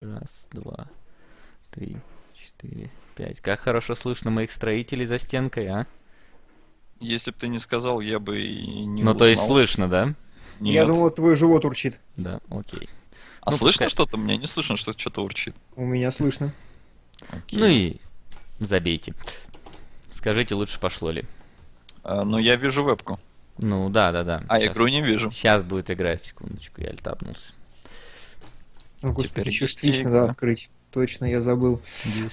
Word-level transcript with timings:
Раз, 0.00 0.48
два, 0.50 0.86
три, 1.70 1.94
четыре, 2.34 2.88
пять. 3.16 3.40
Как 3.40 3.60
хорошо 3.60 3.94
слышно 3.94 4.30
моих 4.30 4.50
строителей 4.50 5.04
за 5.04 5.18
стенкой, 5.18 5.66
а? 5.68 5.86
Если 7.00 7.32
бы 7.32 7.36
ты 7.38 7.48
не 7.48 7.58
сказал, 7.58 8.00
я 8.00 8.18
бы 8.18 8.40
и 8.42 8.86
не 8.86 9.02
Ну, 9.02 9.12
то 9.12 9.26
есть 9.26 9.42
узнал. 9.42 9.56
слышно, 9.58 9.88
да? 9.90 10.06
Нет. 10.58 10.74
Я 10.74 10.86
думал, 10.86 11.10
твой 11.10 11.36
живот 11.36 11.66
урчит. 11.66 12.00
Да, 12.16 12.40
окей. 12.50 12.88
А 13.42 13.50
ну, 13.50 13.58
слышно 13.58 13.84
пускай. 13.84 13.88
что-то? 13.90 14.16
Мне 14.16 14.38
не 14.38 14.46
слышно, 14.46 14.78
что 14.78 14.98
что-то 14.98 15.22
урчит. 15.22 15.54
У 15.76 15.84
меня 15.84 16.10
слышно. 16.10 16.54
Окей. 17.28 17.58
Ну 17.58 17.66
и 17.66 17.96
забейте. 18.58 19.12
Скажите, 20.10 20.54
лучше 20.54 20.80
пошло 20.80 21.10
ли? 21.10 21.24
А, 22.04 22.24
ну, 22.24 22.38
я 22.38 22.56
вижу 22.56 22.82
вебку, 22.84 23.20
Ну, 23.58 23.90
да, 23.90 24.12
да, 24.12 24.24
да. 24.24 24.42
а 24.48 24.64
игру 24.64 24.88
не 24.88 25.02
вижу. 25.02 25.30
Сейчас 25.30 25.62
будет 25.62 25.90
играть, 25.90 26.22
секундочку, 26.22 26.80
я 26.80 26.88
альтапнулся. 26.88 27.52
О, 29.02 29.08
господи, 29.08 29.28
Теперь 29.28 29.52
частично, 29.52 30.10
да, 30.10 30.24
открыть. 30.24 30.70
Точно, 30.92 31.24
я 31.24 31.40
забыл. 31.40 31.80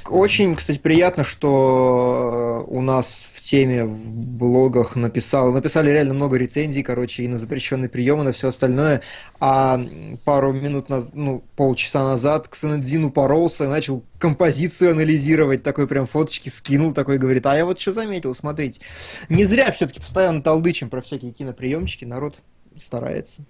Очень, 0.10 0.56
кстати, 0.56 0.80
приятно, 0.80 1.24
что 1.24 2.66
у 2.68 2.82
нас 2.82 3.28
в 3.36 3.44
теме 3.44 3.86
в 3.86 4.12
блогах 4.12 4.96
написал, 4.96 5.54
написали 5.54 5.92
реально 5.92 6.16
много 6.16 6.38
рецензий, 6.38 6.82
короче, 6.82 7.24
и 7.24 7.28
на 7.28 7.38
запрещенный 7.38 7.88
прием, 7.88 8.20
и 8.22 8.24
на 8.24 8.32
все 8.32 8.48
остальное. 8.48 9.04
А 9.40 9.80
пару 10.26 10.54
минут, 10.54 10.90
наз- 10.90 11.12
ну, 11.14 11.44
полчаса 11.56 12.04
назад 12.04 12.48
к 12.48 12.56
Санадзину 12.56 13.12
поролся 13.12 13.66
и 13.66 13.68
начал 13.68 14.04
композицию 14.18 14.92
анализировать, 14.92 15.62
такой 15.62 15.86
прям 15.88 16.08
фоточки 16.08 16.50
скинул, 16.50 16.94
такой 16.94 17.20
говорит, 17.20 17.46
а 17.46 17.56
я 17.56 17.64
вот 17.64 17.80
что 17.80 17.92
заметил, 17.92 18.34
смотрите. 18.34 18.82
Не 19.30 19.46
зря 19.46 19.72
все-таки 19.72 20.00
постоянно 20.00 20.42
толдычим 20.42 20.90
про 20.90 21.04
всякие 21.04 21.32
киноприемчики, 21.32 22.06
народ 22.06 22.38
старается, 22.76 23.44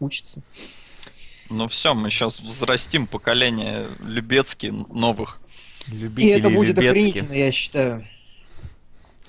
учится. 0.00 0.42
Ну 1.50 1.66
все, 1.68 1.94
мы 1.94 2.10
сейчас 2.10 2.40
взрастим 2.40 3.06
поколение 3.06 3.86
Любецки 4.04 4.66
новых. 4.66 5.40
И 5.86 5.92
Любители 5.92 6.32
это 6.38 6.50
будет 6.50 6.76
Любецки. 6.76 6.88
охренительно, 6.88 7.32
я 7.32 7.52
считаю. 7.52 8.06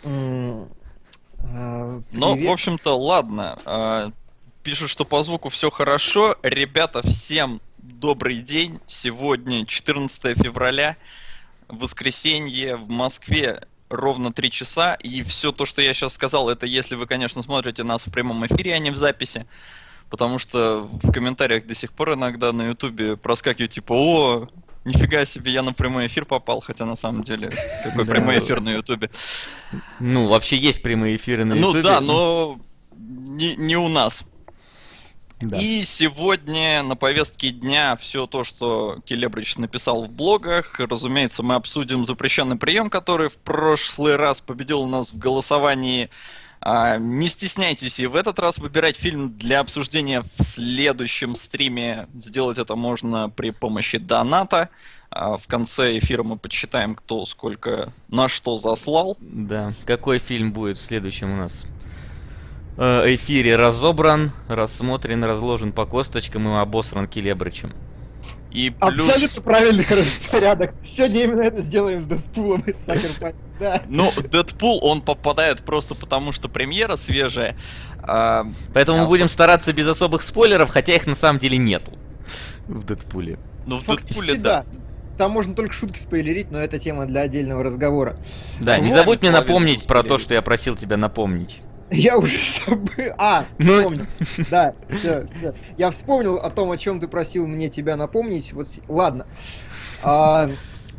А, 0.04 2.02
Ну, 2.12 2.34
привет. 2.36 2.50
в 2.50 2.52
общем-то, 2.52 2.98
ладно. 2.98 3.58
А, 3.66 4.12
Пишут, 4.64 4.90
что 4.90 5.06
по 5.06 5.24
звуку 5.24 5.48
все 5.50 5.70
хорошо. 5.72 6.38
Ребята, 6.44 7.02
всем 7.02 7.62
добрый 7.78 8.42
день. 8.42 8.80
Сегодня 8.86 9.66
14 9.66 10.36
февраля, 10.36 10.98
воскресенье 11.70 12.76
в 12.76 12.90
Москве 12.90 13.64
ровно 13.88 14.34
3 14.34 14.52
часа. 14.52 14.96
И 14.96 15.24
все 15.24 15.54
то, 15.54 15.66
что 15.66 15.82
я 15.82 15.94
сейчас 15.94 16.14
сказал, 16.14 16.50
это 16.50 16.66
если 16.66 16.96
вы, 16.96 17.08
конечно, 17.08 17.42
смотрите 17.42 17.84
нас 17.84 18.06
в 18.06 18.12
прямом 18.12 18.46
эфире, 18.48 18.74
а 18.76 18.80
не 18.80 18.92
в 18.92 18.98
записи. 18.98 19.46
Потому 20.10 20.40
что 20.40 20.90
в 20.92 21.12
комментариях 21.12 21.66
до 21.68 21.76
сих 21.76 21.94
пор 21.94 22.14
иногда 22.14 22.52
на 22.52 22.64
Ютубе 22.64 23.16
проскакивает 23.16 23.72
типа, 23.72 23.94
о, 23.94 24.48
нифига 24.86 25.26
себе, 25.26 25.52
я 25.52 25.62
на 25.62 25.74
прямой 25.74 26.08
эфир 26.08 26.26
попал, 26.26 26.62
хотя 26.62 26.86
на 26.86 26.96
самом 26.96 27.24
деле 27.24 27.52
какой 27.84 28.06
прямой 28.06 28.40
эфир 28.40 28.60
на 28.62 28.70
Ютубе. 28.70 29.10
Ну, 30.00 30.28
вообще 30.28 30.58
есть 30.58 30.82
прямые 30.82 31.16
эфиры 31.16 31.46
на 31.46 31.56
Ну 31.56 31.68
Ютубе. 31.68 31.84
да, 31.84 32.02
но 32.02 32.60
не, 32.98 33.56
не 33.56 33.78
у 33.78 33.88
нас. 33.88 34.24
Да. 35.42 35.58
И 35.58 35.84
сегодня 35.86 36.84
на 36.84 36.98
повестке 36.98 37.52
дня 37.52 37.96
все 37.96 38.28
то, 38.28 38.44
что 38.44 39.00
Келебрич 39.06 39.56
написал 39.56 40.06
в 40.06 40.10
блогах. 40.10 40.78
Разумеется, 40.80 41.44
мы 41.44 41.56
обсудим 41.56 42.04
запрещенный 42.04 42.58
прием, 42.58 42.90
который 42.90 43.30
в 43.30 43.38
прошлый 43.38 44.18
раз 44.18 44.42
победил 44.42 44.82
у 44.82 44.88
нас 44.88 45.14
в 45.14 45.18
голосовании. 45.18 46.10
А, 46.62 46.98
не 46.98 47.28
стесняйтесь 47.28 48.00
и 48.00 48.08
в 48.08 48.16
этот 48.16 48.40
раз 48.40 48.58
выбирать 48.58 48.98
фильм 48.98 49.38
для 49.38 49.60
обсуждения 49.60 50.24
в 50.38 50.44
следующем 50.44 51.36
стриме. 51.36 52.08
Сделать 52.16 52.58
это 52.58 52.76
можно 52.76 53.30
при 53.30 53.52
помощи 53.52 53.98
доната. 53.98 54.70
А, 55.10 55.38
в 55.38 55.48
конце 55.48 55.98
эфира 55.98 56.24
мы 56.24 56.38
подсчитаем, 56.38 56.96
кто 56.96 57.26
сколько 57.26 57.94
на 58.10 58.28
что 58.28 58.58
заслал. 58.58 59.18
Да. 59.20 59.74
Какой 59.86 60.20
фильм 60.20 60.52
будет 60.52 60.78
в 60.78 60.86
следующем 60.86 61.34
у 61.34 61.38
нас? 61.38 61.66
э, 62.80 63.16
эфире 63.16 63.56
разобран, 63.58 64.32
рассмотрен, 64.48 65.24
разложен 65.24 65.72
по 65.72 65.86
косточкам 65.86 66.48
и 66.48 66.60
обосран 66.60 67.08
Келебрычем. 67.08 67.74
И 68.52 68.72
плюс... 68.72 69.08
Абсолютно 69.10 69.42
правильный 69.44 69.84
хороший 69.84 70.30
порядок. 70.32 70.74
Сегодня 70.82 71.24
именно 71.24 71.42
это 71.42 71.62
сделаем 71.62 72.02
с 72.02 72.08
Дэдпулом 72.08 72.62
и 72.66 72.74
Сакер. 72.74 73.12
Да. 73.60 73.82
Ну, 73.90 74.12
Дэдпул, 74.12 74.80
он 74.84 75.02
попадает 75.02 75.62
просто 75.62 75.94
потому, 75.94 76.32
что 76.32 76.48
премьера 76.50 76.96
свежая. 76.96 77.58
А, 78.02 78.48
Поэтому 78.74 79.00
мы 79.00 79.08
будем 79.08 79.30
стараться 79.30 79.74
без 79.74 79.88
особых 79.88 80.24
спойлеров, 80.24 80.70
хотя 80.70 80.96
их 80.96 81.06
на 81.06 81.16
самом 81.16 81.40
деле 81.40 81.58
нету 81.58 81.92
в 82.68 82.84
Дэдпуле. 82.86 83.38
ну, 83.66 83.80
в 83.80 83.86
Дэдпуле, 83.86 84.36
да. 84.36 84.66
Там 85.18 85.32
можно 85.32 85.54
только 85.54 85.74
шутки 85.74 86.00
спойлерить, 86.00 86.50
но 86.50 86.60
это 86.60 86.80
тема 86.80 87.06
для 87.06 87.22
отдельного 87.22 87.62
разговора. 87.62 88.16
Да, 88.62 88.80
не 88.80 88.88
Ну, 88.90 88.96
забудь 88.96 89.22
мне 89.22 89.32
напомнить 89.32 89.86
про 89.86 90.02
то, 90.02 90.18
что 90.18 90.34
я 90.34 90.42
просил 90.42 90.78
тебя 90.78 90.96
напомнить. 90.96 91.62
Я 91.92 92.18
уже 92.18 92.38
забыл. 92.66 93.14
А, 93.18 93.46
Ну- 93.58 93.78
вспомнил. 93.80 94.06
Да, 94.52 94.74
все, 94.90 95.28
все. 95.38 95.54
Я 95.78 95.90
вспомнил 95.92 96.38
о 96.38 96.50
том, 96.50 96.72
о 96.72 96.78
чем 96.78 97.00
ты 97.00 97.08
просил 97.08 97.48
мне 97.48 97.70
тебя 97.70 97.96
напомнить. 97.96 98.54
Вот, 98.54 98.68
ладно. 98.88 99.26
А, 100.04 100.50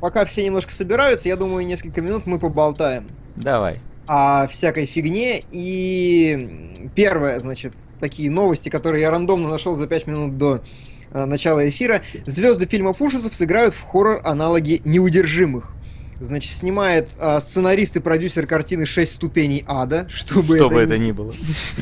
пока 0.01 0.25
все 0.25 0.45
немножко 0.45 0.73
собираются, 0.73 1.29
я 1.29 1.37
думаю, 1.37 1.65
несколько 1.67 2.01
минут 2.01 2.27
мы 2.27 2.39
поболтаем. 2.39 3.09
Давай. 3.37 3.81
о 4.07 4.47
всякой 4.49 4.85
фигне. 4.87 5.43
И 5.51 6.91
первое, 6.95 7.39
значит, 7.41 7.75
такие 8.01 8.31
новости, 8.31 8.69
которые 8.69 9.03
я 9.03 9.11
рандомно 9.11 9.49
нашел 9.49 9.77
за 9.77 9.87
5 9.87 10.07
минут 10.09 10.39
до 10.39 10.63
э, 11.13 11.25
начала 11.25 11.67
эфира. 11.69 12.03
Звезды 12.27 12.67
фильмов 12.67 13.01
ужасов 13.01 13.35
сыграют 13.35 13.73
в 13.75 13.83
хоррор-аналоги 13.83 14.83
неудержимых. 14.85 15.73
Значит, 16.21 16.53
снимает 16.53 17.09
э, 17.19 17.41
сценарист 17.41 17.97
и 17.97 18.01
продюсер 18.01 18.47
картины 18.47 18.85
«Шесть 18.85 19.15
ступеней 19.15 19.65
ада», 19.67 20.07
чтобы, 20.11 20.59
Что 20.59 20.69
бы 20.69 20.81
это 20.81 20.99
ни 20.99 21.13
было. 21.13 21.33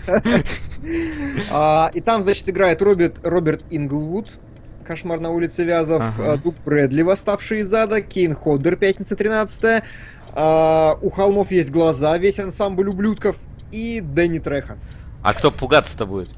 а, 1.50 1.90
и 1.92 2.00
там, 2.00 2.22
значит, 2.22 2.48
играет 2.48 2.80
Роберт, 2.80 3.64
Инглвуд, 3.70 4.30
Кошмар 4.86 5.18
на 5.18 5.30
улице 5.30 5.64
Вязов, 5.64 6.02
а, 6.20 6.36
Дуг 6.36 6.54
Брэдли, 6.64 7.02
Восставший 7.02 7.60
из 7.60 7.74
ада, 7.74 8.00
Кейн 8.00 8.32
Ходдер, 8.32 8.76
Пятница 8.76 9.16
13 9.16 9.82
а, 10.34 10.96
У 11.02 11.10
холмов 11.10 11.50
есть 11.50 11.70
глаза, 11.70 12.16
весь 12.16 12.38
ансамбль 12.38 12.88
ублюдков 12.88 13.36
и 13.72 14.00
Дэнни 14.00 14.38
Треха. 14.38 14.78
А 15.22 15.34
кто 15.34 15.50
пугаться-то 15.50 16.06
будет? 16.06 16.30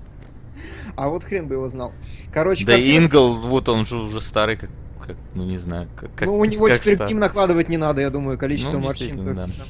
А 0.96 1.08
вот 1.08 1.22
хрен 1.22 1.46
бы 1.46 1.54
его 1.54 1.68
знал. 1.68 1.92
Короче, 2.32 2.64
Да 2.64 2.72
картина- 2.72 2.96
Ингл, 2.96 3.34
вот 3.40 3.68
он 3.68 3.84
же 3.84 3.96
уже 3.96 4.20
старый, 4.20 4.56
как, 4.56 4.70
как, 5.14 5.16
ну 5.34 5.44
не 5.44 5.58
знаю, 5.58 5.88
как, 5.96 6.14
как 6.14 6.26
Ну, 6.28 6.38
у 6.38 6.44
него 6.44 6.66
как 6.66 6.80
теперь 6.80 6.94
стар. 6.96 7.06
к 7.06 7.10
ним 7.10 7.20
накладывать 7.20 7.68
не 7.68 7.76
надо, 7.76 8.00
я 8.02 8.10
думаю, 8.10 8.38
количество 8.38 8.78
Ну, 8.78 8.80
морщин. 8.86 9.34
да. 9.34 9.46
всё. 9.46 9.62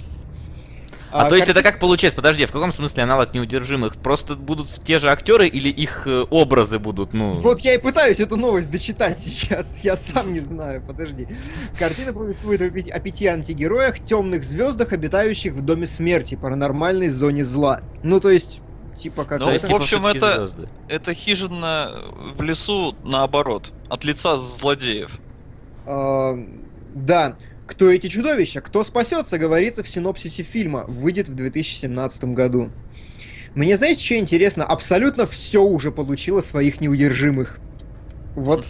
А, 1.13 1.29
то 1.29 1.35
есть 1.35 1.49
это 1.49 1.65
как 1.65 1.81
получается? 1.81 2.15
Подожди, 2.15 2.47
в 2.47 2.53
каком 2.53 2.73
смысле 2.73 3.03
аналог 3.03 3.35
неудержимых? 3.35 3.97
Просто 3.97 4.37
будут 4.37 4.69
те 4.85 5.01
же 5.01 5.11
актеры 5.11 5.49
или 5.49 5.69
их 5.69 6.07
э, 6.07 6.25
образы 6.31 6.79
будут, 6.79 7.13
ну... 7.15 7.33
Вот 7.33 7.59
я 7.63 7.75
и 7.75 7.79
пытаюсь 7.79 8.21
эту 8.21 8.37
новость 8.37 8.71
дочитать 8.71 9.19
сейчас. 9.21 9.81
Я 9.83 9.97
сам 9.97 10.33
не 10.33 10.39
знаю, 10.39 10.83
подожди. 10.87 11.27
Картина 11.77 12.13
повествует 12.13 12.63
о 12.63 12.71
пяти, 12.71 12.91
о 12.91 13.01
пяти 13.01 13.27
антигероях, 13.27 13.99
темных 13.99 14.45
звездах, 14.45 14.93
обитающих 14.93 15.53
в 15.55 15.63
доме 15.63 15.87
смерти, 15.87 16.37
паранормальной 16.37 17.09
зоне 17.09 17.45
зла. 17.45 17.81
Ну, 18.05 18.21
то 18.21 18.31
есть, 18.31 18.61
типа 18.97 19.25
как 19.25 19.41
Ну, 19.41 19.47
То 19.47 19.53
есть, 19.53 19.65
в 19.65 19.67
типа, 19.67 19.81
общем, 19.83 20.07
это- 20.07 20.47
звезды. 20.47 20.69
Это 20.87 21.13
хижина 21.13 21.91
в 22.37 22.41
лесу 22.41 22.95
наоборот, 23.03 23.73
от 23.89 24.05
лица 24.05 24.39
злодеев. 24.39 25.19
Да. 26.95 27.37
Кто 27.67 27.89
эти 27.91 28.09
чудовища? 28.09 28.61
Кто 28.61 28.83
спасется, 28.83 29.39
говорится 29.39 29.83
в 29.83 29.89
синопсисе 29.89 30.43
фильма. 30.43 30.85
Выйдет 30.89 31.29
в 31.29 31.35
2017 31.35 32.25
году. 32.25 32.71
Мне, 33.55 33.77
знаете, 33.77 34.05
что 34.05 34.17
интересно? 34.17 34.65
Абсолютно 34.65 35.27
все 35.27 35.63
уже 35.63 35.93
получило 35.93 36.41
своих 36.41 36.81
неудержимых. 36.81 37.59
Вот 38.35 38.67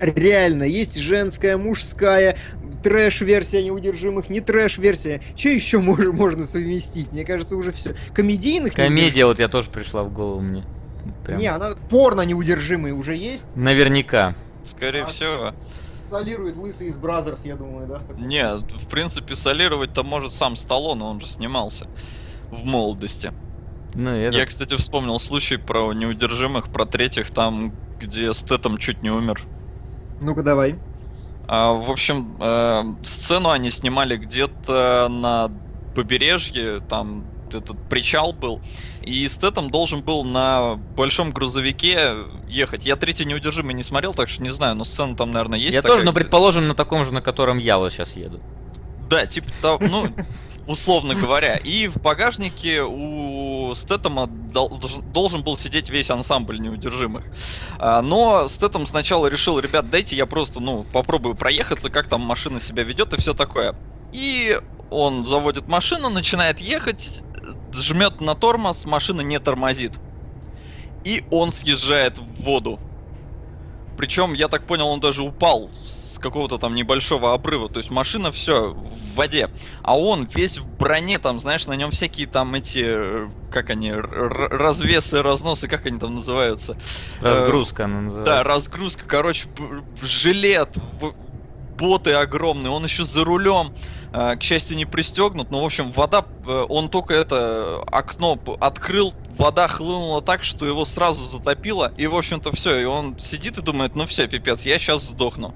реально, 0.00 0.64
есть 0.64 0.96
женская, 0.96 1.56
мужская, 1.56 2.36
трэш-версия 2.82 3.62
неудержимых, 3.62 4.28
не 4.28 4.40
трэш-версия. 4.40 5.20
Что 5.36 5.48
еще 5.50 5.78
можно, 5.80 6.12
можно 6.12 6.46
совместить? 6.46 7.12
Мне 7.12 7.24
кажется, 7.24 7.56
уже 7.56 7.72
все. 7.72 7.94
Комедийных 8.14 8.74
Комедия 8.74 9.26
вот 9.26 9.38
я 9.38 9.48
тоже 9.48 9.70
пришла 9.70 10.02
в 10.02 10.12
голову 10.12 10.40
мне. 10.40 10.64
Прям. 11.24 11.38
Не, 11.38 11.46
она 11.46 11.74
порно 11.88 12.22
неудержимые 12.22 12.94
уже 12.94 13.14
есть. 13.16 13.56
Наверняка. 13.56 14.34
Скорее 14.64 15.04
А- 15.04 15.06
всего. 15.06 15.54
Солирует 16.10 16.56
лысый 16.56 16.88
из 16.88 16.96
Бразерс, 16.96 17.44
я 17.44 17.54
думаю, 17.54 17.86
да? 17.86 18.02
Нет, 18.18 18.62
в 18.72 18.88
принципе, 18.88 19.36
солировать-то 19.36 20.02
может 20.02 20.34
сам 20.34 20.56
Сталлоне, 20.56 21.04
он 21.04 21.20
же 21.20 21.26
снимался 21.26 21.86
в 22.50 22.64
молодости. 22.64 23.32
Ну, 23.94 24.10
это... 24.10 24.36
Я, 24.36 24.46
кстати, 24.46 24.76
вспомнил 24.76 25.18
случай 25.20 25.56
про 25.56 25.92
неудержимых, 25.92 26.72
про 26.72 26.84
третьих, 26.84 27.30
там, 27.30 27.72
где 28.00 28.32
Стэтом 28.34 28.78
чуть 28.78 29.02
не 29.02 29.10
умер. 29.10 29.42
Ну-ка, 30.20 30.42
давай. 30.42 30.78
А, 31.46 31.72
в 31.72 31.90
общем, 31.90 32.36
э, 32.40 33.04
сцену 33.04 33.50
они 33.50 33.70
снимали 33.70 34.16
где-то 34.16 35.08
на 35.08 35.50
побережье, 35.94 36.80
там 36.80 37.24
этот 37.52 37.88
причал 37.88 38.32
был. 38.32 38.60
И 39.02 39.26
Стэтом 39.28 39.70
должен 39.70 40.02
был 40.02 40.24
на 40.24 40.74
большом 40.96 41.32
грузовике 41.32 42.14
ехать. 42.48 42.84
Я 42.84 42.96
третий 42.96 43.24
неудержимый 43.24 43.74
не 43.74 43.82
смотрел, 43.82 44.12
так 44.14 44.28
что 44.28 44.42
не 44.42 44.50
знаю, 44.50 44.74
но 44.76 44.84
сцена 44.84 45.16
там, 45.16 45.32
наверное, 45.32 45.58
есть. 45.58 45.74
Я 45.74 45.82
такая, 45.82 45.98
тоже, 45.98 46.04
но 46.06 46.12
предположим, 46.12 46.68
на 46.68 46.74
таком 46.74 47.04
же, 47.04 47.12
на 47.12 47.22
котором 47.22 47.58
я 47.58 47.78
вот 47.78 47.92
сейчас 47.92 48.16
еду. 48.16 48.40
Да, 49.08 49.26
типа 49.26 49.48
того, 49.62 49.78
ну, 49.80 50.08
условно 50.66 51.14
говоря. 51.14 51.56
И 51.56 51.88
в 51.88 51.96
багажнике 51.96 52.82
у 52.82 53.72
Стэттема 53.74 54.26
дол- 54.26 54.68
должен- 54.78 55.02
должен 55.12 55.42
был 55.42 55.56
сидеть 55.56 55.88
весь 55.90 56.10
ансамбль 56.10 56.60
неудержимых. 56.60 57.24
А, 57.78 58.02
Но 58.02 58.48
Стэттем 58.48 58.86
сначала 58.86 59.26
решил, 59.28 59.58
ребят, 59.58 59.90
дайте 59.90 60.14
я 60.16 60.26
просто, 60.26 60.60
ну, 60.60 60.84
попробую 60.92 61.34
проехаться, 61.34 61.88
как 61.90 62.06
там 62.08 62.20
машина 62.20 62.60
себя 62.60 62.82
ведет 62.82 63.12
и 63.14 63.16
все 63.20 63.32
такое. 63.34 63.74
И 64.12 64.60
он 64.90 65.24
заводит 65.24 65.68
машину, 65.68 66.08
начинает 66.10 66.58
ехать, 66.60 67.20
жмет 67.72 68.20
на 68.20 68.34
тормоз, 68.34 68.84
машина 68.86 69.20
не 69.20 69.38
тормозит. 69.38 69.98
И 71.04 71.24
он 71.30 71.52
съезжает 71.52 72.18
в 72.18 72.42
воду. 72.42 72.78
Причем, 73.96 74.32
я 74.34 74.48
так 74.48 74.66
понял, 74.66 74.88
он 74.88 75.00
даже 75.00 75.22
упал 75.22 75.70
с 75.84 76.18
какого-то 76.18 76.58
там 76.58 76.74
небольшого 76.74 77.34
обрыва. 77.34 77.68
То 77.68 77.78
есть 77.78 77.90
машина 77.90 78.30
все 78.30 78.72
в 78.72 79.14
воде. 79.14 79.50
А 79.82 79.98
он 79.98 80.28
весь 80.34 80.58
в 80.58 80.66
броне, 80.76 81.18
там, 81.18 81.40
знаешь, 81.40 81.66
на 81.66 81.74
нем 81.74 81.90
всякие 81.90 82.26
там 82.26 82.54
эти, 82.54 82.82
э, 82.82 83.28
как 83.50 83.70
они, 83.70 83.92
развесы, 83.92 85.22
разносы, 85.22 85.68
как 85.68 85.86
они 85.86 85.98
там 85.98 86.14
называются? 86.14 86.76
Разгрузка 87.20 87.84
она 87.84 88.00
называется. 88.00 88.32
Да, 88.32 88.42
разгрузка, 88.42 89.04
короче, 89.06 89.48
жилет, 90.02 90.76
боты 91.78 92.12
огромные, 92.12 92.70
он 92.70 92.84
еще 92.84 93.04
за 93.04 93.24
рулем. 93.24 93.74
А, 94.12 94.36
К 94.36 94.42
счастью, 94.42 94.76
не 94.76 94.84
пристегнут, 94.86 95.50
но, 95.50 95.62
в 95.62 95.64
общем, 95.64 95.90
вода, 95.92 96.24
э, 96.46 96.66
он 96.68 96.88
только 96.88 97.14
это 97.14 97.82
окно 97.90 98.36
п- 98.36 98.56
открыл, 98.60 99.14
вода 99.30 99.68
хлынула 99.68 100.20
так, 100.20 100.42
что 100.44 100.66
его 100.66 100.84
сразу 100.84 101.24
затопило, 101.24 101.92
и, 101.96 102.06
в 102.06 102.16
общем-то, 102.16 102.52
все, 102.52 102.80
и 102.80 102.84
он 102.84 103.18
сидит 103.18 103.58
и 103.58 103.62
думает, 103.62 103.94
ну 103.94 104.06
все, 104.06 104.26
пипец, 104.26 104.62
я 104.62 104.78
сейчас 104.78 105.02
сдохну. 105.02 105.54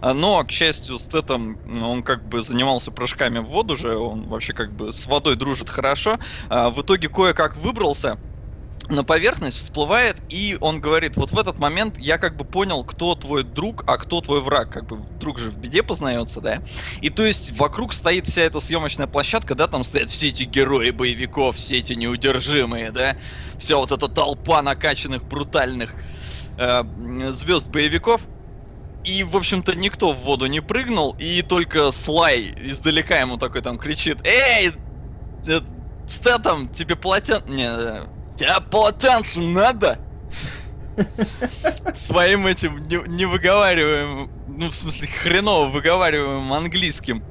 А, 0.00 0.12
Но, 0.14 0.44
к 0.44 0.50
счастью, 0.50 0.98
Стэттем, 0.98 1.58
ну, 1.64 1.90
он 1.90 2.02
как 2.02 2.28
бы 2.28 2.42
занимался 2.42 2.90
прыжками 2.90 3.38
в 3.38 3.46
воду 3.46 3.76
же, 3.76 3.96
он 3.96 4.28
вообще 4.28 4.52
как 4.52 4.72
бы 4.72 4.92
с 4.92 5.06
водой 5.06 5.36
дружит 5.36 5.70
хорошо. 5.70 6.18
А, 6.50 6.70
В 6.70 6.82
итоге 6.82 7.08
кое-как 7.08 7.56
выбрался, 7.56 8.18
на 8.88 9.04
поверхность 9.04 9.56
всплывает, 9.56 10.16
и 10.28 10.56
он 10.60 10.80
говорит, 10.80 11.16
вот 11.16 11.30
в 11.30 11.38
этот 11.38 11.58
момент 11.58 11.98
я 11.98 12.18
как 12.18 12.36
бы 12.36 12.44
понял, 12.44 12.84
кто 12.84 13.14
твой 13.14 13.42
друг, 13.44 13.84
а 13.86 13.96
кто 13.96 14.20
твой 14.20 14.40
враг. 14.40 14.70
Как 14.70 14.86
бы 14.86 14.98
друг 15.18 15.38
же 15.38 15.50
в 15.50 15.58
беде 15.58 15.82
познается, 15.82 16.40
да? 16.40 16.62
И 17.00 17.10
то 17.10 17.24
есть 17.24 17.52
вокруг 17.58 17.92
стоит 17.92 18.28
вся 18.28 18.42
эта 18.42 18.60
съемочная 18.60 19.06
площадка, 19.06 19.54
да, 19.54 19.66
там 19.66 19.84
стоят 19.84 20.10
все 20.10 20.28
эти 20.28 20.44
герои 20.44 20.90
боевиков, 20.90 21.56
все 21.56 21.78
эти 21.78 21.92
неудержимые, 21.94 22.90
да? 22.90 23.16
Вся 23.58 23.76
вот 23.76 23.92
эта 23.92 24.08
толпа 24.08 24.62
накачанных, 24.62 25.24
брутальных 25.24 25.94
звезд 27.30 27.68
боевиков. 27.68 28.20
И, 29.04 29.22
в 29.22 29.36
общем-то, 29.36 29.76
никто 29.76 30.12
в 30.12 30.20
воду 30.20 30.46
не 30.46 30.60
прыгнул, 30.60 31.14
и 31.18 31.42
только 31.42 31.92
Слай 31.92 32.54
издалека 32.58 33.16
ему 33.16 33.36
такой 33.36 33.60
там 33.60 33.78
кричит, 33.78 34.18
«Эй, 34.24 34.72
э, 35.46 35.60
Стэтом, 36.08 36.68
тебе 36.70 36.96
полотен... 36.96 37.42
Не, 37.46 37.68
тебе 38.36 38.60
полотенце 38.70 39.40
надо?» 39.40 39.98
Своим 41.94 42.46
этим 42.46 42.86
не- 42.88 43.02
невыговариваемым, 43.08 44.30
ну, 44.48 44.70
в 44.70 44.76
смысле, 44.76 45.08
хреново 45.08 45.66
выговариваемым 45.68 46.52
английским. 46.52 47.22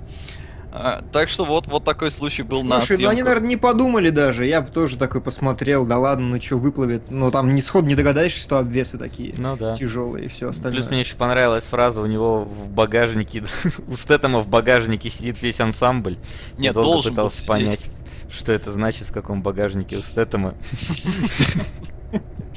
А, 0.76 1.04
так 1.12 1.30
что 1.30 1.46
вот, 1.46 1.68
вот 1.68 1.84
такой 1.84 2.12
случай 2.12 2.42
был 2.42 2.64
на 2.64 2.80
Слушай, 2.80 2.98
ну 2.98 3.10
они, 3.10 3.22
наверное, 3.22 3.48
не 3.48 3.58
подумали 3.58 4.10
даже. 4.10 4.48
Я 4.48 4.60
бы 4.60 4.72
тоже 4.72 4.98
такой 4.98 5.22
посмотрел, 5.22 5.86
да 5.86 6.00
ладно, 6.00 6.26
ну 6.36 6.42
что, 6.42 6.58
выплывет. 6.58 7.12
Но 7.12 7.30
там 7.30 7.54
ни 7.54 7.62
сход 7.62 7.86
не 7.86 7.94
догадаешься, 7.94 8.42
что 8.42 8.58
обвесы 8.58 8.98
такие 8.98 9.36
Ну 9.38 9.56
да. 9.56 9.76
тяжелые 9.76 10.26
и 10.26 10.28
все 10.30 10.50
остальное. 10.50 10.82
Плюс 10.82 10.90
мне 10.90 11.02
еще 11.02 11.16
понравилась 11.16 11.66
фраза, 11.66 12.02
у 12.02 12.08
него 12.08 12.46
в 12.46 12.70
багажнике, 12.70 13.44
у 13.88 13.96
Стэттема 13.96 14.40
в 14.40 14.48
багажнике 14.48 15.12
сидит 15.12 15.40
весь 15.44 15.62
ансамбль. 15.62 16.18
Я 16.58 16.64
Нет, 16.64 16.74
долго 16.74 16.90
должен 16.90 17.12
пытался 17.12 17.38
сидеть. 17.46 17.86
Что 18.35 18.51
это 18.51 18.71
значит, 18.71 19.07
в 19.07 19.13
каком 19.13 19.41
багажнике 19.41 19.97
у 19.97 20.01
Стэттема. 20.01 20.56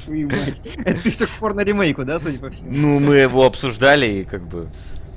Твою 0.05 0.29
мать. 0.29 0.61
Это 0.85 1.01
ты 1.01 1.09
все 1.09 1.25
к 1.27 1.31
порно-ремейку, 1.39 2.05
да, 2.05 2.19
судя 2.19 2.39
по 2.39 2.49
всему? 2.49 2.71
Ну, 2.71 2.99
мы 2.99 3.15
его 3.15 3.45
обсуждали 3.45 4.05
и 4.07 4.23
как 4.23 4.47
бы... 4.47 4.69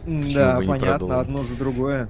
Да, 0.07 0.61
понятно, 0.67 1.21
одно 1.21 1.39
за 1.45 1.55
другое. 1.57 2.09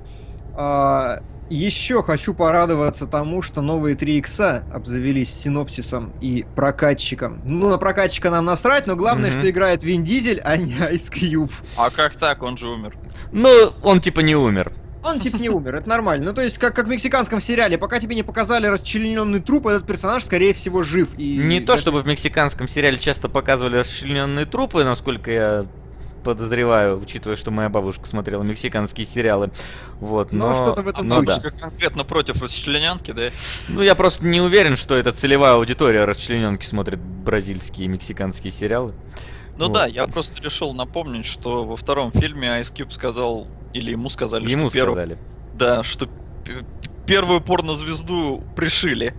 А, 0.55 1.21
еще 1.51 2.03
хочу 2.05 2.33
порадоваться 2.33 3.07
тому, 3.07 3.43
что 3.43 3.61
новые 3.63 3.97
3 3.97 4.19
икса 4.19 4.63
обзавелись 4.73 5.35
синопсисом 5.35 6.13
и 6.21 6.47
прокатчиком. 6.55 7.43
Ну, 7.45 7.69
на 7.69 7.79
прокатчика 7.79 8.31
нам 8.31 8.45
насрать, 8.45 8.87
но 8.87 8.95
главное, 8.95 9.31
Мгм. 9.33 9.41
что 9.41 9.51
играет 9.51 9.83
Вин 9.83 10.05
Дизель, 10.05 10.41
а 10.45 10.57
не 10.57 10.73
Ice 10.75 11.13
Cube. 11.13 11.51
А 11.77 11.91
как 11.91 12.15
так? 12.17 12.43
Он 12.43 12.57
же 12.57 12.69
умер. 12.69 12.97
Ну, 13.33 13.73
он 13.83 14.01
типа 14.01 14.21
не 14.21 14.37
умер. 14.37 14.73
Он 15.03 15.19
типа 15.19 15.37
не 15.39 15.49
умер, 15.49 15.77
это 15.77 15.89
нормально. 15.89 16.27
Ну, 16.27 16.35
то 16.35 16.43
есть, 16.43 16.59
как, 16.59 16.75
как 16.77 16.87
в 16.87 16.91
мексиканском 16.91 17.41
сериале, 17.41 17.79
пока 17.79 17.99
тебе 18.01 18.15
не 18.15 18.23
показали 18.23 18.67
расчлененный 18.67 19.41
труп, 19.41 19.69
этот 19.69 19.87
персонаж, 19.87 20.25
скорее 20.25 20.53
всего, 20.53 20.83
жив. 20.83 21.15
И 21.17 21.39
Не 21.39 21.61
то, 21.61 21.77
чтобы 21.77 22.03
в 22.03 22.07
мексиканском 22.07 22.69
сериале 22.69 22.99
часто 22.99 23.29
показывали 23.29 23.77
расчлененные 23.79 24.45
трупы, 24.45 24.85
насколько 24.85 25.31
я 25.31 25.67
подозреваю, 26.23 27.01
учитывая, 27.01 27.37
что 27.37 27.51
моя 27.51 27.71
бабушка 27.71 28.07
смотрела 28.07 28.43
мексиканские 28.43 29.07
сериалы. 29.07 29.51
Вот, 30.01 30.33
Но 30.33 30.51
но... 30.51 30.55
что-то 30.55 30.83
в 30.83 30.89
этом 30.89 31.09
но 31.09 31.23
духе. 31.23 31.41
да. 31.43 31.51
Конкретно 31.51 32.05
против 32.05 32.43
расчленянки, 32.43 33.13
да? 33.13 33.31
Ну, 33.69 33.81
я 33.83 33.95
просто 33.95 34.25
не 34.27 34.43
уверен, 34.43 34.77
что 34.77 34.97
это 34.97 35.13
целевая 35.13 35.55
аудитория 35.55 36.05
расчлененки 36.05 36.67
смотрит 36.67 36.99
бразильские 37.01 37.87
и 37.87 37.89
мексиканские 37.89 38.53
сериалы. 38.53 38.93
Ну 39.57 39.67
Вот. 39.67 39.73
да, 39.73 39.87
я 39.87 40.07
просто 40.07 40.43
решил 40.43 40.73
напомнить, 40.75 41.27
что 41.27 41.65
во 41.65 41.77
втором 41.77 42.13
фильме 42.13 42.49
Ice 42.61 42.73
Cube 42.73 42.93
сказал, 42.93 43.47
или 43.73 43.93
ему 43.93 44.11
сказали, 44.11 44.49
Ему 44.49 44.71
что 44.71 44.79
перв- 44.79 44.93
сказали. 44.93 45.19
Да, 45.55 45.83
что 45.85 46.09
первую 47.07 47.41
порнозвезду 47.41 48.43
пришили. 48.57 49.15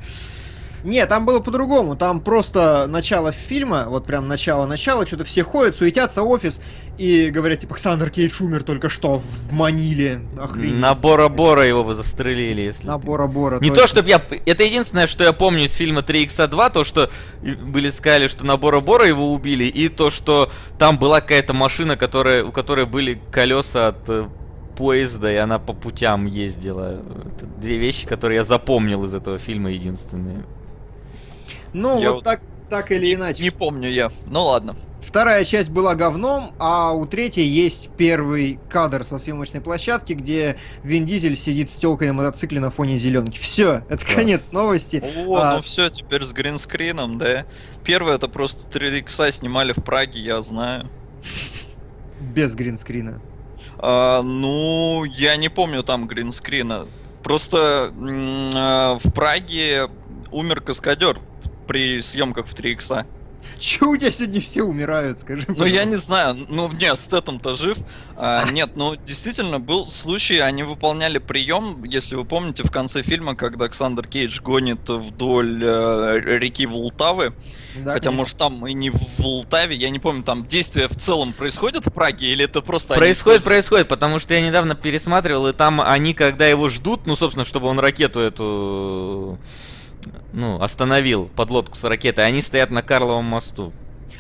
Не, 0.84 1.06
там 1.06 1.26
было 1.26 1.40
по-другому. 1.42 1.96
Там 1.96 2.22
просто 2.22 2.88
начало 2.88 3.32
фильма, 3.32 3.86
вот 3.88 4.06
прям 4.08 4.28
начало-начало, 4.28 5.06
что-то 5.06 5.24
все 5.26 5.44
ходят, 5.44 5.76
суетятся 5.76 6.24
офис 6.24 6.60
и 6.98 7.30
говорят, 7.30 7.60
типа, 7.60 7.76
Александр 7.76 8.10
Кейдж 8.10 8.42
умер 8.42 8.64
только 8.64 8.90
что 8.90 9.20
в 9.20 9.52
Маниле. 9.54 10.22
Охренеть. 10.40 10.74
На 10.80 10.96
Бора-Бора 10.96 11.66
его 11.68 11.84
бы 11.84 11.94
застрелили, 11.94 12.62
если... 12.62 12.88
На 12.88 12.98
Бора-Бора. 12.98 13.60
Не 13.60 13.70
точно. 13.70 13.76
то, 13.84 13.88
чтобы 13.88 14.10
я... 14.10 14.22
Это 14.46 14.64
единственное, 14.64 15.08
что 15.08 15.24
я 15.24 15.34
помню 15.34 15.66
из 15.66 15.74
фильма 15.74 16.02
3Х2, 16.02 16.72
то, 16.72 16.84
что 16.84 17.12
были 17.44 17.92
сказали, 17.92 18.28
что 18.28 18.46
на 18.46 18.58
Бора-Бора 18.58 19.06
его 19.08 19.34
убили, 19.34 19.66
и 19.66 19.88
то, 19.88 20.10
что 20.10 20.52
там 20.80 20.98
была 20.98 21.22
какая-то 21.22 21.54
машина, 21.54 21.96
которая, 21.96 22.44
у 22.44 22.52
которой 22.52 22.86
были 22.88 23.22
колеса 23.32 23.90
от 23.90 24.10
э, 24.10 24.28
поезда, 24.82 25.32
и 25.32 25.36
она 25.36 25.60
по 25.60 25.74
путям 25.74 26.26
ездила. 26.26 27.04
Это 27.28 27.46
две 27.46 27.78
вещи, 27.78 28.08
которые 28.08 28.38
я 28.38 28.44
запомнил 28.44 29.06
из 29.06 29.14
этого 29.14 29.38
фильма 29.38 29.70
единственные. 29.70 30.44
Ну, 31.72 32.02
Я 32.02 32.08
вот 32.10 32.16
вот 32.16 32.24
так, 32.24 32.42
так 32.68 32.92
или 32.92 33.14
иначе. 33.14 33.44
Не 33.44 33.52
помню 33.52 33.90
я. 33.92 34.10
Ну 34.26 34.44
ладно. 34.46 34.76
Вторая 35.00 35.44
часть 35.44 35.70
была 35.70 35.94
говном, 35.94 36.54
а 36.58 36.94
у 36.94 37.06
третьей 37.06 37.46
есть 37.46 37.92
первый 37.96 38.60
кадр 38.70 39.04
со 39.04 39.20
съемочной 39.20 39.62
площадки, 39.62 40.14
где 40.14 40.58
Вин 40.84 41.06
Дизель 41.06 41.36
сидит 41.36 41.70
с 41.70 41.76
телкой 41.76 42.08
на 42.08 42.14
мотоцикле 42.14 42.60
на 42.60 42.72
фоне 42.72 42.98
зеленки. 42.98 43.38
Все, 43.38 43.84
это 43.88 44.04
Класс. 44.04 44.16
конец 44.16 44.52
новости. 44.52 45.04
О, 45.28 45.36
А- 45.36 45.56
ну 45.58 45.62
все, 45.62 45.90
теперь 45.90 46.24
с 46.24 46.32
гринскрином, 46.34 47.20
да. 47.20 47.46
Первое 47.84 48.16
это 48.16 48.28
просто 48.28 48.66
3 48.66 49.00
икса 49.00 49.32
снимали 49.32 49.74
в 49.74 49.84
Праге, 49.84 50.20
я 50.20 50.42
знаю. 50.42 50.90
Без 52.20 52.56
гринскрина. 52.56 53.22
А, 53.82 54.22
ну, 54.22 55.04
я 55.06 55.36
не 55.38 55.50
помню 55.50 55.82
там 55.84 56.08
гринскрина. 56.08 56.88
Просто 57.24 57.92
а, 58.56 59.00
в 59.04 59.12
Праге 59.12 59.90
умер 60.32 60.62
каскадер 60.62 61.20
при 61.68 62.02
съемках 62.02 62.48
в 62.48 62.54
3 62.54 62.72
икса. 62.72 63.06
Че 63.60 63.86
у 63.86 63.98
тебя 63.98 64.12
сегодня 64.12 64.42
все 64.42 64.64
умирают, 64.64 65.20
скажи 65.20 65.46
Ну, 65.48 65.66
я 65.66 65.86
не 65.86 65.98
знаю, 65.98 66.38
ну, 66.50 66.72
нет, 66.72 67.00
Стэтом-то 67.00 67.56
жив. 67.56 67.78
А, 68.16 68.46
нет, 68.52 68.72
ну, 68.76 68.96
действительно, 68.96 69.60
был 69.60 69.88
случай, 69.88 70.40
они 70.40 70.64
выполняли 70.64 71.18
прием, 71.18 71.84
если 71.84 72.16
вы 72.16 72.26
помните, 72.26 72.64
в 72.64 72.72
конце 72.72 73.02
фильма, 73.02 73.36
когда 73.36 73.66
Александр 73.66 74.08
Кейдж 74.08 74.42
гонит 74.42 74.88
вдоль 74.88 75.64
э, 75.64 76.20
реки 76.40 76.66
Волтавы. 76.66 77.34
Да, 77.76 77.94
Хотя, 77.94 78.10
конечно. 78.10 78.12
может, 78.12 78.38
там 78.38 78.68
и 78.68 78.74
не 78.74 78.90
в 78.90 79.00
Волтаве, 79.18 79.76
я 79.76 79.90
не 79.90 80.00
помню, 80.00 80.24
там 80.24 80.46
действие 80.46 80.88
в 80.88 80.96
целом 80.96 81.32
происходит 81.34 81.86
в 81.86 81.92
Праге, 81.92 82.28
или 82.28 82.46
это 82.46 82.62
просто... 82.62 82.94
они 82.94 83.00
Происходит, 83.00 83.44
происходит, 83.44 83.88
потому 83.88 84.20
что 84.20 84.34
я 84.34 84.42
недавно 84.42 84.76
пересматривал, 84.76 85.48
и 85.48 85.54
там 85.54 85.80
они, 85.82 86.14
когда 86.14 86.48
его 86.48 86.70
ждут, 86.70 87.06
ну, 87.06 87.16
собственно, 87.16 87.46
чтобы 87.46 87.68
он 87.68 87.80
ракету 87.80 88.20
эту, 88.20 89.40
ну, 90.34 90.62
остановил, 90.62 91.26
подлодку 91.36 91.76
с 91.78 91.84
ракетой, 91.84 92.26
они 92.26 92.42
стоят 92.42 92.72
на 92.72 92.82
Карловом 92.82 93.26
мосту. 93.26 93.74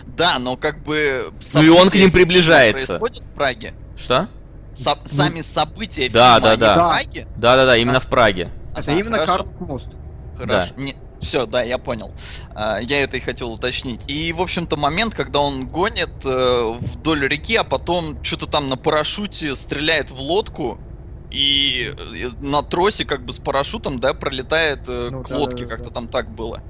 Да, 0.05 0.39
но 0.39 0.57
как 0.57 0.83
бы... 0.83 1.31
Ну 1.53 1.61
и 1.63 1.69
он 1.69 1.89
к 1.89 1.95
ним 1.95 2.11
приближается. 2.11 2.99
Происходят 2.99 3.25
в 3.25 3.31
Праге. 3.31 3.73
Что? 3.97 4.27
Со- 4.71 4.99
сами 5.05 5.41
события 5.41 6.09
Да, 6.09 6.35
фильма, 6.35 6.49
да, 6.49 6.55
да. 6.55 6.73
в 6.73 6.77
Да. 6.77 6.89
Праге? 6.89 7.27
Да-да-да, 7.35 7.77
именно 7.77 7.99
в 7.99 8.07
Праге. 8.07 8.49
Это 8.73 8.91
Ага, 8.91 8.99
именно 8.99 9.15
хорошо. 9.17 9.31
Карлов 9.33 9.59
мост. 9.61 9.89
Хорошо. 10.37 10.73
Не... 10.77 10.95
Все, 11.21 11.45
да, 11.45 11.61
я 11.61 11.77
понял. 11.77 12.13
А, 12.55 12.79
я 12.79 13.03
это 13.03 13.17
и 13.17 13.19
хотел 13.19 13.51
уточнить. 13.51 14.01
И, 14.07 14.33
в 14.33 14.41
общем-то, 14.41 14.75
момент, 14.75 15.13
когда 15.13 15.39
он 15.39 15.67
гонит 15.67 16.09
э, 16.25 16.77
вдоль 16.79 17.27
реки, 17.27 17.55
а 17.55 17.63
потом 17.63 18.23
что-то 18.23 18.47
там 18.47 18.69
на 18.69 18.75
парашюте 18.77 19.55
стреляет 19.55 20.09
в 20.09 20.19
лодку, 20.19 20.79
и 21.31 21.93
э, 21.97 22.29
на 22.41 22.61
тросе 22.61 23.05
как 23.05 23.25
бы 23.25 23.33
с 23.33 23.39
парашютом, 23.39 23.99
да, 23.99 24.13
пролетает 24.13 24.87
э, 24.87 25.09
ну, 25.11 25.23
к 25.23 25.29
да, 25.29 25.37
лодке, 25.37 25.63
да, 25.63 25.69
да, 25.69 25.75
как-то 25.75 25.89
да. 25.89 25.93
там 25.95 26.07
так 26.07 26.29
было. 26.29 26.61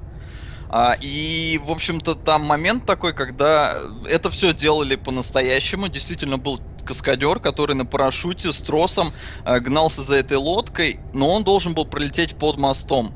А, 0.70 0.96
и, 1.00 1.60
в 1.62 1.70
общем-то, 1.70 2.14
там 2.14 2.46
момент 2.46 2.86
такой, 2.86 3.12
когда 3.12 3.78
это 4.08 4.30
все 4.30 4.54
делали 4.54 4.96
по-настоящему. 4.96 5.88
Действительно 5.88 6.38
был 6.38 6.60
каскадер, 6.86 7.40
который 7.40 7.76
на 7.76 7.84
парашюте 7.84 8.52
с 8.52 8.58
тросом 8.58 9.12
э, 9.44 9.60
гнался 9.60 10.02
за 10.02 10.16
этой 10.16 10.38
лодкой, 10.38 11.00
но 11.12 11.28
он 11.30 11.44
должен 11.44 11.74
был 11.74 11.84
пролететь 11.84 12.36
под 12.36 12.58
мостом. 12.58 13.12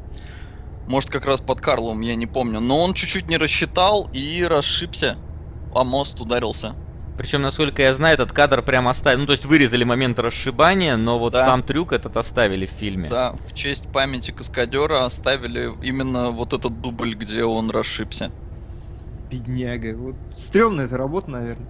Может, 0.86 1.10
как 1.10 1.24
раз 1.24 1.40
под 1.40 1.60
Карловым, 1.60 2.00
я 2.02 2.14
не 2.14 2.26
помню. 2.26 2.60
Но 2.60 2.82
он 2.82 2.94
чуть-чуть 2.94 3.28
не 3.28 3.38
рассчитал 3.38 4.08
и 4.12 4.42
расшибся, 4.42 5.16
а 5.74 5.82
мост 5.82 6.20
ударился. 6.20 6.74
Причем, 7.18 7.42
насколько 7.42 7.82
я 7.82 7.94
знаю, 7.94 8.14
этот 8.14 8.32
кадр 8.32 8.62
прямо 8.62 8.90
оставили. 8.90 9.20
Ну, 9.20 9.26
то 9.26 9.32
есть 9.32 9.46
вырезали 9.46 9.84
момент 9.84 10.18
расшибания, 10.18 10.96
но 10.96 11.18
вот 11.18 11.32
да. 11.32 11.44
сам 11.44 11.62
трюк 11.62 11.92
этот 11.92 12.16
оставили 12.16 12.66
в 12.66 12.70
фильме. 12.70 13.08
Да, 13.08 13.32
в 13.32 13.54
честь 13.54 13.88
памяти 13.88 14.32
каскадера 14.32 15.04
оставили 15.04 15.72
именно 15.82 16.30
вот 16.30 16.52
этот 16.52 16.80
дубль, 16.80 17.14
где 17.14 17.44
он 17.44 17.70
расшибся. 17.70 18.30
Бедняга. 19.30 19.96
Вот 19.96 20.16
стрёмная 20.36 20.86
эта 20.86 20.96
работа, 20.96 21.30
наверное 21.30 21.68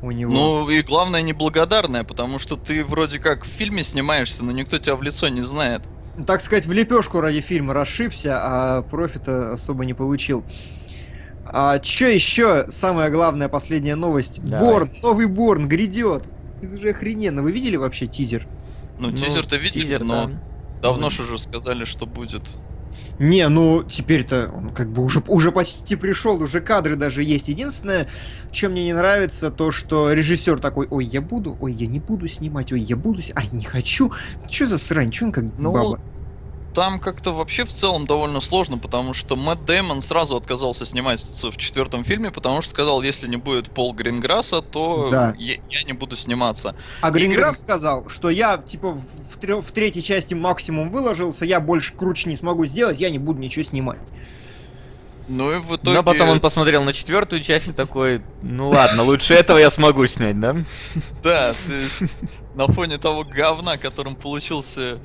у 0.00 0.10
него. 0.10 0.32
Ну 0.32 0.70
и 0.70 0.82
главное 0.82 1.22
неблагодарная, 1.22 2.04
потому 2.04 2.38
что 2.38 2.56
ты 2.56 2.84
вроде 2.84 3.18
как 3.18 3.44
в 3.44 3.48
фильме 3.48 3.82
снимаешься, 3.82 4.44
но 4.44 4.52
никто 4.52 4.78
тебя 4.78 4.96
в 4.96 5.02
лицо 5.02 5.28
не 5.28 5.42
знает. 5.42 5.82
Так 6.26 6.40
сказать, 6.40 6.66
в 6.66 6.72
лепешку 6.72 7.20
ради 7.20 7.40
фильма 7.40 7.74
расшибся, 7.74 8.40
а 8.42 8.82
профита 8.82 9.52
особо 9.52 9.84
не 9.84 9.94
получил. 9.94 10.44
А 11.50 11.82
что 11.82 12.06
еще? 12.06 12.66
Самая 12.68 13.10
главная 13.10 13.48
последняя 13.48 13.96
новость. 13.96 14.40
Давай. 14.42 14.60
Борн, 14.60 14.90
новый 15.02 15.26
Борн 15.26 15.68
грядет. 15.68 16.24
Это 16.62 16.78
же 16.78 16.90
охрененно. 16.90 17.42
Вы 17.42 17.52
видели 17.52 17.76
вообще 17.76 18.06
тизер? 18.06 18.46
Ну, 18.98 19.10
ну 19.10 19.16
тизер-то 19.16 19.56
видели, 19.56 19.84
тизер, 19.84 20.04
но 20.04 20.26
да. 20.26 20.32
давно 20.82 21.10
же 21.10 21.22
уже 21.22 21.38
сказали, 21.38 21.84
что 21.84 22.04
будет. 22.04 22.42
Не, 23.18 23.48
ну 23.48 23.82
теперь-то 23.82 24.50
он 24.54 24.70
как 24.70 24.90
бы 24.90 25.02
уже, 25.02 25.22
уже 25.26 25.50
почти 25.50 25.96
пришел, 25.96 26.40
уже 26.42 26.60
кадры 26.60 26.96
даже 26.96 27.22
есть. 27.22 27.48
Единственное, 27.48 28.08
чем 28.52 28.72
мне 28.72 28.84
не 28.84 28.92
нравится, 28.92 29.50
то, 29.50 29.72
что 29.72 30.12
режиссер 30.12 30.58
такой, 30.60 30.86
ой, 30.88 31.04
я 31.04 31.20
буду, 31.20 31.56
ой, 31.60 31.72
я 31.72 31.86
не 31.86 32.00
буду 32.00 32.28
снимать, 32.28 32.72
ой, 32.72 32.80
я 32.80 32.96
буду, 32.96 33.22
ай, 33.34 33.48
не 33.52 33.64
хочу. 33.64 34.12
Что 34.50 34.66
за 34.66 34.78
срань, 34.78 35.12
что 35.12 35.26
он 35.26 35.32
как 35.32 35.44
ну, 35.58 35.72
баба? 35.72 36.00
Там 36.78 37.00
как-то 37.00 37.32
вообще 37.32 37.64
в 37.64 37.72
целом 37.72 38.06
довольно 38.06 38.40
сложно, 38.40 38.78
потому 38.78 39.12
что 39.12 39.34
Мэтт 39.34 39.64
Дэймон 39.64 40.00
сразу 40.00 40.36
отказался 40.36 40.86
сниматься 40.86 41.50
в 41.50 41.56
четвертом 41.56 42.04
фильме, 42.04 42.30
потому 42.30 42.62
что 42.62 42.70
сказал, 42.70 43.02
если 43.02 43.26
не 43.26 43.36
будет 43.36 43.68
Пол 43.72 43.92
Гринграсса, 43.92 44.62
то 44.62 45.08
да. 45.10 45.34
я, 45.36 45.56
я 45.70 45.82
не 45.82 45.92
буду 45.92 46.16
сниматься. 46.16 46.76
А 47.00 47.10
Гринграсс 47.10 47.56
Грин... 47.56 47.60
сказал, 47.62 48.08
что 48.08 48.30
я 48.30 48.58
типа 48.58 48.92
в, 48.92 49.00
в, 49.00 49.60
в 49.60 49.72
третьей 49.72 50.02
части 50.02 50.34
максимум 50.34 50.90
выложился, 50.90 51.44
я 51.44 51.58
больше 51.58 51.94
круче 51.94 52.28
не 52.28 52.36
смогу 52.36 52.64
сделать, 52.64 53.00
я 53.00 53.10
не 53.10 53.18
буду 53.18 53.40
ничего 53.40 53.64
снимать. 53.64 53.98
Ну 55.26 55.52
и 55.52 55.58
в 55.58 55.74
итоге... 55.74 55.96
Но 55.96 56.04
потом 56.04 56.28
он 56.28 56.38
посмотрел 56.38 56.84
на 56.84 56.92
четвертую 56.92 57.42
часть 57.42 57.66
и 57.66 57.72
такой, 57.72 58.22
ну 58.42 58.70
ладно, 58.70 59.02
лучше 59.02 59.34
этого 59.34 59.58
я 59.58 59.70
смогу 59.70 60.06
снять, 60.06 60.38
да? 60.38 60.54
Да, 61.24 61.54
на 62.54 62.68
фоне 62.68 62.98
того 62.98 63.24
говна, 63.24 63.78
которым 63.78 64.14
получился 64.14 65.00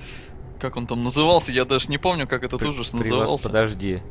как 0.64 0.78
он 0.78 0.88
там 0.88 1.04
назывался, 1.04 1.52
я 1.52 1.66
даже 1.66 1.90
не 1.90 1.98
помню, 1.98 2.26
как 2.26 2.42
этот 2.42 2.62
При, 2.62 2.70
ужас 2.70 2.94
назывался. 2.94 3.50
Подожди. 3.50 4.02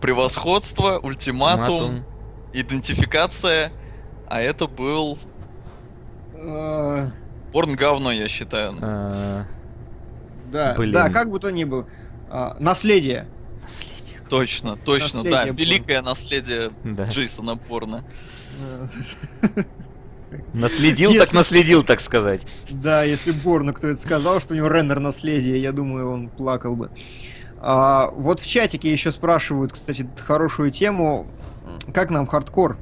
Превосходство, 0.00 0.98
ультиматум, 0.98 1.82
Матум. 1.82 2.04
идентификация, 2.54 3.70
а 4.26 4.40
это 4.40 4.66
был... 4.66 5.18
Борн 6.32 7.76
говно, 7.76 8.10
я 8.10 8.26
считаю. 8.28 8.74
А, 8.80 9.44
да, 10.50 10.74
да, 10.74 11.10
как 11.10 11.30
бы 11.30 11.38
то 11.38 11.50
ни 11.50 11.64
было. 11.64 11.86
А, 12.30 12.56
наследие. 12.58 13.26
Наследие. 13.62 14.22
Точно, 14.30 14.76
точно, 14.76 15.24
да. 15.24 15.44
Великое 15.44 16.00
наследие 16.00 16.70
Джейсона 17.10 17.56
Борна. 17.56 18.02
Наследил, 20.52 21.10
если... 21.10 21.24
так 21.24 21.34
наследил, 21.34 21.82
так 21.82 22.00
сказать. 22.00 22.46
Да, 22.70 23.02
если 23.02 23.32
Борну 23.32 23.72
кто 23.72 23.88
это 23.88 24.00
сказал, 24.00 24.40
что 24.40 24.54
у 24.54 24.56
него 24.56 24.68
рендер 24.68 25.00
наследие, 25.00 25.60
я 25.60 25.72
думаю, 25.72 26.10
он 26.10 26.28
плакал 26.28 26.76
бы. 26.76 26.90
А, 27.60 28.10
вот 28.16 28.40
в 28.40 28.46
чатике 28.46 28.90
еще 28.90 29.12
спрашивают, 29.12 29.72
кстати, 29.72 30.08
хорошую 30.18 30.70
тему. 30.70 31.26
Как 31.92 32.10
нам 32.10 32.26
хардкор? 32.26 32.78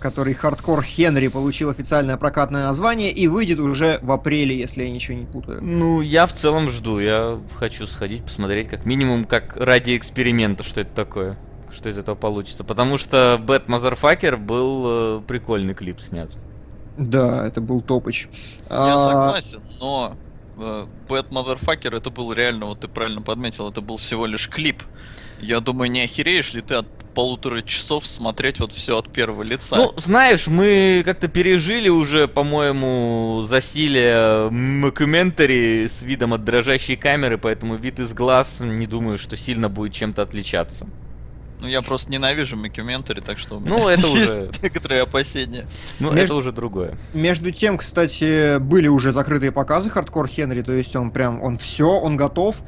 Который 0.00 0.34
Hardcore 0.34 0.82
Henry 0.82 1.28
получил 1.28 1.70
официальное 1.70 2.16
прокатное 2.16 2.66
название 2.66 3.10
и 3.10 3.26
выйдет 3.26 3.58
уже 3.58 3.98
в 4.02 4.12
апреле, 4.12 4.56
если 4.56 4.84
я 4.84 4.90
ничего 4.90 5.16
не 5.18 5.26
путаю. 5.26 5.62
Ну, 5.62 6.00
я 6.00 6.26
в 6.26 6.32
целом 6.32 6.70
жду. 6.70 7.00
Я 7.00 7.40
хочу 7.56 7.86
сходить, 7.86 8.22
посмотреть, 8.24 8.68
как 8.68 8.84
минимум, 8.84 9.24
как 9.24 9.56
ради 9.56 9.96
эксперимента, 9.96 10.62
что 10.62 10.80
это 10.80 10.90
такое. 10.94 11.38
Что 11.72 11.88
из 11.88 11.98
этого 11.98 12.14
получится. 12.14 12.64
Потому 12.64 12.96
что 12.96 13.40
Bad 13.44 13.66
Motherfucker 13.66 14.36
был 14.36 14.84
э, 14.86 15.20
прикольный 15.26 15.74
клип 15.74 16.00
снят. 16.00 16.30
Да, 16.98 17.46
это 17.46 17.60
был 17.60 17.80
топыч. 17.80 18.28
Я 18.68 18.68
а... 18.70 19.12
согласен, 19.12 19.60
но 19.80 20.16
э, 20.58 20.86
Bad 21.08 21.28
Motherfucker 21.30 21.96
это 21.96 22.10
был 22.10 22.32
реально, 22.32 22.66
вот 22.66 22.80
ты 22.80 22.88
правильно 22.88 23.22
подметил, 23.22 23.68
это 23.68 23.80
был 23.80 23.96
всего 23.96 24.26
лишь 24.26 24.48
клип. 24.48 24.82
Я 25.40 25.60
думаю, 25.60 25.90
не 25.90 26.02
охереешь 26.02 26.52
ли 26.52 26.60
ты 26.60 26.74
от 26.74 26.86
полутора 27.14 27.62
часов 27.62 28.06
смотреть 28.06 28.58
вот 28.58 28.72
все 28.72 28.98
от 28.98 29.12
первого 29.12 29.44
лица? 29.44 29.76
Ну, 29.76 29.92
знаешь, 29.96 30.48
мы 30.48 31.02
как-то 31.04 31.28
пережили 31.28 31.88
уже, 31.88 32.26
по-моему, 32.26 33.44
засилие 33.46 34.50
мокюментари 34.50 35.88
с 35.88 36.02
видом 36.02 36.34
от 36.34 36.44
дрожащей 36.44 36.96
камеры, 36.96 37.38
поэтому 37.38 37.76
вид 37.76 38.00
из 38.00 38.12
глаз 38.12 38.58
не 38.60 38.86
думаю, 38.86 39.18
что 39.18 39.36
сильно 39.36 39.68
будет 39.68 39.92
чем-то 39.92 40.22
отличаться. 40.22 40.88
Ну, 41.60 41.66
я 41.66 41.80
просто 41.82 42.10
ненавижу 42.10 42.56
мокюментари, 42.56 43.20
так 43.20 43.38
что 43.38 43.56
у 43.56 43.60
меня 43.60 43.70
ну, 43.70 43.88
это 43.88 44.06
есть 44.06 44.32
уже... 44.32 44.50
некоторые 44.62 45.02
опасения. 45.02 45.66
Ну, 45.98 46.12
Между... 46.12 46.24
это 46.24 46.34
уже 46.34 46.52
другое. 46.52 46.96
Между 47.14 47.50
тем, 47.50 47.78
кстати, 47.78 48.58
были 48.58 48.88
уже 48.88 49.12
закрытые 49.12 49.50
показы 49.50 49.90
Hardcore 49.90 50.28
Henry, 50.28 50.62
то 50.62 50.72
есть 50.72 50.94
он 50.94 51.10
прям, 51.10 51.42
он 51.42 51.58
все, 51.58 51.88
он 51.88 52.16
готов. 52.16 52.62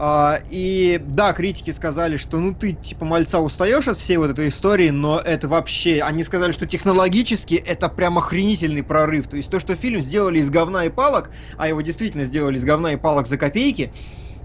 А, 0.00 0.38
и 0.48 1.02
да, 1.04 1.32
критики 1.32 1.72
сказали, 1.72 2.18
что 2.18 2.38
ну 2.38 2.54
ты 2.54 2.72
типа 2.72 3.04
мальца 3.04 3.40
устаешь 3.40 3.88
от 3.88 3.98
всей 3.98 4.16
вот 4.16 4.30
этой 4.30 4.46
истории, 4.46 4.90
но 4.90 5.18
это 5.18 5.48
вообще, 5.48 6.02
они 6.02 6.22
сказали, 6.22 6.52
что 6.52 6.66
технологически 6.66 7.56
это 7.56 7.88
прям 7.88 8.16
охренительный 8.16 8.84
прорыв. 8.84 9.26
То 9.26 9.36
есть 9.36 9.50
то, 9.50 9.58
что 9.58 9.74
фильм 9.74 10.00
сделали 10.00 10.38
из 10.38 10.50
говна 10.50 10.84
и 10.84 10.88
палок, 10.88 11.30
а 11.56 11.66
его 11.66 11.80
действительно 11.80 12.22
сделали 12.22 12.58
из 12.58 12.64
говна 12.64 12.92
и 12.92 12.96
палок 12.96 13.26
за 13.26 13.38
копейки, 13.38 13.92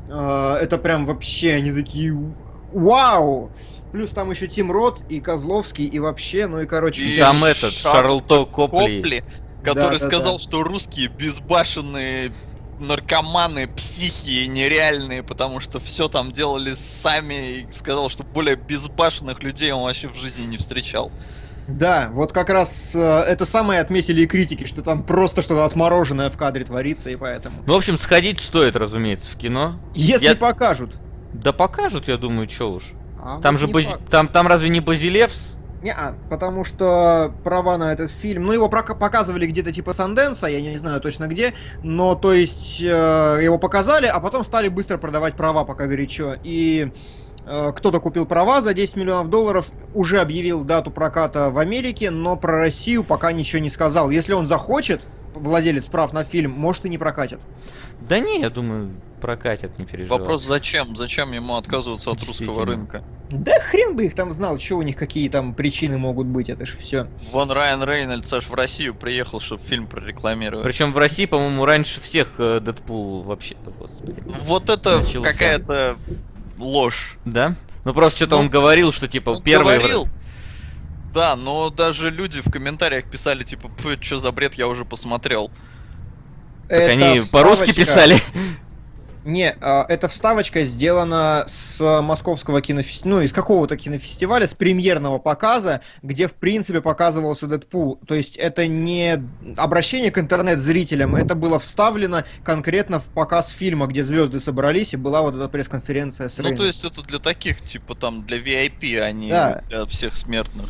а, 0.09 0.57
это 0.57 0.79
прям 0.79 1.05
вообще 1.05 1.53
они 1.53 1.71
такие 1.71 2.17
вау! 2.73 3.51
Плюс 3.93 4.09
там 4.09 4.29
еще 4.31 4.47
Тим 4.47 4.71
Рот 4.71 4.99
и 5.07 5.21
Козловский, 5.21 5.85
и 5.85 5.99
вообще, 5.99 6.47
ну 6.47 6.59
и 6.59 6.65
короче... 6.65 7.03
И 7.03 7.17
там 7.17 7.45
этот, 7.45 7.71
Шарлто 7.71 8.43
Копли. 8.45 8.97
Копли 8.97 9.23
который 9.63 9.99
да, 9.99 10.05
сказал, 10.05 10.37
да. 10.37 10.43
что 10.43 10.63
русские 10.63 11.07
безбашенные 11.07 12.33
наркоманы, 12.79 13.67
психи 13.67 14.45
нереальные, 14.45 15.23
потому 15.23 15.59
что 15.59 15.79
все 15.79 16.07
там 16.09 16.31
делали 16.31 16.75
сами, 17.01 17.59
и 17.59 17.67
сказал, 17.71 18.09
что 18.09 18.23
более 18.23 18.55
безбашенных 18.55 19.41
людей 19.41 19.71
он 19.71 19.83
вообще 19.83 20.09
в 20.09 20.15
жизни 20.15 20.45
не 20.45 20.57
встречал. 20.57 21.11
Да, 21.67 22.09
вот 22.11 22.33
как 22.33 22.49
раз 22.49 22.91
э, 22.93 22.99
это 22.99 23.45
самое 23.45 23.79
отметили 23.79 24.23
и 24.23 24.25
критики, 24.25 24.65
что 24.65 24.81
там 24.81 25.01
просто 25.01 25.41
что-то 25.41 25.63
отмороженное 25.63 26.29
в 26.29 26.35
кадре 26.35 26.65
творится, 26.65 27.09
и 27.09 27.15
поэтому... 27.15 27.63
Ну, 27.65 27.73
в 27.73 27.77
общем, 27.77 27.97
сходить 27.97 28.41
стоит, 28.41 28.75
разумеется, 28.75 29.31
в 29.31 29.37
кино. 29.37 29.79
Если 29.95 30.25
Я... 30.25 30.35
покажут. 30.35 30.91
Да 31.31 31.53
покажут, 31.53 32.09
я 32.09 32.17
думаю, 32.17 32.49
что 32.49 32.73
уж. 32.73 32.83
А, 33.25 33.39
там 33.39 33.57
же 33.57 33.67
бази... 33.67 33.87
там, 34.09 34.27
там 34.27 34.47
разве 34.47 34.67
не 34.67 34.81
Базилевс? 34.81 35.55
Не, 35.81 35.93
а, 35.93 36.15
потому 36.29 36.65
что 36.65 37.33
права 37.43 37.77
на 37.77 37.93
этот 37.93 38.11
фильм, 38.11 38.43
ну 38.43 38.51
его 38.51 38.67
показывали 38.67 39.47
где-то 39.47 39.71
типа 39.71 39.93
Санденса, 39.93 40.47
я 40.47 40.59
не 40.59 40.75
знаю 40.75 40.99
точно 40.99 41.27
где, 41.27 41.53
но 41.83 42.15
то 42.15 42.33
есть 42.33 42.81
э, 42.81 43.39
его 43.41 43.57
показали, 43.57 44.07
а 44.07 44.19
потом 44.19 44.43
стали 44.43 44.67
быстро 44.67 44.97
продавать 44.97 45.35
права 45.35 45.63
пока 45.63 45.87
горячо. 45.87 46.35
И 46.43 46.91
э, 47.45 47.73
кто-то 47.75 48.01
купил 48.01 48.25
права 48.25 48.61
за 48.61 48.73
10 48.73 48.97
миллионов 48.97 49.29
долларов, 49.29 49.71
уже 49.93 50.19
объявил 50.19 50.65
дату 50.65 50.91
проката 50.91 51.49
в 51.49 51.57
Америке, 51.57 52.11
но 52.11 52.35
про 52.35 52.57
Россию 52.57 53.05
пока 53.05 53.31
ничего 53.31 53.61
не 53.61 53.69
сказал. 53.69 54.09
Если 54.09 54.33
он 54.33 54.47
захочет, 54.47 55.01
владелец 55.33 55.85
прав 55.85 56.11
на 56.11 56.25
фильм, 56.25 56.51
может 56.51 56.85
и 56.85 56.89
не 56.89 56.97
прокатит. 56.97 57.39
Да 58.07 58.19
не, 58.19 58.41
я 58.41 58.49
думаю, 58.49 58.91
прокатят, 59.21 59.79
не 59.79 59.85
переживай. 59.85 60.19
Вопрос 60.19 60.43
зачем? 60.43 60.95
Зачем 60.95 61.31
ему 61.31 61.55
отказываться 61.55 62.11
от 62.11 62.19
русского 62.19 62.65
рынка? 62.65 63.03
Да 63.29 63.57
хрен 63.59 63.95
бы 63.95 64.05
их 64.05 64.15
там 64.15 64.31
знал, 64.31 64.59
что 64.59 64.75
у 64.75 64.81
них 64.81 64.95
какие 64.95 65.29
там 65.29 65.55
причины 65.55 65.97
могут 65.97 66.27
быть, 66.27 66.49
это 66.49 66.65
ж 66.65 66.75
все. 66.75 67.07
Вон 67.31 67.49
Райан 67.49 67.83
Рейнольдс 67.83 68.31
аж 68.33 68.47
в 68.47 68.53
Россию 68.53 68.93
приехал, 68.93 69.39
чтобы 69.39 69.63
фильм 69.63 69.87
прорекламировать. 69.87 70.65
Причем 70.65 70.91
в 70.91 70.97
России, 70.97 71.25
по-моему, 71.25 71.65
раньше 71.65 72.01
всех 72.01 72.33
э, 72.37 72.59
Дэдпул 72.59 73.23
вообще-то, 73.23 73.71
господи. 73.71 74.21
Вот 74.41 74.69
это 74.69 75.01
какая-то 75.23 75.97
ложь. 76.57 77.17
Да? 77.25 77.55
Ну 77.85 77.93
просто 77.93 78.17
что-то 78.17 78.35
Ну, 78.35 78.41
он 78.41 78.49
говорил, 78.49 78.91
что 78.91 79.07
типа 79.07 79.31
Он 79.31 79.41
первый... 79.41 79.77
говорил. 79.77 80.07
Да, 81.13 81.35
но 81.35 81.69
даже 81.69 82.09
люди 82.09 82.41
в 82.41 82.51
комментариях 82.51 83.05
писали, 83.05 83.43
типа, 83.43 83.69
что 84.01 84.17
за 84.17 84.31
бред, 84.31 84.55
я 84.55 84.67
уже 84.67 84.83
посмотрел. 84.83 85.51
Так 86.73 86.81
Это 86.81 86.91
они 86.91 87.21
по-русски 87.31 87.71
писали. 87.73 88.17
Не, 89.25 89.55
а, 89.61 89.85
эта 89.87 90.09
вставочка 90.09 90.65
сделана 90.65 91.45
с 91.47 91.79
московского 92.01 92.61
кинофестиваля, 92.61 93.15
ну, 93.15 93.21
из 93.21 93.31
какого-то 93.31 93.77
кинофестиваля, 93.77 94.47
с 94.47 94.53
премьерного 94.53 95.17
показа, 95.17 95.79
где, 96.01 96.27
в 96.27 96.33
принципе, 96.33 96.81
показывался 96.81 97.47
Дэдпул. 97.47 98.01
То 98.05 98.15
есть 98.15 98.35
это 98.35 98.67
не 98.67 99.23
обращение 99.55 100.11
к 100.11 100.17
интернет-зрителям, 100.17 101.15
это 101.15 101.35
было 101.35 101.57
вставлено 101.57 102.23
конкретно 102.43 102.99
в 102.99 103.05
показ 103.11 103.49
фильма, 103.49 103.87
где 103.87 104.03
звезды 104.03 104.41
собрались, 104.41 104.93
и 104.93 104.97
была 104.97 105.21
вот 105.21 105.35
эта 105.35 105.47
пресс-конференция 105.47 106.27
с 106.27 106.37
Ну, 106.37 106.43
Рейном. 106.43 106.57
то 106.57 106.65
есть 106.65 106.83
это 106.83 107.01
для 107.03 107.19
таких, 107.19 107.61
типа, 107.61 107.95
там, 107.95 108.25
для 108.25 108.39
VIP, 108.39 108.99
а 108.99 109.09
не 109.13 109.29
Да. 109.29 109.61
для 109.69 109.85
всех 109.85 110.17
смертных. 110.17 110.69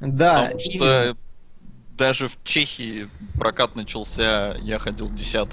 Да, 0.00 0.44
Потому 0.52 0.58
что. 0.60 1.16
Даже 1.98 2.28
в 2.28 2.38
Чехии 2.44 3.10
прокат 3.34 3.76
начался, 3.76 4.56
я 4.62 4.78
ходил 4.78 5.10
10 5.10 5.48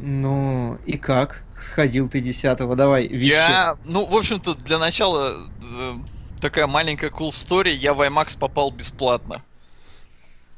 Ну, 0.00 0.78
и 0.86 0.96
как? 0.96 1.44
Сходил 1.56 2.08
ты 2.08 2.20
десятого, 2.20 2.74
давай, 2.74 3.06
вещи. 3.06 3.34
Я, 3.34 3.76
ну, 3.84 4.04
в 4.06 4.16
общем-то, 4.16 4.56
для 4.56 4.78
начала 4.78 5.48
э, 5.62 5.94
такая 6.40 6.66
маленькая 6.66 7.10
cool 7.10 7.30
story. 7.30 7.74
Я 7.74 7.94
в 7.94 8.00
IMAX 8.00 8.36
попал 8.36 8.72
бесплатно. 8.72 9.42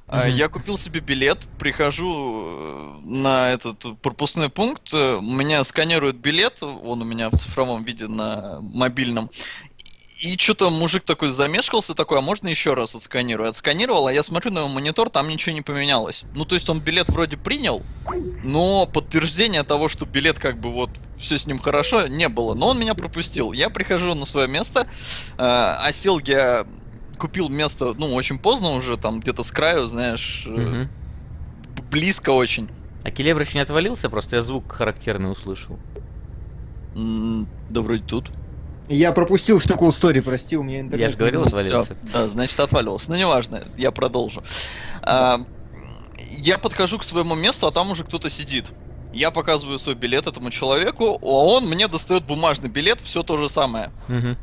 Мгм. 0.07 0.29
Я 0.29 0.49
купил 0.49 0.79
себе 0.79 1.01
билет, 1.01 1.41
прихожу 1.59 2.47
э, 2.47 3.01
на 3.05 3.51
этот 3.51 4.01
пропускной 4.01 4.49
пункт, 4.49 4.95
э, 4.95 5.21
меня 5.21 5.65
сканирует 5.65 6.17
билет, 6.17 6.63
он 6.63 7.03
у 7.03 7.05
меня 7.05 7.29
в 7.29 7.37
цифровом 7.37 7.83
виде 7.83 8.07
на 8.07 8.61
мобильном. 8.61 9.31
И 10.19 10.39
что-то 10.39 10.71
мужик 10.71 11.05
такой 11.05 11.31
замешкался, 11.31 11.95
такой, 11.95 12.19
а 12.19 12.21
можно 12.23 12.49
еще 12.49 12.73
раз 12.73 12.95
отсканирую? 12.95 13.51
Отсканировал, 13.51 14.07
а 14.07 14.13
я 14.13 14.23
смотрю 14.23 14.51
на 14.51 14.61
его 14.61 14.69
монитор, 14.69 15.11
там 15.11 15.29
ничего 15.29 15.55
не 15.55 15.61
поменялось. 15.61 16.23
Ну, 16.35 16.47
то 16.47 16.55
есть 16.55 16.71
он 16.71 16.81
билет 16.81 17.09
вроде 17.11 17.37
принял, 17.37 17.83
но 18.43 18.87
подтверждения 18.87 19.63
того, 19.63 19.89
что 19.91 20.07
билет 20.07 20.39
как 20.39 20.59
бы 20.59 20.73
вот 20.73 20.89
все 21.19 21.37
с 21.39 21.47
ним 21.47 21.59
хорошо, 21.59 22.07
не 22.07 22.31
было. 22.31 22.55
Но 22.55 22.69
он 22.69 22.79
меня 22.79 22.95
пропустил. 22.95 23.53
Я 23.53 23.69
прихожу 23.69 24.15
на 24.15 24.25
свое 24.25 24.49
место, 24.49 24.81
э, 24.83 24.87
а 25.39 25.91
сел 25.93 26.19
я 26.21 26.67
купил 27.19 27.51
место, 27.51 27.93
ну, 27.99 28.15
очень 28.15 28.39
поздно 28.39 28.71
уже, 28.71 28.97
там 28.97 29.21
где-то 29.21 29.43
с 29.43 29.51
краю, 29.51 29.85
знаешь, 29.85 30.45
э, 30.47 30.51
б- 31.77 31.83
близко 31.91 32.31
очень. 32.31 32.71
А 33.05 33.11
Келебрыч 33.11 33.53
не 33.55 33.61
отвалился, 33.61 34.09
просто 34.09 34.37
я 34.37 34.43
звук 34.43 34.73
характерный 34.73 35.31
услышал. 35.31 35.79
М, 36.95 37.47
Да 37.69 37.83
вроде 37.83 38.03
тут. 38.03 38.31
Я 38.89 39.13
пропустил 39.13 39.59
всю 39.59 39.75
cool 39.75 39.89
story, 39.89 40.23
прости, 40.23 40.57
у 40.57 40.63
меня 40.63 40.81
интернет. 40.81 41.01
Я 41.01 41.11
же 41.11 41.17
говорил, 41.17 41.43
отвалился. 41.43 41.97
Да, 42.13 42.29
значит, 42.29 42.59
отвалился. 42.61 43.11
Ну, 43.11 43.17
неважно, 43.17 43.65
я 43.77 43.91
продолжу. 43.91 44.45
А, 45.03 45.41
я 46.31 46.59
подхожу 46.59 46.99
к 46.99 47.05
своему 47.05 47.35
месту, 47.35 47.67
а 47.67 47.73
там 47.73 47.91
уже 47.91 48.05
кто-то 48.05 48.31
сидит. 48.31 48.67
Я 49.13 49.31
показываю 49.31 49.79
свой 49.79 49.95
билет 49.95 50.27
этому 50.27 50.51
человеку, 50.51 51.19
а 51.23 51.27
он 51.27 51.67
мне 51.67 51.89
достает 51.89 52.25
бумажный 52.25 52.69
билет, 52.69 53.01
все 53.01 53.23
то 53.23 53.37
же 53.39 53.49
самое. 53.49 53.91
Мгм. 54.09 54.37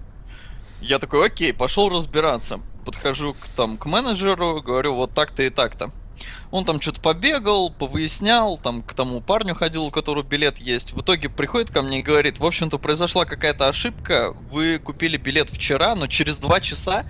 Я 0.82 1.00
такой, 1.00 1.28
окей, 1.28 1.54
пошел 1.54 1.90
разбираться. 1.90 2.60
Подхожу 2.86 3.36
к, 3.36 3.48
там, 3.56 3.78
к 3.78 3.86
менеджеру, 3.86 4.62
говорю, 4.62 4.96
вот 4.96 5.14
так-то 5.14 5.44
и 5.44 5.50
так-то. 5.50 5.92
Он 6.52 6.66
там 6.66 6.80
что-то 6.82 7.02
побегал, 7.02 7.70
повыяснял, 7.72 8.58
там 8.58 8.82
к 8.82 8.94
тому 8.94 9.22
парню 9.22 9.56
ходил, 9.56 9.86
у 9.86 9.92
которого 9.92 10.24
билет 10.24 10.60
есть. 10.60 10.94
В 10.94 11.02
итоге 11.02 11.30
приходит 11.30 11.72
ко 11.72 11.82
мне 11.82 12.00
и 12.00 12.04
говорит, 12.04 12.40
в 12.40 12.46
общем-то, 12.46 12.78
произошла 12.78 13.26
какая-то 13.26 13.68
ошибка, 13.68 14.34
вы 14.52 14.80
купили 14.80 15.18
билет 15.18 15.50
вчера, 15.50 15.96
но 15.96 16.08
через 16.08 16.38
два 16.38 16.60
часа 16.60 17.06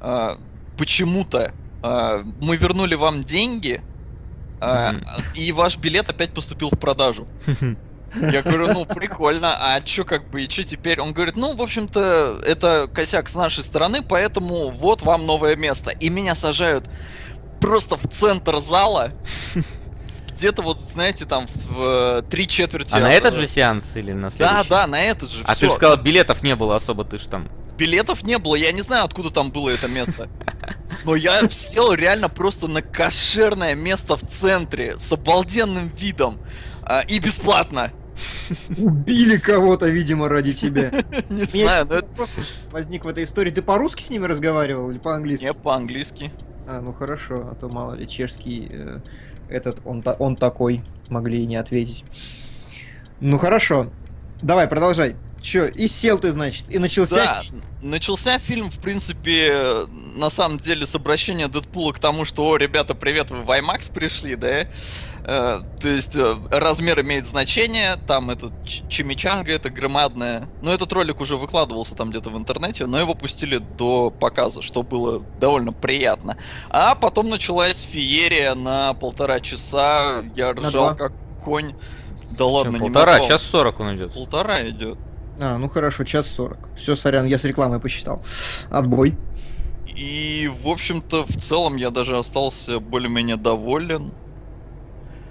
а, 0.00 0.38
почему-то 0.76 1.52
а, 1.82 2.22
мы 2.40 2.56
вернули 2.56 2.94
вам 2.94 3.24
деньги, 3.24 3.80
а, 4.60 4.92
Мгм. 4.92 5.04
и 5.34 5.52
ваш 5.52 5.76
билет 5.76 6.08
опять 6.10 6.34
поступил 6.34 6.70
в 6.70 6.78
продажу. 6.78 7.26
Я 8.20 8.40
говорю, 8.42 8.72
ну 8.72 8.86
прикольно, 8.86 9.54
а 9.54 9.80
чё 9.82 10.04
как 10.04 10.30
бы, 10.30 10.42
и 10.42 10.48
чё 10.48 10.62
теперь? 10.62 10.98
Он 10.98 11.12
говорит, 11.12 11.36
ну, 11.36 11.54
в 11.54 11.60
общем-то, 11.60 12.40
это 12.42 12.88
косяк 12.92 13.28
с 13.28 13.34
нашей 13.34 13.62
стороны, 13.62 14.00
поэтому 14.02 14.70
вот 14.70 15.02
вам 15.02 15.26
новое 15.26 15.56
место. 15.56 15.90
И 15.90 16.08
меня 16.08 16.34
сажают 16.34 16.88
просто 17.60 17.96
в 17.96 18.06
центр 18.08 18.58
зала, 18.58 19.12
где-то 20.34 20.62
вот, 20.62 20.78
знаете, 20.92 21.24
там 21.24 21.46
в 21.68 22.20
э, 22.20 22.22
три 22.30 22.46
четверти. 22.46 22.90
А 22.92 23.00
на 23.00 23.08
от- 23.08 23.14
этот 23.14 23.34
же 23.34 23.46
сеанс 23.46 23.96
или 23.96 24.12
на 24.12 24.30
Да, 24.30 24.36
следующий? 24.36 24.68
да, 24.70 24.86
на 24.86 25.00
этот 25.02 25.30
же. 25.30 25.42
А 25.44 25.54
ты 25.54 25.66
же 25.68 25.72
сказал, 25.72 25.96
билетов 25.96 26.42
не 26.42 26.54
было 26.54 26.76
особо, 26.76 27.04
ты 27.04 27.18
ж 27.18 27.26
там. 27.26 27.48
Билетов 27.76 28.22
не 28.24 28.38
было, 28.38 28.56
я 28.56 28.72
не 28.72 28.82
знаю, 28.82 29.04
откуда 29.04 29.30
там 29.30 29.50
было 29.50 29.70
это 29.70 29.88
место. 29.88 30.28
Но 31.04 31.14
я 31.14 31.48
сел 31.48 31.92
реально 31.92 32.28
просто 32.28 32.66
на 32.66 32.82
кошерное 32.82 33.74
место 33.74 34.16
в 34.16 34.22
центре 34.22 34.98
с 34.98 35.12
обалденным 35.12 35.88
видом 35.96 36.38
а, 36.82 37.00
и 37.00 37.18
бесплатно. 37.20 37.92
Убили 38.76 39.36
кого-то, 39.36 39.86
видимо, 39.86 40.28
ради 40.28 40.52
тебя. 40.52 40.90
Не 41.28 41.44
знаю, 41.44 41.86
но 41.88 41.94
это 41.96 42.08
вопрос 42.08 42.30
возник 42.72 43.04
в 43.04 43.08
этой 43.08 43.22
истории. 43.24 43.50
Ты 43.52 43.62
по-русски 43.62 44.02
с 44.02 44.10
ними 44.10 44.26
разговаривал 44.26 44.90
или 44.90 44.98
по-английски? 44.98 45.44
не 45.44 45.54
по-английски. 45.54 46.32
А, 46.70 46.82
ну 46.82 46.92
хорошо, 46.92 47.48
а 47.50 47.54
то 47.54 47.70
мало 47.70 47.94
ли 47.94 48.06
чешский 48.06 48.68
э, 48.70 49.00
этот, 49.48 49.80
он, 49.86 50.04
он 50.18 50.36
такой, 50.36 50.82
могли 51.08 51.42
и 51.42 51.46
не 51.46 51.56
ответить. 51.56 52.04
Ну 53.20 53.38
хорошо, 53.38 53.90
давай, 54.42 54.68
продолжай. 54.68 55.16
Че, 55.40 55.68
и 55.68 55.88
сел 55.88 56.18
ты, 56.18 56.30
значит, 56.30 56.66
и 56.68 56.78
начался... 56.78 57.16
Да, 57.16 57.42
начался 57.80 58.38
фильм, 58.38 58.70
в 58.70 58.78
принципе, 58.80 59.86
на 60.16 60.28
самом 60.28 60.58
деле, 60.58 60.84
с 60.84 60.94
обращения 60.94 61.48
Дэдпула 61.48 61.92
к 61.92 62.00
тому, 62.00 62.26
что, 62.26 62.46
о, 62.46 62.58
ребята, 62.58 62.94
привет, 62.94 63.30
вы 63.30 63.44
в 63.44 63.50
IMAX 63.50 63.90
пришли, 63.90 64.36
да? 64.36 64.68
Э, 65.24 65.62
то 65.80 65.88
есть, 65.88 66.16
э, 66.16 66.36
размер 66.50 67.00
имеет 67.00 67.26
значение, 67.26 67.96
там 68.06 68.30
этот 68.30 68.52
чимичанга, 68.64 69.52
это 69.52 69.70
громадное. 69.70 70.48
Но 70.62 70.72
этот 70.72 70.92
ролик 70.92 71.20
уже 71.20 71.36
выкладывался 71.36 71.94
там 71.94 72.10
где-то 72.10 72.30
в 72.30 72.36
интернете, 72.36 72.86
но 72.86 72.98
его 72.98 73.14
пустили 73.14 73.58
до 73.58 74.10
показа, 74.10 74.62
что 74.62 74.82
было 74.82 75.22
довольно 75.40 75.72
приятно. 75.72 76.36
А 76.70 76.94
потом 76.94 77.28
началась 77.28 77.80
феерия 77.80 78.54
на 78.54 78.94
полтора 78.94 79.40
часа, 79.40 80.24
я 80.34 80.52
ржал 80.52 80.96
как 80.96 81.12
конь. 81.44 81.74
Да 82.30 82.44
ладно, 82.46 82.76
не 82.76 82.78
полтора, 82.78 83.16
два. 83.16 83.26
сейчас 83.26 83.42
40 83.42 83.80
он 83.80 83.96
идет. 83.96 84.14
Полтора 84.14 84.68
идет. 84.68 84.98
А, 85.40 85.56
ну 85.58 85.68
хорошо, 85.68 86.04
час 86.04 86.26
сорок. 86.26 86.68
Все, 86.76 86.96
сорян, 86.96 87.26
я 87.26 87.38
с 87.38 87.44
рекламой 87.44 87.80
посчитал. 87.80 88.22
Отбой. 88.70 89.16
И, 89.86 90.50
в 90.62 90.68
общем-то, 90.68 91.24
в 91.24 91.36
целом 91.36 91.76
я 91.76 91.90
даже 91.90 92.16
остался 92.16 92.78
более-менее 92.80 93.36
доволен. 93.36 94.12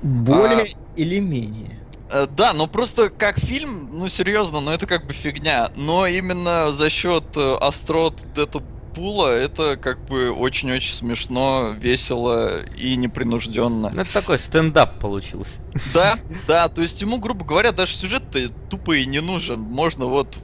Более 0.01 0.69
или 0.95 1.19
менее. 1.19 1.79
Э, 2.11 2.27
Да, 2.29 2.53
но 2.53 2.67
просто 2.67 3.09
как 3.09 3.39
фильм, 3.39 3.89
ну 3.91 4.09
серьезно, 4.09 4.59
ну 4.61 4.71
это 4.71 4.85
как 4.85 5.05
бы 5.05 5.13
фигня. 5.13 5.71
Но 5.75 6.07
именно 6.07 6.71
за 6.71 6.89
счет 6.89 7.35
э, 7.35 7.55
острот 7.59 8.21
Дэдпула 8.33 9.29
это 9.29 9.77
как 9.77 10.03
бы 10.05 10.31
очень-очень 10.31 10.93
смешно, 10.93 11.75
весело 11.77 12.63
и 12.63 12.95
непринужденно. 12.95 13.91
Ну, 13.93 14.01
это 14.01 14.11
такой 14.13 14.39
стендап 14.39 14.99
получился. 14.99 15.61
Да, 15.93 16.17
да, 16.47 16.67
то 16.69 16.81
есть 16.81 17.01
ему, 17.01 17.17
грубо 17.17 17.45
говоря, 17.45 17.71
даже 17.71 17.95
сюжет-то 17.95 18.49
тупо 18.69 18.93
и 18.97 19.05
не 19.05 19.19
нужен. 19.19 19.59
Можно 19.59 20.05
вот 20.05 20.37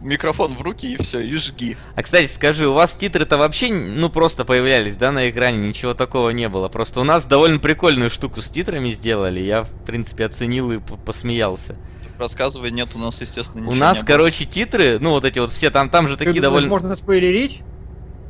микрофон 0.00 0.54
в 0.54 0.62
руки 0.62 0.94
и 0.94 1.02
все, 1.02 1.20
и 1.20 1.34
жги. 1.36 1.76
А, 1.94 2.02
кстати, 2.02 2.30
скажи, 2.30 2.66
у 2.66 2.72
вас 2.72 2.92
титры-то 2.92 3.36
вообще, 3.38 3.72
ну, 3.72 4.08
просто 4.08 4.44
появлялись, 4.44 4.96
да, 4.96 5.12
на 5.12 5.30
экране? 5.30 5.68
Ничего 5.68 5.94
такого 5.94 6.30
не 6.30 6.48
было. 6.48 6.68
Просто 6.68 7.00
у 7.00 7.04
нас 7.04 7.24
довольно 7.24 7.58
прикольную 7.58 8.10
штуку 8.10 8.42
с 8.42 8.48
титрами 8.48 8.90
сделали. 8.90 9.40
Я, 9.40 9.62
в 9.62 9.70
принципе, 9.84 10.26
оценил 10.26 10.72
и 10.72 10.78
посмеялся. 10.78 11.76
Рассказывай, 12.18 12.70
нет, 12.70 12.90
у 12.94 12.98
нас, 12.98 13.20
естественно, 13.20 13.60
ничего 13.60 13.72
у 13.72 13.76
нас, 13.76 13.96
не 13.96 14.00
было. 14.02 14.06
короче, 14.06 14.44
титры, 14.44 14.98
ну, 14.98 15.10
вот 15.10 15.24
эти 15.24 15.38
вот 15.38 15.50
все, 15.52 15.70
там, 15.70 15.88
там 15.88 16.06
же 16.06 16.16
Ты 16.16 16.26
такие 16.26 16.42
думаешь, 16.42 16.64
довольно... 16.64 16.68
можно 16.68 16.96
спойлерить? 16.96 17.62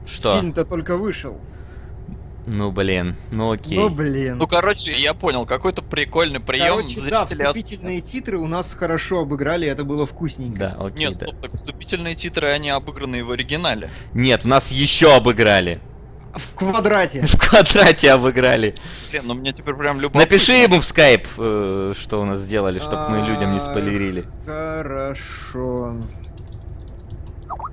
Что? 0.06 0.36
Фильм-то 0.36 0.64
только 0.64 0.96
вышел. 0.96 1.40
Ну, 2.52 2.72
блин, 2.72 3.14
ну 3.30 3.52
окей. 3.52 3.78
Ну, 3.78 3.88
блин. 3.90 4.36
Ну, 4.38 4.48
короче, 4.48 4.92
я 4.98 5.14
понял, 5.14 5.46
какой-то 5.46 5.82
прикольный 5.82 6.40
прием. 6.40 6.76
Короче, 6.78 7.00
да, 7.08 7.24
зрители 7.24 7.42
от- 7.44 7.56
вступительные 7.56 8.00
титры 8.00 8.38
у 8.38 8.46
нас 8.46 8.74
хорошо 8.74 9.20
обыграли, 9.20 9.68
это 9.68 9.84
было 9.84 10.04
вкусненько. 10.04 10.58
Да, 10.58 10.76
окей, 10.84 10.98
Нет, 11.06 11.18
да. 11.20 11.26
стоп, 11.26 11.40
так 11.40 11.54
вступительные 11.54 12.16
титры, 12.16 12.48
они 12.48 12.70
обыграны 12.70 13.22
в 13.24 13.30
оригинале. 13.30 13.88
Нет, 14.14 14.44
у 14.44 14.48
нас 14.48 14.72
еще 14.72 15.14
обыграли. 15.14 15.80
В 16.34 16.54
квадрате. 16.54 17.22
В 17.26 17.36
квадрате 17.38 18.10
обыграли. 18.12 18.74
Блин, 19.10 19.22
ну 19.26 19.34
мне 19.34 19.52
теперь 19.52 19.74
прям 19.74 20.00
любопытно. 20.00 20.20
Напиши 20.20 20.52
ему 20.52 20.80
в 20.80 20.84
скайп, 20.84 21.26
э, 21.38 21.92
что 21.98 22.20
у 22.20 22.24
нас 22.24 22.40
сделали, 22.40 22.78
чтобы 22.78 23.08
мы 23.10 23.26
людям 23.28 23.52
не 23.52 23.58
А, 23.58 23.60
спойлерили. 23.60 24.24
Хорошо. 24.46 25.96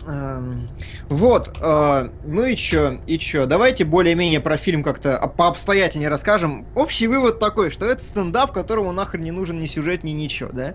Эм, 0.07 0.69
Вот, 1.09 1.57
э, 1.61 2.09
ну 2.25 2.45
и 2.45 2.55
чё, 2.55 2.99
и 3.07 3.17
чё, 3.17 3.45
давайте 3.45 3.83
более-менее 3.83 4.39
про 4.39 4.57
фильм 4.57 4.83
как-то 4.83 5.17
пообстоятельнее 5.35 6.09
расскажем. 6.09 6.65
Общий 6.75 7.07
вывод 7.07 7.39
такой, 7.39 7.71
что 7.71 7.85
это 7.85 8.01
стендап, 8.01 8.53
которому 8.53 8.91
нахрен 8.91 9.23
не 9.23 9.31
нужен 9.31 9.59
ни 9.59 9.65
сюжет, 9.65 10.03
ни 10.03 10.11
ничего, 10.11 10.49
да? 10.51 10.73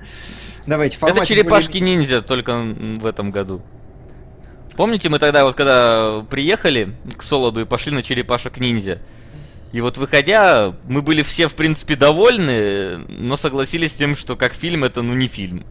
Давайте, 0.66 0.98
Это 1.00 1.24
черепашки-ниндзя 1.24 2.20
только 2.22 2.56
в 2.56 3.06
этом 3.06 3.30
году. 3.30 3.62
Помните, 4.76 5.08
мы 5.08 5.18
тогда 5.18 5.44
вот 5.44 5.54
когда 5.54 6.24
приехали 6.30 6.94
к 7.16 7.22
Солоду 7.22 7.60
и 7.60 7.64
пошли 7.64 7.92
на 7.92 8.02
черепашек-ниндзя? 8.02 9.00
И 9.72 9.80
вот 9.80 9.96
выходя, 9.96 10.74
мы 10.86 11.00
были 11.00 11.22
все, 11.22 11.48
в 11.48 11.54
принципе, 11.54 11.96
довольны, 11.96 12.98
но 13.08 13.36
согласились 13.38 13.92
с 13.92 13.94
тем, 13.94 14.16
что 14.16 14.36
как 14.36 14.52
фильм 14.52 14.84
это, 14.84 15.00
ну, 15.00 15.14
не 15.14 15.28
фильм. 15.28 15.64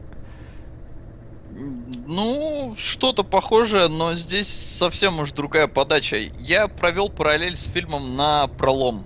Ну, 2.07 2.75
что-то 2.77 3.23
похожее, 3.23 3.87
но 3.87 4.15
здесь 4.15 4.47
совсем 4.47 5.19
уж 5.19 5.31
другая 5.31 5.67
подача. 5.67 6.17
Я 6.17 6.67
провел 6.67 7.09
параллель 7.09 7.57
с 7.57 7.65
фильмом 7.65 8.15
на 8.15 8.47
пролом. 8.47 9.03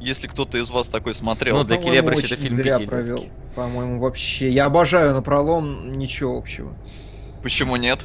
Если 0.00 0.26
кто-то 0.26 0.58
из 0.58 0.70
вас 0.70 0.88
такой 0.88 1.14
смотрел. 1.14 1.56
Ну, 1.58 1.64
Для 1.64 1.76
по-моему, 1.76 1.96
Келебрыч 1.96 2.24
это 2.24 2.34
очень 2.34 2.42
фильм 2.44 2.56
зря 2.56 2.78
провел, 2.80 3.26
по-моему, 3.54 3.98
вообще. 3.98 4.50
Я 4.50 4.66
обожаю 4.66 5.12
напролом, 5.14 5.98
ничего 5.98 6.36
общего. 6.38 6.72
Почему 7.42 7.76
нет? 7.76 8.00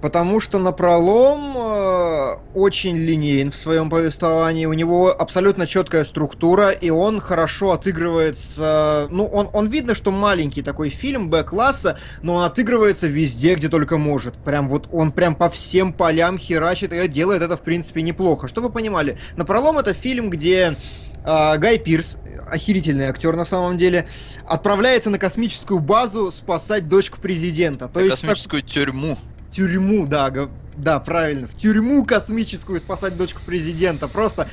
Потому 0.00 0.38
что 0.38 0.58
Напролом 0.58 1.56
э, 1.56 2.36
очень 2.54 2.96
линейен 2.96 3.50
в 3.50 3.56
своем 3.56 3.90
повествовании, 3.90 4.66
у 4.66 4.72
него 4.72 5.10
абсолютно 5.10 5.66
четкая 5.66 6.04
структура, 6.04 6.70
и 6.70 6.90
он 6.90 7.20
хорошо 7.20 7.72
отыгрывается... 7.72 9.08
Ну, 9.10 9.26
он, 9.26 9.48
он 9.52 9.66
видно, 9.66 9.96
что 9.96 10.12
маленький 10.12 10.62
такой 10.62 10.88
фильм 10.90 11.30
Б-класса, 11.30 11.98
но 12.22 12.34
он 12.34 12.44
отыгрывается 12.44 13.08
везде, 13.08 13.54
где 13.56 13.68
только 13.68 13.98
может. 13.98 14.34
Прям 14.34 14.68
вот 14.68 14.88
он 14.92 15.10
прям 15.10 15.34
по 15.34 15.48
всем 15.48 15.92
полям 15.92 16.38
херачит, 16.38 16.92
и 16.92 17.08
делает 17.08 17.42
это, 17.42 17.56
в 17.56 17.62
принципе, 17.62 18.02
неплохо. 18.02 18.46
Чтобы 18.46 18.68
вы 18.68 18.72
понимали, 18.74 19.18
Напролом 19.36 19.78
это 19.78 19.94
фильм, 19.94 20.30
где 20.30 20.76
э, 21.24 21.56
Гай 21.58 21.78
Пирс, 21.78 22.18
охерительный 22.48 23.06
актер 23.06 23.34
на 23.34 23.44
самом 23.44 23.78
деле, 23.78 24.06
отправляется 24.46 25.10
на 25.10 25.18
космическую 25.18 25.80
базу 25.80 26.30
спасать 26.30 26.88
дочку 26.88 27.20
президента. 27.20 27.88
То 27.88 27.98
На 27.98 28.04
есть 28.04 28.20
так- 28.20 28.30
космическую 28.30 28.62
тюрьму. 28.62 29.18
Тюрьму, 29.50 30.06
да, 30.06 30.32
да, 30.76 31.00
правильно, 31.00 31.46
в 31.46 31.54
тюрьму 31.54 32.04
космическую 32.04 32.80
спасать 32.80 33.16
дочку 33.16 33.40
президента. 33.44 34.08
Просто 34.08 34.48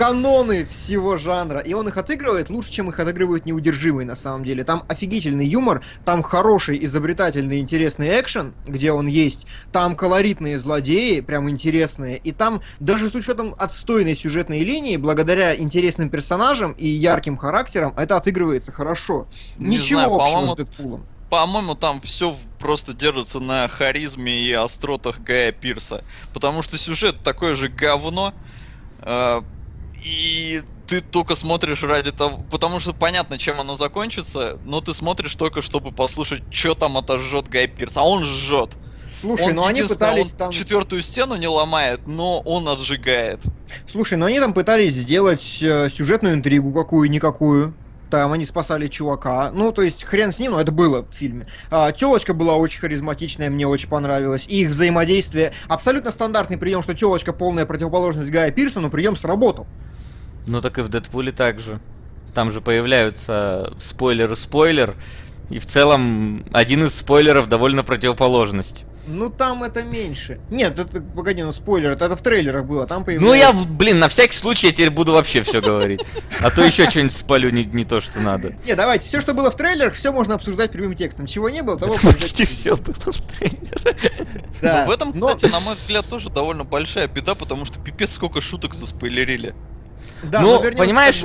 каноны 0.00 0.64
всего 0.64 1.18
жанра. 1.18 1.60
И 1.60 1.74
он 1.74 1.86
их 1.86 1.98
отыгрывает 1.98 2.48
лучше, 2.48 2.72
чем 2.72 2.88
их 2.88 2.98
отыгрывают 2.98 3.44
неудержимые 3.44 4.06
на 4.06 4.14
самом 4.14 4.46
деле. 4.46 4.64
Там 4.64 4.82
офигительный 4.88 5.46
юмор, 5.46 5.84
там 6.06 6.22
хороший, 6.22 6.82
изобретательный, 6.86 7.58
интересный 7.58 8.08
экшен, 8.18 8.54
где 8.66 8.92
он 8.92 9.08
есть. 9.08 9.46
Там 9.72 9.96
колоритные 9.96 10.58
злодеи, 10.58 11.20
прям 11.20 11.50
интересные. 11.50 12.16
И 12.16 12.32
там, 12.32 12.62
даже 12.78 13.08
с 13.10 13.14
учетом 13.14 13.54
отстойной 13.58 14.14
сюжетной 14.14 14.60
линии, 14.60 14.96
благодаря 14.96 15.54
интересным 15.54 16.08
персонажам 16.08 16.72
и 16.72 16.86
ярким 16.86 17.36
характерам, 17.36 17.92
это 17.94 18.16
отыгрывается 18.16 18.72
хорошо. 18.72 19.26
Не 19.58 19.76
Ничего 19.76 20.00
знаю, 20.00 20.14
общего 20.14 20.54
с 20.54 20.56
Дэдпулом. 20.56 21.04
По-моему, 21.30 21.76
там 21.76 22.00
все 22.00 22.36
просто 22.58 22.92
держится 22.92 23.38
на 23.38 23.68
харизме 23.68 24.42
и 24.42 24.52
остротах 24.52 25.20
Гая 25.20 25.52
Пирса. 25.52 26.04
Потому 26.34 26.62
что 26.62 26.76
сюжет 26.76 27.22
такое 27.22 27.54
же 27.54 27.68
говно. 27.68 28.34
э, 29.02 29.42
и 30.02 30.62
ты 30.88 31.00
только 31.00 31.36
смотришь 31.36 31.84
ради 31.84 32.10
того... 32.10 32.42
Потому 32.50 32.80
что 32.80 32.92
понятно, 32.92 33.38
чем 33.38 33.60
оно 33.60 33.76
закончится, 33.76 34.58
но 34.64 34.80
ты 34.80 34.92
смотришь 34.92 35.36
только, 35.36 35.62
чтобы 35.62 35.92
послушать, 35.92 36.42
что 36.50 36.74
там 36.74 36.96
отожжет 36.96 37.48
Гай 37.48 37.68
Пирс. 37.68 37.96
А 37.96 38.02
он 38.02 38.24
жжет. 38.24 38.70
Слушай, 39.20 39.50
он 39.50 39.54
ну 39.54 39.66
они 39.66 39.82
пытались 39.82 40.32
он 40.32 40.36
там... 40.36 40.50
четвертую 40.50 41.02
стену 41.02 41.36
не 41.36 41.46
ломает, 41.46 42.06
но 42.06 42.40
он 42.40 42.68
отжигает. 42.68 43.40
Слушай, 43.86 44.18
ну 44.18 44.26
они 44.26 44.40
там 44.40 44.52
пытались 44.52 44.94
сделать 44.94 45.58
э, 45.62 45.88
сюжетную 45.90 46.34
интригу 46.34 46.72
какую-никакую. 46.72 47.74
Там 48.10 48.32
они 48.32 48.44
спасали 48.44 48.88
чувака. 48.88 49.50
Ну, 49.52 49.70
то 49.72 49.82
есть, 49.82 50.02
хрен 50.02 50.32
с 50.32 50.38
ним, 50.38 50.52
но 50.52 50.60
это 50.60 50.72
было 50.72 51.02
в 51.02 51.12
фильме. 51.12 51.46
А, 51.70 51.92
телочка 51.92 52.34
была 52.34 52.56
очень 52.56 52.80
харизматичная, 52.80 53.50
мне 53.50 53.66
очень 53.66 53.88
понравилось. 53.88 54.46
И 54.48 54.62
их 54.62 54.70
взаимодействие. 54.70 55.52
Абсолютно 55.68 56.10
стандартный 56.10 56.58
прием, 56.58 56.82
что 56.82 56.94
телочка 56.94 57.32
полная 57.32 57.66
противоположность 57.66 58.30
Гая 58.30 58.50
Пирса, 58.50 58.80
но 58.80 58.90
прием 58.90 59.16
сработал. 59.16 59.66
Ну 60.46 60.60
так 60.60 60.78
и 60.78 60.82
в 60.82 60.88
Дэдпуле 60.88 61.30
также. 61.30 61.80
Там 62.34 62.50
же 62.50 62.60
появляются 62.60 63.74
спойлер-спойлер. 63.80 64.96
И 65.48 65.58
в 65.58 65.66
целом 65.66 66.44
один 66.52 66.84
из 66.84 66.94
спойлеров 66.94 67.48
довольно 67.48 67.84
противоположность. 67.84 68.84
Ну, 69.10 69.30
там 69.30 69.62
это 69.64 69.82
меньше. 69.82 70.40
Нет, 70.50 70.78
это, 70.78 71.00
погоди, 71.00 71.42
ну 71.42 71.52
спойлер, 71.52 71.90
это, 71.90 72.06
это 72.06 72.16
в 72.16 72.22
трейлерах 72.22 72.64
было, 72.64 72.86
там 72.86 73.00
Ну 73.00 73.04
появляется... 73.06 73.36
я, 73.36 73.52
блин, 73.52 73.98
на 73.98 74.08
всякий 74.08 74.36
случай 74.36 74.68
я 74.68 74.72
теперь 74.72 74.90
буду 74.90 75.12
вообще 75.12 75.42
все 75.42 75.60
говорить. 75.60 76.02
А 76.40 76.50
то 76.50 76.62
еще 76.64 76.88
что-нибудь 76.88 77.12
спалю 77.12 77.50
не, 77.50 77.64
не 77.64 77.84
то, 77.84 78.00
что 78.00 78.20
надо. 78.20 78.54
Не, 78.66 78.74
давайте, 78.74 79.08
все, 79.08 79.20
что 79.20 79.34
было 79.34 79.50
в 79.50 79.56
трейлерах, 79.56 79.94
все 79.94 80.12
можно 80.12 80.34
обсуждать 80.34 80.70
прямым 80.70 80.94
текстом. 80.94 81.26
Чего 81.26 81.50
не 81.50 81.62
было, 81.62 81.78
того 81.78 81.96
почти 82.02 82.46
все 82.46 82.76
было 82.76 83.12
в 83.12 83.20
трейлере. 83.38 83.96
Да. 84.62 84.84
В 84.86 84.90
этом, 84.90 85.12
кстати, 85.12 85.46
на 85.46 85.60
мой 85.60 85.74
взгляд, 85.74 86.06
тоже 86.06 86.30
довольно 86.30 86.64
большая 86.64 87.06
беда, 87.08 87.34
потому 87.34 87.64
что 87.64 87.78
пипец 87.80 88.12
сколько 88.12 88.40
шуток 88.40 88.74
заспойлерили. 88.74 89.54
Да, 90.22 90.40
Ну, 90.40 90.60
понимаешь, 90.60 91.22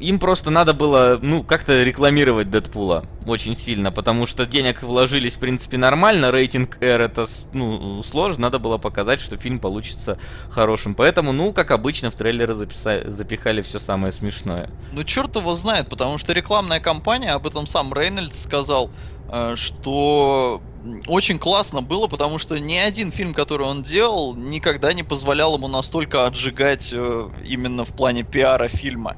Им 0.00 0.18
просто 0.18 0.50
надо 0.50 0.74
было, 0.74 1.18
ну, 1.22 1.42
как-то 1.42 1.82
рекламировать 1.82 2.50
Дэдпула 2.50 3.04
очень 3.26 3.56
сильно, 3.56 3.90
потому 3.92 4.26
что 4.26 4.46
денег 4.46 4.82
вложились, 4.82 5.34
в 5.34 5.38
принципе, 5.38 5.78
нормально, 5.78 6.30
рейтинг 6.30 6.76
R 6.82 7.00
это, 7.00 7.26
ну, 7.52 8.02
сложно, 8.02 8.42
надо 8.42 8.58
было 8.58 8.78
показать, 8.78 9.20
что 9.20 9.36
фильм 9.36 9.58
получится 9.58 10.18
хорошим. 10.50 10.94
Поэтому, 10.94 11.32
ну, 11.32 11.52
как 11.52 11.70
обычно, 11.70 12.10
в 12.10 12.14
трейлеры 12.16 12.54
записа- 12.54 13.08
запихали 13.10 13.62
все 13.62 13.78
самое 13.78 14.12
смешное. 14.12 14.70
Ну, 14.92 15.04
черт 15.04 15.36
его 15.36 15.54
знает, 15.54 15.88
потому 15.88 16.18
что 16.18 16.32
рекламная 16.32 16.80
кампания, 16.80 17.32
об 17.32 17.46
этом 17.46 17.66
сам 17.66 17.94
Рейнольдс 17.94 18.42
сказал, 18.42 18.90
э, 19.30 19.54
что 19.56 20.60
очень 21.06 21.38
классно 21.38 21.80
было, 21.80 22.08
потому 22.08 22.38
что 22.38 22.58
ни 22.58 22.76
один 22.76 23.12
фильм, 23.12 23.34
который 23.34 23.66
он 23.66 23.82
делал, 23.82 24.34
никогда 24.34 24.92
не 24.92 25.02
позволял 25.02 25.56
ему 25.56 25.68
настолько 25.68 26.26
отжигать 26.26 26.90
э, 26.92 27.28
именно 27.44 27.84
в 27.84 27.94
плане 27.94 28.24
пиара 28.24 28.68
фильма. 28.68 29.16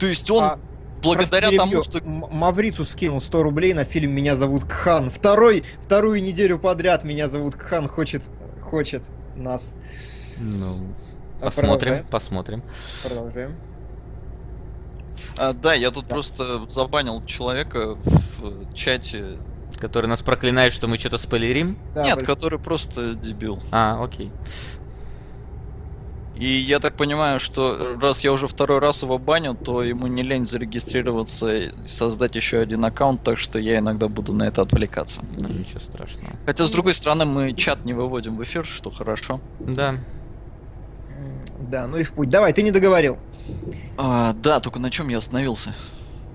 То 0.00 0.06
есть 0.06 0.28
он, 0.30 0.42
А, 0.44 0.58
благодаря 1.02 1.50
тому, 1.50 1.82
что... 1.82 2.00
Маврицу 2.02 2.84
скинул 2.84 3.20
100 3.20 3.42
рублей 3.42 3.74
на 3.74 3.84
фильм 3.84 4.12
«Меня 4.12 4.34
зовут 4.34 4.64
Кхан». 4.64 5.10
Второй, 5.10 5.62
вторую 5.82 6.22
неделю 6.22 6.58
подряд 6.58 7.04
«Меня 7.04 7.28
зовут 7.28 7.54
Кхан» 7.54 7.86
хочет, 7.86 8.22
хочет 8.62 9.02
нас. 9.36 9.74
Ну, 10.38 10.94
А, 11.40 11.46
посмотрим, 11.46 11.70
продолжаем. 11.78 12.06
посмотрим. 12.10 12.62
Продолжаем. 13.06 13.56
А, 15.38 15.52
да, 15.52 15.74
я 15.74 15.90
тут 15.90 16.06
Да. 16.08 16.14
просто 16.14 16.66
забанил 16.70 17.24
человека 17.26 17.96
в 18.38 18.74
чате. 18.74 19.36
Который 19.78 20.06
нас 20.06 20.20
проклинает, 20.20 20.72
что 20.74 20.88
мы 20.88 20.98
что-то 20.98 21.16
спойлерим. 21.16 21.78
Да, 21.94 22.04
Нет, 22.04 22.16
Валь- 22.18 22.26
который 22.26 22.58
просто 22.58 23.14
дебил. 23.14 23.62
А, 23.70 24.02
окей. 24.02 24.30
И 26.40 26.46
я 26.46 26.78
так 26.78 26.94
понимаю, 26.94 27.38
что 27.38 27.96
раз 28.00 28.24
я 28.24 28.32
уже 28.32 28.48
второй 28.48 28.78
раз 28.78 29.02
его 29.02 29.18
баню, 29.18 29.54
то 29.54 29.82
ему 29.82 30.06
не 30.06 30.22
лень 30.22 30.46
зарегистрироваться 30.46 31.54
и 31.54 31.72
создать 31.86 32.34
еще 32.34 32.60
один 32.60 32.82
аккаунт, 32.82 33.22
так 33.22 33.38
что 33.38 33.58
я 33.58 33.78
иногда 33.78 34.08
буду 34.08 34.32
на 34.32 34.44
это 34.44 34.62
отвлекаться. 34.62 35.20
Ну, 35.38 35.48
ничего 35.48 35.80
страшного. 35.80 36.32
Хотя, 36.46 36.64
с 36.64 36.70
другой 36.70 36.94
стороны, 36.94 37.26
мы 37.26 37.52
чат 37.52 37.84
не 37.84 37.92
выводим 37.92 38.38
в 38.38 38.42
эфир, 38.42 38.64
что 38.64 38.90
хорошо. 38.90 39.38
Да. 39.58 39.96
Да, 41.60 41.86
ну 41.86 41.98
и 41.98 42.04
в 42.04 42.14
путь. 42.14 42.30
Давай, 42.30 42.54
ты 42.54 42.62
не 42.62 42.70
договорил. 42.70 43.18
А, 43.98 44.32
да, 44.32 44.60
только 44.60 44.78
на 44.78 44.90
чем 44.90 45.10
я 45.10 45.18
остановился? 45.18 45.74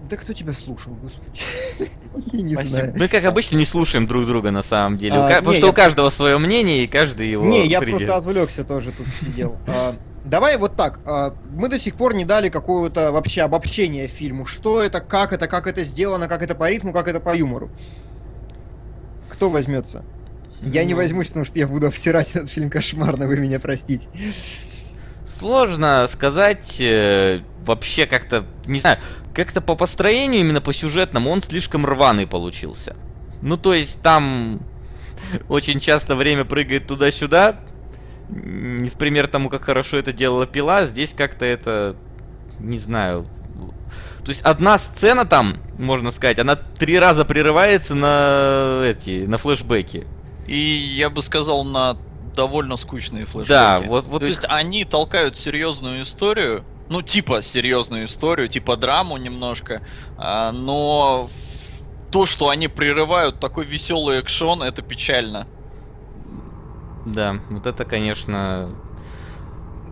Да 0.10 0.18
кто 0.18 0.34
тебя 0.34 0.54
слушал, 0.54 0.94
господи? 1.02 1.40
Я 2.32 2.42
не 2.42 2.54
Спасибо. 2.54 2.72
знаю. 2.76 2.94
Мы, 2.96 3.08
как 3.08 3.26
обычно, 3.26 3.58
не 3.58 3.66
слушаем 3.66 4.06
друг 4.08 4.26
друга 4.26 4.52
на 4.52 4.62
самом 4.62 4.98
деле. 4.98 5.16
А, 5.16 5.30
не, 5.40 5.42
Просто 5.42 5.66
я- 5.66 5.72
у 5.72 5.74
каждого 5.74 6.10
свое 6.10 6.38
мнение, 6.38 6.84
и 6.84 6.88
каждый 6.88 7.28
его 7.30 7.46
Не, 7.46 7.66
я 7.66 7.82
просто 7.82 8.16
отвлекся 8.16 8.64
тоже 8.64 8.92
тут 8.92 9.08
сидел. 9.08 9.58
А, 9.68 9.96
Давай 10.24 10.58
вот 10.58 10.76
так. 10.76 11.00
а, 11.06 11.36
Мы 11.52 11.70
до 11.70 11.78
сих 11.80 11.96
пор 11.96 12.14
не 12.16 12.26
дали 12.26 12.50
какого-то 12.50 13.12
вообще 13.12 13.42
обобщения 13.42 14.08
фильму. 14.08 14.46
Что 14.46 14.82
это, 14.82 15.00
как 15.00 15.34
это, 15.34 15.48
как 15.48 15.68
это 15.68 15.84
сделано, 15.84 16.28
как 16.28 16.42
это 16.42 16.56
по 16.56 16.70
ритму, 16.70 16.94
как 16.94 17.08
это 17.08 17.20
по 17.20 17.36
юмору. 17.36 17.70
Кто 19.30 19.50
возьмется? 19.50 20.04
Я 20.62 20.84
не 20.86 20.94
возьмусь, 20.94 21.28
потому 21.28 21.46
что 21.46 21.60
я 21.60 21.68
буду 21.68 21.88
обсирать 21.88 22.30
этот 22.34 22.50
фильм 22.50 22.70
кошмарно, 22.70 23.28
вы 23.28 23.38
меня 23.38 23.60
простите. 23.60 24.10
Сложно 25.26 26.08
сказать, 26.12 26.78
э, 26.80 27.40
вообще 27.66 28.06
как-то, 28.06 28.46
не 28.68 28.80
знаю, 28.80 29.00
как-то 29.36 29.62
по 29.62 29.76
построению, 29.76 30.42
именно 30.42 30.62
по 30.62 30.74
сюжетному, 30.74 31.30
он 31.30 31.42
слишком 31.42 31.86
рваный 31.86 32.26
получился. 32.26 32.96
Ну, 33.42 33.58
то 33.58 33.74
есть 33.74 34.02
там 34.02 34.62
очень 35.50 35.80
часто 35.80 36.16
время 36.16 36.46
прыгает 36.46 36.88
туда-сюда, 36.88 37.60
не 38.30 38.90
в 38.90 38.94
пример 38.94 39.28
тому, 39.28 39.50
как 39.50 39.64
хорошо 39.64 39.98
это 39.98 40.12
делала 40.14 40.48
пила, 40.48 40.86
здесь 40.86 41.14
как-то 41.14 41.46
это, 41.46 41.96
не 42.60 42.80
знаю, 42.80 43.28
То 44.24 44.30
есть 44.30 44.42
одна 44.42 44.78
сцена 44.80 45.26
там, 45.26 45.58
можно 45.78 46.12
сказать, 46.12 46.40
она 46.40 46.56
три 46.56 46.98
раза 46.98 47.26
прерывается 47.26 47.94
на 47.94 48.82
эти, 48.84 49.26
на 49.26 49.38
флешбеки. 49.38 50.08
И 50.48 50.58
я 50.98 51.10
бы 51.10 51.22
сказал, 51.22 51.64
на 51.64 51.98
довольно 52.36 52.78
скучные 52.78 53.26
флешбеки. 53.26 53.50
Да, 53.50 53.82
вот, 53.82 54.06
вот 54.06 54.20
То 54.20 54.26
их- 54.26 54.32
есть 54.32 54.46
они 54.50 54.84
толкают 54.86 55.38
серьезную 55.38 56.04
историю, 56.04 56.64
ну 56.90 57.02
типа 57.02 57.42
серьезную 57.42 58.06
историю, 58.06 58.48
типа 58.48 58.78
драму 58.78 59.18
немножко, 59.18 59.82
а, 60.18 60.52
но 60.52 61.30
то, 62.12 62.26
что 62.26 62.50
они 62.50 62.68
прерывают 62.68 63.40
такой 63.40 63.66
веселый 63.66 64.20
экшон, 64.20 64.62
это 64.64 64.82
печально. 64.82 65.48
Да, 67.06 67.38
вот 67.50 67.68
это, 67.68 67.86
конечно, 67.86 68.70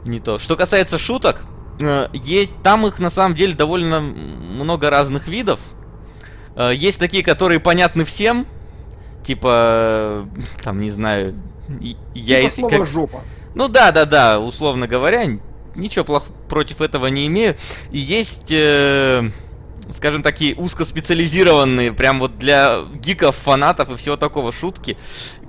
не 0.06 0.19
то. 0.19 0.39
Что 0.39 0.56
касается 0.56 0.97
шуток, 0.97 1.43
э, 1.79 2.08
есть 2.13 2.56
там 2.63 2.88
их 2.88 2.99
на 2.99 3.10
самом 3.10 3.36
деле 3.36 3.53
довольно 3.53 3.99
много 4.01 4.89
разных 4.89 5.27
видов. 5.27 5.60
Э, 6.56 6.71
Есть 6.73 6.99
такие, 6.99 7.23
которые 7.23 7.60
понятны 7.60 8.03
всем, 8.06 8.47
типа, 9.23 10.27
там, 10.63 10.82
не 10.82 10.89
знаю, 10.91 11.36
я 12.15 12.41
Типа 12.41 12.53
слово 12.53 12.69
как- 12.71 12.88
жопа. 12.88 13.21
Ну 13.56 13.67
да, 13.67 13.91
да, 13.91 14.06
да, 14.06 14.39
условно 14.39 14.88
говоря, 14.88 15.23
ничего 15.75 16.05
плохого 16.05 16.33
против 16.49 16.81
этого 16.81 17.07
не 17.07 17.27
имею. 17.27 17.55
И 17.91 17.97
есть, 17.97 18.51
э, 18.51 19.29
скажем, 19.95 20.23
такие 20.23 20.55
узкоспециализированные, 20.55 21.91
прям 21.93 22.19
вот 22.19 22.38
для 22.38 22.81
гиков, 22.95 23.36
фанатов 23.36 23.89
и 23.89 23.95
всего 23.95 24.15
такого 24.17 24.51
шутки, 24.51 24.97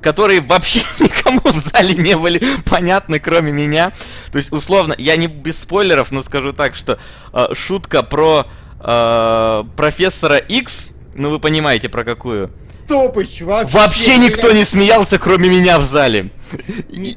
которые 0.02 0.40
вообще 0.40 0.80
никому 0.98 1.40
в 1.44 1.58
зале 1.58 1.94
не 1.94 2.16
были 2.16 2.40
понятны, 2.68 3.20
кроме 3.20 3.52
меня. 3.52 3.92
То 4.32 4.38
есть, 4.38 4.52
условно, 4.52 4.94
я 4.98 5.16
не 5.16 5.26
без 5.26 5.60
спойлеров, 5.60 6.10
но 6.10 6.22
скажу 6.22 6.52
так, 6.52 6.74
что 6.74 6.98
э, 7.32 7.48
шутка 7.54 8.02
про 8.02 8.46
э, 8.80 9.64
профессора 9.76 10.38
X, 10.38 10.88
ну 11.14 11.30
вы 11.30 11.38
понимаете 11.38 11.88
про 11.88 12.04
какую. 12.04 12.50
Топыч, 12.88 13.40
вообще. 13.40 13.74
Вообще 13.78 14.18
никто 14.18 14.52
не 14.52 14.64
смеялся, 14.64 15.18
кроме 15.18 15.48
меня 15.48 15.78
в 15.78 15.84
зале. 15.84 16.30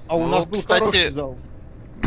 А 0.08 0.16
у 0.16 0.24
Ну, 0.26 0.32
нас 0.32 0.46
был 0.46 0.58
кстати, 0.58 0.80
хороший 0.80 1.10
зал. 1.10 1.38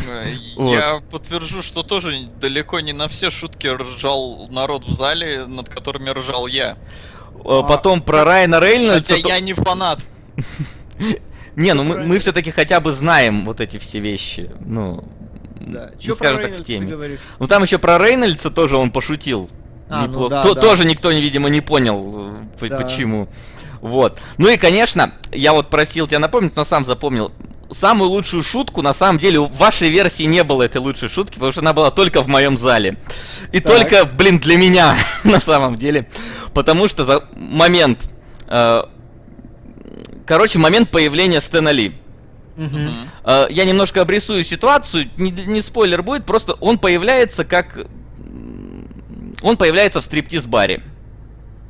Э, 0.09 0.35
Вот. 0.57 0.73
Я 0.73 1.01
подтвержу, 1.11 1.63
что 1.63 1.83
тоже 1.83 2.29
далеко 2.41 2.81
не 2.81 2.93
на 2.93 3.09
все 3.09 3.31
шутки 3.31 3.67
ржал 3.67 4.49
народ 4.51 4.85
в 4.87 4.93
зале, 4.93 5.47
над 5.47 5.69
которыми 5.69 6.11
ржал 6.11 6.47
я. 6.47 6.77
Э, 7.45 7.63
Потом 7.69 8.03
про 8.03 8.25
Райана 8.25 8.61
Рейнольдса. 8.61 9.15
Хотя 9.15 9.23
то- 9.23 9.29
я 9.29 9.41
не 9.41 9.53
фанат. 9.55 10.01
Не, 11.57 11.75
ну 11.75 11.83
мы, 11.85 12.19
все-таки 12.21 12.51
хотя 12.53 12.81
бы 12.81 12.93
знаем 12.93 13.45
вот 13.45 13.61
эти 13.61 13.77
все 13.79 13.99
вещи. 13.99 14.51
Ну, 14.61 15.05
Да. 15.61 15.91
не 15.95 16.01
Чё 16.01 16.15
про 16.17 16.29
скажем 16.29 16.43
так, 16.43 16.61
в 16.61 16.65
теме. 16.65 17.19
Ну 17.39 17.47
там 17.49 17.63
еще 17.65 17.79
про 17.79 17.99
Рейнольдса 17.99 18.51
тоже 18.51 18.77
он 18.77 18.91
пошутил. 18.93 19.51
А, 19.89 20.03
ну 20.03 20.07
Неплохо. 20.09 20.31
да, 20.31 20.43
То- 20.45 20.55
да. 20.55 20.61
Тоже 20.61 20.85
никто, 20.85 21.11
видимо, 21.11 21.49
не 21.49 21.61
понял, 21.61 22.37
э, 22.61 22.69
Да. 22.69 22.79
почему. 22.79 23.29
Вот. 23.81 24.21
Ну 24.39 24.49
и, 24.49 24.57
конечно, 24.57 25.15
я 25.33 25.53
вот 25.53 25.69
просил 25.71 26.07
тебя 26.07 26.21
напомнить, 26.21 26.55
но 26.55 26.65
сам 26.65 26.85
запомнил. 26.85 27.33
Самую 27.73 28.11
лучшую 28.11 28.43
шутку, 28.43 28.83
на 28.83 28.93
самом 28.95 29.19
деле, 29.19 29.39
в 29.41 29.53
вашей 29.57 29.91
версии 29.91 30.25
не 30.25 30.43
было 30.43 30.65
этой 30.65 30.79
лучшей 30.79 31.09
шутки, 31.09 31.35
потому 31.35 31.53
что 31.53 31.61
она 31.61 31.73
была 31.73 31.91
только 31.91 32.23
в 32.23 32.27
моем 32.27 32.59
зале. 32.59 32.97
И 33.53 33.61
Так. 33.61 33.77
только, 33.77 34.05
блин, 34.05 34.41
для 34.41 34.57
меня, 34.57 34.97
на 35.25 35.39
самом 35.41 35.77
деле. 35.77 36.09
Потому 36.53 36.89
что 36.89 37.05
за 37.05 37.29
момент... 37.37 38.11
э, 38.49 38.83
короче, 40.27 40.59
момент 40.59 40.91
появления 40.91 41.41
Стэна 41.41 41.71
Ли. 41.71 41.95
Мгм. 42.57 42.91
Э, 43.25 43.47
Я 43.51 43.65
немножко 43.65 44.01
обрисую 44.03 44.43
ситуацию, 44.43 45.09
не, 45.17 45.31
не 45.31 45.63
спойлер 45.63 46.03
будет, 46.03 46.27
просто 46.27 46.55
он 46.55 46.79
появляется 46.79 47.45
как... 47.45 47.87
Он 49.43 49.57
появляется 49.57 50.01
в 50.01 50.05
стриптиз-баре. 50.05 50.83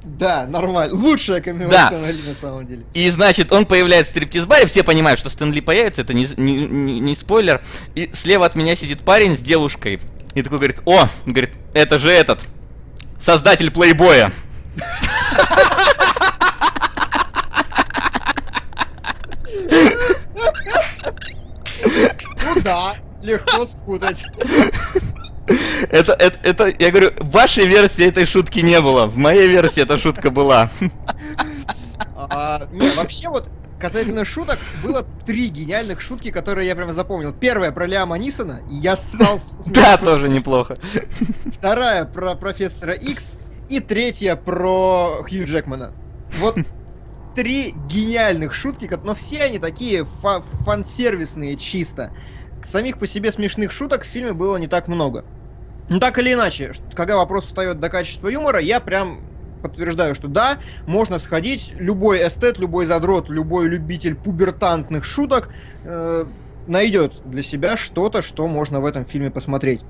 Да, 0.03 0.47
нормально. 0.47 0.95
Лучшая 0.95 1.41
камео 1.41 1.69
Да. 1.69 1.91
Ли, 1.91 2.19
на 2.27 2.35
самом 2.35 2.67
деле. 2.67 2.85
И, 2.95 3.11
значит, 3.11 3.53
он 3.53 3.67
появляется 3.67 4.13
в 4.13 4.17
стриптиз-баре, 4.17 4.67
все 4.67 4.83
понимают, 4.83 5.21
что 5.21 5.29
Стэн 5.29 5.53
Ли 5.53 5.61
появится, 5.61 6.01
это 6.03 6.15
не, 6.15 6.27
не, 6.37 6.67
не- 6.67 7.01
не 7.01 7.15
спойлер. 7.15 7.63
И 7.95 8.11
слева 8.15 8.47
от 8.47 8.55
меня 8.55 8.75
сидит 8.77 9.03
парень 9.03 9.37
с 9.37 9.41
девушкой. 9.41 10.01
И 10.35 10.43
такой 10.43 10.59
говорит, 10.59 10.81
о, 10.87 11.09
говорит, 11.27 11.51
это 11.75 11.99
же 11.99 12.11
этот, 12.11 12.47
создатель 13.21 13.71
плейбоя. 13.71 14.33
Ну 22.45 22.61
да, 22.63 22.95
легко 23.23 23.67
спутать. 23.67 24.25
Это, 25.91 26.13
это, 26.13 26.39
это, 26.43 26.73
я 26.79 26.91
говорю, 26.91 27.13
в 27.19 27.31
вашей 27.31 27.67
версии 27.67 28.07
этой 28.07 28.27
шутки 28.27 28.61
не 28.61 28.81
было, 28.81 29.07
в 29.07 29.17
моей 29.17 29.49
версии 29.49 29.83
эта 29.83 29.99
шутка 29.99 30.31
была. 30.31 30.71
А, 32.17 32.69
не, 32.73 32.91
вообще 32.91 33.29
вот 33.29 33.49
касательно 33.81 34.25
шуток, 34.25 34.59
было 34.83 35.05
три 35.27 35.49
гениальных 35.49 36.01
шутки, 36.01 36.31
которые 36.31 36.69
я 36.69 36.77
прям 36.77 36.91
запомнил. 36.93 37.33
Первая 37.33 37.73
про 37.73 37.87
Лиама 37.87 38.19
Нисона, 38.19 38.61
и 38.71 38.77
я 38.77 38.97
ссал 38.97 39.41
Да, 39.67 39.97
тоже 39.97 40.29
неплохо. 40.29 40.77
Вторая 41.53 42.05
про 42.05 42.35
профессора 42.35 42.93
X. 42.93 43.35
И 43.69 43.81
третья 43.81 44.37
про 44.37 45.23
Хью 45.23 45.47
Джекмана. 45.47 45.93
Вот 46.39 46.59
три 47.35 47.73
гениальных 47.89 48.53
шутки, 48.53 48.91
но 49.05 49.15
все 49.15 49.45
они 49.45 49.59
такие 49.59 50.05
фа- 50.05 50.43
фан-сервисные 50.65 51.57
чисто. 51.57 52.13
Самих 52.65 52.99
по 52.99 53.07
себе 53.07 53.33
смешных 53.33 53.73
шуток 53.73 54.03
в 54.03 54.07
фильме 54.07 54.33
было 54.33 54.57
не 54.57 54.67
так 54.67 54.89
много. 54.89 55.25
Ну 55.91 55.99
так 55.99 56.19
или 56.19 56.33
иначе, 56.33 56.73
когда 56.95 57.17
вопрос 57.17 57.47
встает 57.47 57.81
до 57.81 57.89
качества 57.89 58.29
юмора, 58.29 58.61
я 58.61 58.79
прям 58.79 59.21
подтверждаю, 59.61 60.15
что 60.15 60.29
да, 60.29 60.59
можно 60.87 61.19
сходить, 61.19 61.75
любой 61.77 62.27
эстет, 62.27 62.59
любой 62.59 62.87
задрот, 62.87 63.29
любой 63.29 63.69
любитель 63.69 64.15
пубертантных 64.15 65.05
шуток 65.05 65.53
э, 65.85 66.25
найдет 66.69 67.15
для 67.25 67.43
себя 67.43 67.77
что-то, 67.77 68.23
что 68.23 68.47
можно 68.47 68.81
в 68.81 68.87
этом 68.87 69.05
фильме 69.05 69.33
посмотреть. 69.33 69.81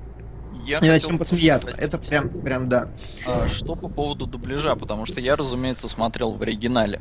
Я 0.65 0.77
И 0.77 0.87
над 0.87 1.01
чем 1.03 1.19
посмеяться. 1.19 1.71
спросить, 1.71 1.85
Это 1.85 1.97
прям, 1.99 2.29
прям 2.29 2.67
да. 2.67 2.89
а, 3.25 3.47
что 3.47 3.75
по 3.75 3.87
поводу 3.87 4.25
дубляжа, 4.25 4.75
потому 4.75 5.05
что 5.05 5.21
я, 5.21 5.35
разумеется, 5.35 5.87
смотрел 5.87 6.31
в 6.31 6.41
оригинале. 6.41 6.99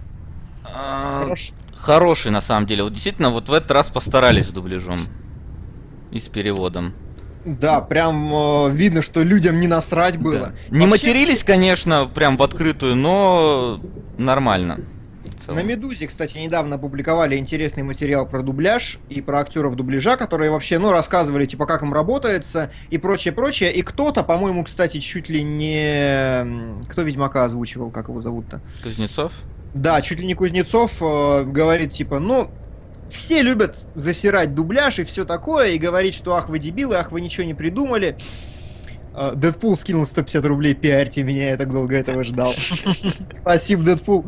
А, 0.65 1.23
Хорошо. 1.23 1.55
Хороший, 1.75 2.31
на 2.31 2.41
самом 2.43 2.67
деле. 2.67 2.85
Вот 2.85 2.93
действительно, 2.93 3.31
вот 3.31 3.49
в 3.49 3.53
этот 3.53 3.71
раз 3.71 3.89
постарались 3.89 4.47
с 4.47 4.51
дубляжом. 4.51 4.99
И 6.11 6.21
с 6.21 6.29
переводом. 6.29 6.95
Да, 7.45 7.81
прям 7.81 8.33
э, 8.33 8.71
видно, 8.71 9.03
что 9.03 9.23
людям 9.23 9.61
не 9.61 9.67
насрать 9.67 10.19
было. 10.19 10.39
Да. 10.39 10.53
Не 10.71 10.87
Вообще, 10.87 11.09
матерились, 11.09 11.43
конечно, 11.43 12.07
прям 12.07 12.37
в 12.37 12.43
открытую, 12.43 12.97
но 12.97 13.81
нормально. 14.19 14.79
На 15.49 15.63
Медузе, 15.63 16.07
кстати, 16.07 16.39
недавно 16.39 16.77
опубликовали 16.77 17.37
интересный 17.37 17.83
материал 17.83 18.27
про 18.27 18.43
дубляж 18.43 18.99
и 19.09 19.21
про 19.21 19.41
актеров 19.41 19.75
дубляжа, 19.75 20.17
которые 20.17 20.51
вообще, 20.51 20.79
ну, 20.79 20.93
рассказывали, 20.93 21.45
типа, 21.47 21.67
как 21.67 21.83
им 21.83 21.93
работается 21.93 22.71
и 22.91 22.99
прочее, 22.99 23.33
прочее. 23.33 23.73
И 23.73 23.83
кто-то, 23.83 24.23
по-моему, 24.23 24.65
кстати, 24.65 24.99
чуть 24.99 25.29
ли 25.29 25.43
не... 25.43 26.81
Кто 26.89 27.03
Ведьмака 27.03 27.45
озвучивал, 27.45 27.91
как 27.91 28.09
его 28.09 28.21
зовут-то? 28.21 28.61
Кузнецов? 28.83 29.33
Да, 29.75 30.01
чуть 30.03 30.21
ли 30.21 30.27
не 30.27 30.35
Кузнецов 30.35 30.99
э, 31.01 31.45
говорит, 31.45 31.93
типа, 31.93 32.19
ну, 32.21 32.51
все 33.11 33.43
любят 33.43 33.77
засирать 33.95 34.55
дубляж 34.55 34.99
и 34.99 35.05
все 35.05 35.25
такое, 35.25 35.71
и 35.71 35.79
говорить, 35.79 36.15
что 36.15 36.35
ах, 36.35 36.49
вы 36.49 36.59
дебилы, 36.59 36.97
ах, 36.97 37.13
вы 37.13 37.21
ничего 37.21 37.45
не 37.47 37.55
придумали. 37.55 38.17
Э, 39.15 39.33
Дэдпул 39.35 39.77
скинул 39.77 40.07
150 40.07 40.45
рублей, 40.47 40.75
пиарьте 40.75 41.23
меня, 41.23 41.51
я 41.51 41.57
так 41.57 41.71
долго 41.73 41.97
этого 41.97 42.25
ждал. 42.25 42.55
Спасибо, 43.41 43.83
Дэдпул. 43.83 44.27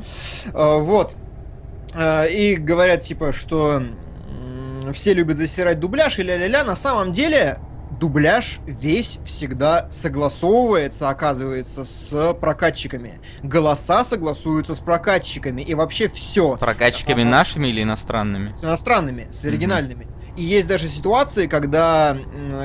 Э, 0.53 0.79
Вот. 0.81 1.16
Э, 1.95 2.29
И 2.31 2.57
говорят, 2.57 3.03
типа, 3.03 3.33
что 3.33 3.83
все 4.92 5.14
любят 5.14 5.37
засирать 5.37 5.79
дубляж 5.81 6.18
и 6.18 6.23
ля-ля-ля. 6.23 6.64
На 6.64 6.77
самом 6.77 7.12
деле, 7.12 7.59
дубляж 8.03 8.59
весь 8.67 9.21
всегда 9.25 9.87
согласовывается, 9.93 11.09
оказывается, 11.09 11.85
с 11.85 12.35
прокатчиками. 12.35 13.21
Голоса 13.45 14.05
согласуются 14.05 14.75
с 14.75 14.81
прокатчиками. 14.81 15.62
И 15.62 15.75
вообще 15.75 16.09
все. 16.09 16.57
Прокатчиками 16.57 17.23
нашими 17.23 17.69
или 17.69 17.85
иностранными? 17.85 18.57
С 18.57 18.65
иностранными, 18.65 19.29
с 19.41 19.45
оригинальными. 19.45 20.09
И 20.37 20.42
есть 20.42 20.66
даже 20.66 20.88
ситуации, 20.88 21.47
когда 21.47 22.16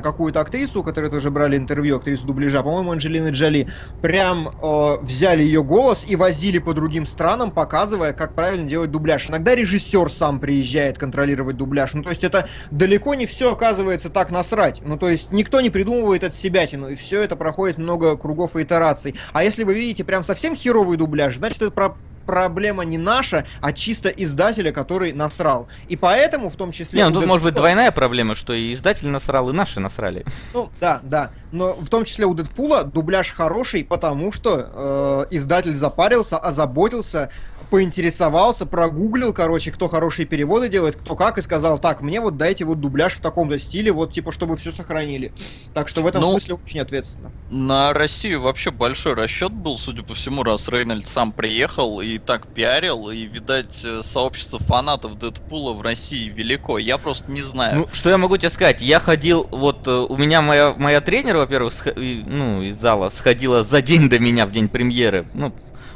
какую-то 0.01 0.39
актрису, 0.39 0.79
у 0.79 0.83
которой 0.83 1.09
тоже 1.09 1.31
брали 1.31 1.57
интервью, 1.57 1.97
актрису 1.97 2.25
дубляжа, 2.25 2.63
по-моему, 2.63 2.91
Анджелины 2.91 3.29
Джоли, 3.29 3.67
прям 4.01 4.49
э, 4.49 4.97
взяли 5.01 5.43
ее 5.43 5.63
голос 5.63 6.05
и 6.07 6.15
возили 6.15 6.59
по 6.59 6.73
другим 6.73 7.05
странам, 7.05 7.51
показывая, 7.51 8.13
как 8.13 8.35
правильно 8.35 8.67
делать 8.67 8.91
дубляж. 8.91 9.29
Иногда 9.29 9.53
режиссер 9.53 10.09
сам 10.09 10.39
приезжает 10.39 10.97
контролировать 10.97 11.57
дубляж. 11.57 11.93
Ну, 11.93 12.03
то 12.03 12.09
есть 12.09 12.23
это 12.23 12.47
далеко 12.71 13.15
не 13.15 13.25
все 13.25 13.53
оказывается 13.53 14.09
так 14.09 14.31
насрать. 14.31 14.81
Ну, 14.83 14.97
то 14.97 15.09
есть 15.09 15.31
никто 15.31 15.59
не 15.59 15.69
придумывает 15.69 16.23
от 16.23 16.33
себятину, 16.33 16.89
и 16.89 16.95
все 16.95 17.21
это 17.21 17.35
проходит 17.35 17.77
много 17.77 18.15
кругов 18.15 18.55
и 18.55 18.63
итераций. 18.63 19.15
А 19.33 19.43
если 19.43 19.63
вы 19.65 19.73
видите 19.73 20.03
прям 20.05 20.23
совсем 20.23 20.55
херовый 20.55 20.97
дубляж, 20.97 21.35
значит 21.37 21.61
это 21.61 21.71
про 21.71 21.97
проблема 22.27 22.83
не 22.83 22.99
наша, 22.99 23.45
а 23.61 23.73
чисто 23.73 24.09
издателя, 24.09 24.71
который 24.71 25.13
насрал. 25.13 25.67
И 25.87 25.95
поэтому, 25.95 26.49
в 26.49 26.55
том 26.55 26.71
числе... 26.71 27.01
Не, 27.01 27.09
ну 27.09 27.15
тут 27.15 27.25
может 27.25 27.43
быть 27.43 27.55
двойная 27.55 27.91
проблема, 27.91 28.35
что 28.35 28.53
и 28.53 28.73
издатель 28.73 29.07
насрал, 29.07 29.49
и 29.49 29.53
наши 29.53 29.79
насрали. 29.79 30.25
Ну, 30.53 30.69
да, 30.79 30.99
да. 31.01 31.31
Но 31.51 31.73
в 31.73 31.89
том 31.89 32.03
числе 32.03 32.25
у 32.25 32.33
Дэдпула 32.33 32.83
дубляж 32.83 33.31
хороший, 33.31 33.83
потому 33.83 34.31
что 34.31 35.25
э, 35.31 35.35
издатель 35.35 35.75
запарился, 35.75 36.37
озаботился, 36.37 37.31
поинтересовался, 37.69 38.65
прогуглил, 38.65 39.33
короче, 39.33 39.71
кто 39.71 39.87
хорошие 39.87 40.25
переводы 40.25 40.69
делает, 40.69 40.95
кто 40.95 41.15
как, 41.15 41.37
и 41.37 41.41
сказал, 41.41 41.79
так, 41.79 42.01
мне 42.01 42.21
вот 42.21 42.37
дайте 42.37 42.65
вот 42.65 42.79
дубляж 42.79 43.13
в 43.13 43.21
таком-то 43.21 43.59
стиле, 43.59 43.91
вот 43.91 44.11
типа, 44.11 44.31
чтобы 44.31 44.55
все 44.55 44.71
сохранили. 44.71 45.31
Так 45.73 45.87
что 45.87 46.01
в 46.01 46.07
этом 46.07 46.21
Ну, 46.21 46.31
смысле 46.31 46.55
очень 46.55 46.79
ответственно. 46.79 47.31
На 47.49 47.93
Россию 47.93 48.41
вообще 48.41 48.71
большой 48.71 49.13
расчет 49.13 49.51
был, 49.51 49.77
судя 49.77 50.03
по 50.03 50.13
всему, 50.13 50.43
раз 50.43 50.67
Рейнольд 50.67 51.07
сам 51.07 51.31
приехал 51.31 52.01
и 52.01 52.17
так 52.17 52.47
пиарил, 52.47 53.09
и, 53.09 53.23
видать, 53.25 53.81
э, 53.83 54.01
сообщество 54.03 54.59
фанатов 54.59 55.17
Дэдпула 55.19 55.73
в 55.73 55.81
России 55.81 56.29
велико. 56.29 56.77
Я 56.77 56.97
просто 56.97 57.31
не 57.31 57.41
знаю. 57.41 57.75
Ну, 57.77 57.87
что 57.91 58.09
я 58.09 58.17
могу 58.17 58.37
тебе 58.37 58.49
сказать? 58.49 58.81
Я 58.81 58.99
ходил, 58.99 59.47
вот 59.51 59.87
э, 59.87 59.91
у 59.91 60.17
меня 60.17 60.41
моя, 60.41 60.73
моя 60.77 61.01
тренер, 61.01 61.37
во-первых, 61.37 61.73
ну, 61.95 62.61
из 62.61 62.75
зала 62.79 63.09
сходила 63.09 63.63
за 63.63 63.81
день 63.81 64.09
до 64.09 64.19
меня 64.19 64.45
в 64.45 64.51
день 64.51 64.69
премьеры. 64.69 65.27
Ну, 65.33 65.53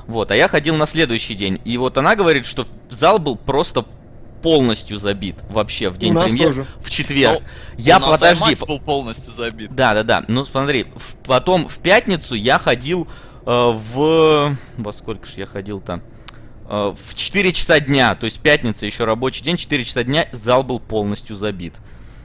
вот, 0.08 0.32
а 0.32 0.36
я 0.36 0.48
ходил 0.48 0.76
на 0.76 0.86
следующий 0.86 1.36
день. 1.36 1.60
И 1.66 1.78
вот 1.78 1.98
она 1.98 2.16
говорит, 2.16 2.46
что 2.46 2.66
зал 2.90 3.20
был 3.20 3.36
просто 3.36 3.86
полностью 4.42 4.98
забит 4.98 5.36
вообще 5.50 5.90
в 5.90 5.98
день 5.98 6.16
премьеры. 6.16 6.66
В 6.82 6.90
четверг. 6.90 7.42
Ну, 7.42 7.48
я, 7.78 7.98
У 7.98 8.02
нас 8.02 8.12
подожди, 8.20 8.56
был 8.66 8.80
полностью 8.80 9.32
забит. 9.34 9.74
Да, 9.76 9.94
да, 9.94 10.04
да. 10.04 10.26
Ну 10.28 10.46
смотри, 10.46 10.88
в- 10.96 11.16
потом 11.26 11.68
в 11.68 11.78
пятницу 11.80 12.34
я 12.36 12.58
ходил 12.58 13.08
э, 13.46 13.72
в. 13.72 14.58
Во 14.78 14.94
сколько 14.94 15.28
же 15.28 15.34
я 15.38 15.46
ходил 15.46 15.80
там? 15.80 16.02
Э, 16.68 16.96
в 17.08 17.14
4 17.14 17.54
часа 17.54 17.80
дня. 17.80 18.16
То 18.16 18.26
есть 18.26 18.40
пятница 18.40 18.86
еще 18.88 19.06
рабочий 19.06 19.44
день, 19.44 19.58
4 19.58 19.84
часа 19.86 20.04
дня, 20.04 20.28
зал 20.32 20.64
был 20.64 20.80
полностью 20.80 21.36
забит. 21.36 21.76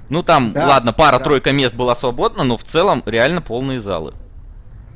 Ну 0.09 0.23
там, 0.23 0.53
Да, 0.53 0.69
ладно, 0.69 0.93
да. 0.93 0.97
пара-тройка 0.97 1.53
мест 1.53 1.75
была 1.75 1.95
свободна, 1.97 2.45
но 2.45 2.57
в 2.57 2.65
целом 2.65 3.03
реально 3.05 3.43
полные 3.43 3.81
залы. 3.81 4.15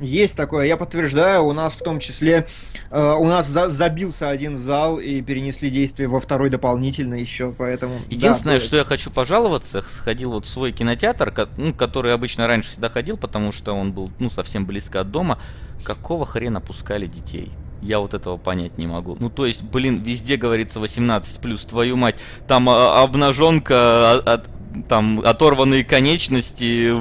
Есть 0.01 0.35
такое, 0.35 0.65
я 0.65 0.77
подтверждаю, 0.77 1.43
у 1.45 1.53
нас 1.53 1.73
в 1.73 1.83
том 1.83 1.99
числе, 1.99 2.47
э, 2.89 3.13
у 3.13 3.25
нас 3.25 3.47
за- 3.47 3.69
забился 3.69 4.29
один 4.29 4.57
зал 4.57 4.99
и 4.99 5.21
перенесли 5.21 5.69
действие 5.69 6.09
во 6.09 6.19
второй 6.19 6.49
дополнительно 6.49 7.13
еще, 7.13 7.53
поэтому... 7.57 7.99
да, 7.99 8.05
Единственное, 8.09 8.57
было. 8.57 8.65
что 8.65 8.77
я 8.77 8.83
хочу 8.83 9.11
пожаловаться, 9.11 9.83
сходил 9.83 10.31
вот 10.31 10.45
в 10.45 10.49
свой 10.49 10.71
кинотеатр, 10.71 11.31
ко- 11.31 11.49
ну, 11.55 11.73
который 11.73 12.13
обычно 12.13 12.47
раньше 12.47 12.69
всегда 12.71 12.89
ходил, 12.89 13.15
потому 13.15 13.51
что 13.51 13.73
он 13.73 13.91
был, 13.93 14.11
ну, 14.19 14.29
совсем 14.29 14.65
близко 14.65 15.01
от 15.01 15.11
дома. 15.11 15.39
Какого 15.83 16.25
хрена 16.25 16.61
пускали 16.61 17.05
детей? 17.05 17.51
Я 17.81 17.99
вот 17.99 18.13
этого 18.13 18.37
понять 18.37 18.77
не 18.77 18.85
могу. 18.87 19.17
Ну, 19.19 19.29
то 19.29 19.45
есть, 19.47 19.63
блин, 19.63 20.03
везде 20.03 20.35
говорится 20.37 20.79
18 20.79 21.39
плюс, 21.39 21.61
твою 21.65 21.95
мать. 21.97 22.15
Там 22.47 22.69
а, 22.69 23.01
обнаженка, 23.03 23.75
а, 23.75 24.17
от- 24.35 24.49
там 24.87 25.19
оторванные 25.25 25.83
конечности, 25.83 26.93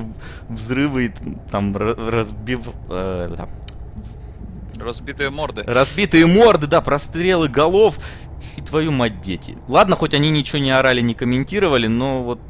взрывы, 0.51 1.15
там 1.51 1.77
ра- 1.77 2.11
разбив, 2.11 2.61
э, 2.89 3.47
Разбитые 4.79 5.31
морды. 5.31 5.63
разбитые 5.67 6.27
морды, 6.27 6.67
да, 6.67 6.81
прострелы 6.81 7.49
голов. 7.49 7.99
И 8.57 8.63
твою 8.63 8.91
мать, 8.93 9.21
дети. 9.21 9.57
Ладно, 9.69 9.95
хоть 9.97 10.15
они 10.15 10.31
ничего 10.31 10.59
не 10.59 10.71
орали, 10.71 11.01
не 11.01 11.15
комментировали, 11.15 11.87
но 11.87 12.23
вот 12.23 12.41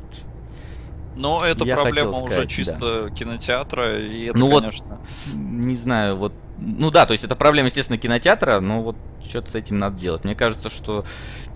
Но 1.16 1.40
это 1.44 1.64
Я 1.64 1.76
проблема 1.76 2.12
хотел 2.12 2.24
уже 2.24 2.32
сказать, 2.32 2.50
чисто 2.50 3.10
кинотеатра, 3.14 4.00
и 4.00 4.26
это, 4.28 4.38
Ну 4.38 4.48
вот, 4.48 4.62
конечно... 4.62 4.98
не 5.34 5.76
знаю, 5.76 6.16
вот, 6.16 6.32
ну 6.58 6.90
да, 6.90 7.04
то 7.04 7.12
есть 7.12 7.24
это 7.24 7.36
проблема, 7.36 7.66
естественно, 7.66 7.98
кинотеатра, 7.98 8.60
но 8.60 8.82
вот 8.82 8.96
что-то 9.28 9.50
с 9.50 9.54
этим 9.54 9.78
надо 9.78 9.98
делать. 9.98 10.24
Мне 10.24 10.34
кажется, 10.34 10.70
что 10.70 11.04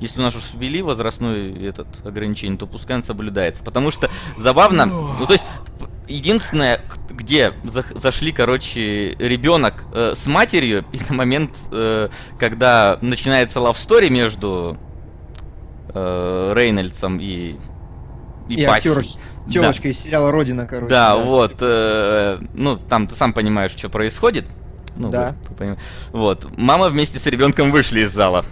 если 0.00 0.20
у 0.20 0.22
нас 0.22 0.36
уж 0.36 0.42
ввели 0.54 0.82
возрастной 0.82 1.66
этот 1.66 2.04
ограничение, 2.04 2.58
то 2.58 2.66
пускай 2.66 2.96
он 2.96 3.02
соблюдается. 3.02 3.64
Потому 3.64 3.90
что 3.90 4.10
забавно, 4.36 4.84
ну 4.86 5.24
то 5.26 5.32
есть 5.32 5.44
единственное, 6.08 6.80
где 7.10 7.52
зах- 7.64 7.96
зашли, 7.98 8.32
короче, 8.32 9.14
ребенок 9.18 9.84
э, 9.92 10.12
с 10.14 10.26
матерью, 10.26 10.84
и 10.92 10.98
на 11.08 11.14
момент, 11.16 11.56
э, 11.72 12.08
когда 12.38 12.98
начинается 13.00 13.58
love 13.60 13.74
story 13.74 14.10
между 14.10 14.76
э, 15.94 16.52
Рейнольдсом 16.54 17.18
и 17.20 17.56
и, 18.46 18.56
И 18.56 18.64
актер, 18.64 18.96
Да. 19.46 19.50
телочка 19.50 19.88
из 19.88 19.98
сериала 20.00 20.30
«Родина», 20.30 20.66
короче. 20.66 20.90
Да, 20.90 21.16
вот, 21.16 21.54
э, 21.60 22.38
ну, 22.52 22.76
там 22.76 23.06
ты 23.06 23.14
сам 23.14 23.32
понимаешь, 23.32 23.70
что 23.70 23.88
происходит. 23.88 24.50
Ну, 24.96 25.08
Да. 25.08 25.34
вы- 25.58 25.78
Вот, 26.12 26.46
мама 26.58 26.90
вместе 26.90 27.18
с 27.18 27.24
ребенком 27.26 27.70
вышли 27.70 28.00
из 28.00 28.12
зала. 28.12 28.44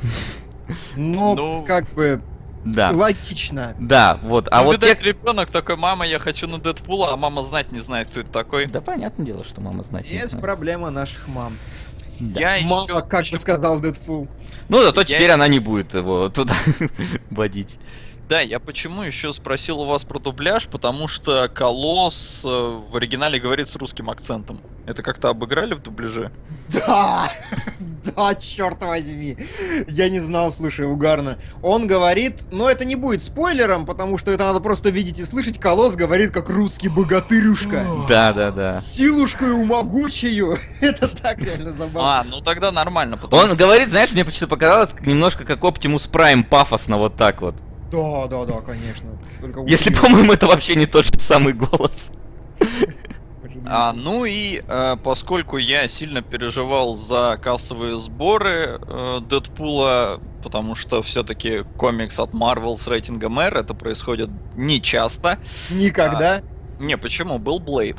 Ну, 0.96 1.34
Ну, 1.34 1.64
как 1.68 1.90
бы, 1.92 2.22
Да, 2.64 2.90
логично. 2.92 3.74
да, 3.80 4.20
вот. 4.22 4.48
А 4.50 4.60
Ну, 4.60 4.66
вот 4.66 4.80
те... 4.80 4.88
видать, 4.88 5.02
ребенок 5.02 5.50
такой, 5.50 5.76
мама, 5.76 6.06
я 6.06 6.18
хочу 6.18 6.46
на 6.46 6.58
Дэдпула, 6.58 7.12
а 7.12 7.16
мама 7.16 7.42
знать 7.42 7.72
не 7.72 7.80
знает, 7.80 8.08
кто 8.08 8.20
это 8.20 8.30
такой. 8.30 8.66
Да, 8.66 8.80
понятное 8.80 9.26
дело, 9.26 9.42
что 9.44 9.60
мама 9.60 9.82
знать 9.82 10.06
И 10.06 10.10
не 10.12 10.18
это 10.18 10.28
знает. 10.30 10.44
проблема 10.44 10.90
наших 10.90 11.26
мам. 11.28 11.54
Да. 12.20 12.38
Я 12.58 12.66
Мама, 12.68 12.84
еще 12.84 13.02
как 13.02 13.26
бы 13.30 13.38
сказал 13.38 13.80
Дэдпул. 13.80 14.28
Ну, 14.68 14.82
зато 14.82 15.00
Я- 15.00 15.04
теперь 15.06 15.30
она 15.32 15.48
не 15.48 15.58
будет 15.58 15.94
его 15.94 16.28
туда 16.28 16.54
водить. 17.30 17.78
Да, 18.28 18.40
я 18.40 18.60
почему 18.60 19.02
еще 19.02 19.34
спросил 19.34 19.80
у 19.80 19.84
вас 19.86 20.04
про 20.04 20.18
дубляж, 20.20 20.66
потому 20.68 21.08
что 21.08 21.48
Колосс 21.48 22.40
в 22.44 22.94
оригинале 22.96 23.40
говорит 23.40 23.68
с 23.68 23.74
русским 23.76 24.08
акцентом. 24.08 24.60
Это 24.86 25.02
как-то 25.02 25.28
обыграли 25.30 25.74
в 25.74 25.82
дубляже? 25.82 26.30
Да, 26.68 27.28
да, 28.16 28.34
черт 28.34 28.82
возьми. 28.82 29.36
Я 29.88 30.08
не 30.08 30.20
знал, 30.20 30.50
слушай, 30.52 30.86
угарно. 30.86 31.38
Он 31.62 31.86
говорит, 31.86 32.42
но 32.50 32.68
это 32.68 32.84
не 32.84 32.96
будет 32.96 33.22
спойлером, 33.22 33.86
потому 33.86 34.18
что 34.18 34.32
это 34.32 34.44
надо 34.44 34.60
просто 34.60 34.90
видеть 34.90 35.18
и 35.18 35.24
слышать. 35.24 35.58
Колосс 35.58 35.94
говорит, 35.94 36.32
как 36.32 36.48
русский 36.48 36.88
богатырюшка. 36.88 37.84
Да, 38.08 38.32
да, 38.32 38.50
да. 38.50 38.76
Силушкою 38.76 39.64
могучую. 39.64 40.58
Это 40.80 41.08
так 41.08 41.38
реально 41.38 41.72
забавно. 41.72 42.20
А, 42.20 42.24
ну 42.24 42.40
тогда 42.40 42.72
нормально, 42.72 43.18
Он 43.30 43.54
говорит, 43.54 43.88
знаешь, 43.88 44.12
мне 44.12 44.24
почему-то 44.24 44.48
показалось 44.48 44.90
немножко 45.04 45.44
как 45.44 45.60
Optimus 45.60 46.10
Prime 46.10 46.42
пафосно 46.44 46.98
вот 46.98 47.16
так 47.16 47.40
вот. 47.42 47.54
Да, 47.90 48.26
да, 48.26 48.44
да, 48.46 48.60
конечно. 48.60 49.10
Если, 49.66 49.92
по-моему, 49.92 50.32
это 50.32 50.46
вообще 50.46 50.74
не 50.74 50.86
тот 50.86 51.04
же 51.04 51.12
самый 51.18 51.52
голос. 51.52 51.92
А, 53.66 53.92
ну 53.92 54.24
и 54.24 54.60
э, 54.66 54.96
поскольку 55.02 55.56
я 55.56 55.86
сильно 55.88 56.22
переживал 56.22 56.96
за 56.96 57.38
кассовые 57.40 58.00
сборы 58.00 58.80
э, 58.80 59.20
Дэдпула, 59.28 60.20
потому 60.42 60.74
что 60.74 61.02
все-таки 61.02 61.64
комикс 61.76 62.18
от 62.18 62.30
Marvel 62.30 62.76
с 62.76 62.88
рейтингом 62.88 63.38
R, 63.38 63.58
это 63.58 63.74
происходит 63.74 64.30
не 64.56 64.82
часто. 64.82 65.38
Никогда. 65.70 66.42
Не, 66.80 66.96
почему? 66.96 67.38
Был 67.38 67.60
Блейд. 67.60 67.98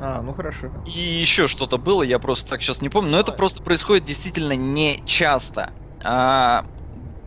А, 0.00 0.22
ну 0.22 0.32
хорошо. 0.32 0.68
И 0.86 1.00
еще 1.00 1.48
что-то 1.48 1.76
было, 1.76 2.02
я 2.02 2.18
просто 2.18 2.50
так 2.50 2.62
сейчас 2.62 2.80
не 2.80 2.88
помню, 2.88 3.10
но 3.10 3.20
это 3.20 3.32
просто 3.32 3.62
происходит 3.62 4.04
действительно 4.04 4.52
не 4.52 5.02
часто. 5.06 5.72
А, 6.04 6.64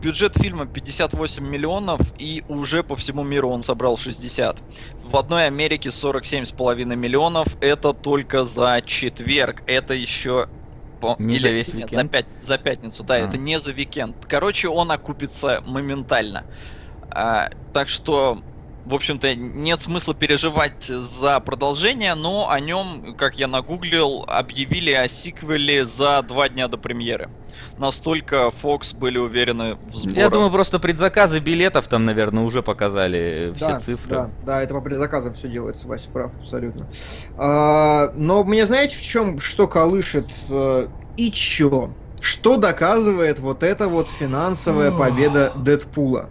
бюджет 0.02 0.36
фильма 0.36 0.66
58 0.66 1.46
миллионов, 1.46 2.00
и 2.18 2.42
уже 2.48 2.82
по 2.82 2.96
всему 2.96 3.22
миру 3.22 3.48
он 3.50 3.62
собрал 3.62 3.96
60. 3.96 4.62
В 5.04 5.16
одной 5.16 5.46
Америке 5.46 5.90
47,5 5.90 6.84
миллионов, 6.96 7.48
это 7.60 7.92
только 7.92 8.44
за 8.44 8.80
четверг, 8.84 9.62
это 9.66 9.94
еще... 9.94 10.48
по- 11.00 11.16
Не 11.18 11.38
за 11.38 11.48
весь 11.50 11.72
нет? 11.74 11.90
За, 11.90 12.04
пят- 12.04 12.26
за 12.42 12.58
пятницу, 12.58 13.04
да, 13.04 13.14
А. 13.14 13.18
это 13.18 13.38
не 13.38 13.58
за 13.60 13.70
уикенд. 13.72 14.16
Короче, 14.28 14.68
он 14.68 14.90
окупится 14.90 15.62
моментально. 15.66 16.44
А, 17.10 17.50
так 17.72 17.88
что, 17.88 18.42
в 18.84 18.94
общем-то, 18.94 19.34
нет 19.34 19.80
смысла 19.80 20.14
переживать 20.14 20.86
за 20.86 21.38
продолжение, 21.40 22.14
но 22.14 22.50
о 22.50 22.58
нем, 22.58 23.14
как 23.16 23.38
я 23.38 23.46
нагуглил, 23.46 24.24
объявили 24.26 24.90
о 24.90 25.06
сиквеле 25.08 25.86
за 25.86 26.22
два 26.22 26.48
дня 26.48 26.68
до 26.68 26.78
премьеры. 26.78 27.30
Настолько 27.78 28.48
Fox 28.48 28.96
были 28.96 29.18
уверены 29.18 29.76
в 29.86 29.94
сборах. 29.94 30.16
Я 30.16 30.30
думаю, 30.30 30.50
просто 30.50 30.78
предзаказы 30.78 31.38
билетов 31.38 31.86
там, 31.86 32.04
наверное, 32.04 32.42
уже 32.42 32.62
показали 32.62 33.52
все 33.54 33.68
да, 33.68 33.80
цифры. 33.80 34.14
Да, 34.14 34.30
да, 34.44 34.62
это 34.62 34.74
по 34.74 34.80
предзаказам 34.80 35.34
все 35.34 35.48
делается, 35.48 35.86
Вася 35.86 36.08
прав, 36.10 36.32
абсолютно. 36.40 36.86
А, 37.36 38.12
но 38.14 38.42
мне 38.42 38.66
знаете, 38.66 38.96
в 38.96 39.02
чем 39.02 39.38
что 39.38 39.68
колышет 39.68 40.26
э, 40.48 40.88
и 41.16 41.30
чё? 41.30 41.92
Что 42.20 42.56
доказывает 42.56 43.38
вот 43.38 43.62
эта 43.62 43.88
вот 43.88 44.08
финансовая 44.08 44.92
победа 44.92 45.52
Дэдпула? 45.56 46.28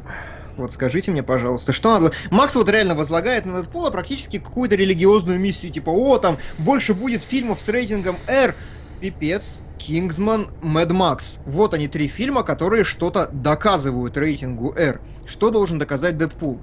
Вот 0.61 0.71
скажите 0.71 1.09
мне, 1.11 1.23
пожалуйста, 1.23 1.71
что 1.71 1.99
надо... 1.99 2.13
Макс 2.29 2.53
вот 2.53 2.69
реально 2.69 2.93
возлагает 2.93 3.45
на 3.45 3.61
Дэдпула 3.61 3.89
практически 3.89 4.37
какую-то 4.37 4.75
религиозную 4.75 5.39
миссию, 5.39 5.71
типа, 5.71 5.89
о, 5.89 6.19
там, 6.19 6.37
больше 6.59 6.93
будет 6.93 7.23
фильмов 7.23 7.59
с 7.59 7.67
рейтингом 7.67 8.15
R. 8.27 8.53
Пипец, 8.99 9.59
Кингсман, 9.79 10.51
Мэд 10.61 10.91
Макс. 10.91 11.37
Вот 11.45 11.73
они 11.73 11.87
три 11.87 12.07
фильма, 12.07 12.43
которые 12.43 12.83
что-то 12.83 13.27
доказывают 13.33 14.15
рейтингу 14.17 14.73
R. 14.77 15.01
Что 15.25 15.49
должен 15.49 15.79
доказать 15.79 16.17
Дэдпул? 16.19 16.59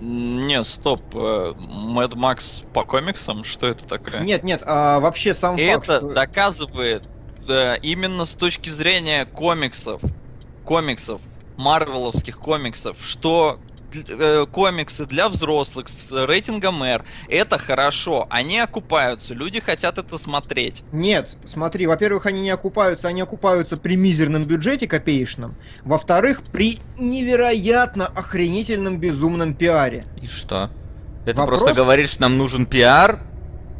Не, 0.00 0.62
стоп. 0.62 1.02
Мэд 1.14 2.14
Макс 2.14 2.62
по 2.74 2.84
комиксам? 2.84 3.44
Что 3.44 3.66
это 3.66 3.86
такое? 3.86 4.20
Нет, 4.20 4.44
нет, 4.44 4.62
а 4.66 5.00
вообще 5.00 5.32
сам 5.32 5.56
факт, 5.56 5.84
это 5.88 5.96
что- 5.96 6.12
доказывает 6.12 7.08
э, 7.48 7.76
именно 7.80 8.26
с 8.26 8.32
точки 8.32 8.68
зрения 8.68 9.24
комиксов, 9.24 10.02
комиксов, 10.64 11.22
марвеловских 11.58 12.38
комиксов, 12.38 12.96
что 13.02 13.58
э, 13.92 14.46
комиксы 14.50 15.04
для 15.06 15.28
взрослых 15.28 15.88
с 15.88 16.10
рейтингом 16.12 16.82
R, 16.82 17.04
это 17.28 17.58
хорошо, 17.58 18.26
они 18.30 18.58
окупаются, 18.58 19.34
люди 19.34 19.60
хотят 19.60 19.98
это 19.98 20.16
смотреть. 20.16 20.82
Нет, 20.92 21.36
смотри, 21.44 21.86
во-первых, 21.86 22.26
они 22.26 22.40
не 22.40 22.50
окупаются, 22.50 23.08
они 23.08 23.20
окупаются 23.20 23.76
при 23.76 23.96
мизерном 23.96 24.44
бюджете 24.44 24.86
копеечном. 24.86 25.56
Во-вторых, 25.84 26.42
при 26.52 26.78
невероятно 26.98 28.06
охренительном 28.06 28.98
безумном 28.98 29.54
пиаре. 29.54 30.04
И 30.22 30.26
что? 30.26 30.70
Это 31.26 31.42
Вопрос- 31.42 31.60
просто 31.60 31.74
говорит, 31.74 32.08
что 32.08 32.22
нам 32.22 32.38
нужен 32.38 32.64
пиар, 32.64 33.20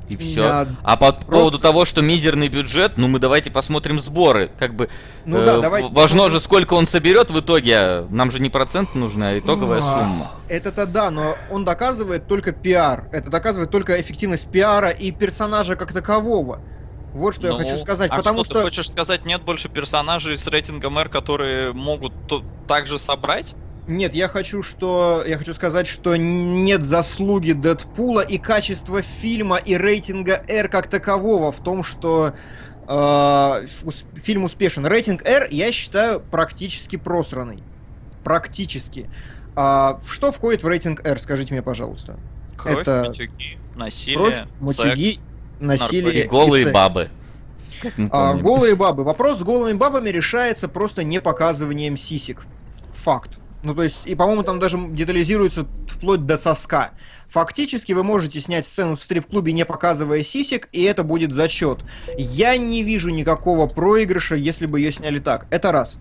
и 0.09 0.17
все. 0.17 0.43
Да, 0.43 0.69
а 0.83 0.97
по 0.97 1.13
просто- 1.13 1.27
поводу 1.31 1.59
того, 1.59 1.85
что 1.85 2.03
мизерный 2.03 2.49
бюджет, 2.49 2.93
ну 2.97 3.09
мы 3.09 3.19
давайте 3.19 3.51
посмотрим 3.51 4.01
сборы. 4.01 4.51
Как 4.59 4.75
бы 4.75 4.89
Ну 5.25 5.39
э, 5.39 5.47
да, 5.47 5.59
давайте 5.59 5.89
важно 5.89 6.03
посмотрим. 6.25 6.33
же, 6.33 6.41
сколько 6.41 6.75
он 6.75 6.87
соберет 6.87 7.31
в 7.31 7.39
итоге. 7.41 7.77
а 7.77 8.07
Нам 8.11 8.31
же 8.31 8.41
не 8.41 8.51
процент 8.51 8.95
нужен, 8.95 9.23
а 9.23 9.39
итоговая 9.39 9.81
А, 9.83 10.03
сумма. 10.03 10.31
Это-то 10.49 10.87
да, 10.87 11.11
но 11.11 11.35
он 11.51 11.65
доказывает 11.65 12.27
только 12.27 12.53
пиар. 12.53 13.09
Это 13.13 13.31
доказывает 13.31 13.71
только 13.71 14.01
эффективность 14.01 14.49
пиара 14.51 14.91
и 14.91 15.11
персонажа 15.13 15.77
как 15.77 15.93
такового. 15.93 16.61
Вот 17.13 17.35
что 17.35 17.49
Ну, 17.49 17.59
я 17.59 17.65
хочу 17.65 17.79
сказать. 17.79 18.11
а 18.11 18.17
потому 18.17 18.45
что, 18.45 18.53
что... 18.53 18.55
ты 18.61 18.65
хочешь 18.65 18.91
сказать, 18.91 19.25
нет 19.25 19.43
больше 19.43 19.69
персонажей 19.69 20.37
с 20.37 20.47
рейтингом 20.47 20.99
R, 20.99 21.09
которые 21.09 21.73
могут 21.73 22.13
то- 22.29 22.43
также 22.67 22.99
собрать? 22.99 23.55
Нет, 23.89 24.15
я 24.15 24.29
хочу, 24.29 24.63
что... 24.63 25.25
Я 25.27 25.39
хочу 25.39 25.55
сказать, 25.55 25.87
что 25.87 26.15
нет 26.17 26.85
заслуги 26.85 27.53
Дэдпула 27.53 28.21
и 28.21 28.37
качества 28.39 29.03
фильма 29.03 29.57
и 29.57 29.77
рейтинга 29.77 30.43
R 30.47 30.69
как 30.69 30.89
такового 30.89 31.51
в 31.53 31.63
том, 31.63 31.83
что 31.83 32.35
э, 32.87 33.67
ус- 33.85 34.05
фильм 34.15 34.45
успешен. 34.45 34.87
Рейтинг 34.87 35.23
R, 35.27 35.49
я 35.51 35.73
считаю, 35.73 36.21
практически 36.21 36.97
просранный. 36.97 37.63
Практически. 38.25 39.09
А, 39.57 39.99
в 40.03 40.13
что 40.13 40.33
входит 40.33 40.63
в 40.63 40.69
рейтинг 40.69 41.05
R, 41.07 41.19
скажите 41.19 41.55
мне, 41.55 41.63
пожалуйста? 41.63 42.19
Кровь, 42.57 42.79
Это 42.83 43.07
матюги, 43.09 43.59
насилие, 43.75 44.17
Кровь, 44.19 44.37
секс. 44.37 44.51
матюги, 44.61 45.19
насилие 45.61 46.03
наркотики. 46.03 46.27
И 46.27 46.29
голые 46.29 46.65
секс. 46.65 46.75
бабы. 46.75 47.09
А, 48.11 48.35
голые 48.35 48.75
бабы. 48.77 49.03
Вопрос 49.05 49.39
с 49.39 49.43
голыми 49.43 49.77
бабами 49.77 50.11
решается 50.11 50.69
просто 50.69 51.05
не 51.05 51.21
показыванием 51.21 51.97
сисек. 51.97 52.43
Факт. 52.93 53.39
Ну, 53.63 53.75
то 53.75 53.83
есть, 53.83 54.07
и, 54.07 54.15
по-моему, 54.15 54.43
там 54.43 54.61
даже 54.61 54.79
детализируется 54.79 55.67
вплоть 55.89 56.25
до 56.27 56.39
соска. 56.39 56.93
Фактически 57.29 57.93
вы 57.93 58.05
можете 58.05 58.41
снять 58.41 58.67
сцену 58.67 58.97
в 58.97 59.03
стрип-клубе, 59.03 59.53
не 59.53 59.65
показывая 59.65 60.23
сисек, 60.23 60.69
и 60.73 60.83
это 60.83 61.03
будет 61.03 61.33
зачет. 61.33 61.81
Я 62.17 62.57
не 62.57 62.83
вижу 62.83 63.11
никакого 63.11 63.67
проигрыша, 63.67 64.37
если 64.37 64.67
бы 64.67 64.81
ее 64.81 64.93
сняли 64.93 65.19
так. 65.19 65.47
Это 65.51 65.73
раз. 65.73 65.99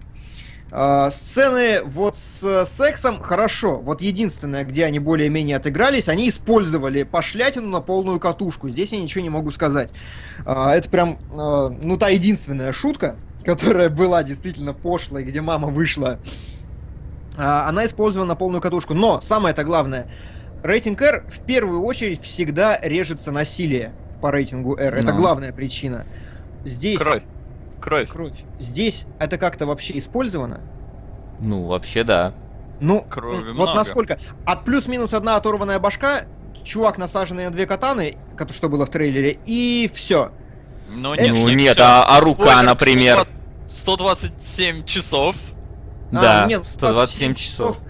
А, 0.69 1.11
сцены 1.11 1.81
вот 1.83 2.17
с 2.17 2.43
э, 2.43 2.65
сексом 2.65 3.21
хорошо. 3.21 3.77
Вот 3.77 4.01
единственное, 4.01 4.65
где 4.65 4.85
они 4.85 4.99
более-менее 4.99 5.57
отыгрались, 5.57 6.09
они 6.09 6.29
использовали 6.29 7.03
пошлятину 7.03 7.69
на 7.69 7.81
полную 7.81 8.19
катушку. 8.19 8.69
Здесь 8.69 8.91
я 8.91 8.99
ничего 8.99 9.23
не 9.23 9.29
могу 9.29 9.51
сказать. 9.51 9.89
А, 10.45 10.75
это 10.75 10.89
прям, 10.89 11.19
а, 11.31 11.69
ну, 11.69 11.97
та 11.97 12.09
единственная 12.09 12.73
шутка, 12.73 13.15
которая 13.45 13.89
была 13.89 14.23
действительно 14.23 14.73
пошлой, 14.73 15.23
где 15.23 15.41
мама 15.41 15.69
вышла. 15.69 16.19
А, 17.37 17.69
она 17.69 17.85
использована 17.85 18.29
на 18.29 18.35
полную 18.35 18.61
катушку. 18.61 18.93
Но, 18.93 19.21
самое-то 19.21 19.63
главное, 19.63 20.09
рейтинг 20.63 21.01
R 21.01 21.25
в 21.27 21.39
первую 21.41 21.83
очередь 21.83 22.21
всегда 22.21 22.79
режется 22.81 23.31
насилие 23.31 23.93
по 24.21 24.31
рейтингу 24.31 24.75
R. 24.75 24.95
Это 24.95 25.13
главная 25.13 25.53
причина. 25.53 26.05
Здесь... 26.65 26.99
Кровь. 26.99 27.23
Кровь. 27.79 28.09
Кровь. 28.09 28.43
Здесь 28.59 29.05
это 29.19 29.37
как-то 29.37 29.65
вообще 29.65 29.97
использовано? 29.97 30.59
Ну, 31.39 31.67
вообще 31.67 32.03
да. 32.03 32.33
Ну, 32.79 33.01
Крови 33.01 33.51
вот 33.51 33.63
много. 33.63 33.75
насколько? 33.75 34.19
От 34.45 34.65
плюс-минус 34.65 35.13
одна 35.13 35.35
оторванная 35.35 35.79
башка, 35.79 36.23
чувак, 36.63 36.97
насаженный 36.97 37.45
на 37.45 37.51
две 37.51 37.65
катаны, 37.65 38.15
что 38.51 38.69
было 38.69 38.85
в 38.85 38.89
трейлере, 38.89 39.37
и 39.45 39.89
все. 39.93 40.31
Ну 40.89 41.15
нет, 41.15 41.29
ну 41.29 41.49
не 41.49 41.55
нет, 41.55 41.79
а, 41.79 42.05
а 42.05 42.19
рука, 42.19 42.43
Спойлер, 42.43 42.63
например. 42.63 43.25
120 43.67 44.31
127 44.31 44.85
часов. 44.85 45.35
Да, 46.11 46.43
А, 46.43 46.47
нет, 46.47 46.65
127 46.67 47.33
часов. 47.35 47.81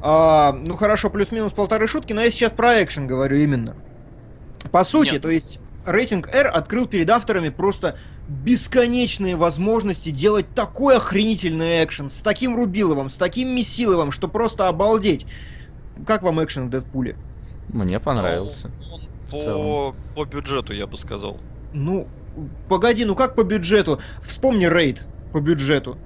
А, 0.00 0.52
ну 0.52 0.76
хорошо, 0.76 1.10
плюс-минус 1.10 1.52
полторы 1.52 1.88
шутки, 1.88 2.12
но 2.12 2.20
я 2.20 2.30
сейчас 2.30 2.52
про 2.52 2.82
экшен 2.82 3.06
говорю 3.06 3.36
именно. 3.38 3.74
По 4.70 4.84
сути, 4.84 5.14
Нет. 5.14 5.22
то 5.22 5.30
есть 5.30 5.60
рейтинг 5.86 6.28
R 6.34 6.48
открыл 6.48 6.86
перед 6.86 7.08
авторами 7.10 7.48
просто 7.48 7.96
бесконечные 8.28 9.36
возможности 9.36 10.10
делать 10.10 10.46
такой 10.54 10.96
охренительный 10.96 11.84
экшен 11.84 12.10
с 12.10 12.16
таким 12.16 12.56
Рубиловым, 12.56 13.10
с 13.10 13.16
таким 13.16 13.54
Месиловым, 13.54 14.10
что 14.10 14.28
просто 14.28 14.68
обалдеть. 14.68 15.26
Как 16.06 16.22
вам 16.22 16.42
экшен 16.42 16.66
в 16.66 16.70
Дэдпуле? 16.70 17.16
Мне 17.68 18.00
понравился. 18.00 18.70
По, 19.30 19.94
по 20.14 20.24
бюджету, 20.24 20.72
я 20.72 20.86
бы 20.86 20.96
сказал. 20.98 21.38
Ну, 21.72 22.06
погоди, 22.68 23.04
ну 23.04 23.14
как 23.14 23.34
по 23.34 23.42
бюджету? 23.42 24.00
Вспомни 24.22 24.66
рейд 24.66 25.04
по 25.32 25.40
бюджету. 25.40 25.98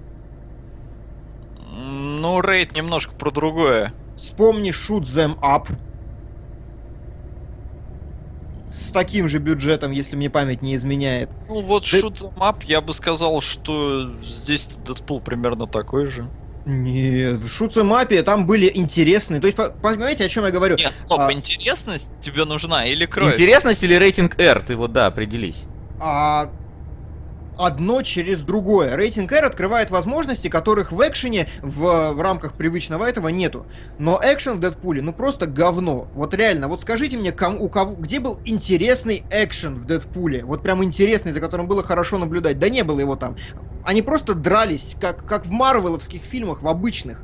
Ну, 1.79 2.41
рейд 2.41 2.75
немножко 2.75 3.13
про 3.15 3.31
другое. 3.31 3.93
Вспомни 4.17 4.71
Shoot 4.71 5.03
Them 5.03 5.39
Up. 5.41 5.69
С 8.71 8.91
таким 8.91 9.29
же 9.29 9.39
бюджетом, 9.39 9.93
если 9.93 10.17
мне 10.17 10.29
память 10.29 10.61
не 10.61 10.75
изменяет. 10.77 11.31
Ну 11.49 11.63
вот 11.63 11.85
Ты- 11.85 12.01
Shoot 12.01 12.21
'em 12.21 12.35
Up, 12.39 12.57
я 12.67 12.81
бы 12.81 12.93
сказал, 12.93 13.41
что 13.41 14.11
здесь 14.23 14.69
Дэдпул 14.87 15.21
примерно 15.21 15.67
такой 15.67 16.07
же. 16.07 16.29
Нет, 16.67 17.37
в 17.39 17.45
Them 17.47 17.91
Up 17.93 18.23
там 18.25 18.45
были 18.47 18.71
интересные. 18.75 19.41
То 19.41 19.47
есть, 19.47 19.57
по- 19.57 19.71
понимаете, 19.71 20.25
о 20.27 20.29
чем 20.29 20.45
я 20.45 20.51
говорю? 20.51 20.77
Нет, 20.77 20.95
стоп, 20.95 21.21
А- 21.21 21.33
интересность 21.33 22.11
тебе 22.21 22.45
нужна 22.45 22.85
или 22.87 23.07
кровь? 23.07 23.33
Интересность 23.35 23.83
или 23.83 23.95
рейтинг 23.95 24.39
R? 24.39 24.61
Ты 24.61 24.77
вот 24.77 24.93
да, 24.93 25.07
определись. 25.07 25.65
А, 26.01 26.51
одно 27.59 28.03
через 28.03 28.43
другое. 28.43 28.97
Рейтинг 28.97 29.33
R 29.33 29.45
открывает 29.45 29.91
возможности, 29.91 30.49
которых 30.49 30.93
в 30.93 31.01
экшене 31.07 31.49
в, 31.61 32.13
в 32.13 32.21
рамках 32.21 32.55
привычного 32.55 33.05
этого 33.05 33.29
нету. 33.29 33.67
Но 33.99 34.21
экшен 34.23 34.57
в 34.57 34.61
Дэдпуле, 34.61 35.03
ну 35.03 35.13
просто 35.13 35.47
говно. 35.47 36.09
Вот 36.15 36.35
реально, 36.35 36.69
вот 36.69 36.83
скажите 36.83 37.19
мне, 37.19 37.33
кому, 37.33 37.65
у 37.65 37.69
кого, 37.69 37.95
где 37.97 38.21
был 38.21 38.39
интересный 38.45 39.25
экшен 39.31 39.75
в 39.75 39.85
Дэдпуле? 39.85 40.45
Вот 40.45 40.63
прям 40.63 40.83
интересный, 40.83 41.33
за 41.33 41.41
которым 41.41 41.67
было 41.67 41.83
хорошо 41.83 42.19
наблюдать. 42.19 42.59
Да 42.59 42.69
не 42.69 42.85
было 42.85 43.01
его 43.01 43.17
там. 43.17 43.37
Они 43.85 44.03
просто 44.03 44.35
дрались, 44.35 44.97
как, 45.01 45.27
как 45.27 45.47
в 45.47 45.51
марвеловских 45.51 46.23
фильмах, 46.23 46.63
в 46.63 46.69
обычных. 46.69 47.23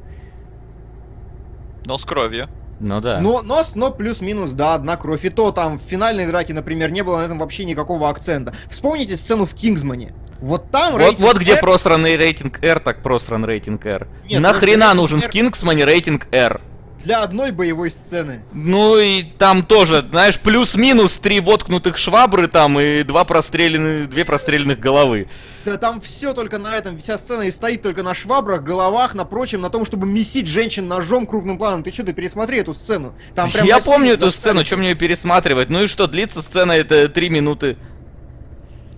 Но 1.86 1.98
с 1.98 2.04
кровью. 2.04 2.48
Ну 2.80 3.00
да. 3.00 3.20
Но, 3.20 3.42
но, 3.42 3.62
но 3.74 3.90
плюс-минус, 3.90 4.52
да, 4.52 4.74
одна 4.74 4.96
кровь. 4.96 5.24
И 5.24 5.30
то 5.30 5.52
там 5.52 5.78
в 5.78 5.82
финальной 5.82 6.26
драке, 6.26 6.54
например, 6.54 6.90
не 6.90 7.02
было 7.02 7.18
на 7.18 7.22
этом 7.22 7.38
вообще 7.38 7.64
никакого 7.64 8.08
акцента. 8.08 8.54
Вспомните 8.68 9.16
сцену 9.16 9.46
в 9.46 9.54
Кингсмане. 9.54 10.12
Вот 10.40 10.70
там 10.70 10.92
Вот, 10.92 11.00
рейтинг 11.00 11.20
вот 11.20 11.36
где 11.38 11.54
R 11.54 11.60
просранный 11.60 12.16
рейтинг 12.16 12.62
R, 12.62 12.80
так 12.80 13.02
просран 13.02 13.44
рейтинг 13.44 13.86
R. 13.86 14.08
Нет, 14.28 14.40
Нахрена 14.40 14.86
просто 14.86 14.96
нужен 14.96 15.18
в 15.18 15.22
рейтинг 15.22 15.32
Кингсмане 15.32 15.84
рейтинг 15.84 16.26
R? 16.32 16.60
для 17.04 17.22
одной 17.22 17.52
боевой 17.52 17.90
сцены. 17.90 18.42
Ну 18.52 18.98
и 18.98 19.22
там 19.22 19.64
тоже, 19.64 20.04
знаешь, 20.10 20.40
плюс-минус 20.40 21.18
три 21.18 21.38
воткнутых 21.38 21.98
швабры 21.98 22.48
там 22.48 22.80
и 22.80 23.02
два 23.02 23.24
простреленных, 23.24 24.08
две 24.08 24.24
простреленных 24.24 24.80
головы. 24.80 25.28
Да 25.64 25.76
там 25.76 26.00
все 26.00 26.32
только 26.32 26.58
на 26.58 26.74
этом, 26.74 26.98
вся 26.98 27.18
сцена 27.18 27.42
и 27.42 27.50
стоит 27.50 27.82
только 27.82 28.02
на 28.02 28.14
швабрах, 28.14 28.62
головах, 28.62 29.14
на 29.14 29.24
прочем, 29.24 29.60
на 29.60 29.70
том, 29.70 29.84
чтобы 29.84 30.06
месить 30.06 30.46
женщин 30.46 30.88
ножом 30.88 31.26
крупным 31.26 31.58
планом. 31.58 31.82
Ты 31.82 31.92
что, 31.92 32.04
ты 32.04 32.12
пересмотри 32.12 32.58
эту 32.58 32.74
сцену. 32.74 33.14
Там 33.34 33.50
прям 33.50 33.66
Я 33.66 33.80
помню 33.80 34.14
эту 34.14 34.30
сцену, 34.30 34.64
чем 34.64 34.80
мне 34.80 34.90
ее 34.90 34.94
пересматривать? 34.94 35.70
Ну 35.70 35.82
и 35.82 35.86
что, 35.86 36.06
длится 36.06 36.42
сцена 36.42 36.72
это 36.72 37.08
три 37.08 37.28
минуты. 37.28 37.76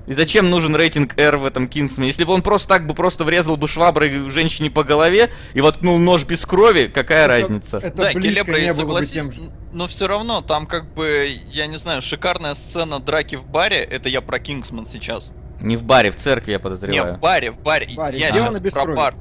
И 0.06 0.12
зачем 0.12 0.50
нужен 0.50 0.76
рейтинг 0.76 1.18
R 1.18 1.36
в 1.36 1.44
этом 1.44 1.66
Кингсмане? 1.68 2.08
Если 2.08 2.24
бы 2.24 2.32
он 2.32 2.42
просто 2.42 2.68
так 2.68 2.86
бы 2.86 2.94
просто 2.94 3.24
врезал 3.24 3.56
бы 3.56 3.66
шваброй 3.66 4.30
женщине 4.30 4.70
по 4.70 4.84
голове 4.84 5.30
и 5.54 5.60
воткнул 5.60 5.98
нож 5.98 6.24
без 6.24 6.46
крови, 6.46 6.86
какая 6.86 7.24
Это- 7.24 7.28
разница? 7.28 7.78
Это 7.78 7.96
да, 7.96 8.12
Келебра, 8.12 8.56
не 8.58 8.72
было 8.72 9.00
бы 9.00 9.06
тем 9.06 9.32
же. 9.32 9.42
но 9.72 9.88
все 9.88 10.06
равно 10.06 10.42
там 10.42 10.66
как 10.66 10.94
бы, 10.94 11.28
я 11.50 11.66
не 11.66 11.76
знаю, 11.78 12.02
шикарная 12.02 12.54
сцена 12.54 13.00
драки 13.00 13.34
в 13.34 13.44
баре, 13.46 13.78
это 13.78 14.08
я 14.08 14.20
про 14.20 14.38
Кингсман 14.38 14.86
сейчас. 14.86 15.32
Не 15.60 15.76
в 15.76 15.84
баре, 15.84 16.12
в 16.12 16.16
церкви, 16.16 16.52
я 16.52 16.58
Не, 16.58 16.62
подозреваю. 16.62 17.14
в 17.16 17.18
баре, 17.18 17.50
в 17.50 17.58
баре. 17.58 17.88
В 17.92 17.96
баре. 17.96 18.18
Я 18.18 18.30
Сделано 18.30 18.50
сейчас 18.52 18.60
без 18.60 18.72
про 18.72 18.82
крови. 18.84 18.96
бар. 18.96 19.14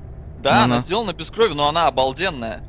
Да, 0.43 0.51
Ну-ну. 0.51 0.63
она 0.65 0.79
сделана 0.79 1.13
без 1.13 1.31
крови, 1.31 1.53
но 1.53 1.67
она 1.67 1.87
обалденная. 1.87 2.61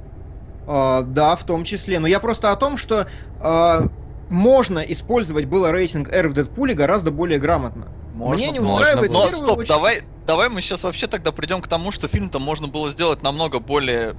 А, 0.66 1.02
да, 1.02 1.36
в 1.36 1.44
том 1.44 1.64
числе. 1.64 1.98
Но 1.98 2.06
я 2.06 2.18
просто 2.20 2.50
о 2.50 2.56
том, 2.56 2.76
что 2.78 3.06
а, 3.40 3.88
можно 4.30 4.78
использовать 4.78 5.44
было 5.44 5.70
рейтинг 5.70 6.08
R 6.12 6.28
в 6.28 6.32
Дэдпуле 6.32 6.72
гораздо 6.74 7.10
более 7.10 7.38
грамотно. 7.38 7.88
Можно, 8.16 8.34
Мне 8.42 8.50
не 8.52 8.60
можно 8.60 8.74
устраивает 8.76 9.10
в 9.10 9.12
Но 9.14 9.28
стоп, 9.28 9.58
очередь- 9.58 9.68
давай, 9.68 10.00
давай 10.26 10.48
мы 10.48 10.62
сейчас 10.62 10.82
вообще 10.82 11.06
тогда 11.06 11.32
придем 11.32 11.60
к 11.60 11.68
тому, 11.68 11.92
что 11.92 12.08
фильм-то 12.08 12.38
можно 12.38 12.66
было 12.66 12.90
сделать 12.90 13.22
намного 13.22 13.58
более 13.60 14.16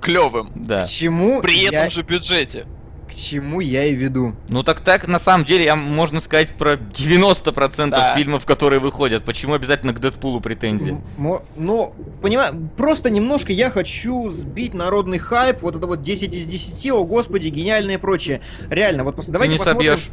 клевым. 0.00 0.50
Да. 0.56 0.82
К 0.82 0.88
чему 0.88 1.40
При 1.40 1.58
я- 1.62 1.68
этом 1.68 1.90
же 1.92 2.02
бюджете. 2.02 2.66
к 3.08 3.14
чему 3.14 3.60
я 3.60 3.84
и 3.84 3.94
веду. 3.94 4.34
Ну 4.48 4.64
так 4.64 4.80
так, 4.80 5.06
на 5.06 5.20
самом 5.20 5.46
деле, 5.46 5.64
я, 5.64 5.76
можно 5.76 6.18
сказать 6.18 6.56
про 6.56 6.74
90% 6.76 7.90
Да. 7.90 8.16
фильмов, 8.16 8.44
которые 8.44 8.80
выходят. 8.80 9.24
Почему 9.24 9.54
обязательно 9.54 9.94
к 9.94 10.00
Дэдпулу 10.00 10.40
претензии? 10.40 11.00
Мо- 11.16 11.42
Ну, 11.54 11.94
понимаю, 12.20 12.68
просто 12.76 13.08
немножко 13.10 13.52
я 13.52 13.70
хочу 13.70 14.28
сбить 14.32 14.74
народный 14.74 15.18
хайп, 15.20 15.62
вот 15.62 15.76
это 15.76 15.86
вот 15.86 16.02
10 16.02 16.34
из 16.34 16.46
10, 16.46 16.90
о 16.90 17.04
господи, 17.04 17.46
гениально 17.48 17.92
и 17.92 17.96
прочее. 17.96 18.40
Реально, 18.70 19.04
вот 19.04 19.14
пос- 19.14 19.26
давайте 19.30 19.52
не 19.52 19.58
посмотрим. 19.60 19.96
собьешь. 19.98 20.10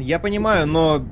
Я 0.00 0.18
понимаю, 0.18 0.66
но 0.66 1.04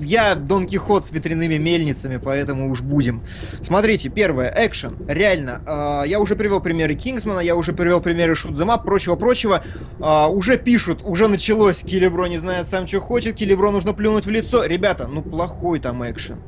я 0.00 0.34
Дон 0.34 0.66
Кихот 0.66 1.04
с 1.04 1.12
ветряными 1.12 1.56
мельницами, 1.56 2.18
поэтому 2.18 2.70
уж 2.70 2.82
будем. 2.82 3.22
Смотрите, 3.62 4.08
первое, 4.08 4.52
экшен. 4.56 4.96
Реально, 5.08 5.62
а, 5.66 6.02
я 6.04 6.20
уже 6.20 6.36
привел 6.36 6.60
примеры 6.60 6.94
Кингсмана, 6.94 7.40
я 7.40 7.56
уже 7.56 7.72
привел 7.72 8.00
примеры 8.00 8.34
Шутзема, 8.34 8.78
прочего-прочего. 8.78 9.64
А, 10.00 10.28
уже 10.28 10.58
пишут, 10.58 11.00
уже 11.02 11.28
началось, 11.28 11.82
Килибро 11.82 12.26
не 12.26 12.38
знает 12.38 12.66
сам, 12.68 12.86
что 12.86 13.00
хочет, 13.00 13.36
Килибро 13.36 13.70
нужно 13.70 13.92
плюнуть 13.92 14.26
в 14.26 14.30
лицо. 14.30 14.64
Ребята, 14.64 15.06
ну 15.06 15.22
плохой 15.22 15.80
там 15.80 16.08
экшен. 16.08 16.38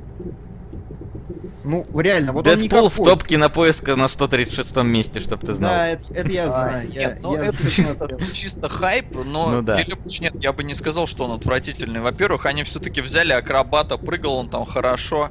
Ну, 1.68 1.84
реально, 2.00 2.32
вот 2.32 2.46
он 2.48 2.58
Дэдпул 2.58 2.88
в 2.88 2.92
никакой. 2.94 3.12
топке 3.12 3.36
на 3.38 3.48
поиска 3.50 3.94
на 3.94 4.08
136 4.08 4.76
месте, 4.84 5.20
чтоб 5.20 5.38
ты 5.44 5.52
знал. 5.52 5.70
Да, 5.70 5.88
это, 5.88 6.02
это 6.14 6.32
я 6.32 6.46
А, 6.46 6.48
знаю. 6.50 6.88
я- 6.90 7.00
Нет, 7.10 7.18
ну 7.20 7.34
я 7.34 7.44
это 7.46 7.70
чисто, 7.70 8.08
чисто 8.32 8.68
хайп, 8.68 9.14
но 9.24 9.50
Ну 9.50 9.62
да. 9.62 9.82
Келебыч, 9.82 10.20
нет, 10.20 10.34
я 10.40 10.52
бы 10.52 10.64
не 10.64 10.74
сказал, 10.74 11.06
что 11.06 11.24
он 11.24 11.32
отвратительный. 11.32 12.00
Во-первых, 12.00 12.46
они 12.46 12.64
все-таки 12.64 13.00
взяли 13.02 13.32
акробата, 13.32 13.98
прыгал 13.98 14.34
он 14.36 14.48
там 14.48 14.64
хорошо 14.64 15.28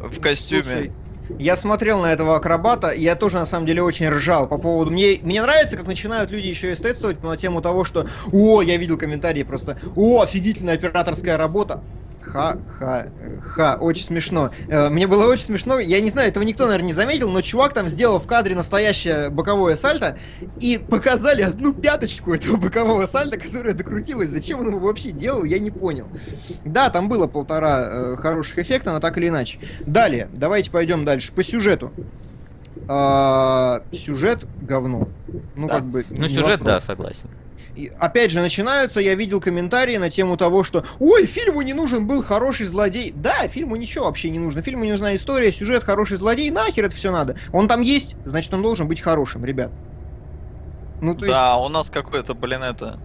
в 0.00 0.18
костюме. 0.20 0.62
Слушай, 0.64 0.92
Я 1.38 1.56
смотрел 1.58 2.00
на 2.00 2.06
этого 2.12 2.36
акробата, 2.36 2.88
и 2.88 3.02
я 3.02 3.14
тоже 3.14 3.36
на 3.36 3.44
самом 3.46 3.66
деле 3.66 3.82
очень 3.82 4.08
ржал 4.08 4.48
по 4.48 4.56
поводу... 4.58 4.90
Мне, 4.90 5.18
мне 5.22 5.42
нравится, 5.42 5.76
как 5.76 5.86
начинают 5.86 6.30
люди 6.30 6.46
еще 6.46 6.72
эстетствовать 6.72 7.22
на 7.22 7.36
тему 7.36 7.60
того, 7.60 7.84
что 7.84 8.06
«О, 8.32 8.62
я 8.62 8.76
видел 8.78 8.96
комментарии 8.96 9.42
просто, 9.42 9.78
о, 9.94 10.22
офигительная 10.22 10.74
операторская 10.74 11.36
работа». 11.36 11.82
Ха-ха, 12.38 13.06
э, 13.20 13.40
ха, 13.40 13.76
очень 13.80 14.04
смешно. 14.04 14.50
Э, 14.68 14.88
Мне 14.88 15.06
было 15.06 15.26
очень 15.30 15.44
смешно, 15.44 15.78
я 15.78 16.00
не 16.00 16.10
знаю, 16.10 16.28
этого 16.28 16.44
никто, 16.44 16.66
наверное, 16.66 16.86
не 16.86 16.92
заметил, 16.92 17.30
но 17.30 17.40
чувак 17.40 17.74
там 17.74 17.88
сделал 17.88 18.18
в 18.20 18.26
кадре 18.26 18.54
настоящее 18.54 19.28
боковое 19.30 19.76
сальто, 19.76 20.16
и 20.60 20.78
показали 20.78 21.42
одну 21.42 21.74
пяточку 21.74 22.34
этого 22.34 22.56
бокового 22.56 23.06
сальта, 23.06 23.36
которая 23.38 23.74
докрутилась. 23.74 24.28
Зачем 24.30 24.60
он 24.60 24.68
его 24.68 24.78
вообще 24.78 25.10
делал, 25.10 25.44
я 25.44 25.58
не 25.58 25.70
понял. 25.70 26.06
Да, 26.64 26.90
там 26.90 27.08
было 27.08 27.26
полтора 27.26 27.86
э, 27.90 28.16
хороших 28.16 28.58
эффекта, 28.58 28.92
но 28.92 29.00
так 29.00 29.18
или 29.18 29.28
иначе. 29.28 29.58
Далее, 29.80 30.28
давайте 30.32 30.70
пойдем 30.70 31.04
дальше 31.04 31.32
по 31.32 31.42
сюжету. 31.42 31.92
А, 32.86 33.82
сюжет 33.92 34.46
говно. 34.62 35.08
Ну, 35.56 35.66
Да. 35.68 35.74
как 35.74 35.84
бы. 35.84 36.04
Ну, 36.08 36.28
сюжет, 36.28 36.62
да, 36.62 36.80
согласен. 36.80 37.28
И 37.78 37.92
опять 38.00 38.32
же, 38.32 38.40
начинаются, 38.40 38.98
я 38.98 39.14
видел 39.14 39.40
комментарии 39.40 39.98
на 39.98 40.10
тему 40.10 40.36
того, 40.36 40.64
что 40.64 40.84
«Ой, 40.98 41.26
фильму 41.26 41.62
не 41.62 41.74
нужен 41.74 42.08
был 42.08 42.24
хороший 42.24 42.66
злодей». 42.66 43.12
Да, 43.14 43.46
фильму 43.46 43.76
ничего 43.76 44.06
вообще 44.06 44.30
не 44.30 44.40
нужно. 44.40 44.62
Фильму 44.62 44.82
не 44.82 44.90
нужна 44.90 45.14
история, 45.14 45.52
сюжет, 45.52 45.84
хороший 45.84 46.16
злодей. 46.16 46.50
Нахер 46.50 46.86
это 46.86 46.96
все 46.96 47.12
надо. 47.12 47.36
Он 47.52 47.68
там 47.68 47.80
есть, 47.80 48.16
значит, 48.24 48.52
он 48.52 48.62
должен 48.62 48.88
быть 48.88 49.00
хорошим, 49.00 49.44
ребят. 49.44 49.70
Ну, 51.00 51.14
то 51.14 51.24
есть, 51.24 51.30
Да, 51.38 51.56
у 51.58 51.68
нас 51.68 51.88
какое-то, 51.88 52.34
блин, 52.34 52.64
это 52.64 52.98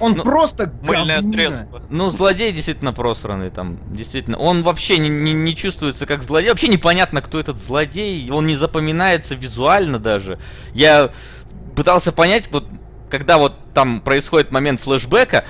он 0.00 0.12
ну, 0.12 0.22
просто 0.22 0.72
мыльное 0.82 1.20
говнина. 1.20 1.22
средство. 1.34 1.82
Ну, 1.90 2.08
злодей 2.08 2.50
действительно 2.52 2.94
просранный 2.94 3.50
там, 3.50 3.78
действительно. 3.92 4.38
Он 4.38 4.62
вообще 4.62 4.96
не, 4.96 5.10
не- 5.10 5.34
не 5.34 5.54
чувствуется 5.54 6.06
как 6.06 6.22
злодей. 6.22 6.48
Вообще 6.48 6.68
непонятно, 6.68 7.20
кто 7.20 7.38
этот 7.38 7.58
злодей. 7.58 8.30
Он 8.30 8.46
не 8.46 8.56
запоминается 8.56 9.34
визуально 9.34 9.98
даже. 9.98 10.38
Я 10.72 11.10
пытался 11.76 12.10
понять, 12.10 12.48
вот 12.50 12.64
когда 13.18 13.38
вот 13.38 13.54
там 13.74 14.00
происходит 14.00 14.50
момент 14.50 14.80
флешбека, 14.80 15.44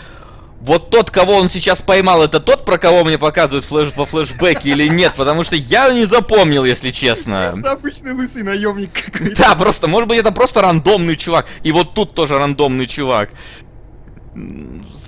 вот 0.60 0.90
тот, 0.90 1.10
кого 1.10 1.32
он 1.36 1.48
сейчас 1.48 1.80
поймал, 1.80 2.22
это 2.22 2.40
тот, 2.40 2.66
про 2.66 2.76
кого 2.76 3.04
мне 3.04 3.16
показывают 3.16 3.64
флеш 3.64 3.90
во 3.96 4.04
флешбеке 4.04 4.68
или 4.68 4.86
нет, 4.86 5.14
потому 5.16 5.44
что 5.44 5.56
я 5.56 5.90
не 5.90 6.04
запомнил, 6.04 6.62
если 6.62 6.90
честно. 6.90 7.48
Просто 7.52 7.72
обычный 7.72 8.12
лысый 8.12 8.42
наемник 8.42 8.90
какой-то. 8.92 9.42
Да, 9.42 9.54
просто, 9.54 9.88
может 9.88 10.10
быть, 10.10 10.18
это 10.18 10.30
просто 10.30 10.60
рандомный 10.60 11.16
чувак. 11.16 11.46
И 11.62 11.72
вот 11.72 11.94
тут 11.94 12.14
тоже 12.14 12.38
рандомный 12.38 12.86
чувак. 12.86 13.30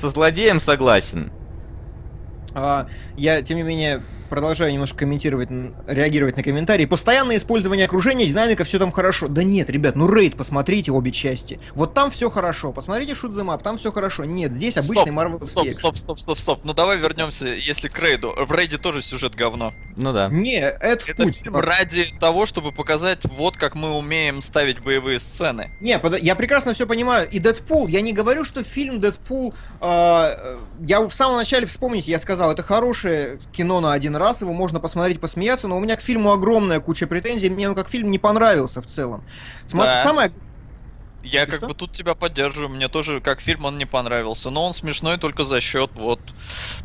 Со 0.01 0.09
злодеем 0.09 0.59
согласен. 0.59 1.31
А, 2.55 2.87
я, 3.19 3.43
тем 3.43 3.59
не 3.59 3.65
менее, 3.65 4.03
продолжаю 4.29 4.73
немножко 4.73 4.99
комментировать, 4.99 5.49
реагировать 5.87 6.37
на 6.37 6.43
комментарии. 6.43 6.85
Постоянное 6.87 7.37
использование 7.37 7.87
окружения, 7.87 8.27
динамика, 8.27 8.65
все 8.65 8.79
там 8.79 8.93
хорошо. 8.93 9.29
Да 9.29 9.43
нет, 9.43 9.71
ребят, 9.71 9.97
ну 9.97 10.13
рейд, 10.13 10.37
посмотрите 10.37 10.93
обе 10.93 11.11
части. 11.11 11.59
Вот 11.75 11.95
там 11.95 12.11
все 12.11 12.31
хорошо. 12.31 12.73
Посмотрите 12.73 13.13
Shoot 13.13 13.33
them 13.33 13.55
up, 13.55 13.63
там 13.63 13.79
все 13.79 13.93
хорошо. 13.93 14.25
Нет, 14.25 14.53
здесь 14.53 14.77
обычный 14.77 15.03
Стоп, 15.03 15.11
марвеловский 15.11 15.73
Стоп, 15.73 15.75
стоп, 15.75 15.99
стоп, 15.99 16.21
стоп, 16.21 16.39
стоп. 16.39 16.61
Ну 16.65 16.73
давай 16.75 16.99
вернемся, 16.99 17.47
если 17.47 17.89
к 17.89 17.99
рейду. 17.99 18.35
В 18.37 18.53
рейде 18.53 18.79
тоже 18.79 19.03
сюжет 19.03 19.35
говно. 19.35 19.73
Ну 19.97 20.13
да. 20.13 20.29
Не, 20.29 20.59
это 20.61 21.05
в 21.05 21.09
Это 21.09 21.23
путь. 21.23 21.37
фильм 21.37 21.57
ради 21.57 22.13
того, 22.19 22.47
чтобы 22.47 22.73
показать, 22.73 23.21
вот 23.25 23.57
как 23.57 23.75
мы 23.75 23.93
умеем 23.97 24.43
ставить 24.43 24.81
боевые 24.81 25.19
сцены. 25.19 25.71
Не, 25.81 25.99
под- 25.99 26.19
я 26.23 26.35
прекрасно 26.35 26.75
все 26.75 26.87
понимаю. 26.87 27.29
И 27.31 27.39
Дэдпул, 27.39 27.87
я 27.89 28.01
не 28.01 28.13
говорю, 28.13 28.45
что 28.45 28.63
фильм 28.63 29.01
Дэдпул... 29.01 29.55
э, 29.81 29.87
э, 29.87 30.57
я 30.81 31.01
в 31.01 31.13
самом 31.13 31.37
начале 31.37 31.67
вспомните, 31.67 32.11
я 32.11 32.19
сказал, 32.19 32.53
это 32.53 32.63
хорошее 32.63 33.39
кино 33.53 33.81
на 33.81 33.93
один 33.93 34.16
раз, 34.19 34.41
его 34.41 34.53
можно 34.53 34.81
посмотреть, 34.81 35.21
посмеяться, 35.21 35.69
но 35.69 35.77
у 35.77 35.81
меня 35.81 35.97
к 35.97 36.01
фильму 36.01 36.33
огромная 36.33 36.81
куча 36.81 37.07
претензий, 37.07 37.51
мне 37.51 37.69
он 37.69 37.75
как 37.75 37.89
фильм 37.89 38.11
не 38.11 38.19
понравился 38.19 38.81
в 38.83 38.87
целом. 38.87 39.25
Смотри, 39.67 39.93
Да. 39.93 40.03
самое... 40.05 40.33
Я 41.23 41.43
И 41.43 41.47
как 41.47 41.57
что? 41.57 41.67
бы 41.67 41.75
тут 41.75 41.93
тебя 41.93 42.15
поддерживаю, 42.15 42.69
мне 42.69 42.89
тоже 42.89 43.21
как 43.21 43.41
фильм 43.41 43.65
он 43.65 43.79
не 43.79 43.85
понравился, 43.85 44.51
но 44.51 44.65
он 44.65 44.75
смешной 44.75 45.19
только 45.19 45.43
за 45.45 45.61
счет 45.61 45.91
вот 45.95 46.21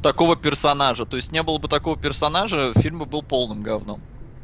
такого 0.02 0.36
персонажа. 0.36 1.06
То 1.06 1.16
есть 1.18 1.32
не 1.32 1.44
было 1.44 1.60
бы 1.60 1.68
такого 1.68 1.96
персонажа, 1.96 2.74
фильм 2.76 3.00
бы 3.00 3.06
был 3.06 3.22
полным 3.22 3.62
говном. 3.62 4.02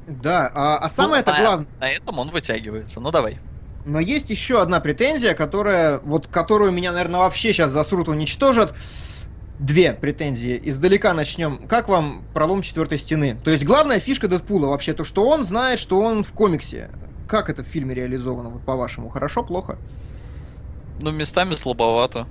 Да, 0.08 0.52
а, 0.54 0.78
а 0.78 0.90
самое 0.90 1.22
это 1.22 1.34
Ну, 1.36 1.44
главное... 1.44 1.68
На 1.80 1.90
этом 1.90 2.20
он 2.20 2.30
вытягивается. 2.30 3.00
Ну 3.00 3.10
давай. 3.10 3.40
Но 3.86 4.00
есть 4.00 4.30
еще 4.30 4.62
одна 4.62 4.80
претензия, 4.80 5.34
которая, 5.34 6.00
вот, 6.00 6.28
которую 6.28 6.72
меня, 6.74 6.92
наверное, 6.92 7.22
вообще 7.22 7.52
сейчас 7.52 7.72
засрут, 7.72 8.08
уничтожат. 8.08 8.76
Две 9.60 9.94
претензии. 9.94 10.60
Издалека 10.66 11.14
начнем. 11.14 11.68
Как 11.68 11.88
вам 11.90 12.24
пролом 12.34 12.62
четвертой 12.62 13.00
стены? 13.00 13.38
То 13.44 13.50
есть 13.50 13.64
главная 13.64 14.00
фишка 14.00 14.28
Дэдпула 14.28 14.68
вообще 14.68 14.94
то, 14.94 15.04
что 15.04 15.28
он 15.28 15.44
знает, 15.44 15.80
что 15.80 16.00
он 16.00 16.24
в 16.24 16.32
комиксе. 16.34 16.92
Как 17.28 17.50
это 17.50 17.64
в 17.64 17.66
фильме 17.66 17.96
реализовано, 17.96 18.50
вот 18.50 18.62
по-вашему? 18.62 19.10
Хорошо, 19.10 19.44
плохо? 19.44 19.78
Ну 21.02 21.12
местами 21.12 21.56
слабовато. 21.56 22.28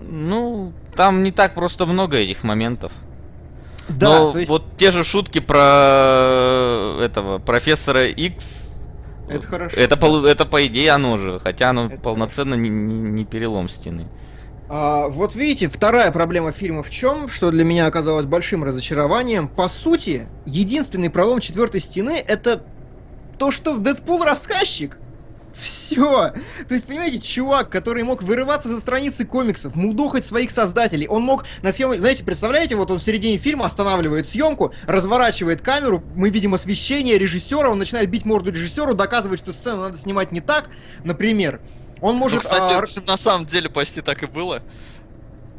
Ну, 0.00 0.72
там 0.96 1.22
не 1.22 1.30
так 1.30 1.54
просто 1.54 1.84
много 1.84 2.16
этих 2.16 2.42
моментов. 2.42 2.90
Да, 3.88 4.08
Но 4.08 4.32
то 4.32 4.38
есть 4.38 4.48
вот 4.48 4.64
те 4.78 4.92
же 4.92 5.04
шутки 5.04 5.40
про 5.40 6.96
этого 7.02 7.38
профессора 7.38 8.06
X. 8.06 8.72
это 9.28 9.46
хорошо. 9.46 9.76
Это, 9.78 10.26
это 10.26 10.46
по 10.46 10.66
идее 10.66 10.92
оно 10.92 11.18
же, 11.18 11.38
хотя 11.38 11.70
оно 11.70 11.86
Это 11.86 11.98
полноценно 11.98 12.54
не, 12.54 12.70
не- 12.70 13.10
не 13.10 13.24
перелом 13.24 13.68
стены. 13.68 14.08
А, 14.72 15.08
вот 15.08 15.34
видите, 15.34 15.66
вторая 15.66 16.12
проблема 16.12 16.52
фильма 16.52 16.84
в 16.84 16.90
чем, 16.90 17.26
что 17.26 17.50
для 17.50 17.64
меня 17.64 17.86
оказалось 17.86 18.24
большим 18.24 18.62
разочарованием. 18.62 19.48
По 19.48 19.68
сути, 19.68 20.28
единственный 20.46 21.10
пролом 21.10 21.40
четвертой 21.40 21.80
стены 21.80 22.22
это 22.24 22.62
то, 23.36 23.50
что 23.50 23.78
Дэдпул 23.78 24.22
рассказчик. 24.22 24.96
Все. 25.52 26.32
То 26.68 26.74
есть, 26.74 26.86
понимаете, 26.86 27.18
чувак, 27.18 27.68
который 27.68 28.04
мог 28.04 28.22
вырываться 28.22 28.68
за 28.68 28.78
страницы 28.78 29.24
комиксов, 29.24 29.74
мудохать 29.74 30.24
своих 30.24 30.52
создателей, 30.52 31.08
он 31.08 31.24
мог 31.24 31.46
на 31.62 31.72
съемке, 31.72 31.98
знаете, 31.98 32.22
представляете, 32.22 32.76
вот 32.76 32.92
он 32.92 32.98
в 32.98 33.02
середине 33.02 33.38
фильма 33.38 33.66
останавливает 33.66 34.28
съемку, 34.28 34.72
разворачивает 34.86 35.62
камеру, 35.62 36.04
мы 36.14 36.30
видим 36.30 36.54
освещение 36.54 37.18
режиссера, 37.18 37.70
он 37.70 37.78
начинает 37.80 38.08
бить 38.08 38.24
морду 38.24 38.52
режиссеру, 38.52 38.94
доказывает, 38.94 39.40
что 39.40 39.52
сцену 39.52 39.82
надо 39.82 39.98
снимать 39.98 40.30
не 40.30 40.40
так, 40.40 40.70
например. 41.02 41.60
Он 42.00 42.16
может... 42.16 42.36
ну, 42.36 42.40
кстати, 42.40 42.72
а, 42.72 43.06
на 43.06 43.16
самом 43.16 43.46
деле 43.46 43.68
почти 43.68 44.00
так 44.00 44.22
и 44.22 44.26
было. 44.26 44.62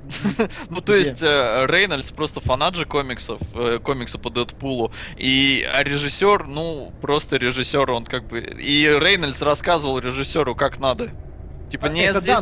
Ну, 0.70 0.82
то 0.82 0.96
есть, 0.96 1.22
э, 1.22 1.66
Рейнольдс 1.68 2.12
просто 2.12 2.40
фанат 2.40 2.76
же 2.76 2.86
комиксов, 2.86 3.40
э, 3.56 3.80
комикса 3.80 4.18
по 4.18 4.30
Дэдпулу, 4.30 4.92
и 5.18 5.66
а 5.72 5.84
режиссер, 5.84 6.48
ну, 6.48 6.92
просто 7.02 7.38
режиссер, 7.38 7.90
он 7.92 8.06
как 8.06 8.28
бы... 8.28 8.40
И 8.40 8.86
Рейнольдс 8.88 9.42
рассказывал 9.42 10.00
режиссеру, 10.00 10.56
как 10.56 10.80
надо. 10.80 11.12
Типа, 11.70 11.88
А, 11.88 11.90
не 11.90 12.12
здесь 12.14 12.40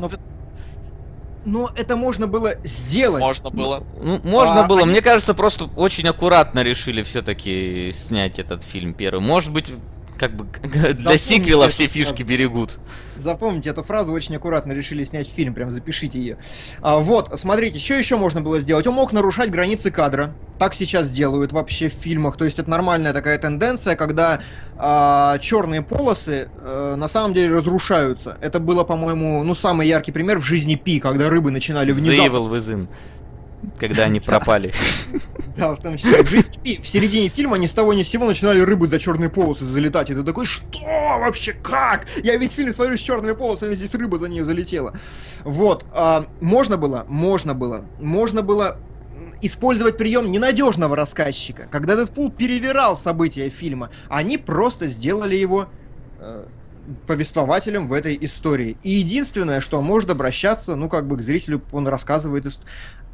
Но 1.46 1.72
это 1.76 1.96
можно 1.96 2.28
было 2.28 2.56
сделать. 2.64 3.22
можно 3.22 3.50
было. 3.50 3.84
Ну, 4.02 4.20
можно 4.24 4.66
А, 4.66 4.68
было. 4.68 4.82
они- 4.82 4.92
Мне 4.92 5.02
кажется, 5.02 5.34
просто 5.34 5.66
очень 5.76 6.08
аккуратно 6.08 6.64
решили 6.64 7.04
все-таки 7.04 7.92
снять 7.92 8.40
этот 8.40 8.64
фильм 8.64 8.94
первый. 8.94 9.22
Может 9.22 9.52
быть, 9.52 9.72
как 10.20 10.36
бы 10.36 10.46
для 10.68 10.94
Запомните 10.94 11.18
сиквела 11.18 11.70
все 11.70 11.88
фишки 11.88 12.24
берегут. 12.24 12.78
Запомните 13.16 13.70
эту 13.70 13.84
фразу, 13.84 14.14
очень 14.14 14.36
аккуратно 14.36 14.72
решили 14.74 15.04
снять 15.04 15.28
фильм, 15.28 15.54
прям 15.54 15.72
запишите 15.72 16.20
ее. 16.20 16.38
А, 16.82 17.00
вот, 17.00 17.38
смотрите, 17.40 17.80
что 17.80 17.96
еще 17.96 18.18
можно 18.18 18.42
было 18.42 18.62
сделать? 18.62 18.86
Он 18.88 18.94
мог 18.94 19.12
нарушать 19.12 19.50
границы 19.50 19.92
кадра. 19.92 20.34
Так 20.58 20.74
сейчас 20.74 21.10
делают 21.10 21.52
вообще 21.52 21.90
в 21.90 21.94
фильмах. 21.94 22.38
То 22.38 22.46
есть 22.46 22.60
это 22.60 22.70
нормальная 22.70 23.14
такая 23.14 23.38
тенденция, 23.38 23.96
когда 23.96 24.42
черные 25.42 25.82
полосы 25.82 26.50
э, 26.56 26.96
на 26.96 27.10
самом 27.10 27.34
деле 27.34 27.54
разрушаются. 27.56 28.38
Это 28.42 28.60
было, 28.60 28.86
по-моему, 28.86 29.44
ну 29.44 29.54
самый 29.54 29.88
яркий 29.88 30.14
пример 30.14 30.40
в 30.40 30.46
жизни 30.46 30.76
Пи, 30.76 31.02
когда 31.02 31.30
рыбы 31.30 31.52
начинали 31.52 31.94
The 31.94 31.98
внезапно 31.98 32.38
Evil 32.38 32.50
Within. 32.50 32.88
Когда 33.80 34.06
они 34.06 34.20
пропали. 34.20 34.74
Да, 35.58 35.76
в 35.76 35.82
том 35.82 35.98
числе. 35.98 36.24
В 36.24 36.88
середине 36.88 37.28
фильма 37.28 37.58
ни 37.58 37.66
с 37.66 37.72
того 37.72 37.94
ни 37.94 38.04
с 38.04 38.08
сего 38.08 38.26
начинали 38.26 38.62
рыбы 38.62 38.88
за 38.88 39.00
черные 39.00 39.30
полосы 39.30 39.66
залетать. 39.66 40.10
И 40.10 40.14
ты 40.14 40.24
такой, 40.24 40.46
что 40.46 40.86
вообще, 41.20 41.54
как? 41.54 42.08
Я 42.24 42.38
весь 42.38 42.52
фильм 42.52 42.72
смотрю 42.72 42.98
с 42.98 43.02
черными 43.02 43.34
полосами, 43.34 43.76
здесь 43.76 43.94
рыба 43.94 44.18
за 44.18 44.30
нее 44.30 44.46
залетела. 44.46 44.94
Вот. 45.44 45.86
а, 45.94 46.28
можно 46.40 46.78
было, 46.78 47.06
можно 47.10 47.54
было, 47.54 47.86
можно 48.00 48.42
было 48.42 48.78
использовать 49.42 49.98
прием 49.98 50.32
ненадежного 50.32 50.96
рассказчика. 50.96 51.68
Когда 51.72 51.96
Дэдпул 51.96 52.32
перевирал 52.32 52.98
события 52.98 53.50
фильма, 53.50 53.90
они 54.10 54.38
просто 54.38 54.88
сделали 54.88 55.36
его 55.36 55.70
э, 56.20 56.46
повествователем 57.08 57.88
в 57.88 57.94
этой 57.94 58.18
истории. 58.22 58.78
И 58.84 58.92
единственное, 58.92 59.62
что 59.62 59.82
может 59.82 60.10
обращаться, 60.10 60.76
ну, 60.76 60.90
как 60.90 61.08
бы 61.08 61.18
к 61.18 61.22
зрителю, 61.22 61.62
он 61.72 61.88
рассказывает... 61.88 62.46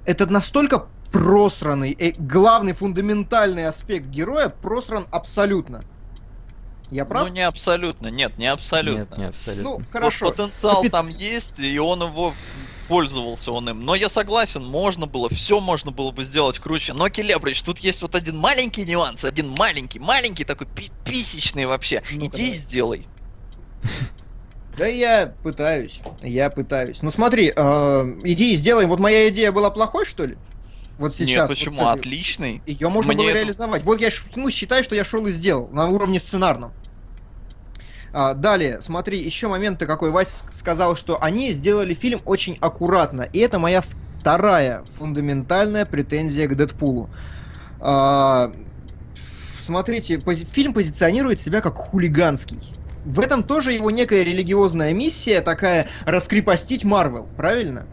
Это 0.05 0.25
настолько 0.27 0.87
просранный, 1.11 1.95
э, 1.97 2.13
главный 2.17 2.73
фундаментальный 2.73 3.65
аспект 3.67 4.07
героя 4.07 4.49
просран 4.49 5.07
абсолютно. 5.11 5.83
Я 6.91 7.05
прав? 7.05 7.27
Ну 7.27 7.33
не 7.33 7.41
абсолютно, 7.41 8.07
нет, 8.07 8.37
не 8.37 8.47
абсолютно. 8.47 8.99
Нет, 8.99 9.17
не 9.17 9.23
абсолютно. 9.25 9.63
Ну, 9.63 9.77
Вот 9.77 9.85
хорошо. 9.91 10.29
потенциал 10.31 10.83
Капит- 10.83 10.91
там 10.91 11.07
есть, 11.07 11.59
и 11.59 11.79
он 11.79 12.03
его 12.03 12.33
пользовался 12.87 13.51
он 13.51 13.67
им. 13.69 13.83
Но 13.85 13.95
я 13.95 14.07
согласен, 14.09 14.63
можно 14.63 15.07
было, 15.07 15.27
все 15.29 15.59
можно 15.59 15.89
было 15.91 16.11
бы 16.11 16.23
сделать 16.23 16.59
круче. 16.59 16.93
Но, 16.93 17.09
Келебрич, 17.09 17.63
тут 17.63 17.79
есть 17.79 18.03
вот 18.03 18.13
один 18.13 18.37
маленький 18.37 18.85
нюанс, 18.85 19.23
один 19.25 19.49
маленький, 19.57 19.97
маленький 19.99 20.43
такой 20.43 20.67
пи- 20.67 20.91
писечный 21.03 21.65
вообще. 21.65 22.03
Ну-ка, 22.11 22.37
Иди 22.37 22.51
и 22.51 22.53
сделай. 22.53 23.07
Да 24.77 24.87
я 24.87 25.33
пытаюсь, 25.43 26.01
я 26.21 26.49
пытаюсь. 26.49 27.01
Ну 27.01 27.09
смотри, 27.09 27.51
э, 27.55 27.61
иди 28.23 28.53
и 28.53 28.55
сделай. 28.55 28.85
Вот 28.85 28.99
моя 28.99 29.29
идея 29.29 29.51
была 29.51 29.69
плохой, 29.71 30.05
что 30.05 30.25
ли? 30.25 30.37
Вот 30.97 31.13
сейчас. 31.13 31.29
Нет, 31.29 31.39
вот 31.41 31.49
почему? 31.49 31.81
этой- 31.81 31.99
Отличный. 31.99 32.61
Ее 32.65 32.89
можно 32.89 33.13
Мне 33.13 33.17
было 33.23 33.29
это- 33.29 33.39
реализовать. 33.39 33.83
Вот 33.83 34.01
я, 34.01 34.09
ну, 34.35 34.49
считай, 34.49 34.83
что 34.83 34.95
я 34.95 35.03
шел 35.05 35.25
и 35.27 35.31
сделал 35.31 35.69
на 35.69 35.87
уровне 35.87 36.19
сценарном. 36.19 36.73
А, 38.13 38.33
далее, 38.33 38.81
смотри, 38.81 39.17
еще 39.21 39.47
момент 39.49 39.79
какой. 39.85 40.09
Вась 40.11 40.41
сказал, 40.53 40.95
что 40.95 41.21
они 41.21 41.51
сделали 41.51 41.93
фильм 41.93 42.21
очень 42.25 42.57
аккуратно. 42.61 43.23
И 43.23 43.39
это 43.39 43.59
моя 43.59 43.81
вторая 44.19 44.83
фундаментальная 44.97 45.85
претензия 45.85 46.47
к 46.47 46.55
Дэдпулу. 46.55 47.09
А, 47.81 48.53
смотрите, 49.61 50.15
пози- 50.15 50.45
фильм 50.45 50.73
позиционирует 50.73 51.39
себя 51.41 51.59
как 51.61 51.75
хулиганский. 51.75 52.59
В 53.05 53.19
этом 53.19 53.43
тоже 53.43 53.71
его 53.71 53.91
некая 53.91 54.23
религиозная 54.23 54.93
миссия, 54.93 55.41
такая 55.41 55.87
раскрепостить 56.05 56.83
Марвел, 56.83 57.27
правильно? 57.37 57.85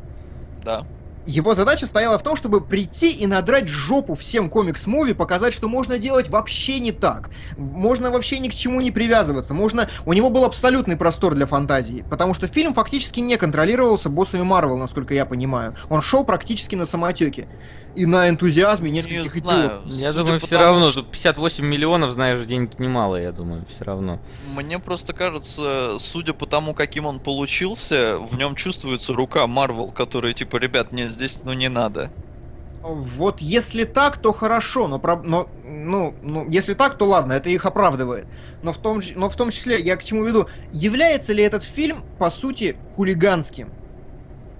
Да. 0.64 0.86
Его 1.24 1.54
задача 1.54 1.86
стояла 1.86 2.18
в 2.18 2.24
том, 2.24 2.34
чтобы 2.34 2.60
прийти 2.60 3.12
и 3.12 3.26
надрать 3.26 3.68
жопу 3.68 4.14
всем 4.16 4.50
комикс-муви, 4.50 5.14
показать, 5.14 5.52
что 5.52 5.68
можно 5.68 5.98
делать 5.98 6.28
вообще 6.28 6.80
не 6.80 6.90
так. 6.90 7.30
Можно 7.56 8.10
вообще 8.10 8.40
ни 8.40 8.48
к 8.48 8.54
чему 8.54 8.80
не 8.80 8.90
привязываться. 8.90 9.54
Можно... 9.54 9.88
У 10.04 10.14
него 10.14 10.30
был 10.30 10.44
абсолютный 10.44 10.96
простор 10.96 11.34
для 11.34 11.46
фантазии. 11.46 12.04
Потому 12.10 12.34
что 12.34 12.48
фильм 12.48 12.74
фактически 12.74 13.20
не 13.20 13.36
контролировался 13.36 14.08
боссами 14.08 14.42
Марвел, 14.42 14.78
насколько 14.78 15.14
я 15.14 15.24
понимаю. 15.24 15.76
Он 15.88 16.00
шел 16.00 16.24
практически 16.24 16.74
на 16.74 16.86
самотеке. 16.86 17.46
И 17.94 18.06
на 18.06 18.28
энтузиазме 18.28 18.90
нескольких 18.90 19.34
Не 19.34 19.40
идиотов. 19.40 19.42
знаю. 19.44 19.82
Я 19.86 20.08
судя 20.12 20.18
думаю, 20.24 20.40
все 20.40 20.48
тому, 20.58 20.62
равно, 20.62 20.90
что- 20.90 21.00
что 21.02 21.10
58 21.10 21.64
миллионов, 21.66 22.12
знаешь, 22.12 22.38
денег 22.46 22.78
немало, 22.78 23.16
я 23.16 23.32
думаю, 23.32 23.64
все 23.68 23.84
равно. 23.84 24.18
Мне 24.56 24.78
просто 24.78 25.12
кажется, 25.12 25.98
судя 26.00 26.32
по 26.32 26.46
тому, 26.46 26.72
каким 26.74 27.04
он 27.06 27.20
получился, 27.20 28.18
в 28.18 28.34
нем 28.36 28.54
чувствуется 28.54 29.12
рука 29.12 29.46
Марвел, 29.46 29.90
которая 29.90 30.32
типа, 30.32 30.56
ребят, 30.56 30.92
нет, 30.92 31.12
здесь 31.12 31.38
ну 31.44 31.52
не 31.52 31.68
надо. 31.68 32.10
Вот 32.82 33.40
если 33.40 33.84
так, 33.84 34.18
то 34.18 34.32
хорошо, 34.32 34.88
но, 34.88 34.98
про- 34.98 35.22
но 35.22 35.48
ну, 35.64 36.14
ну, 36.22 36.48
если 36.50 36.74
так, 36.74 36.98
то 36.98 37.04
ладно, 37.06 37.32
это 37.34 37.48
их 37.48 37.64
оправдывает. 37.64 38.26
Но 38.62 38.72
в, 38.72 38.78
том, 38.78 39.00
но 39.14 39.28
в 39.30 39.36
том 39.36 39.50
числе, 39.50 39.80
я 39.80 39.96
к 39.96 40.02
чему 40.02 40.24
веду, 40.24 40.48
является 40.72 41.32
ли 41.32 41.42
этот 41.44 41.62
фильм, 41.62 42.04
по 42.18 42.30
сути, 42.30 42.76
хулиганским? 42.96 43.70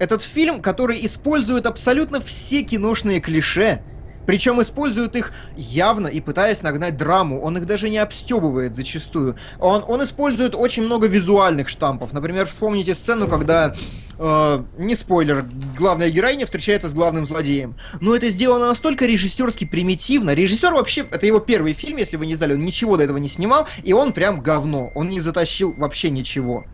Этот 0.03 0.20
фильм, 0.20 0.61
который 0.61 1.07
использует 1.07 1.64
абсолютно 1.64 2.20
все 2.20 2.62
киношные 2.64 3.20
клише, 3.20 3.82
причем 4.26 4.61
использует 4.61 5.14
их 5.14 5.32
явно 5.57 6.09
и 6.09 6.20
пытаясь 6.20 6.61
нагнать 6.61 6.96
драму. 6.96 7.40
Он 7.40 7.57
их 7.57 7.68
даже 7.68 7.88
не 7.88 7.98
обстебывает 7.98 8.74
зачастую. 8.74 9.36
Он, 9.61 9.84
он 9.86 10.03
использует 10.03 10.57
очень 10.57 10.82
много 10.82 11.07
визуальных 11.07 11.68
штампов. 11.68 12.12
Например, 12.12 12.46
вспомните 12.46 12.96
сцену, 12.96 13.28
когда 13.28 13.76
э, 14.18 14.64
не 14.76 14.96
спойлер, 14.96 15.46
главная 15.78 16.11
героиня 16.11 16.46
встречается 16.46 16.88
с 16.88 16.94
главным 16.94 17.24
злодеем. 17.24 17.76
Но 18.00 18.16
это 18.16 18.28
сделано 18.28 18.66
настолько 18.66 19.07
режиссерски 19.07 19.66
примитивно. 19.66 20.34
Режиссер 20.34 20.72
вообще, 20.72 21.07
это 21.09 21.26
его 21.26 21.38
первый 21.38 21.74
фильм, 21.74 21.98
если 21.98 22.16
вы 22.16 22.26
не 22.26 22.34
знали, 22.34 22.55
он 22.55 22.64
ничего 22.64 22.96
до 22.96 23.05
этого 23.05 23.18
не 23.18 23.28
снимал, 23.28 23.68
и 23.84 23.92
он 23.92 24.12
прям 24.12 24.40
говно. 24.40 24.90
Он 24.96 25.11
не 25.11 25.20
затащил 25.20 25.74
вообще 25.76 26.11
ничего. 26.11 26.64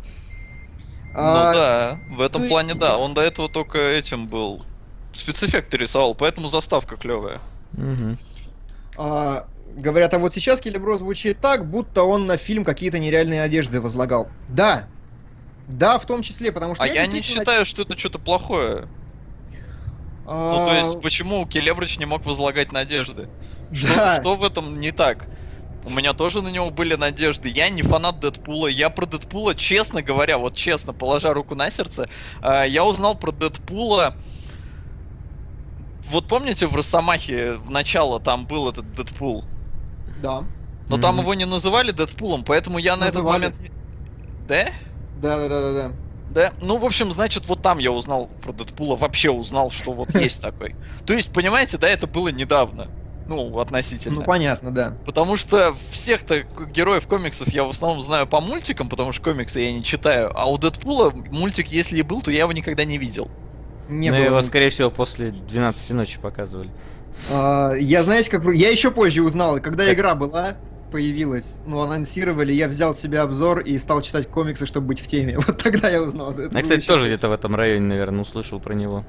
А, 1.20 1.52
ну 1.52 1.58
да, 1.58 1.98
в 2.16 2.20
этом 2.20 2.42
то 2.42 2.48
плане 2.48 2.68
есть- 2.70 2.80
да. 2.80 2.96
Он 2.98 3.12
до 3.14 3.22
этого 3.22 3.48
только 3.48 3.78
этим 3.78 4.26
был. 4.28 4.64
Спецэффекты 5.12 5.76
рисовал, 5.76 6.14
поэтому 6.14 6.48
заставка 6.48 6.96
клевая. 6.96 7.38
Мгм. 7.72 8.18
а, 8.96 9.46
говорят, 9.76 10.12
а 10.14 10.18
вот 10.18 10.34
сейчас 10.34 10.60
Келебро 10.60 10.98
звучит 10.98 11.40
так, 11.40 11.68
будто 11.68 12.02
он 12.04 12.26
на 12.26 12.36
фильм 12.36 12.64
какие-то 12.64 12.98
нереальные 12.98 13.42
одежды 13.42 13.80
возлагал. 13.80 14.28
Да. 14.48 14.86
Да, 15.68 15.98
в 15.98 16.06
том 16.06 16.22
числе, 16.22 16.50
потому 16.50 16.74
что 16.74 16.82
А 16.82 16.86
я 16.86 17.06
не 17.06 17.12
действительно- 17.14 17.42
считаю, 17.42 17.66
что 17.66 17.82
это 17.82 17.96
что-то 17.98 18.18
плохое. 18.18 18.88
А, 20.26 20.52
Ну, 20.52 20.66
то 20.66 20.74
есть, 20.74 21.02
почему 21.02 21.46
Келебрич 21.46 21.98
не 21.98 22.06
мог 22.06 22.24
возлагать 22.26 22.72
надежды? 22.72 23.28
Что, 23.72 23.94
да. 23.94 24.20
что 24.20 24.36
в 24.36 24.44
этом 24.44 24.80
не 24.80 24.92
так? 24.92 25.26
У 25.84 25.90
меня 25.90 26.12
тоже 26.12 26.42
на 26.42 26.48
него 26.48 26.70
были 26.70 26.94
надежды. 26.96 27.48
Я 27.48 27.68
не 27.70 27.82
фанат 27.82 28.20
Дэдпула. 28.20 28.66
Я 28.66 28.90
про 28.90 29.06
Дэдпула, 29.06 29.54
честно 29.54 30.02
говоря, 30.02 30.36
вот 30.38 30.54
честно, 30.56 30.92
положа 30.92 31.32
руку 31.32 31.54
на 31.54 31.70
сердце, 31.70 32.08
э, 32.42 32.64
я 32.68 32.84
узнал 32.84 33.14
про 33.16 33.30
Дэдпула. 33.32 34.14
Вот 36.10 36.26
помните, 36.26 36.66
в 36.66 36.74
Росомахе 36.74 37.54
в 37.54 37.70
начало 37.70 38.18
там 38.20 38.46
был 38.46 38.68
этот 38.68 38.92
Дэдпул? 38.92 39.44
Да. 40.22 40.44
Но 40.88 40.96
там 40.96 41.16
Мгм. 41.16 41.22
его 41.22 41.34
не 41.34 41.44
называли 41.44 41.90
Дэдпулом, 41.90 42.44
поэтому 42.44 42.78
я 42.78 42.96
на 42.96 43.04
этот 43.04 43.16
Называли. 43.16 43.46
момент... 43.48 43.56
Да? 44.48 44.68
Да, 45.20 45.36
да, 45.36 45.48
да, 45.48 45.60
да, 45.60 45.72
да. 45.72 45.92
Да, 46.30 46.52
ну, 46.60 46.76
в 46.78 46.84
общем, 46.84 47.10
значит, 47.12 47.46
вот 47.46 47.62
там 47.62 47.78
я 47.78 47.90
узнал 47.90 48.30
про 48.42 48.52
Дэдпула, 48.52 48.96
вообще 48.96 49.30
узнал, 49.30 49.70
что 49.70 49.92
вот 49.92 50.14
есть 50.14 50.40
такой. 50.42 50.76
То 51.06 51.14
есть, 51.14 51.30
понимаете, 51.32 51.78
да, 51.78 51.88
это 51.88 52.06
было 52.06 52.28
недавно. 52.28 52.88
Ну, 53.28 53.58
относительно. 53.60 54.20
Ну 54.20 54.24
понятно, 54.24 54.72
да. 54.72 54.94
Потому 55.04 55.36
что 55.36 55.76
всех-то 55.90 56.42
героев 56.72 57.06
комиксов 57.06 57.48
я 57.48 57.64
в 57.64 57.70
основном 57.70 58.00
знаю 58.02 58.26
по 58.26 58.40
мультикам, 58.40 58.88
потому 58.88 59.12
что 59.12 59.22
комиксы 59.22 59.60
я 59.60 59.72
не 59.72 59.84
читаю. 59.84 60.32
А 60.34 60.46
у 60.50 60.56
Дэдпула 60.56 61.10
мультик, 61.30 61.68
если 61.68 61.98
и 61.98 62.02
был, 62.02 62.22
то 62.22 62.30
я 62.30 62.40
его 62.40 62.52
никогда 62.52 62.84
не 62.84 62.96
видел. 62.98 63.30
Не 63.88 64.10
Ну, 64.10 64.16
было. 64.16 64.24
его, 64.24 64.34
мультика. 64.36 64.50
скорее 64.50 64.70
всего, 64.70 64.90
после 64.90 65.30
12 65.30 65.90
ночи 65.90 66.18
показывали. 66.18 66.70
А, 67.30 67.74
я, 67.74 68.02
знаете, 68.02 68.30
как... 68.30 68.44
Я 68.54 68.70
еще 68.70 68.90
позже 68.90 69.22
узнал, 69.22 69.60
когда 69.60 69.92
игра 69.92 70.14
была, 70.14 70.56
появилась, 70.90 71.56
ну, 71.66 71.80
анонсировали, 71.80 72.52
я 72.52 72.66
взял 72.68 72.94
себе 72.94 73.20
обзор 73.20 73.60
и 73.60 73.76
стал 73.78 74.00
читать 74.02 74.26
комиксы, 74.28 74.64
чтобы 74.66 74.88
быть 74.88 75.00
в 75.00 75.06
теме. 75.06 75.38
Вот 75.46 75.58
тогда 75.62 75.90
я 75.90 76.02
узнал. 76.02 76.32
Это 76.32 76.56
Я, 76.56 76.62
кстати, 76.62 76.86
тоже 76.86 77.06
где-то 77.06 77.28
в 77.28 77.32
этом 77.32 77.54
районе, 77.54 77.86
наверное, 77.86 78.22
услышал 78.22 78.58
про 78.60 78.72
него. 78.74 79.04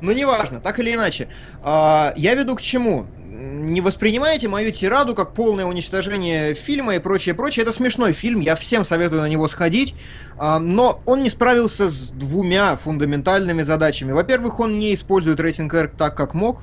Ну, 0.00 0.12
неважно, 0.12 0.60
так 0.60 0.78
или 0.78 0.94
иначе. 0.94 1.28
А, 1.62 2.12
я 2.16 2.34
веду 2.34 2.56
к 2.56 2.60
чему? 2.60 3.06
Не 3.28 3.80
воспринимайте 3.80 4.48
мою 4.48 4.70
тираду 4.70 5.14
как 5.14 5.34
полное 5.34 5.64
уничтожение 5.64 6.54
фильма 6.54 6.96
и 6.96 6.98
прочее, 6.98 7.34
прочее. 7.34 7.64
Это 7.64 7.72
смешной 7.72 8.12
фильм, 8.12 8.40
я 8.40 8.54
всем 8.54 8.84
советую 8.84 9.22
на 9.22 9.28
него 9.28 9.48
сходить. 9.48 9.94
А, 10.38 10.58
но 10.58 11.00
он 11.06 11.22
не 11.22 11.30
справился 11.30 11.90
с 11.90 12.10
двумя 12.10 12.76
фундаментальными 12.76 13.62
задачами. 13.62 14.12
Во-первых, 14.12 14.60
он 14.60 14.78
не 14.78 14.94
использует 14.94 15.40
рейтинг 15.40 15.74
R 15.74 15.88
так, 15.88 16.16
как 16.16 16.34
мог, 16.34 16.60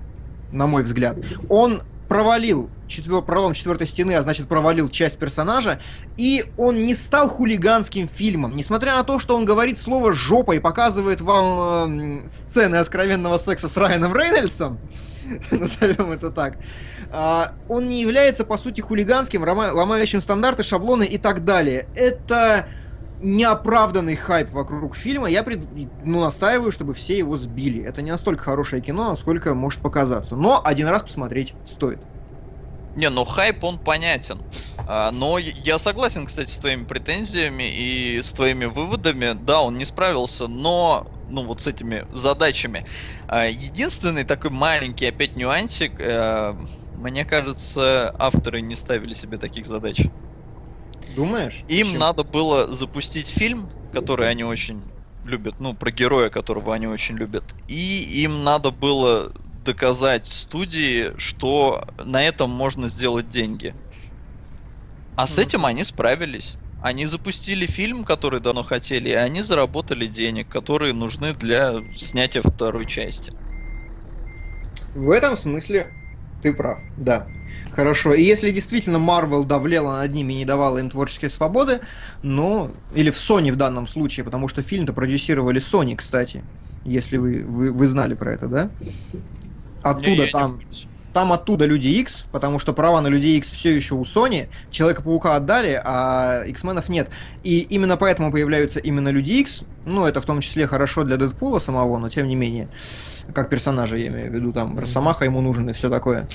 на 0.52 0.68
мой 0.68 0.84
взгляд. 0.84 1.18
Он 1.50 1.82
провалил 2.12 2.70
четвер... 2.90 3.22
пролом 3.22 3.54
четвертой 3.54 3.88
стены, 3.88 4.12
а 4.16 4.22
значит 4.22 4.50
провалил 4.50 4.90
часть 4.90 5.18
персонажа, 5.18 5.80
и 6.18 6.44
он 6.58 6.86
не 6.86 6.94
стал 6.94 7.30
хулиганским 7.30 8.10
фильмом. 8.10 8.58
Несмотря 8.58 8.98
на 8.98 9.06
то, 9.06 9.18
что 9.18 9.38
он 9.38 9.46
говорит 9.46 9.80
слово 9.80 10.14
«жопа» 10.14 10.52
и 10.52 10.60
показывает 10.60 11.22
вам 11.22 11.60
эм, 12.02 12.28
сцены 12.28 12.76
откровенного 12.76 13.38
секса 13.38 13.70
с 13.70 13.78
Райаном 13.78 14.14
Рейнольдсом, 14.14 14.78
назовем 15.52 16.12
это 16.12 16.32
так. 16.32 16.58
А, 17.12 17.54
он 17.70 17.88
не 17.88 18.02
является, 18.02 18.44
по 18.44 18.58
сути, 18.58 18.82
хулиганским, 18.82 19.42
ломающим 19.44 20.20
стандарты, 20.20 20.64
шаблоны 20.64 21.06
и 21.06 21.18
так 21.18 21.46
далее. 21.46 21.88
Это 21.96 22.68
неоправданный 23.22 24.16
хайп 24.16 24.50
вокруг 24.50 24.96
фильма. 24.96 25.28
Я 25.28 25.44
пред... 25.44 25.62
ну, 26.04 26.22
настаиваю, 26.22 26.72
чтобы 26.72 26.94
все 26.94 27.18
его 27.18 27.38
сбили. 27.38 27.84
Это 27.84 28.02
не 28.02 28.12
настолько 28.12 28.44
хорошее 28.44 28.82
кино, 28.82 29.10
насколько 29.10 29.54
может 29.54 29.82
показаться. 29.82 30.36
Но 30.36 30.62
один 30.64 30.88
раз 30.88 31.04
посмотреть 31.04 31.54
стоит. 31.66 32.00
Не, 32.96 33.10
ну 33.10 33.24
хайп 33.24 33.64
он 33.64 33.80
понятен. 33.80 34.42
А, 34.88 35.12
но 35.12 35.38
я 35.38 35.80
согласен, 35.80 36.26
кстати, 36.26 36.52
с 36.52 36.58
твоими 36.58 36.84
претензиями 36.84 37.64
и 37.74 38.22
с 38.22 38.32
твоими 38.34 38.66
выводами. 38.66 39.34
Да, 39.34 39.62
он 39.62 39.78
не 39.78 39.86
справился, 39.86 40.48
но 40.48 41.08
ну 41.30 41.46
вот 41.46 41.62
с 41.62 41.68
этими 41.68 42.06
задачами. 42.14 42.86
А, 43.28 43.46
единственный 43.46 44.26
такой 44.26 44.52
маленький 44.52 45.06
опять 45.06 45.38
нюансик, 45.38 45.94
э, 46.00 46.54
мне 46.96 47.24
кажется, 47.24 48.14
авторы 48.20 48.62
не 48.62 48.76
ставили 48.76 49.14
себе 49.14 49.38
таких 49.38 49.66
задач. 49.66 50.02
Думаешь? 51.16 51.64
Им 51.68 51.88
Почему? 51.88 52.00
надо 52.00 52.24
было 52.24 52.72
запустить 52.72 53.28
фильм, 53.28 53.70
который 53.94 54.30
они 54.30 54.44
очень 54.44 54.82
любят, 55.26 55.60
ну, 55.60 55.74
про 55.74 55.92
героя, 55.92 56.30
которого 56.30 56.74
они 56.74 56.88
очень 56.88 57.16
любят. 57.18 57.44
И 57.68 58.04
им 58.24 58.44
надо 58.44 58.72
было 58.72 59.34
доказать 59.64 60.28
студии, 60.28 61.18
что 61.18 61.88
на 62.04 62.24
этом 62.24 62.50
можно 62.50 62.88
сделать 62.88 63.30
деньги. 63.30 63.76
А 65.16 65.28
с 65.28 65.38
этим 65.38 65.66
они 65.66 65.84
справились. 65.84 66.54
Они 66.82 67.06
запустили 67.06 67.68
фильм, 67.68 68.04
который 68.04 68.40
давно 68.40 68.64
хотели, 68.64 69.10
и 69.10 69.14
они 69.14 69.44
заработали 69.44 70.08
денег, 70.08 70.50
которые 70.50 70.94
нужны 70.94 71.34
для 71.34 71.76
снятия 71.96 72.42
второй 72.42 72.88
части. 72.88 73.34
В 74.96 75.12
этом 75.12 75.38
смысле 75.38 75.94
ты 76.42 76.54
прав, 76.54 76.80
да. 76.98 77.28
Хорошо. 77.72 78.14
И 78.14 78.22
если 78.22 78.52
действительно 78.52 78.98
Marvel 78.98 79.46
давлела 79.46 80.00
над 80.00 80.12
ними 80.14 80.34
и 80.34 80.38
не 80.38 80.46
давала 80.46 80.78
им 80.78 80.90
творческой 80.90 81.30
свободы, 81.30 81.80
ну, 82.22 82.72
или 82.94 83.10
в 83.10 83.16
Sony 83.16 83.52
в 83.52 83.56
данном 83.56 83.88
случае, 83.88 84.26
потому 84.26 84.48
что 84.48 84.62
фильм-то 84.62 84.94
продюсировали 84.94 85.62
Sony, 85.62 85.96
кстати, 85.96 86.44
если 86.84 87.18
вы, 87.18 87.44
вы, 87.46 87.72
вы 87.72 87.88
знали 87.88 88.14
про 88.14 88.34
это, 88.34 88.48
да? 88.48 88.70
Оттуда 89.82 90.26
не, 90.26 90.28
там... 90.28 90.60
Там 91.14 91.34
оттуда 91.34 91.66
Люди 91.66 91.90
X, 91.90 92.24
потому 92.32 92.58
что 92.58 92.72
права 92.72 93.02
на 93.02 93.08
Люди 93.08 93.28
X 93.28 93.52
все 93.52 93.76
еще 93.76 93.96
у 93.96 94.04
Sony, 94.04 94.48
Человека-паука 94.70 95.36
отдали, 95.36 95.82
а 95.84 96.44
X-менов 96.46 96.88
нет. 96.88 97.10
И 97.44 97.60
именно 97.60 97.98
поэтому 97.98 98.32
появляются 98.32 98.80
именно 98.80 99.10
Люди 99.10 99.32
X. 99.32 99.64
Ну, 99.86 100.06
это 100.06 100.22
в 100.22 100.26
том 100.26 100.40
числе 100.40 100.68
хорошо 100.68 101.04
для 101.04 101.18
Дэдпула 101.18 101.60
самого, 101.60 101.98
но 101.98 102.08
тем 102.08 102.30
не 102.30 102.36
менее. 102.36 102.70
Как 103.34 103.50
персонажа, 103.50 103.98
я 103.98 104.08
имею 104.08 104.32
в 104.32 104.34
виду, 104.34 104.54
там, 104.54 104.80
Росомаха 104.80 105.26
ему 105.26 105.42
нужен 105.42 105.70
и 105.70 105.74
все 105.74 105.90
такое. 105.90 106.30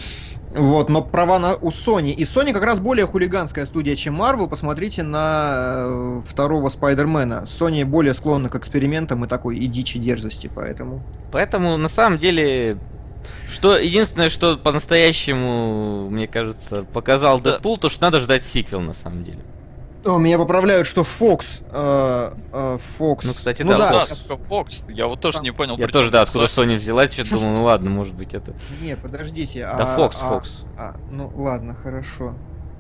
Вот, 0.57 0.89
но 0.89 1.03
права 1.03 1.39
на, 1.39 1.55
у 1.55 1.69
Sony. 1.69 2.13
И 2.13 2.25
Sony 2.25 2.55
как 2.55 2.65
раз 2.65 2.81
более 2.81 3.07
хулиганская 3.07 3.67
студия, 3.67 3.95
чем 3.95 4.21
Marvel. 4.21 4.49
Посмотрите 4.49 5.03
на 5.03 5.85
э, 5.87 6.21
второго 6.27 6.71
Спайдермена. 6.71 7.45
Sony 7.47 7.85
более 7.85 8.15
склонна 8.15 8.49
к 8.49 8.57
экспериментам 8.57 9.25
и 9.25 9.29
такой 9.29 9.59
и 9.59 9.67
дичи 9.67 9.99
дерзости, 9.99 10.51
поэтому... 10.53 11.03
Поэтому, 11.31 11.77
на 11.77 11.89
самом 11.89 12.19
деле, 12.19 12.79
что 13.51 13.77
единственное, 13.77 14.31
что 14.31 14.57
по-настоящему, 14.57 16.09
мне 16.09 16.27
кажется, 16.27 16.85
показал 16.85 17.39
да. 17.41 17.53
Дэдпул, 17.53 17.77
то 17.77 17.91
что 17.91 18.03
надо 18.03 18.21
ждать 18.21 18.43
сиквел 18.43 18.81
на 18.81 18.95
самом 18.95 19.25
деле. 19.25 19.41
О, 20.07 20.19
меня 20.19 20.39
поправляют, 20.39 20.87
что 20.87 21.03
Fox. 21.03 21.63
Э, 21.71 22.33
э, 22.53 22.79
Fox. 22.99 23.21
Ну, 23.25 23.35
кстати, 23.35 23.63
ну, 23.63 23.77
да. 23.77 23.91
да, 23.91 24.07
да 24.07 24.35
Fox. 24.35 24.93
Я 24.93 25.09
вот 25.09 25.21
тоже 25.21 25.41
не 25.41 25.51
понял. 25.51 25.77
Я 25.77 25.89
тоже, 25.89 26.11
да, 26.11 26.23
откуда 26.23 26.47
Sony 26.47 26.77
взялась, 26.77 27.13
что 27.13 27.29
думал, 27.29 27.51
ну 27.51 27.65
ладно, 27.65 27.91
может 27.91 28.15
быть 28.15 28.35
это. 28.35 28.55
Не, 28.81 28.97
подождите. 28.97 29.61
Да, 29.61 29.97
Fox, 29.99 30.17
а, 30.21 30.33
Fox. 30.33 30.49
А, 30.79 30.97
ну 31.11 31.33
ладно, 31.35 31.75
хорошо. 31.75 32.35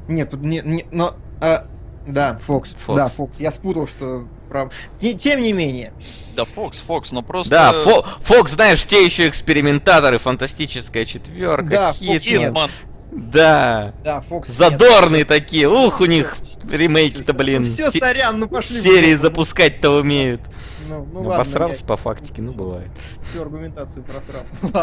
Не, 0.08 0.28
не, 0.32 0.60
не 0.60 0.86
но. 0.92 1.14
А, 1.40 1.66
да. 2.06 2.38
Fox. 2.46 2.68
Да, 2.86 3.06
Fox. 3.06 3.32
Я 3.38 3.50
спутал, 3.50 3.88
что 3.88 4.26
прав. 4.48 4.72
Тем 5.00 5.40
не 5.40 5.52
менее. 5.52 5.92
Да, 6.34 6.44
Фокс, 6.44 6.78
Фокс, 6.78 7.12
но 7.12 7.22
просто... 7.22 7.50
Да, 7.50 7.72
Фо 7.72 8.04
Фокс, 8.22 8.52
знаешь, 8.52 8.84
те 8.84 9.04
еще 9.04 9.28
экспериментаторы, 9.28 10.18
фантастическая 10.18 11.04
четверка, 11.04 11.68
да, 11.70 11.92
Хитман. 11.92 12.70
Да. 13.16 13.94
Да, 14.04 14.20
Фокс. 14.20 14.50
Задорные 14.50 15.20
нет. 15.20 15.28
такие. 15.28 15.68
Ух, 15.68 16.00
у 16.00 16.04
них 16.04 16.36
ремейки-то, 16.70 17.32
блин. 17.32 17.64
Все, 17.64 17.90
сорян, 17.90 18.38
ну 18.38 18.48
пошли. 18.48 18.80
Серии 18.80 19.14
запускать-то 19.14 19.90
умеют. 19.90 20.42
Ну, 20.88 20.98
ну, 20.98 21.22
ну 21.22 21.28
ладно. 21.28 21.44
Посрался 21.44 21.80
я... 21.80 21.86
по 21.86 21.96
фактике, 21.96 22.42
ну 22.42 22.52
бывает. 22.52 22.90
Всю 23.24 23.42
аргументацию 23.42 24.04
просрал. 24.04 24.42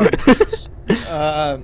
А, 1.09 1.61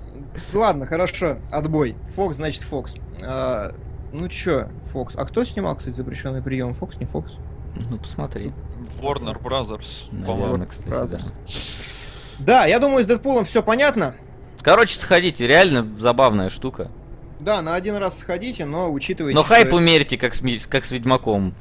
ладно, 0.54 0.86
хорошо, 0.86 1.40
отбой. 1.52 1.98
Фокс, 2.16 2.38
значит, 2.38 2.62
Фокс. 2.64 2.96
А, 3.22 3.76
ну 4.14 4.30
чё, 4.30 4.70
Фокс. 4.94 5.14
А 5.18 5.26
кто 5.26 5.44
снимал, 5.44 5.76
кстати, 5.76 5.98
запрещенный 5.98 6.42
прием? 6.42 6.74
Фокс, 6.74 6.98
не 6.98 7.06
Фокс? 7.06 7.34
Ну, 7.90 7.98
посмотри. 7.98 8.54
Warner 9.02 9.42
Brothers. 9.42 10.06
Наверное, 10.12 10.68
кстати, 10.68 10.88
Brothers. 10.88 11.34
да. 12.38 12.62
Да, 12.62 12.66
я 12.66 12.80
думаю, 12.80 13.04
с 13.04 13.08
Дэдпулом 13.08 13.44
все 13.44 13.62
понятно. 13.62 14.16
Короче, 14.62 14.98
сходите, 15.00 15.48
реально 15.48 15.88
забавная 16.00 16.50
штука. 16.50 16.92
Да, 17.40 17.62
на 17.62 17.76
один 17.76 17.96
раз 17.96 18.20
сходите, 18.20 18.66
но 18.66 18.92
учитывайте... 18.92 19.36
Но 19.36 19.44
хайп 19.44 19.74
умерьте, 19.74 20.18
как 20.18 20.36
с, 20.36 20.42
как 20.68 20.84
с 20.86 20.92
Ведьмаком. 20.92 21.54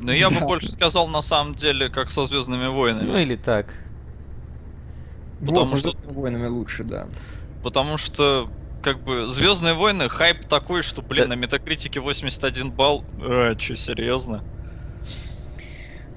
Ну, 0.00 0.12
я 0.12 0.30
да. 0.30 0.40
бы 0.40 0.46
больше 0.46 0.70
сказал, 0.70 1.08
на 1.08 1.20
самом 1.20 1.54
деле, 1.54 1.90
как 1.90 2.10
со 2.10 2.26
Звездными 2.26 2.68
войнами. 2.68 3.06
Ну, 3.06 3.18
или 3.18 3.36
так. 3.36 3.74
Потому 5.40 5.66
вот, 5.66 5.78
что... 5.78 5.96
войнами 6.04 6.46
лучше, 6.46 6.84
да. 6.84 7.06
Потому 7.62 7.98
что 7.98 8.50
как 8.82 9.02
бы 9.02 9.28
Звездные 9.28 9.74
войны 9.74 10.08
хайп 10.08 10.46
такой, 10.46 10.82
что, 10.82 11.02
блин, 11.02 11.24
да. 11.24 11.36
на 11.36 11.38
метакритике 11.38 12.00
81 12.00 12.70
балл. 12.70 13.04
А, 13.20 13.54
чё, 13.54 13.76
серьезно? 13.76 14.42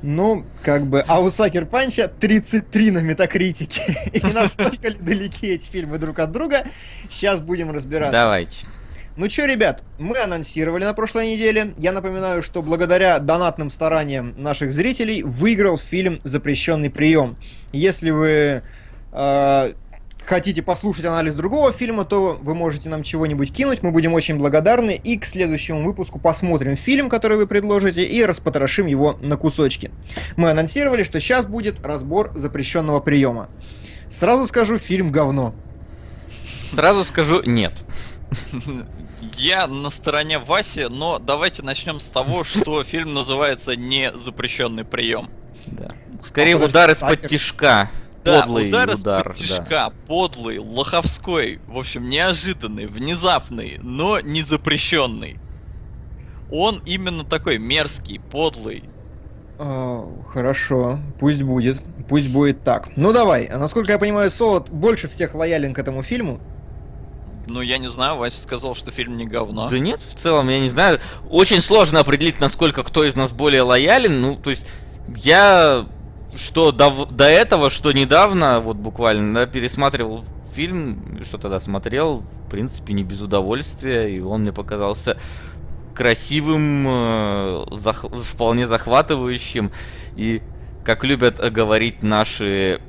Ну, 0.03 0.45
как 0.61 0.85
бы, 0.87 0.99
а 1.07 1.21
у 1.21 1.29
Сакер 1.29 1.65
Панча 1.65 2.09
33 2.09 2.91
на 2.91 2.99
метакритике. 2.99 3.95
И 4.13 4.33
настолько 4.33 4.89
ли 4.89 4.97
далеки 4.99 5.47
эти 5.47 5.65
фильмы 5.65 5.97
друг 5.97 6.19
от 6.19 6.31
друга, 6.31 6.65
сейчас 7.09 7.39
будем 7.39 7.71
разбираться. 7.71 8.11
Давайте. 8.11 8.67
Ну 9.15 9.29
что, 9.29 9.45
ребят, 9.45 9.83
мы 9.99 10.17
анонсировали 10.19 10.83
на 10.83 10.93
прошлой 10.93 11.33
неделе. 11.33 11.73
Я 11.77 11.93
напоминаю, 11.93 12.43
что 12.43 12.61
благодаря 12.61 13.19
донатным 13.19 13.69
стараниям 13.69 14.35
наших 14.37 14.73
зрителей 14.73 15.23
выиграл 15.23 15.77
фильм 15.77 16.19
«Запрещенный 16.23 16.89
прием». 16.89 17.37
Если 17.71 18.09
вы 18.09 18.63
э, 19.13 19.73
хотите 20.25 20.61
послушать 20.61 21.05
анализ 21.05 21.35
другого 21.35 21.71
фильма, 21.71 22.05
то 22.05 22.37
вы 22.41 22.55
можете 22.55 22.89
нам 22.89 23.03
чего-нибудь 23.03 23.53
кинуть, 23.53 23.83
мы 23.83 23.91
будем 23.91 24.13
очень 24.13 24.37
благодарны, 24.37 24.99
и 25.01 25.17
к 25.17 25.25
следующему 25.25 25.83
выпуску 25.83 26.19
посмотрим 26.19 26.75
фильм, 26.75 27.09
который 27.09 27.37
вы 27.37 27.47
предложите, 27.47 28.03
и 28.03 28.23
распотрошим 28.25 28.87
его 28.87 29.17
на 29.23 29.37
кусочки. 29.37 29.91
Мы 30.35 30.49
анонсировали, 30.49 31.03
что 31.03 31.19
сейчас 31.19 31.45
будет 31.45 31.85
разбор 31.85 32.31
запрещенного 32.35 32.99
приема. 32.99 33.49
Сразу 34.09 34.47
скажу, 34.47 34.77
фильм 34.77 35.11
говно. 35.11 35.55
Сразу 36.71 37.03
скажу, 37.03 37.41
нет. 37.43 37.83
Я 39.37 39.67
на 39.67 39.89
стороне 39.89 40.39
Васи, 40.39 40.87
но 40.89 41.19
давайте 41.19 41.61
начнем 41.61 41.99
с 41.99 42.07
того, 42.07 42.43
что 42.43 42.83
фильм 42.83 43.13
называется 43.13 43.75
не 43.75 44.11
запрещенный 44.13 44.83
прием. 44.83 45.29
Да. 45.65 45.91
Скорее 46.23 46.55
а 46.55 46.65
удар 46.65 46.89
из-под 46.91 47.27
тишка. 47.27 47.89
Да, 48.23 48.41
подлый 48.41 48.69
удар, 48.69 48.89
удар 48.89 49.33
тяжка, 49.35 49.65
да. 49.69 49.93
подлый, 50.07 50.59
лоховской, 50.59 51.59
в 51.67 51.77
общем, 51.77 52.09
неожиданный, 52.09 52.85
внезапный, 52.85 53.79
но 53.81 54.19
не 54.19 54.41
запрещенный. 54.41 55.39
Он 56.51 56.81
именно 56.85 57.23
такой 57.23 57.57
мерзкий, 57.57 58.19
подлый. 58.19 58.83
А, 59.59 60.07
хорошо, 60.27 60.99
пусть 61.19 61.43
будет, 61.43 61.81
пусть 62.07 62.29
будет 62.29 62.63
так. 62.63 62.89
Ну 62.95 63.11
давай, 63.11 63.45
а 63.45 63.57
насколько 63.57 63.91
я 63.91 63.99
понимаю, 63.99 64.29
Солод 64.31 64.69
больше 64.69 65.07
всех 65.07 65.35
лоялен 65.35 65.73
к 65.73 65.79
этому 65.79 66.03
фильму. 66.03 66.39
Ну, 67.45 67.61
я 67.61 67.77
не 67.77 67.87
знаю, 67.87 68.17
Вася 68.17 68.41
сказал, 68.41 68.73
что 68.73 68.91
фильм 68.91 69.17
не 69.17 69.25
говно. 69.25 69.67
Да 69.69 69.77
нет, 69.77 70.01
в 70.01 70.17
целом, 70.17 70.47
я 70.49 70.59
не 70.59 70.69
знаю. 70.69 70.99
Очень 71.29 71.61
сложно 71.61 71.99
определить, 71.99 72.39
насколько 72.39 72.83
кто 72.83 73.03
из 73.03 73.15
нас 73.15 73.31
более 73.31 73.63
лоялен. 73.63 74.21
Ну, 74.21 74.35
то 74.35 74.49
есть, 74.49 74.65
я 75.17 75.85
что 76.35 76.71
до, 76.71 77.05
до 77.05 77.25
этого, 77.25 77.69
что 77.69 77.91
недавно, 77.91 78.59
вот 78.59 78.77
буквально, 78.77 79.33
да, 79.33 79.45
пересматривал 79.45 80.25
фильм, 80.53 81.21
что 81.23 81.37
тогда 81.37 81.59
смотрел, 81.59 82.23
в 82.45 82.49
принципе, 82.49 82.93
не 82.93 83.03
без 83.03 83.21
удовольствия, 83.21 84.07
и 84.07 84.19
он 84.19 84.41
мне 84.41 84.53
показался 84.53 85.17
красивым, 85.93 86.85
э, 86.87 87.65
зах, 87.71 88.05
вполне 88.23 88.67
захватывающим, 88.67 89.71
и, 90.15 90.41
как 90.83 91.03
любят 91.03 91.39
говорить 91.51 92.03
наши 92.03 92.81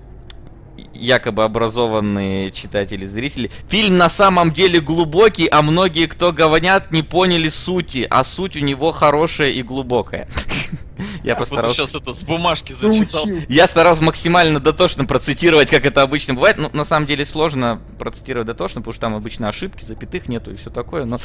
якобы 0.92 1.44
образованные 1.44 2.50
читатели, 2.50 3.04
зрители. 3.04 3.50
Фильм 3.68 3.96
на 3.96 4.08
самом 4.08 4.52
деле 4.52 4.80
глубокий, 4.80 5.46
а 5.46 5.62
многие, 5.62 6.06
кто 6.06 6.32
говорят, 6.32 6.92
не 6.92 7.02
поняли 7.02 7.48
сути, 7.48 8.06
а 8.08 8.24
суть 8.24 8.56
у 8.56 8.60
него 8.60 8.92
хорошая 8.92 9.50
и 9.50 9.62
глубокая. 9.62 10.28
Я 11.24 11.34
просто 11.34 11.54
Вот 11.54 11.60
старался... 11.60 11.86
сейчас 11.86 12.02
это 12.02 12.14
с 12.14 12.22
бумажки 12.22 12.72
зачитал. 12.72 13.24
Я 13.48 13.66
старался 13.66 14.02
максимально 14.02 14.60
дотошно 14.60 15.04
процитировать, 15.04 15.70
как 15.70 15.84
это 15.84 16.02
обычно 16.02 16.34
бывает. 16.34 16.56
Ну, 16.58 16.70
на 16.72 16.84
самом 16.84 17.06
деле 17.06 17.26
сложно 17.26 17.80
процитировать 17.98 18.46
дотошно, 18.46 18.80
потому 18.80 18.92
что 18.92 19.00
там 19.00 19.14
обычно 19.14 19.48
ошибки, 19.48 19.84
запятых 19.84 20.28
нету 20.28 20.52
и 20.52 20.56
все 20.56 20.70
такое, 20.70 21.04
но... 21.04 21.18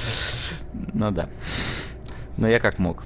Ну 0.93 1.11
да. 1.11 1.29
Но 2.37 2.47
я 2.47 2.59
как 2.59 2.79
мог. 2.79 3.03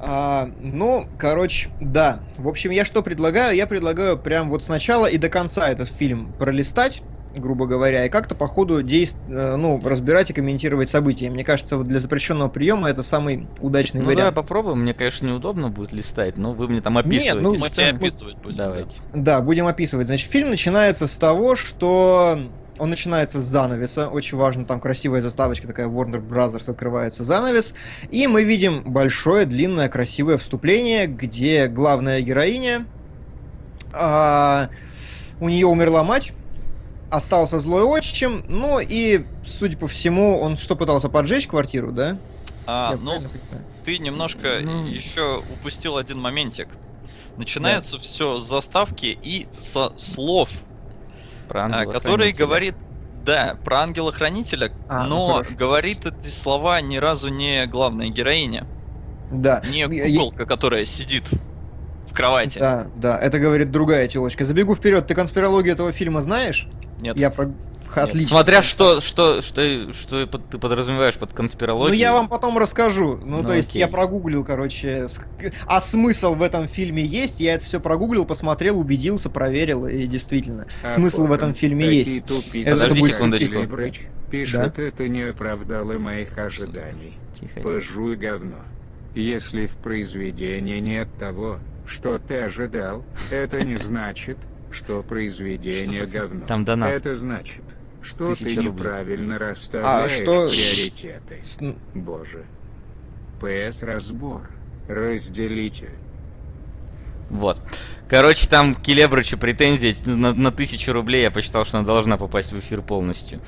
А, 0.00 0.50
ну, 0.60 1.08
короче, 1.18 1.70
да. 1.80 2.20
В 2.36 2.46
общем, 2.48 2.70
я 2.70 2.84
что 2.84 3.02
предлагаю? 3.02 3.56
Я 3.56 3.66
предлагаю 3.66 4.16
прям 4.16 4.48
вот 4.48 4.62
сначала 4.62 5.06
и 5.06 5.18
до 5.18 5.28
конца 5.28 5.68
этот 5.68 5.88
фильм 5.88 6.32
пролистать, 6.38 7.02
грубо 7.36 7.66
говоря, 7.66 8.06
и 8.06 8.08
как-то 8.08 8.34
по 8.34 8.46
ходу 8.46 8.82
действ... 8.82 9.16
э, 9.28 9.56
ну, 9.56 9.80
разбирать 9.84 10.30
и 10.30 10.32
комментировать 10.32 10.88
события. 10.88 11.30
Мне 11.30 11.44
кажется, 11.44 11.76
вот 11.76 11.86
для 11.88 11.98
запрещенного 12.00 12.48
приема 12.48 12.88
это 12.88 13.02
самый 13.02 13.48
удачный 13.60 13.98
Ну 14.00 14.02
давай 14.04 14.16
вариант. 14.16 14.36
попробуем. 14.36 14.80
Мне, 14.82 14.94
конечно, 14.94 15.26
неудобно 15.26 15.68
будет 15.68 15.92
листать, 15.92 16.36
но 16.36 16.52
вы 16.52 16.68
мне 16.68 16.80
там 16.80 16.96
описываете. 16.96 17.34
ну, 17.40 17.56
Мы 17.58 17.68
сцену- 17.68 17.96
описывать 17.98 18.36
будем. 18.38 18.56
да. 18.56 18.64
Давайте. 18.66 18.96
Да, 19.14 19.40
будем 19.40 19.66
описывать. 19.66 20.06
Значит, 20.06 20.30
фильм 20.30 20.50
начинается 20.50 21.06
с 21.08 21.16
того, 21.16 21.54
что 21.56 22.38
он 22.78 22.90
начинается 22.90 23.40
с 23.40 23.44
занавеса. 23.44 24.08
Очень 24.08 24.38
важно, 24.38 24.64
там 24.64 24.80
красивая 24.80 25.20
заставочка 25.20 25.66
такая 25.66 25.86
Warner 25.88 26.26
Brothers 26.26 26.70
открывается 26.70 27.24
занавес. 27.24 27.74
И 28.10 28.26
мы 28.26 28.44
видим 28.44 28.82
большое, 28.84 29.44
длинное, 29.46 29.88
красивое 29.88 30.38
вступление, 30.38 31.06
где 31.06 31.66
главная 31.66 32.20
героиня, 32.20 32.86
а, 33.92 34.68
у 35.40 35.48
нее 35.48 35.66
умерла 35.66 36.04
мать, 36.04 36.32
остался 37.10 37.58
злой 37.58 37.82
отчим, 37.82 38.44
ну 38.48 38.80
и, 38.80 39.24
судя 39.46 39.76
по 39.78 39.88
всему, 39.88 40.38
он 40.38 40.56
что 40.56 40.76
пытался 40.76 41.08
поджечь 41.08 41.46
квартиру, 41.46 41.92
да? 41.92 42.18
А, 42.66 42.92
Я 42.92 42.98
ну, 42.98 43.22
ты 43.84 43.98
немножко 43.98 44.58
Ну. 44.60 44.86
еще 44.86 45.42
упустил 45.52 45.96
один 45.96 46.20
моментик. 46.20 46.68
Начинается 47.38 47.98
все 47.98 48.38
с 48.38 48.46
заставки 48.48 49.16
и 49.22 49.46
со 49.58 49.92
слов, 49.96 50.50
Про 51.48 51.62
а, 51.62 51.64
ангела 51.66 51.92
который 51.92 52.32
говорит, 52.32 52.74
да, 53.24 53.56
про 53.64 53.80
ангела-хранителя, 53.80 54.72
А, 54.88 55.04
ну 55.06 55.28
но 55.28 55.32
хорошо. 55.34 55.54
говорит 55.56 56.06
эти 56.06 56.28
слова 56.28 56.80
ни 56.80 56.96
разу 56.96 57.28
не 57.28 57.66
главная 57.66 58.08
героиня, 58.08 58.66
Да. 59.30 59.62
не 59.70 59.80
Я- 59.80 59.86
я- 60.04 60.18
куколка, 60.18 60.46
которая 60.46 60.84
сидит 60.84 61.24
в 62.06 62.14
кровати. 62.14 62.58
Да, 62.58 62.86
да, 62.96 63.18
это 63.18 63.38
говорит 63.38 63.70
другая 63.70 64.08
телочка. 64.08 64.44
Забегу 64.44 64.74
вперед, 64.74 65.06
ты 65.06 65.14
конспирологию 65.14 65.74
этого 65.74 65.92
фильма 65.92 66.20
знаешь? 66.22 66.66
Нет, 67.00 67.18
Я 67.18 67.30
про... 67.30 67.50
Отлично. 67.94 68.28
Смотря 68.28 68.62
что, 68.62 69.00
что, 69.00 69.42
что, 69.42 69.92
что 69.92 70.26
ты 70.26 70.58
подразумеваешь 70.58 71.14
под 71.16 71.32
конспирологией. 71.32 71.96
Ну, 71.96 72.00
я 72.00 72.12
вам 72.12 72.28
потом 72.28 72.58
расскажу. 72.58 73.16
Ну, 73.16 73.38
Ну, 73.38 73.44
то 73.44 73.54
есть, 73.54 73.70
окей. 73.70 73.80
я 73.80 73.88
прогуглил, 73.88 74.44
короче, 74.44 75.06
а 75.66 75.80
смысл 75.80 76.34
в 76.34 76.42
этом 76.42 76.66
фильме 76.66 77.04
есть. 77.04 77.40
Я 77.40 77.54
это 77.54 77.64
все 77.64 77.80
прогуглил, 77.80 78.24
посмотрел, 78.24 78.78
убедился, 78.78 79.30
проверил, 79.30 79.86
и 79.86 80.06
действительно, 80.06 80.66
А 80.82 80.90
смысл 80.90 81.26
в 81.26 81.32
этом 81.32 81.54
фильме 81.54 81.86
есть. 81.86 82.26
тупицы, 82.26 82.68
Это 82.68 82.76
Подожди 82.76 83.00
будет 83.00 83.14
секундочку. 83.14 84.02
пишет, 84.30 84.78
это 84.78 85.08
не 85.08 85.22
оправдало 85.22 85.94
моих 85.98 86.36
ожиданий. 86.38 87.14
Тихо. 87.38 87.60
Пожуй 87.60 88.16
говно. 88.16 88.56
Если 89.14 89.66
в 89.66 89.76
произведении 89.78 90.78
нет 90.80 91.08
того, 91.18 91.58
что 91.86 92.18
ты 92.18 92.42
ожидал, 92.42 93.04
это 93.30 93.64
не 93.64 93.76
значит, 93.76 94.36
что 94.70 95.02
произведение 95.02 96.06
говно. 96.06 96.44
Там 96.46 96.64
донат. 96.64 96.90
Это 96.92 97.16
значит, 97.16 97.62
что 98.08 98.28
ты 98.34 98.44
Тысяча 98.44 98.56
рублей. 98.62 98.72
неправильно 98.72 99.38
расставляешь 99.38 100.12
что- 100.12 100.48
приоритеты. 100.48 101.38
С- 101.42 101.58
н- 101.60 101.76
Боже. 101.94 102.44
ПС 103.40 103.82
разбор. 103.82 104.50
Разделитель. 104.88 105.90
Вот. 107.30 107.60
Короче, 108.08 108.48
там 108.48 108.74
к 108.74 108.80
Келебрычу 108.82 109.36
претензии 109.36 109.94
на, 110.06 110.32
на 110.32 110.50
тысячу 110.50 110.92
рублей. 110.92 111.22
Я 111.22 111.30
посчитал, 111.30 111.64
что 111.66 111.78
она 111.78 111.86
должна 111.86 112.16
попасть 112.16 112.52
в 112.52 112.58
эфир 112.58 112.80
полностью. 112.80 113.40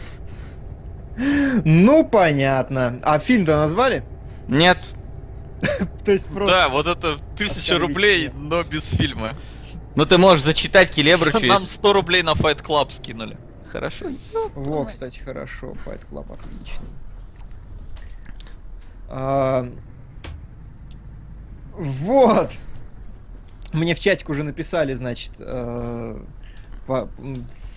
Ну, 1.65 2.05
понятно. 2.05 2.99
А 3.03 3.19
фильм-то 3.19 3.57
назвали? 3.57 4.03
Нет. 4.49 4.79
То 6.05 6.13
есть 6.13 6.29
просто... 6.33 6.55
да, 6.57 6.69
вот 6.69 6.87
это 6.87 7.19
тысяча 7.37 7.79
рублей, 7.79 8.31
но 8.35 8.63
без 8.63 8.87
фильма. 8.87 9.37
Ну 9.97 10.07
ты 10.07 10.19
можешь 10.19 10.45
зачитать 10.45 10.91
Келебрычу. 10.91 11.45
Нам 11.47 11.63
если- 11.63 11.75
100 11.75 11.93
рублей 11.93 12.23
на 12.23 12.31
Fight 12.33 12.63
Club 12.63 12.91
скинули. 12.93 13.37
Хорошо. 13.73 14.07
Во, 14.55 14.85
кстати, 14.85 15.19
хорошо, 15.21 15.73
Fight 15.85 16.01
Club 16.11 16.33
отлично. 16.33 16.85
А, 19.09 19.69
Вот. 21.73 22.51
Мне 23.73 23.95
в 23.95 24.01
чатик 24.01 24.29
уже 24.29 24.43
написали, 24.43 24.95
значит, 24.95 25.33
э, 25.39 26.21
по- 26.87 27.09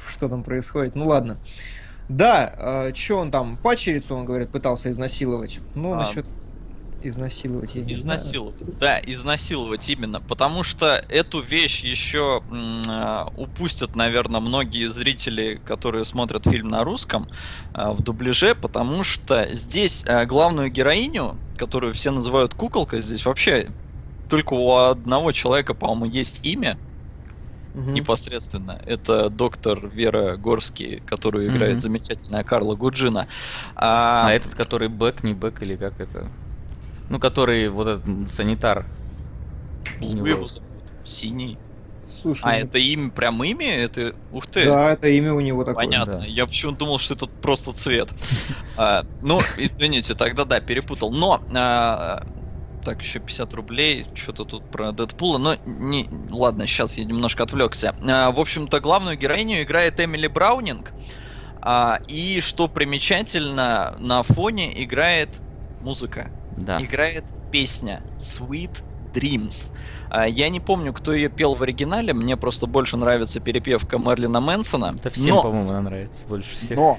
что 0.10 0.28
там 0.28 0.44
происходит. 0.44 0.96
Ну 0.96 1.06
ладно. 1.06 1.38
Да, 2.10 2.92
что 2.96 3.20
он 3.20 3.32
там, 3.32 3.56
пачерицу, 3.58 4.16
он 4.16 4.26
говорит, 4.26 4.50
пытался 4.50 4.90
изнасиловать. 4.92 5.60
Ну, 5.76 5.94
А. 5.94 5.98
насчет 5.98 6.26
изнасиловать 7.04 7.76
я 7.76 7.84
не 7.84 7.94
знаю. 7.96 8.20
Да, 8.80 9.00
изнасиловать 9.06 9.90
именно. 9.90 10.22
Потому 10.22 10.64
что 10.64 11.04
эту 11.10 11.42
вещь 11.42 11.84
еще 11.84 12.44
а, 12.88 13.28
упустят, 13.34 13.96
наверное, 13.96 14.42
многие 14.42 14.88
зрители, 14.90 15.62
которые 15.64 16.06
смотрят 16.06 16.46
фильм 16.48 16.70
на 16.70 16.84
русском 16.84 17.28
а, 17.74 17.94
в 17.94 18.02
дубляже, 18.02 18.56
потому 18.56 19.04
что 19.04 19.54
здесь 19.54 20.04
а, 20.08 20.26
главную 20.26 20.70
героиню, 20.70 21.40
которую 21.58 21.94
все 21.94 22.12
называют 22.12 22.54
куколкой, 22.54 23.02
здесь 23.02 23.26
вообще 23.26 23.70
только 24.28 24.54
у 24.54 24.72
одного 24.76 25.32
человека, 25.32 25.74
по-моему, 25.74 26.06
есть 26.06 26.40
имя 26.44 26.80
Мгм. 27.74 27.96
непосредственно. 27.96 28.80
Это 28.86 29.30
доктор 29.30 29.88
Вера 29.88 30.38
Горский, 30.38 31.00
которую 31.02 31.50
играет 31.50 31.74
Мгм. 31.76 31.82
замечательная 31.82 32.44
Карла 32.44 32.76
Гуджина. 32.76 33.28
А 33.76 34.28
А, 34.28 34.32
этот, 34.34 34.56
который 34.56 34.90
бэк, 34.90 35.24
не 35.24 35.34
бэк 35.34 35.62
или 35.64 35.76
как 35.76 36.00
это? 36.00 36.32
Ну, 37.14 37.20
который 37.20 37.70
вот 37.70 37.88
этот 37.88 38.32
санитар. 38.32 38.88
Его 40.00 40.48
зовут 40.48 40.68
Синий. 41.06 41.60
Слушай, 42.12 42.42
А, 42.44 42.48
ну, 42.54 42.66
это 42.66 42.80
имя, 42.80 43.12
прям 43.12 43.44
имя? 43.44 43.76
Это, 43.84 44.16
ух 44.32 44.48
ты, 44.48 44.66
да, 44.66 44.94
это 44.94 45.10
имя 45.10 45.36
у 45.36 45.40
него 45.40 45.64
такое. 45.64 45.86
понятно. 45.86 46.18
да. 46.22 46.26
Я 46.26 46.48
почему-то 46.48 46.80
думал, 46.80 46.98
что 46.98 47.14
это 47.14 47.28
просто 47.28 47.72
цвет. 47.74 48.10
А, 48.78 49.06
Ну, 49.22 49.40
извините, 49.58 50.16
тогда 50.16 50.44
да, 50.44 50.60
перепутал. 50.60 51.12
Но, 51.12 51.40
а, 51.54 52.26
так, 52.84 53.04
еще 53.04 53.20
50 53.20 53.54
рублей, 53.54 54.08
что-то 54.16 54.44
тут 54.46 54.66
про 54.72 54.92
Дэдпула, 54.92 55.38
но 55.38 55.56
не, 55.68 56.10
ладно, 56.32 56.66
сейчас 56.66 56.98
я 56.98 57.04
немножко 57.06 57.44
отвлекся. 57.44 57.96
А, 58.08 58.32
В 58.32 58.40
общем-то, 58.40 58.80
главную 58.80 59.20
героиню 59.20 59.62
играет 59.62 60.00
Эмили 60.00 60.26
Браунинг, 60.26 60.92
А, 61.62 62.00
и, 62.08 62.40
что 62.42 62.68
примечательно, 62.68 63.96
на 64.00 64.24
фоне 64.24 64.84
играет 64.84 65.30
музыка. 65.82 66.32
Да. 66.58 66.82
играет 66.82 67.24
песня 67.52 68.02
Sweet 68.20 68.82
Dreams. 69.14 69.72
А, 70.10 70.28
Я 70.28 70.50
не 70.50 70.60
помню, 70.60 70.92
кто 70.94 71.14
ее 71.14 71.30
пел 71.30 71.56
в 71.56 71.62
оригинале, 71.64 72.14
мне 72.14 72.36
просто 72.38 72.66
больше 72.66 72.98
нравится 72.98 73.40
перепевка 73.40 73.98
Мерлина 73.98 74.40
Мэнсона. 74.42 74.96
Это 74.98 75.10
всем, 75.12 75.36
но 75.36 75.42
по-моему, 75.44 75.70
она 75.70 75.82
нравится 75.82 76.26
больше 76.28 76.56
всех. 76.56 76.78
Но, 76.78 76.98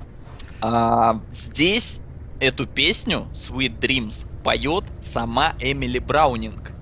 а, 0.60 1.20
здесь 1.32 2.00
эту 2.40 2.66
песню 2.66 3.26
Sweet 3.32 3.78
Dreams 3.78 4.26
поет 4.42 4.84
сама 5.00 5.54
Эмили 5.60 5.98
Браунинг. 5.98 6.72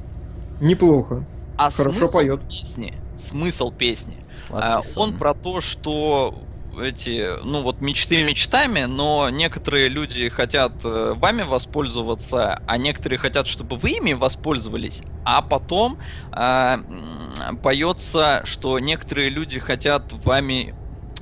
неплохо. 0.61 1.25
А 1.57 1.71
Хорошо 1.71 1.99
смысл 1.99 2.13
поет. 2.19 2.49
песни, 2.49 2.95
смысл 3.17 3.71
песни, 3.71 4.17
Сладкий 4.49 4.69
а, 4.69 4.83
сон. 4.83 5.11
он 5.11 5.17
про 5.19 5.35
то, 5.35 5.61
что 5.61 6.35
эти, 6.81 7.43
ну 7.45 7.63
вот 7.63 7.81
мечты 7.81 8.23
мечтами, 8.25 8.85
но 8.85 9.31
некоторые 9.31 9.89
люди 9.89 10.29
хотят 10.29 10.85
э, 10.85 11.15
вами 11.17 11.43
воспользоваться, 11.43 12.63
а 12.67 12.77
некоторые 12.79 13.19
хотят, 13.19 13.47
чтобы 13.47 13.77
вы 13.77 13.91
ими 13.93 14.13
воспользовались, 14.13 15.03
а 15.25 15.43
потом 15.43 15.99
м, 16.33 17.59
поется, 17.63 18.43
что 18.45 18.79
некоторые 18.79 19.31
люди 19.31 19.59
хотят 19.59 20.13
вами 20.13 20.75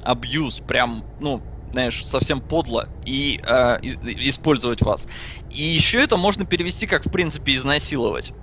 абьюз, 0.03 0.61
прям, 0.61 1.07
ну, 1.19 1.45
знаешь, 1.71 2.05
совсем 2.07 2.41
подло 2.43 2.89
и 3.05 3.35
и- 3.83 4.29
использовать 4.29 4.83
вас. 4.83 5.07
И 5.51 5.63
еще 5.63 6.03
это 6.03 6.17
можно 6.17 6.45
перевести 6.47 6.87
как, 6.87 7.07
в 7.07 7.11
принципе, 7.11 7.55
изнасиловать. 7.55 8.35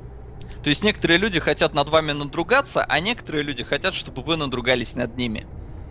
То 0.63 0.69
есть 0.69 0.83
некоторые 0.83 1.17
люди 1.19 1.39
хотят 1.39 1.73
над 1.73 1.89
вами 1.89 2.11
надругаться, 2.11 2.83
а 2.83 2.99
некоторые 2.99 3.43
люди 3.43 3.63
хотят, 3.63 3.93
чтобы 3.95 4.23
вы 4.23 4.35
надругались 4.37 4.95
над 4.95 5.15
ними. 5.17 5.47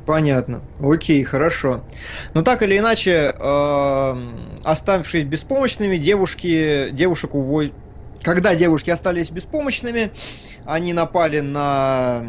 Понятно. 0.09 0.63
Окей, 0.83 1.23
хорошо. 1.23 1.85
Но 2.33 2.41
так 2.41 2.63
или 2.63 2.79
иначе, 2.79 3.35
эм, 3.39 4.59
оставшись 4.65 5.25
беспомощными, 5.25 5.99
девушки, 5.99 6.89
девушек 6.93 7.35
увозят... 7.35 7.75
Когда 8.23 8.55
девушки 8.55 8.89
остались 8.89 9.29
беспомощными, 9.31 10.11
они 10.65 10.95
напали 10.95 11.41
на... 11.41 12.23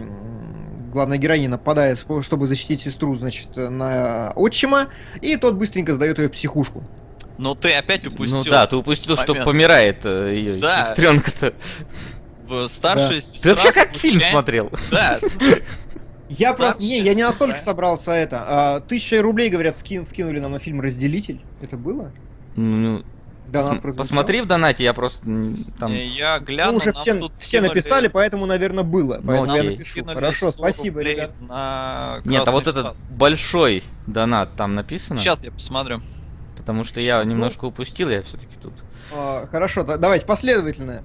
Главная 0.92 1.18
героиня 1.20 1.48
нападает, 1.48 2.06
чтобы 2.22 2.48
защитить 2.48 2.82
сестру, 2.82 3.16
значит, 3.16 3.56
на 3.56 4.34
отчима, 4.36 4.88
и 5.22 5.38
тот 5.38 5.56
быстренько 5.56 5.94
сдает 5.94 6.20
ее 6.20 6.28
в 6.28 6.32
психушку. 6.34 6.84
Но 7.38 7.56
ты 7.56 7.72
опять 7.72 8.06
упустил. 8.06 8.40
Ну 8.40 8.44
да, 8.44 8.68
ты 8.68 8.76
упустил, 8.76 9.16
что 9.16 9.28
момент. 9.30 9.46
помирает 9.46 10.04
ее 10.04 10.58
Да. 10.60 10.84
сестренка-то. 10.90 11.54
В- 12.46 12.68
Старшая 12.68 13.08
Да. 13.08 13.16
Ты 13.16 13.22
сестра 13.22 13.52
вообще 13.54 13.72
как 13.72 13.96
фильм 13.96 14.16
случайно- 14.16 14.32
смотрел? 14.32 14.72
Да, 14.92 15.20
Я 16.30 16.54
просто... 16.54 16.82
Не, 16.82 17.00
я 17.00 17.14
не 17.14 17.24
настолько 17.24 17.58
собрался 17.58 18.12
это. 18.12 18.44
А, 18.48 18.80
Тысяча 18.82 19.22
рублей, 19.22 19.50
говорят, 19.50 19.76
скин, 19.76 20.06
вкинули 20.06 20.40
нам 20.40 20.52
на 20.52 20.60
фильм 20.60 20.80
«Разделитель». 20.82 21.42
Это 21.62 21.76
было? 21.78 22.12
Ну, 22.56 23.04
Донат 23.48 23.82
прозвучал? 23.82 24.08
посмотри 24.08 24.42
в 24.42 24.46
донате, 24.46 24.84
я 24.84 24.94
просто 24.94 25.22
там... 25.80 25.92
я 25.92 26.38
Ну, 26.40 26.46
гляну. 26.46 26.78
уже 26.78 26.88
нам 26.88 26.94
все, 26.94 27.14
тут 27.16 27.36
все 27.36 27.58
скинули- 27.58 27.68
написали, 27.70 28.08
поэтому, 28.08 28.46
наверное, 28.46 28.84
было. 28.84 29.20
Ну, 29.22 29.28
Поэтому 29.28 29.56
я 29.56 29.64
напишу. 29.64 30.06
Хорошо, 30.06 30.52
100 30.52 30.60
спасибо, 30.60 31.02
ребят. 31.02 31.32
на 31.42 32.22
Нет, 32.26 32.48
а 32.48 32.52
вот 32.52 32.64
красный 32.64 32.82
этот 32.82 32.96
большой 33.10 33.84
донат 34.08 34.56
там 34.56 34.76
написано? 34.76 35.20
Сейчас 35.20 35.44
я 35.44 35.52
посмотрю. 35.52 36.02
Потому 36.58 36.84
что 36.84 37.00
я 37.00 37.24
ну. 37.24 37.32
немножко 37.32 37.66
упустил, 37.66 38.10
я 38.10 38.22
все-таки 38.22 38.56
тут. 38.62 38.74
А, 39.12 39.48
хорошо, 39.52 39.84
да- 39.84 39.98
давайте 39.98 40.26
последовательно. 40.26 41.02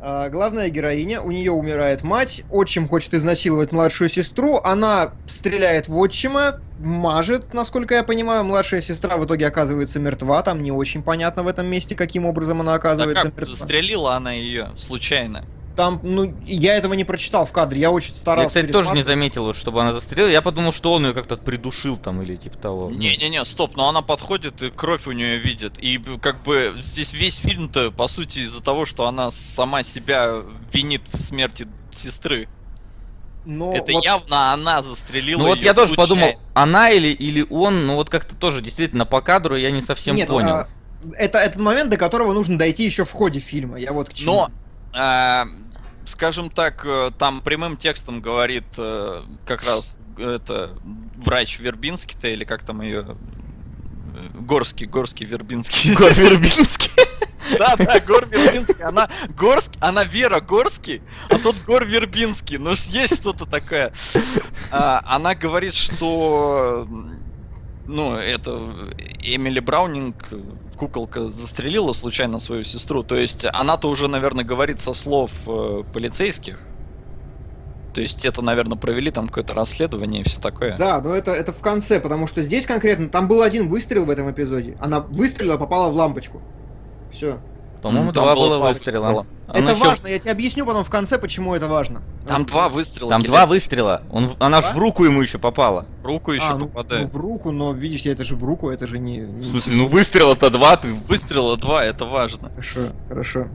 А, 0.00 0.28
главная 0.28 0.68
героиня, 0.68 1.22
у 1.22 1.30
нее 1.30 1.52
умирает 1.52 2.02
мать, 2.02 2.42
отчим 2.50 2.88
хочет 2.88 3.14
изнасиловать 3.14 3.72
младшую 3.72 4.10
сестру, 4.10 4.60
она 4.62 5.12
стреляет 5.26 5.88
в 5.88 5.96
отчима, 5.96 6.60
мажет, 6.78 7.54
насколько 7.54 7.94
я 7.94 8.02
понимаю, 8.04 8.44
младшая 8.44 8.80
сестра 8.82 9.16
в 9.16 9.24
итоге 9.24 9.46
оказывается 9.46 9.98
мертва, 9.98 10.42
там 10.42 10.62
не 10.62 10.70
очень 10.70 11.02
понятно 11.02 11.42
в 11.42 11.48
этом 11.48 11.66
месте, 11.66 11.94
каким 11.94 12.26
образом 12.26 12.60
она 12.60 12.72
Да 12.72 12.76
оказывается 12.76 13.24
как, 13.24 13.36
мертва. 13.36 13.56
застрелила 13.56 14.14
она 14.14 14.32
ее 14.32 14.70
случайно. 14.76 15.44
Там, 15.76 16.00
ну, 16.02 16.34
я 16.46 16.74
этого 16.74 16.94
не 16.94 17.04
прочитал 17.04 17.44
в 17.44 17.52
кадре, 17.52 17.80
я 17.82 17.90
очень 17.90 18.14
старался 18.14 18.60
я, 18.60 18.64
кстати, 18.64 18.72
тоже 18.72 18.94
не 18.94 19.02
заметил, 19.02 19.44
вот, 19.44 19.56
чтобы 19.56 19.82
она 19.82 19.92
застрелила. 19.92 20.28
Я 20.28 20.40
подумал, 20.40 20.72
что 20.72 20.94
он 20.94 21.06
ее 21.06 21.12
как-то 21.12 21.36
придушил 21.36 21.98
там 21.98 22.22
или 22.22 22.36
типа 22.36 22.56
того. 22.56 22.90
Не-не-не, 22.90 23.44
стоп, 23.44 23.76
но 23.76 23.88
она 23.88 24.00
подходит 24.00 24.62
и 24.62 24.70
кровь 24.70 25.06
у 25.06 25.12
нее 25.12 25.36
видит. 25.36 25.78
И 25.78 25.98
как 26.20 26.42
бы 26.42 26.78
здесь 26.82 27.12
весь 27.12 27.36
фильм-то, 27.36 27.90
по 27.90 28.08
сути, 28.08 28.38
из-за 28.40 28.62
того, 28.62 28.86
что 28.86 29.06
она 29.06 29.30
сама 29.30 29.82
себя 29.82 30.42
винит 30.72 31.02
в 31.12 31.20
смерти 31.20 31.68
сестры. 31.92 32.48
Но 33.44 33.74
Это 33.74 33.92
вот 33.92 34.04
явно 34.04 34.52
она 34.52 34.82
застрелила 34.82 35.38
Ну 35.38 35.46
вот 35.46 35.60
я 35.60 35.72
тоже 35.72 35.94
подумал, 35.94 36.40
она 36.54 36.90
или, 36.90 37.08
или 37.08 37.46
он, 37.48 37.86
ну 37.86 37.94
вот 37.94 38.10
как-то 38.10 38.34
тоже 38.34 38.60
действительно 38.60 39.06
по 39.06 39.20
кадру 39.20 39.56
я 39.56 39.70
не 39.70 39.82
совсем 39.82 40.16
Нет, 40.16 40.26
понял. 40.28 40.48
а, 40.48 40.68
это 41.16 41.38
этот 41.38 41.60
момент, 41.60 41.90
до 41.90 41.96
которого 41.96 42.32
нужно 42.32 42.58
дойти 42.58 42.84
еще 42.84 43.04
в 43.04 43.12
ходе 43.12 43.38
фильма. 43.38 43.78
Я 43.78 43.92
вот 43.92 44.08
к 44.08 44.14
чему. 44.14 44.32
Но, 44.32 44.50
а, 44.92 45.46
скажем 46.06 46.50
так, 46.50 46.82
э, 46.84 47.10
там 47.18 47.40
прямым 47.40 47.76
текстом 47.76 48.20
говорит 48.20 48.64
э, 48.78 49.22
как 49.44 49.64
раз 49.64 50.00
это 50.16 50.76
врач 51.16 51.58
Вербинский-то, 51.58 52.28
или 52.28 52.44
как 52.44 52.64
там 52.64 52.80
ее... 52.82 53.16
Горский, 54.34 54.86
Горский, 54.86 55.26
Вербинский. 55.26 55.94
Гор 55.98 56.12
Вербинский. 56.14 56.90
Да, 57.58 57.76
да, 57.76 58.00
Гор 58.00 58.28
Вербинский. 58.28 58.82
Она 58.82 59.08
Горск, 59.28 59.70
она 59.78 60.02
Вера 60.02 60.40
Горский, 60.40 61.00
а 61.30 61.38
тут 61.38 61.54
Гор 61.64 61.84
Вербинский. 61.84 62.58
Ну, 62.58 62.70
есть 62.70 63.16
что-то 63.16 63.46
такое. 63.46 63.92
А, 64.72 65.00
она 65.06 65.36
говорит, 65.36 65.74
что 65.74 66.88
ну, 67.86 68.14
это 68.16 68.72
Эмили 69.22 69.60
Браунинг, 69.60 70.28
куколка, 70.76 71.28
застрелила 71.28 71.92
случайно 71.92 72.38
свою 72.38 72.64
сестру. 72.64 73.02
То 73.02 73.16
есть 73.16 73.46
она-то 73.52 73.88
уже, 73.88 74.08
наверное, 74.08 74.44
говорит 74.44 74.80
со 74.80 74.92
слов 74.92 75.30
э, 75.46 75.82
полицейских. 75.92 76.58
То 77.94 78.02
есть 78.02 78.26
это, 78.26 78.42
наверное, 78.42 78.76
провели 78.76 79.10
там 79.10 79.28
какое-то 79.28 79.54
расследование 79.54 80.20
и 80.20 80.24
все 80.24 80.38
такое. 80.38 80.76
Да, 80.76 81.00
но 81.00 81.14
это, 81.14 81.32
это 81.32 81.52
в 81.52 81.60
конце, 81.60 81.98
потому 81.98 82.26
что 82.26 82.42
здесь 82.42 82.66
конкретно, 82.66 83.08
там 83.08 83.26
был 83.26 83.40
один 83.40 83.68
выстрел 83.68 84.04
в 84.04 84.10
этом 84.10 84.30
эпизоде. 84.30 84.76
Она 84.80 85.00
выстрелила, 85.00 85.56
попала 85.56 85.90
в 85.90 85.94
лампочку. 85.94 86.42
Все. 87.10 87.38
По-моему, 87.88 88.12
два 88.12 88.34
было 88.34 88.58
выстрела. 88.58 89.06
выстрела. 89.06 89.26
Она 89.46 89.58
это 89.58 89.72
ещё- 89.72 89.84
важно, 89.84 90.06
я 90.08 90.18
тебе 90.18 90.32
объясню 90.32 90.66
потом 90.66 90.84
в 90.84 90.90
конце, 90.90 91.18
почему 91.18 91.54
это 91.54 91.68
важно. 91.68 92.02
Там 92.26 92.42
А, 92.42 92.44
два 92.44 92.68
выстрела. 92.68 93.10
Там 93.10 93.22
два 93.22 93.46
выстрела. 93.46 94.02
Он, 94.10 94.32
она 94.38 94.60
ж 94.60 94.64
Два? 94.64 94.74
в 94.74 94.78
руку 94.78 95.04
ему 95.04 95.22
еще 95.22 95.38
попала. 95.38 95.86
В 96.02 96.06
руку 96.06 96.32
еще 96.32 96.44
а, 96.46 96.56
ну, 96.56 96.66
попадает. 96.68 97.04
ну, 97.04 97.08
в 97.10 97.16
руку, 97.22 97.52
но 97.52 97.72
видишь, 97.72 98.04
это 98.06 98.24
же 98.24 98.34
в 98.36 98.44
руку, 98.44 98.70
это 98.70 98.86
же 98.86 98.98
не... 98.98 99.20
В 99.20 99.42
смысле, 99.44 99.76
ну 99.76 99.86
выстрела-то 99.86 100.50
два, 100.50 100.76
ты... 100.76 100.92
Выстрела 100.92 101.56
два, 101.56 101.84
это 101.84 102.04
важно. 102.04 102.48
Хорошо, 102.50 102.80
хорошо. 103.08 103.46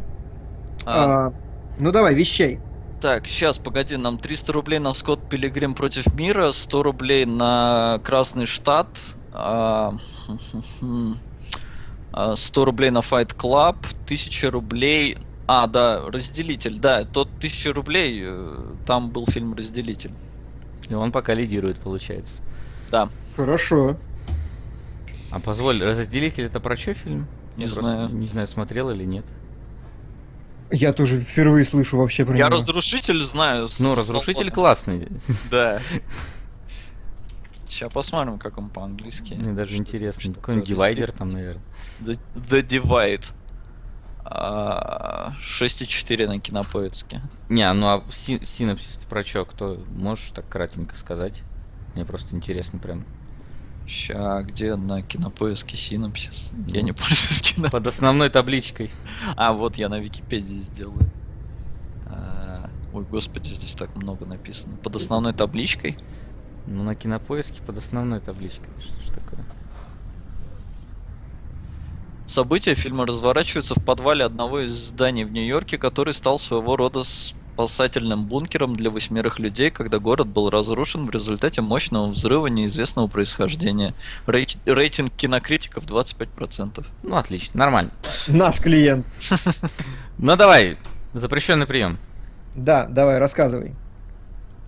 А, 0.85 1.27
А, 1.27 1.33
ну 1.79 1.91
давай, 1.91 2.13
вещей. 2.15 2.59
Так, 3.01 3.27
сейчас, 3.27 3.57
погоди, 3.57 3.97
нам 3.97 4.17
300 4.19 4.53
рублей 4.53 4.77
на 4.79 4.93
Скотт 4.93 5.27
Пилигрим 5.27 5.73
против 5.73 6.13
мира, 6.13 6.51
100 6.51 6.83
рублей 6.83 7.25
на 7.25 7.99
Красный 8.03 8.45
Штат, 8.45 8.87
а, 9.33 9.95
а, 10.27 10.35
100 12.13 12.65
рублей 12.65 12.89
на 12.89 12.99
Fight 12.99 13.35
Club, 13.35 13.77
1000 14.05 14.51
рублей... 14.51 15.17
А, 15.47 15.67
да, 15.67 16.01
Разделитель, 16.07 16.79
да, 16.79 17.03
тот 17.03 17.27
1000 17.37 17.73
рублей, 17.73 18.21
э, 18.23 18.57
там 18.85 19.09
был 19.09 19.25
фильм 19.27 19.53
Разделитель. 19.53 20.13
И 20.89 20.93
он 20.93 21.11
пока 21.11 21.33
лидирует, 21.33 21.77
получается. 21.77 22.41
Да, 22.89 23.09
Хорошо. 23.35 23.97
А 25.31 25.39
позволь, 25.39 25.81
разделитель 25.81 26.45
это 26.45 26.59
про 26.59 26.75
что 26.75 26.93
фильм? 26.93 27.27
Не 27.55 27.63
Я 27.65 27.71
просто 27.71 27.81
знаю. 27.81 28.09
Не 28.09 28.27
знаю, 28.27 28.47
смотрел 28.47 28.89
или 28.89 29.05
нет. 29.05 29.25
Я 30.71 30.93
тоже 30.93 31.19
впервые 31.21 31.65
слышу 31.65 31.97
вообще 31.97 32.25
про 32.25 32.37
я 32.37 32.47
него. 32.47 32.57
Разрушитель 32.57 33.23
знаю. 33.23 33.69
Ну, 33.79 33.95
разрушитель 33.95 34.51
классный. 34.51 35.07
Да. 35.49 35.79
Сейчас 37.81 37.93
посмотрим, 37.93 38.37
как 38.37 38.59
он 38.59 38.69
по-английски. 38.69 39.33
Мне 39.33 39.53
даже 39.53 39.71
Что- 39.71 39.79
интересно. 39.81 40.21
что 40.21 40.33
Какой-нибудь 40.33 40.67
дивайдер 40.69 41.11
там, 41.11 41.29
наверное. 41.29 41.63
The, 42.01 42.19
The 42.35 42.61
Divide. 42.61 43.25
А, 44.23 45.33
6,4 45.41 46.27
на 46.27 46.39
кинопоиске. 46.39 47.21
Не, 47.49 47.73
ну 47.73 47.87
а 47.87 48.03
си- 48.11 48.45
синопсис 48.45 48.97
про 49.09 49.23
что? 49.23 49.45
Кто? 49.45 49.83
Можешь 49.95 50.29
так 50.29 50.47
кратенько 50.47 50.95
сказать? 50.95 51.41
Мне 51.95 52.05
просто 52.05 52.35
интересно 52.35 52.77
прям. 52.77 53.03
Ща, 53.87 54.43
где 54.43 54.75
на 54.75 55.01
кинопоиске 55.01 55.75
синопсис? 55.75 56.51
Я 56.67 56.81
Ну. 56.81 56.85
не 56.85 56.91
пользуюсь 56.93 57.41
кино. 57.41 57.69
Под 57.71 57.87
основной 57.87 58.29
табличкой. 58.29 58.91
А, 59.35 59.53
вот 59.53 59.75
я 59.77 59.89
на 59.89 59.99
Википедии 59.99 60.61
сделаю. 60.61 61.09
А, 62.05 62.69
Ой, 62.93 63.05
господи, 63.09 63.47
здесь 63.47 63.73
так 63.73 63.95
много 63.95 64.27
написано. 64.27 64.77
Под 64.77 64.95
основной 64.97 65.33
табличкой. 65.33 65.97
Ну, 66.67 66.83
на 66.83 66.95
кинопоиске 66.95 67.61
под 67.61 67.77
основной 67.77 68.19
табличкой. 68.19 68.67
Что 68.79 69.01
ж 69.01 69.05
такое? 69.15 69.39
События 72.27 72.75
фильма 72.75 73.05
разворачиваются 73.05 73.75
в 73.75 73.83
подвале 73.83 74.23
одного 74.23 74.61
из 74.61 74.73
зданий 74.73 75.25
в 75.25 75.31
Нью-Йорке, 75.33 75.77
который 75.77 76.13
стал 76.13 76.39
своего 76.39 76.77
рода 76.77 77.03
спасательным 77.03 78.23
бункером 78.25 78.73
для 78.75 78.89
восьмерых 78.89 79.37
людей, 79.37 79.69
когда 79.69 79.99
город 79.99 80.27
был 80.27 80.49
разрушен 80.49 81.05
в 81.05 81.09
результате 81.09 81.59
мощного 81.61 82.07
взрыва 82.09 82.47
неизвестного 82.47 83.07
происхождения. 83.07 83.93
Рейти- 84.27 84.59
Рейтинг 84.65 85.11
кинокритиков 85.13 85.83
25%. 85.85 86.85
Ну, 87.03 87.15
отлично, 87.15 87.59
нормально. 87.59 87.91
Наш 88.27 88.59
клиент. 88.59 89.05
Ну, 90.17 90.35
давай, 90.35 90.77
запрещенный 91.13 91.65
прием. 91.65 91.97
Да, 92.55 92.85
давай, 92.85 93.17
рассказывай. 93.17 93.73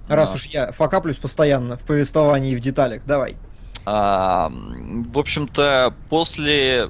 Раз 0.07 0.33
уж 0.33 0.45
я 0.47 0.71
факаплюсь 0.71 1.17
постоянно 1.17 1.77
в 1.77 1.81
повествовании 1.81 2.51
и 2.51 2.55
в 2.55 2.59
деталях, 2.59 3.03
давай. 3.05 3.37
А, 3.85 4.51
в 4.51 5.17
общем-то, 5.17 5.93
после 6.09 6.89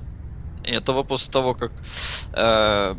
этого, 0.63 1.03
после 1.03 1.31
того, 1.31 1.53
как 1.53 1.71
э, 2.33 2.95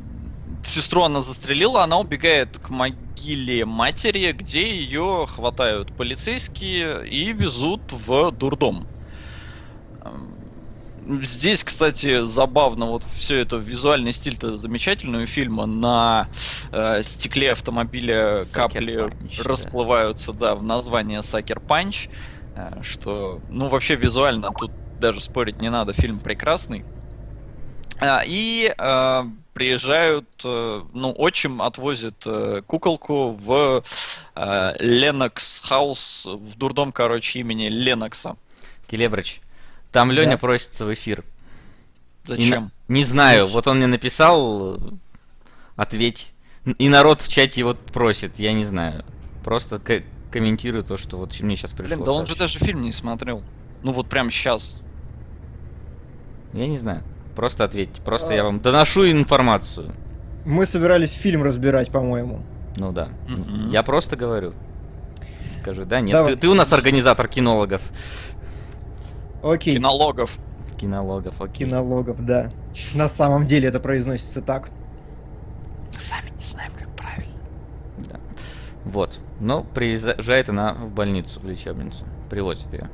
сестру 0.64 1.02
она 1.02 1.22
застрелила, 1.22 1.82
она 1.82 1.98
убегает 1.98 2.58
к 2.58 2.70
могиле 2.70 3.64
матери, 3.64 4.32
где 4.32 4.74
ее 4.74 5.26
хватают 5.28 5.94
полицейские 5.96 7.08
и 7.08 7.32
везут 7.32 7.92
в 7.92 8.30
дурдом. 8.32 8.86
Здесь, 11.22 11.62
кстати, 11.62 12.22
забавно, 12.22 12.86
вот 12.86 13.04
все 13.14 13.36
это 13.36 13.56
визуальный 13.56 14.12
стиль-то 14.12 14.56
замечательный 14.56 15.24
у 15.24 15.26
фильма. 15.26 15.66
На 15.66 16.28
э, 16.72 17.02
стекле 17.02 17.52
автомобиля 17.52 18.38
Sucker 18.38 18.52
капли 18.52 18.96
да. 18.96 19.42
расплываются, 19.42 20.32
да, 20.32 20.54
в 20.54 20.62
название 20.62 21.22
Сакер 21.22 21.60
Панч. 21.60 22.08
Э, 22.56 22.82
Что, 22.82 23.40
ну, 23.50 23.68
вообще 23.68 23.96
визуально 23.96 24.50
тут 24.58 24.70
даже 24.98 25.20
спорить 25.20 25.60
не 25.60 25.70
надо, 25.70 25.92
фильм 25.92 26.18
прекрасный. 26.20 26.84
А, 28.00 28.22
И 28.26 28.72
э, 28.76 29.24
приезжают, 29.52 30.28
э, 30.44 30.82
ну, 30.92 31.14
отчим 31.16 31.62
отвозит 31.62 32.22
э, 32.26 32.62
куколку 32.66 33.30
в 33.30 33.84
э, 34.34 34.74
Ленокс 34.78 35.60
Хаус, 35.60 36.26
в 36.26 36.56
дурдом, 36.56 36.92
короче, 36.92 37.40
имени 37.40 37.68
Ленокса. 37.68 38.36
Келебрыч, 38.88 39.40
там 39.94 40.10
Леня 40.10 40.32
Да. 40.32 40.38
просится 40.38 40.84
в 40.84 40.92
эфир. 40.92 41.24
И 42.26 42.30
на- 42.32 42.36
Зачем? 42.36 42.70
Не 42.88 43.04
знаю, 43.04 43.46
вот 43.46 43.66
он 43.68 43.76
мне 43.78 43.86
написал, 43.86 44.78
ответь. 45.76 46.32
И 46.78 46.88
народ 46.88 47.20
в 47.20 47.28
чате 47.28 47.60
его 47.60 47.74
просит, 47.74 48.38
я 48.40 48.52
не 48.52 48.64
знаю. 48.64 49.04
Просто 49.44 49.78
к- 49.78 50.02
комментирую 50.32 50.82
то, 50.82 50.96
что 50.98 51.16
вот 51.16 51.38
мне 51.40 51.54
сейчас 51.56 51.70
пришло. 51.70 51.94
Блин, 51.96 52.04
да 52.04 52.12
он 52.12 52.26
же 52.26 52.34
сообщение. 52.34 52.38
даже 52.38 52.58
фильм 52.58 52.82
не 52.82 52.92
смотрел. 52.92 53.42
Ну 53.82 53.92
вот 53.92 54.08
прям 54.08 54.30
сейчас. 54.30 54.80
Я 56.52 56.66
не 56.66 56.76
знаю. 56.78 57.04
Просто 57.36 57.62
ответьте. 57.64 58.02
Просто 58.02 58.32
я 58.34 58.42
вам 58.42 58.60
доношу 58.60 59.08
информацию. 59.10 59.92
Мы 60.44 60.66
собирались 60.66 61.12
фильм 61.12 61.42
разбирать, 61.44 61.90
по-моему. 61.90 62.44
Ну 62.76 62.90
да. 62.92 63.10
Мгм. 63.28 63.70
Я 63.70 63.82
просто 63.84 64.16
говорю. 64.16 64.54
Скажи, 65.60 65.84
да, 65.84 66.00
нет. 66.00 66.12
Давай. 66.12 66.34
Ты, 66.34 66.40
ты 66.40 66.48
у 66.48 66.54
нас 66.54 66.72
организатор 66.72 67.28
кинологов. 67.28 67.80
Окей. 69.44 69.76
Кинологов. 69.76 70.36
Кинологов, 70.78 71.40
окей. 71.40 71.66
Кинологов, 71.66 72.24
да. 72.24 72.48
На 72.94 73.08
самом 73.08 73.46
деле 73.46 73.68
это 73.68 73.78
произносится 73.80 74.40
так. 74.40 74.70
Сами 75.98 76.30
не 76.36 76.42
знаем, 76.42 76.72
как 76.78 76.88
правильно. 76.96 77.32
Вот. 78.84 79.18
Но 79.40 79.62
приезжает 79.62 80.48
она 80.48 80.74
в 80.74 80.90
больницу, 80.90 81.40
в 81.40 81.46
лечебницу. 81.46 82.04
Привозит 82.30 82.72
ее. 82.72 82.88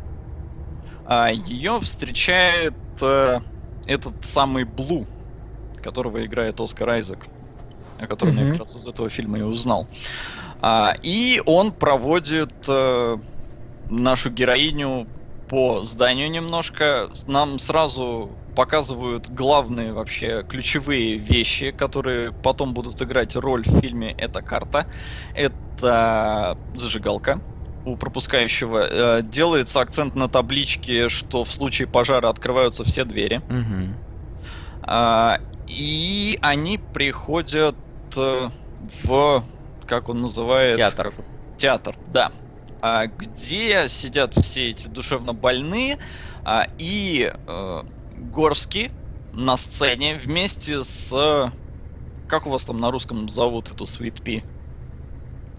А 1.07 1.29
ее 1.31 1.81
встречает 1.81 2.75
э, 3.01 3.39
этот 3.87 4.25
самый 4.25 4.65
Блу, 4.65 5.07
которого 5.83 6.25
играет 6.25 6.61
Оскар 6.61 6.91
Айзек, 6.91 7.27
о 7.99 8.07
котором 8.07 8.37
я 8.37 8.43
Мгм. 8.43 8.51
как 8.53 8.61
раз 8.61 8.77
из 8.77 8.87
этого 8.87 9.09
фильма 9.09 9.39
и 9.39 9.43
узнал. 9.43 9.89
А, 10.61 10.95
и 11.03 11.43
он 11.47 11.73
проводит 11.73 12.53
э, 12.69 13.17
нашу 13.89 14.31
героиню 14.31 15.07
по 15.51 15.85
зданию 15.85 16.31
немножко. 16.31 17.11
Нам 17.27 17.59
сразу 17.59 18.31
показывают 18.55 19.29
главные 19.29 19.93
вообще 19.93 20.45
ключевые 20.49 21.17
вещи, 21.17 21.73
которые 21.73 22.31
потом 22.33 22.73
будут 22.73 23.03
играть 23.03 23.35
роль 23.35 23.65
в 23.67 23.81
фильме. 23.81 24.13
Это 24.13 24.43
карта, 24.43 24.87
это 25.35 26.57
зажигалка 26.77 27.41
у 27.85 27.97
пропускающего. 27.97 29.19
Э, 29.19 29.23
делается 29.23 29.81
акцент 29.81 30.15
на 30.15 30.29
табличке, 30.29 31.09
что 31.09 31.43
в 31.43 31.51
случае 31.51 31.89
пожара 31.89 32.29
открываются 32.29 32.85
все 32.85 33.05
двери. 33.05 33.41
А, 34.83 35.41
и 35.67 36.39
они 36.43 36.79
приходят 36.79 37.77
э, 38.17 38.51
в, 39.03 39.45
как 39.87 40.09
он 40.09 40.23
называет? 40.23 40.77
Театр. 40.77 41.13
Театр, 41.59 41.97
да. 42.13 42.31
А, 42.81 43.07
где 43.07 43.89
сидят 43.89 44.35
все 44.35 44.71
эти 44.71 44.87
душевно 44.87 45.33
больные, 45.33 45.99
а, 46.45 46.67
и 46.79 47.33
э, 47.47 47.83
Горский 48.17 48.91
на 49.33 49.57
сцене 49.57 50.17
вместе 50.17 50.83
с... 50.83 51.53
Как 52.29 52.47
у 52.47 52.51
вас 52.51 52.65
там 52.65 52.81
на 52.81 52.91
русском 52.91 53.29
зовут 53.29 53.71
эту 53.71 53.85
Sweet 53.85 54.23
Pea, 54.23 54.45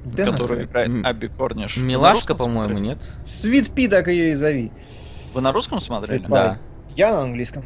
Да 0.06 0.26
которую 0.32 0.64
играет 0.64 0.90
М- 0.90 1.06
Абби 1.06 1.28
Корниш? 1.28 1.78
Милашка, 1.78 2.34
по-моему, 2.34 2.80
нет? 2.80 3.00
Свит 3.24 3.72
Пи, 3.74 3.88
так 3.88 4.08
ее 4.08 4.32
и 4.32 4.34
зови. 4.34 4.72
Вы 5.34 5.42
на 5.42 5.52
русском 5.52 5.82
смотрели? 5.82 6.24
Sweet. 6.24 6.30
Да. 6.30 6.58
Я 6.96 7.12
на 7.14 7.22
английском. 7.24 7.66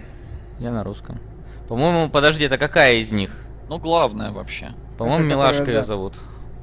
Я 0.59 0.71
на 0.71 0.83
русском. 0.83 1.19
По-моему, 1.67 2.09
подожди, 2.09 2.43
это 2.43 2.57
какая 2.57 2.95
из 2.95 3.11
них? 3.11 3.31
Ну, 3.69 3.79
главное 3.79 4.31
вообще. 4.31 4.73
По-моему, 4.97 5.25
Милашка 5.25 5.65
ее 5.65 5.79
да. 5.79 5.83
зовут. 5.83 6.13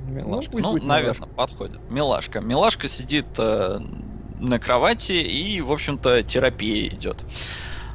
Милашка. 0.06 0.56
ну, 0.58 0.72
будет 0.72 0.84
наверное, 0.84 1.14
Милашка. 1.14 1.26
подходит. 1.34 1.80
Милашка. 1.90 2.40
Милашка 2.40 2.88
сидит 2.88 3.26
э, 3.38 3.80
на 4.40 4.58
кровати 4.58 5.12
и, 5.12 5.60
в 5.60 5.70
общем-то, 5.72 6.22
терапия 6.22 6.88
идет. 6.88 7.22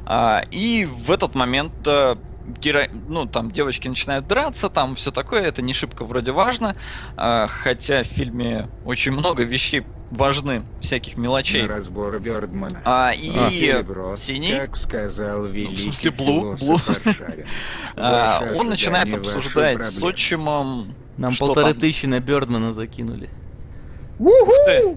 А, 0.06 0.42
и 0.50 0.84
в 0.86 1.10
этот 1.10 1.34
момент 1.34 1.72
э, 1.86 2.16
геро- 2.60 2.90
ну, 3.08 3.26
там 3.26 3.50
девочки 3.50 3.88
начинают 3.88 4.26
драться, 4.26 4.70
там 4.70 4.94
все 4.96 5.10
такое, 5.10 5.42
это 5.42 5.60
не 5.62 5.74
шибко 5.74 6.04
вроде 6.04 6.32
важно, 6.32 6.76
а, 7.16 7.46
хотя 7.46 8.02
в 8.02 8.06
фильме 8.06 8.68
очень 8.84 9.12
много 9.12 9.42
вещей 9.42 9.84
важны, 10.10 10.62
всяких 10.80 11.16
мелочей. 11.16 11.62
На 11.62 11.68
разбор 11.76 12.18
Бёрдмана. 12.18 12.80
А, 12.84 13.12
и 13.12 13.30
Переброс, 13.30 14.22
синий? 14.22 14.56
как 14.56 14.76
сказал 14.76 15.44
великий 15.46 15.92
смысле, 15.92 16.10
Блу? 16.12 16.52
Аршавин. 16.52 17.46
а, 17.96 18.52
он 18.54 18.68
начинает 18.68 19.12
обсуждать 19.12 19.84
с 19.84 20.02
отчимом 20.02 20.94
Нам 21.16 21.32
что 21.32 21.46
полторы 21.46 21.72
там? 21.72 21.80
тысячи 21.80 22.06
на 22.06 22.20
Бёрдмана 22.20 22.72
закинули. 22.72 23.28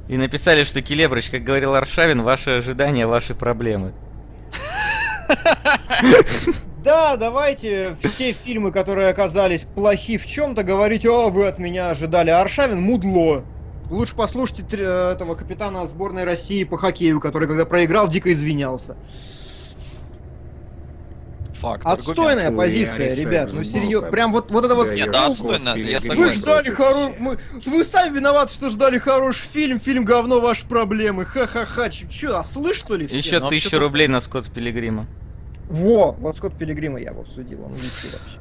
И 0.07 0.17
написали, 0.17 0.63
что 0.63 0.81
Келебрыч, 0.81 1.29
как 1.29 1.43
говорил 1.43 1.75
Аршавин, 1.75 2.23
ваши 2.23 2.49
ожидания, 2.51 3.05
ваши 3.05 3.35
проблемы. 3.35 3.93
Да, 6.83 7.15
давайте 7.15 7.95
все 8.01 8.31
фильмы, 8.31 8.71
которые 8.71 9.09
оказались 9.09 9.65
плохи 9.75 10.17
в 10.17 10.25
чем-то, 10.25 10.63
говорить, 10.63 11.05
о, 11.05 11.29
вы 11.29 11.45
от 11.45 11.59
меня 11.59 11.91
ожидали. 11.91 12.31
А 12.31 12.41
Аршавин 12.41 12.81
мудло. 12.81 13.43
Лучше 13.91 14.15
послушайте 14.15 14.63
этого 14.77 15.35
капитана 15.35 15.85
сборной 15.85 16.23
России 16.23 16.63
по 16.63 16.77
хоккею, 16.77 17.19
который, 17.19 17.45
когда 17.47 17.65
проиграл, 17.65 18.07
дико 18.07 18.31
извинялся. 18.31 18.95
факт. 21.59 21.85
Отстойная 21.85 22.47
аргумент. 22.47 22.57
позиция, 22.57 22.95
Хуярится 22.95 23.21
ребят. 23.21 23.49
Ну 23.53 23.63
серьезно, 23.65 24.09
прям 24.09 24.31
вот, 24.31 24.49
вот 24.49 24.63
это 24.63 24.75
вот. 24.75 24.87
Да 24.87 24.95
Нет, 24.95 25.11
да, 25.11 25.27
купил 25.27 25.51
я 25.51 25.99
согласен. 25.99 26.15
Вы 26.23 26.31
ждали 26.31 26.69
хороший... 26.69 27.13
всех. 27.59 27.73
Вы 27.73 27.83
сами 27.83 28.15
виноваты, 28.15 28.53
что 28.53 28.69
ждали 28.69 28.97
хороший 28.97 29.47
фильм. 29.47 29.77
Фильм 29.77 30.05
говно, 30.05 30.39
ваши 30.39 30.65
проблемы. 30.65 31.25
Ха-ха-ха. 31.25 31.89
Ч- 31.89 32.07
Чё, 32.09 32.39
ослы, 32.39 32.73
что 32.73 32.95
ли, 32.95 33.07
все? 33.07 33.17
Еще 33.17 33.39
ну, 33.41 33.49
тысячу 33.49 33.77
рублей 33.77 34.07
на 34.07 34.21
Скотт 34.21 34.49
Пилигрима. 34.49 35.05
Во, 35.69 36.13
вот 36.13 36.37
Скотт 36.37 36.57
Пилигрима 36.57 36.97
я 36.97 37.11
бы 37.13 37.21
обсудил. 37.21 37.65
Он 37.65 37.73
лучший 37.73 38.09
вообще. 38.13 38.39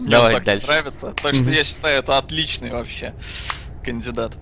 Мне 0.00 0.10
Давай 0.10 0.34
так 0.36 0.44
дальше. 0.44 0.66
нравится. 0.66 1.14
Так 1.22 1.34
что 1.34 1.50
я 1.50 1.62
считаю, 1.62 1.98
это 1.98 2.16
отличный 2.16 2.70
вообще 2.70 3.12
кандидат. 3.82 4.32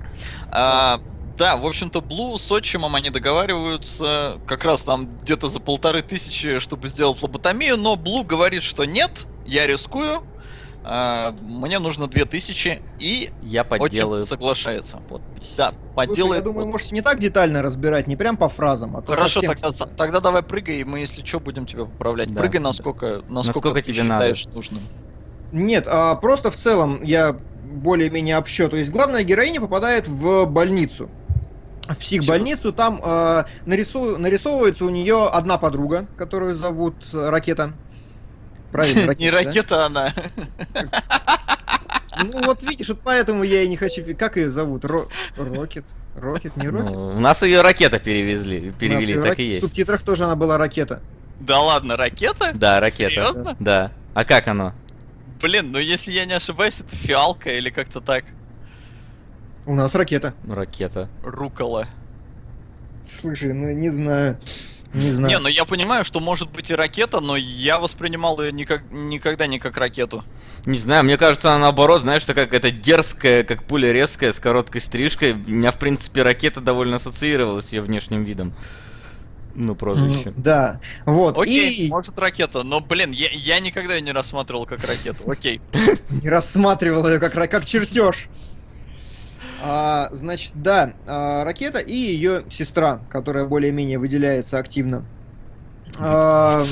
А, 0.51 1.01
да, 1.39 1.57
в 1.57 1.67
общем-то, 1.67 2.01
Блу 2.01 2.39
с 2.39 2.51
отчимом 2.53 2.95
они 2.95 3.11
договариваются 3.11 4.39
как 4.47 4.65
раз 4.65 4.83
там 4.83 5.09
где-то 5.23 5.49
за 5.49 5.59
полторы 5.61 6.03
тысячи, 6.03 6.59
чтобы 6.59 6.89
сделать 6.89 7.21
лоботомию, 7.23 7.77
но 7.77 7.97
Блу 7.97 8.25
говорит, 8.25 8.63
что 8.63 8.85
нет, 8.85 9.27
я 9.47 9.67
рискую, 9.67 10.23
а, 10.83 11.35
мне 11.43 11.79
нужно 11.79 12.09
две 12.09 12.25
тысячи, 12.25 12.83
и 12.99 13.31
Я 13.43 13.63
отчим 13.63 13.79
подделаю 13.79 14.25
соглашается. 14.27 14.97
подпись. 14.99 15.55
Да, 15.57 15.71
Слушай, 15.73 15.95
подделает. 15.95 16.41
я 16.41 16.45
думаю, 16.45 16.67
подпись. 16.67 16.73
может 16.73 16.93
не 16.93 17.03
так 17.03 17.19
детально 17.19 17.61
разбирать, 17.63 18.07
не 18.07 18.17
прям 18.17 18.37
по 18.39 18.49
фразам, 18.49 18.97
а 18.97 19.03
то 19.03 19.13
Хорошо, 19.13 19.41
тогда, 19.43 19.71
тогда 19.71 20.21
давай 20.21 20.43
прыгай, 20.43 20.81
и 20.81 20.85
мы, 20.85 21.01
если 21.01 21.25
что, 21.25 21.39
будем 21.41 21.67
тебя 21.67 21.85
поправлять. 21.85 22.33
Да, 22.33 22.41
Прыгай 22.41 22.61
да. 22.61 22.65
насколько, 22.65 23.07
насколько, 23.29 23.33
Насколько 23.69 23.75
ты 23.83 23.93
тебе 23.93 24.03
надо. 24.05 24.35
считаешь 24.35 24.55
нужным. 24.55 24.81
Нет, 25.53 25.87
а 25.91 26.15
просто 26.17 26.51
в 26.51 26.57
целом 26.57 27.03
я 27.03 27.37
более-менее 27.71 28.37
общо. 28.39 28.69
То 28.69 28.77
есть 28.77 28.91
главная 28.91 29.23
героиня 29.23 29.61
попадает 29.61 30.09
в 30.09 30.45
больницу. 30.47 31.09
В 31.89 31.97
психбольницу 31.97 32.73
там 32.73 33.01
э, 33.03 33.45
нарису- 33.67 34.17
нарисовывается 34.19 34.85
у 34.85 34.91
нее 34.91 35.27
одна 35.27 35.59
подруга, 35.59 36.07
которую 36.17 36.55
зовут 36.55 36.95
э, 37.13 37.31
Ракета. 37.31 37.73
Правильно, 38.71 39.07
Ракета. 39.07 39.21
Не 39.23 39.31
ракета 39.31 39.87
она. 39.87 40.15
Ну 42.23 42.43
вот 42.45 42.63
видишь, 42.63 42.89
вот 42.89 43.01
поэтому 43.03 43.43
я 43.43 43.63
и 43.63 43.69
не 43.69 43.77
хочу... 43.77 44.03
Как 44.17 44.37
ее 44.37 44.49
зовут? 44.49 44.85
Ро... 44.85 45.09
Рокет? 45.37 45.85
Рокет? 46.17 46.57
Не 46.57 46.69
Рокет? 46.69 46.91
Ну, 46.93 47.09
у 47.09 47.19
нас 47.21 47.43
ее 47.43 47.63
ракета 47.63 47.99
перевезли, 47.99 48.73
перевели, 48.79 49.15
так 49.21 49.39
и 49.39 49.45
В 49.45 49.47
есть. 49.47 49.61
субтитрах 49.61 50.03
тоже 50.03 50.25
она 50.25 50.37
была 50.37 50.59
Ракета. 50.59 51.01
Да 51.41 51.61
ладно, 51.61 51.97
ракета? 51.97 52.51
Да, 52.55 52.79
ракета. 52.81 53.11
Серьезно? 53.11 53.57
Да. 53.59 53.93
А 54.13 54.25
как 54.25 54.47
оно? 54.49 54.75
Блин, 55.41 55.73
ну 55.73 55.79
если 55.79 56.13
я 56.13 56.25
не 56.25 56.35
ошибаюсь, 56.35 56.81
это 56.81 56.95
фиалка 56.95 57.51
или 57.51 57.71
как-то 57.71 58.01
так. 58.01 58.25
У 59.67 59.75
нас 59.75 59.95
Ракета. 59.95 60.35
Ну, 60.45 60.55
Ракета. 60.55 61.09
Рукола. 61.23 61.87
Слушай, 63.03 63.53
ну 63.53 63.71
не 63.73 63.91
знаю. 63.91 64.39
Не 64.93 65.11
знаю. 65.11 65.31
Не, 65.31 65.39
ну 65.39 65.49
я 65.49 65.65
понимаю, 65.65 66.05
что 66.05 66.19
может 66.19 66.51
быть 66.51 66.71
и 66.71 66.75
ракета, 66.75 67.21
но 67.21 67.37
я 67.37 67.79
воспринимал 67.79 68.43
ее 68.43 68.51
никак, 68.51 68.83
никогда 68.91 69.47
не 69.47 69.61
как 69.61 69.77
ракету. 69.77 70.25
Не 70.67 70.79
знаю, 70.79 71.05
мне 71.05 71.17
кажется, 71.17 71.51
она 71.51 71.61
наоборот, 71.61 72.03
знаешь, 72.03 72.25
такая 72.25 72.47
какая-то 72.47 72.73
дерзкая, 72.73 73.45
как 73.45 73.63
пуля 73.65 73.93
резкая, 73.93 74.33
с 74.33 74.41
короткой 74.41 74.81
стрижкой. 74.81 75.33
У 75.33 75.51
меня, 75.51 75.71
в 75.71 75.79
принципе, 75.79 76.23
ракета 76.23 76.61
довольно 76.61 76.97
ассоциировалась 76.97 77.67
с 77.67 77.73
ее 77.73 77.83
внешним 77.83 78.25
видом. 78.25 78.53
Ну, 79.55 79.75
прозвище. 79.75 80.29
М, 80.29 80.35
Да. 80.37 80.81
Вот. 81.07 81.39
Окей, 81.39 81.87
И 81.87 81.91
может 81.91 82.19
ракета, 82.19 82.63
но, 82.63 82.81
блин, 82.81 83.11
я, 83.11 83.29
я 83.31 83.61
никогда 83.61 83.95
ее 83.95 84.03
не 84.03 84.13
рассматривал 84.13 84.67
как 84.67 84.85
ракету. 84.85 85.29
Окей. 85.31 85.61
не 86.11 86.29
рассматривал 86.29 87.09
ее 87.09 87.19
как, 87.19 87.33
как 87.33 87.67
чертеж. 87.67 88.29
А, 89.63 90.09
значит, 90.13 90.53
да, 90.55 90.95
а, 91.07 91.45
ракета 91.45 91.79
и 91.81 91.95
ее 91.95 92.45
сестра, 92.49 93.01
которая 93.11 93.45
более-менее 93.47 93.99
выделяется 93.99 94.59
активно. 94.59 95.05
А, 95.99 96.63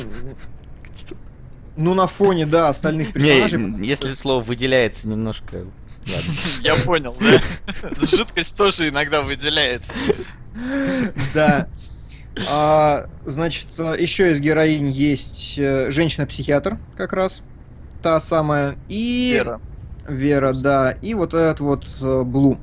ну, 1.77 1.95
на 1.95 2.07
фоне, 2.07 2.47
да, 2.47 2.69
остальных 2.69 3.13
персонажей. 3.13 3.61
Не, 3.61 3.87
если 3.87 4.15
слово 4.15 4.43
выделяется 4.43 5.09
немножко... 5.09 5.67
Ладно. 6.07 6.33
Я 6.63 6.75
понял, 6.77 7.15
да? 7.21 7.41
Жидкость 8.07 8.57
тоже 8.57 8.89
иногда 8.89 9.21
выделяется. 9.21 9.93
Да. 11.35 11.69
А, 12.51 13.07
значит, 13.25 13.67
еще 13.79 14.33
из 14.33 14.41
героинь 14.41 14.89
есть 14.89 15.57
э, 15.59 15.91
женщина-психиатр, 15.91 16.79
как 16.97 17.13
раз. 17.13 17.43
Та 18.03 18.21
самая. 18.21 18.77
И... 18.89 19.33
Вера. 19.35 19.61
Вера, 20.09 20.53
да. 20.53 20.93
И 21.03 21.15
вот 21.15 21.35
этот 21.35 21.61
вот 21.61 21.87
э, 22.01 22.23
Блу. 22.23 22.59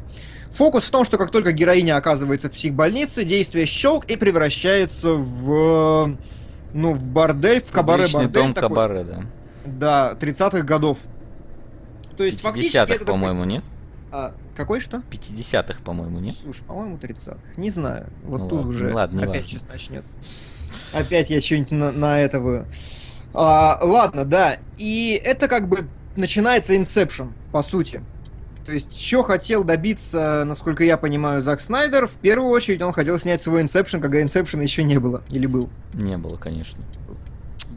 Фокус 0.51 0.85
в 0.85 0.91
том, 0.91 1.03
что 1.03 1.17
как 1.17 1.31
только 1.31 1.51
героиня 1.51 1.97
оказывается 1.97 2.49
в 2.49 2.53
психбольнице, 2.53 3.25
действие 3.25 3.65
щелк 3.65 4.05
и 4.05 4.15
превращается 4.15 5.13
в 5.13 6.17
Ну, 6.73 6.93
в 6.93 7.07
бордель, 7.07 7.61
в 7.61 7.71
кабаре 7.71 8.03
Публичный 8.03 8.25
бордель 8.25 8.41
дом 8.41 8.53
такой. 8.53 8.69
Кабаре, 8.69 9.03
да. 9.03 9.21
Да, 9.65 10.17
30-х 10.19 10.61
годов. 10.61 10.97
То 12.15 12.23
есть 12.23 12.41
фактически 12.41 12.77
50-х, 12.77 12.83
это 12.83 12.93
такой- 12.99 13.05
по-моему, 13.07 13.43
нет? 13.43 13.63
А, 14.11 14.33
какой 14.55 14.79
что? 14.79 15.01
50-х, 15.11 15.81
по-моему, 15.83 16.19
нет? 16.19 16.35
Слушай, 16.41 16.63
по-моему, 16.65 16.97
30-х. 16.97 17.37
Не 17.57 17.69
знаю. 17.71 18.07
Вот 18.23 18.39
Ну 18.41 18.49
тут 18.49 18.57
ладно, 18.59 18.69
уже 18.69 18.89
ну 18.89 18.95
ладно, 18.95 19.21
опять 19.21 19.29
важно. 19.43 19.47
сейчас 19.47 19.67
начнется. 19.67 20.17
Опять 20.93 21.29
я 21.29 21.39
что-нибудь 21.41 21.71
на, 21.71 21.91
на 21.91 22.19
этого. 22.19 22.65
А, 23.33 23.79
ладно, 23.81 24.25
да. 24.25 24.57
И 24.77 25.19
это 25.23 25.47
как 25.47 25.67
бы 25.67 25.87
начинается 26.15 26.75
Inception, 26.75 27.33
по 27.51 27.61
сути. 27.61 28.01
То 28.65 28.71
есть, 28.71 28.97
что 28.99 29.21
хотел 29.21 29.63
добиться, 29.63 30.43
насколько 30.45 30.83
я 30.83 30.97
понимаю, 30.97 31.41
Зак 31.41 31.61
Снайдер, 31.61 32.07
в 32.07 32.13
первую 32.15 32.49
очередь 32.49 32.81
он 32.81 32.93
хотел 32.93 33.19
снять 33.19 33.41
свой 33.41 33.63
Inception, 33.63 33.99
когда 33.99 34.19
Inception 34.21 34.63
еще 34.63 34.83
не 34.83 34.99
было. 34.99 35.21
Или 35.29 35.45
был. 35.45 35.69
Не 35.93 36.17
было, 36.17 36.35
конечно. 36.37 36.83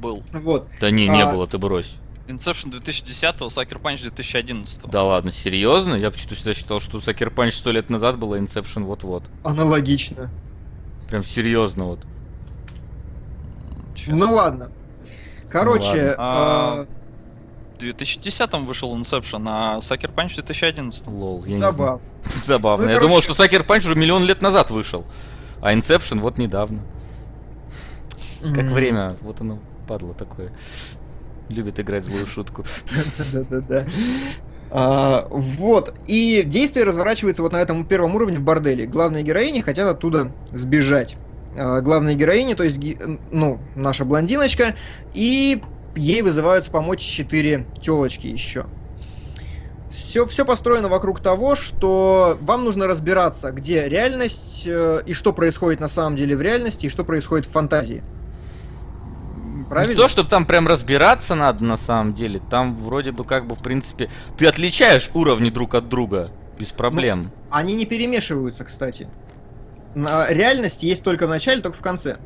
Был. 0.01 0.23
Вот. 0.33 0.69
Да 0.81 0.91
не, 0.91 1.09
не 1.09 1.23
А- 1.23 1.33
было, 1.33 1.47
ты 1.47 1.59
брось. 1.59 1.97
Inception 2.29 2.71
2010-го, 2.71 3.47
Sucker 3.47 3.81
Punch 3.81 4.03
2011 4.03 4.83
Да 4.91 5.03
ладно, 5.03 5.31
серьезно? 5.31 5.95
Я 5.95 6.11
почему-то 6.11 6.35
всегда 6.35 6.53
считал, 6.55 6.79
что 6.81 7.01
Sucker 7.01 7.31
Punch 7.31 7.55
сто 7.55 7.71
лет 7.73 7.89
назад 7.89 8.19
было, 8.19 8.39
Inception 8.39 8.85
вот-вот. 8.85 9.25
Аналогично. 9.45 10.31
Прям 11.09 11.25
серьезно 11.25 11.85
вот. 11.87 12.01
Ну 14.07 14.33
ладно. 14.33 14.71
Короче, 15.51 16.09
ладно. 16.09 16.15
а, 16.19 16.87
В 17.79 17.83
2010-м 17.83 18.67
вышел 18.67 18.95
Inception, 18.97 19.45
а 19.49 19.79
Sucker 19.79 20.15
Punch 20.15 20.33
в 20.33 20.35
2011 20.35 21.07
Лол, 21.07 21.45
я 21.47 21.51
не 21.53 21.57
знаю. 21.57 21.73
забав. 21.73 22.01
Забавно. 22.47 22.85
Ну, 22.85 22.91
я 22.91 22.97
короче- 22.97 23.09
думал, 23.11 23.23
что 23.23 23.35
Sucker 23.35 23.65
Punch 23.65 23.87
уже 23.87 23.95
миллион 23.95 24.25
лет 24.25 24.43
назад 24.43 24.69
вышел. 24.71 25.07
А 25.63 25.73
Inception 25.73 26.21
вот 26.21 26.37
недавно. 26.37 26.83
Как 28.55 28.67
время, 28.67 29.17
вот 29.23 29.41
оно 29.41 29.59
падло 29.89 30.13
такое. 30.15 30.53
Любит 31.49 31.81
играть 31.81 32.05
злую 32.05 32.27
шутку. 32.27 32.65
Да-да-да. 33.33 33.87
А, 34.71 35.27
вот. 35.31 35.95
И 36.07 36.43
действие 36.45 36.85
разворачивается 36.85 37.43
вот 37.43 37.53
на 37.53 37.59
этом 37.59 37.85
первом 37.85 38.15
уровне 38.15 38.37
в 38.37 38.43
борделе. 38.43 38.87
Главные 38.87 39.23
героини 39.23 39.61
хотят 39.61 39.89
оттуда 39.89 40.33
сбежать. 40.53 41.17
А, 41.57 41.81
главные 41.81 42.17
героини, 42.17 42.55
то 42.55 42.65
есть, 42.65 42.79
ну, 43.31 43.61
наша 43.75 44.05
блондиночка, 44.05 44.77
и 45.15 45.63
ей 45.97 46.23
вызываются 46.23 46.71
помочь 46.71 47.01
четыре 47.01 47.67
телочки 47.83 48.27
еще. 48.27 48.67
Все, 49.91 50.27
все 50.27 50.45
построено 50.45 50.89
вокруг 50.89 51.21
того, 51.21 51.57
что 51.57 52.37
вам 52.43 52.65
нужно 52.65 52.87
разбираться, 52.87 53.53
где 53.53 53.89
реальность 53.89 54.65
э, 54.67 55.01
и 55.07 55.15
что 55.15 55.33
происходит 55.33 55.81
на 55.81 55.89
самом 55.89 56.15
деле 56.15 56.37
в 56.37 56.43
реальности 56.43 56.87
и 56.87 56.89
что 56.91 57.05
происходит 57.05 57.47
в 57.47 57.51
фантазии. 57.51 58.03
Правильно? 59.69 59.93
Не 59.93 60.01
то, 60.01 60.09
чтобы 60.09 60.29
там 60.29 60.47
прям 60.47 60.67
разбираться 60.67 61.35
надо 61.35 61.65
на 61.65 61.77
самом 61.77 62.15
деле. 62.15 62.41
Там 62.51 62.77
вроде 62.77 63.13
бы 63.13 63.25
как 63.25 63.47
бы, 63.47 63.55
в 63.55 63.63
принципе, 63.63 64.11
ты 64.37 64.47
отличаешь 64.47 65.11
уровни 65.15 65.51
друг 65.51 65.75
от 65.75 65.89
друга 65.89 66.31
без 66.59 66.69
проблем. 66.69 67.31
Они 67.51 67.75
не 67.75 67.87
перемешиваются, 67.87 68.65
кстати. 68.65 69.09
На 69.95 70.29
реальности 70.29 70.87
есть 70.87 71.03
только 71.03 71.27
в 71.27 71.31
начале, 71.31 71.61
только 71.61 71.77
в 71.77 71.83
конце. 71.83 72.19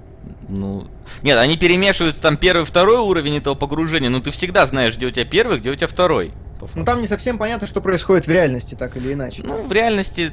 Ну, 0.49 0.87
нет, 1.23 1.39
они 1.39 1.57
перемешиваются 1.57 2.21
там 2.23 2.37
первый, 2.37 2.65
второй 2.65 2.99
уровень 2.99 3.39
этого 3.39 3.55
погружения, 3.55 4.11
но 4.11 4.21
ты 4.21 4.31
всегда 4.31 4.67
знаешь, 4.67 4.97
где 4.97 5.07
у 5.07 5.11
тебя 5.11 5.25
первый, 5.25 5.59
где 5.59 5.71
у 5.71 5.75
тебя 5.75 5.89
второй. 5.89 6.33
факту. 6.61 6.85
там 6.85 7.01
не 7.01 7.07
совсем 7.07 7.39
понятно, 7.39 7.67
что 7.67 7.81
происходит 7.81 8.27
в 8.27 8.31
реальности, 8.31 8.75
так 8.75 8.97
или 8.97 9.13
иначе. 9.13 9.43
Ну, 9.45 9.63
в 9.63 9.73
реальности 9.73 10.33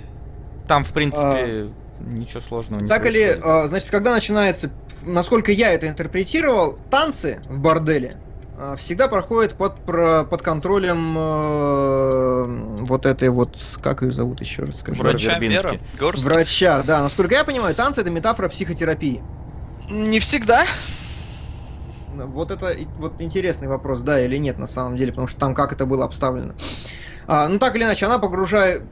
там, 0.67 0.83
в 0.83 0.91
принципе, 0.91 1.69
ничего 1.99 2.41
сложного 2.41 2.81
не 2.81 2.87
так 2.87 3.05
или, 3.05 3.23
происходит. 3.25 3.45
а, 3.45 3.67
значит, 3.67 3.89
когда 3.89 4.13
начинается, 4.13 4.69
насколько 5.03 5.51
я 5.51 5.71
это 5.73 5.87
интерпретировал, 5.87 6.77
танцы 6.89 7.41
в 7.49 7.59
борделе 7.59 8.17
а, 8.57 8.75
всегда 8.75 9.07
проходят 9.07 9.53
под, 9.53 9.75
про- 9.85 10.23
под 10.25 10.41
контролем 10.41 11.15
э, 11.17 12.83
вот 12.83 13.05
этой 13.05 13.29
вот, 13.29 13.57
как 13.81 14.01
ее 14.01 14.11
зовут 14.11 14.41
еще 14.41 14.63
раз 14.63 14.79
скажи? 14.79 14.99
Вра- 15.01 15.11
Врача. 15.11 15.39
Вера. 15.39 15.79
Врача, 15.99 16.83
да. 16.83 17.01
Насколько 17.01 17.35
я 17.35 17.43
понимаю, 17.43 17.73
танцы 17.75 18.01
это 18.01 18.09
метафора 18.09 18.49
психотерапии. 18.49 19.21
Не 19.89 20.19
всегда. 20.19 20.65
Вот 22.15 22.51
это 22.51 22.75
вот 22.97 23.21
интересный 23.21 23.67
вопрос, 23.67 24.01
да 24.01 24.19
или 24.19 24.35
нет, 24.37 24.57
на 24.57 24.67
самом 24.67 24.97
деле, 24.97 25.11
потому 25.11 25.27
что 25.27 25.39
там 25.39 25.55
как 25.55 25.71
это 25.71 25.85
было 25.85 26.03
обставлено. 26.05 26.53
А, 27.31 27.47
ну, 27.47 27.59
так 27.59 27.75
или 27.75 27.83
иначе, 27.83 28.07
она 28.07 28.17
погружает, 28.17 28.83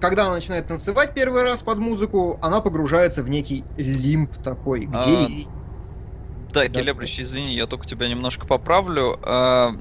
когда 0.00 0.24
она 0.26 0.34
начинает 0.34 0.66
танцевать 0.66 1.14
первый 1.14 1.42
раз 1.44 1.62
под 1.62 1.78
музыку, 1.78 2.38
она 2.42 2.60
погружается 2.60 3.22
в 3.22 3.28
некий 3.28 3.64
лимб 3.76 4.32
такой, 4.42 4.86
где 4.86 4.98
А, 4.98 5.26
ей- 5.28 5.48
Да, 6.52 6.62
Да. 6.62 6.68
Келебрич, 6.68 7.20
извини, 7.20 7.54
я 7.54 7.66
только 7.66 7.86
тебя 7.86 8.08
немножко 8.08 8.46
поправлю. 8.46 9.18
А, 9.22 9.76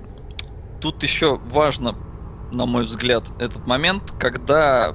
Тут 0.80 1.02
еще 1.02 1.38
важно, 1.38 1.96
на 2.52 2.66
мой 2.66 2.84
взгляд, 2.84 3.24
этот 3.40 3.66
момент, 3.66 4.12
когда 4.20 4.94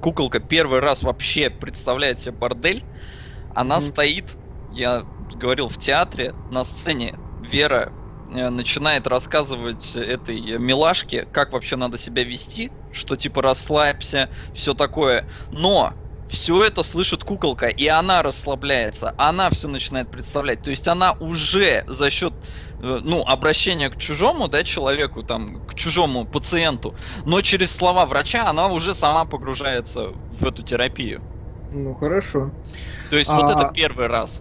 куколка 0.00 0.40
первый 0.40 0.80
раз 0.80 1.02
вообще 1.04 1.48
представляет 1.48 2.18
себе 2.18 2.32
бордель, 2.32 2.82
она 3.54 3.76
Мгм. 3.76 3.84
стоит, 3.84 4.32
я 4.72 5.04
говорил, 5.36 5.68
в 5.68 5.78
театре, 5.78 6.34
на 6.50 6.64
сцене 6.64 7.16
Вера 7.40 7.92
начинает 8.34 9.06
рассказывать 9.06 9.94
этой 9.94 10.40
милашке, 10.58 11.26
как 11.32 11.52
вообще 11.52 11.76
надо 11.76 11.98
себя 11.98 12.24
вести, 12.24 12.70
что 12.92 13.16
типа 13.16 13.42
расслабься, 13.42 14.28
все 14.54 14.74
такое. 14.74 15.28
Но 15.50 15.94
все 16.28 16.64
это 16.64 16.82
слышит 16.82 17.22
куколка, 17.22 17.66
и 17.68 17.86
она 17.86 18.22
расслабляется, 18.22 19.14
она 19.18 19.50
все 19.50 19.68
начинает 19.68 20.10
представлять. 20.10 20.62
То 20.62 20.70
есть 20.70 20.88
она 20.88 21.12
уже 21.12 21.84
за 21.86 22.10
счет 22.10 22.32
э, 22.80 23.00
ну, 23.02 23.22
обращения 23.22 23.88
к 23.88 23.98
чужому, 23.98 24.48
да, 24.48 24.64
человеку, 24.64 25.22
там, 25.22 25.64
к 25.66 25.74
чужому 25.74 26.24
пациенту, 26.24 26.94
но 27.24 27.40
через 27.40 27.74
слова 27.74 28.06
врача 28.06 28.48
она 28.48 28.66
уже 28.68 28.94
сама 28.94 29.24
погружается 29.24 30.08
в 30.08 30.44
эту 30.44 30.62
терапию. 30.62 31.22
Ну, 31.72 31.94
хорошо. 31.94 32.50
То 33.10 33.16
есть 33.16 33.30
вот 33.30 33.44
А- 33.44 33.52
это 33.52 33.72
первый 33.74 34.06
раз. 34.06 34.40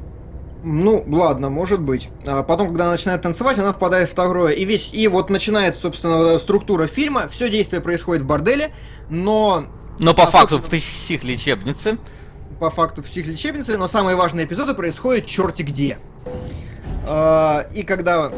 Ну, 0.63 1.03
ладно, 1.07 1.49
может 1.49 1.81
быть. 1.81 2.09
А 2.25 2.41
потом, 2.41 2.69
когда 2.69 2.85
она 2.85 2.93
начинает 2.93 3.21
танцевать, 3.21 3.59
она 3.59 3.73
впадает 3.73 4.07
в 4.07 4.13
второе. 4.13 4.53
И 4.53 4.63
весь, 4.63 4.89
и 4.93 5.07
вот 5.09 5.29
начинается, 5.29 5.81
собственно, 5.81 6.37
структура 6.37 6.87
фильма. 6.87 7.27
Все 7.27 7.49
действие 7.49 7.81
происходит 7.81 8.23
в 8.23 8.27
борделе, 8.27 8.73
но 9.09 9.65
Но 9.99 10.13
по 10.13 10.25
факту 10.25 10.59
в 10.59 10.63
психлечебнице. 10.69 11.97
по 12.59 12.69
факту 12.69 13.01
в 13.01 13.05
психлечебнице, 13.05 13.77
но 13.77 13.89
самые 13.89 14.15
важные 14.15 14.45
эпизоды 14.45 14.73
происходят 14.73 15.25
черти 15.25 15.63
где. 15.63 15.97
А, 17.05 17.67
И 17.73 17.83
когда 17.83 18.31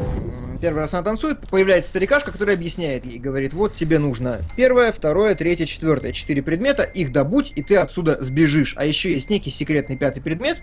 первый 0.60 0.78
раз 0.80 0.94
она 0.94 1.04
танцует, 1.04 1.48
появляется 1.48 1.90
старикашка, 1.90 2.32
который 2.32 2.54
объясняет 2.54 3.04
ей, 3.04 3.18
говорит, 3.18 3.52
вот 3.52 3.74
тебе 3.74 3.98
нужно 4.00 4.40
первое, 4.56 4.90
второе, 4.90 5.34
третье, 5.36 5.66
четвертое, 5.66 6.12
четыре 6.12 6.42
предмета, 6.42 6.82
их 6.82 7.12
добудь, 7.12 7.52
и 7.54 7.62
ты 7.62 7.76
отсюда 7.76 8.18
сбежишь. 8.20 8.74
А 8.76 8.84
еще 8.84 9.12
есть 9.12 9.30
некий 9.30 9.50
секретный 9.50 9.96
пятый 9.96 10.20
предмет, 10.22 10.62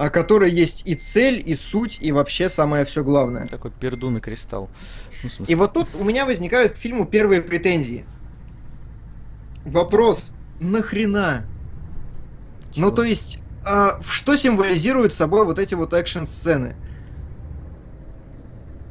а, 0.00 0.08
который 0.08 0.50
есть 0.50 0.80
и 0.86 0.94
цель, 0.94 1.42
и 1.44 1.54
суть, 1.54 1.98
и 2.00 2.10
вообще 2.10 2.48
самое 2.48 2.86
все 2.86 3.04
главное. 3.04 3.46
Такой 3.46 3.70
пердун 3.70 4.16
и 4.16 4.20
кристалл. 4.20 4.70
Ну, 5.22 5.44
И 5.46 5.54
вот 5.54 5.74
тут 5.74 5.88
у 5.94 6.04
меня 6.04 6.24
возникают 6.24 6.72
к 6.72 6.76
фильму 6.76 7.04
первые 7.04 7.42
претензии. 7.42 8.06
Вопрос, 9.66 10.32
нахрена? 10.58 11.44
Ну, 12.76 12.86
чего? 12.86 12.90
то 12.92 13.02
есть, 13.02 13.40
а, 13.62 14.00
что 14.02 14.36
символизируют 14.36 15.12
собой 15.12 15.44
вот 15.44 15.58
эти 15.58 15.74
вот 15.74 15.92
экшн-сцены? 15.92 16.76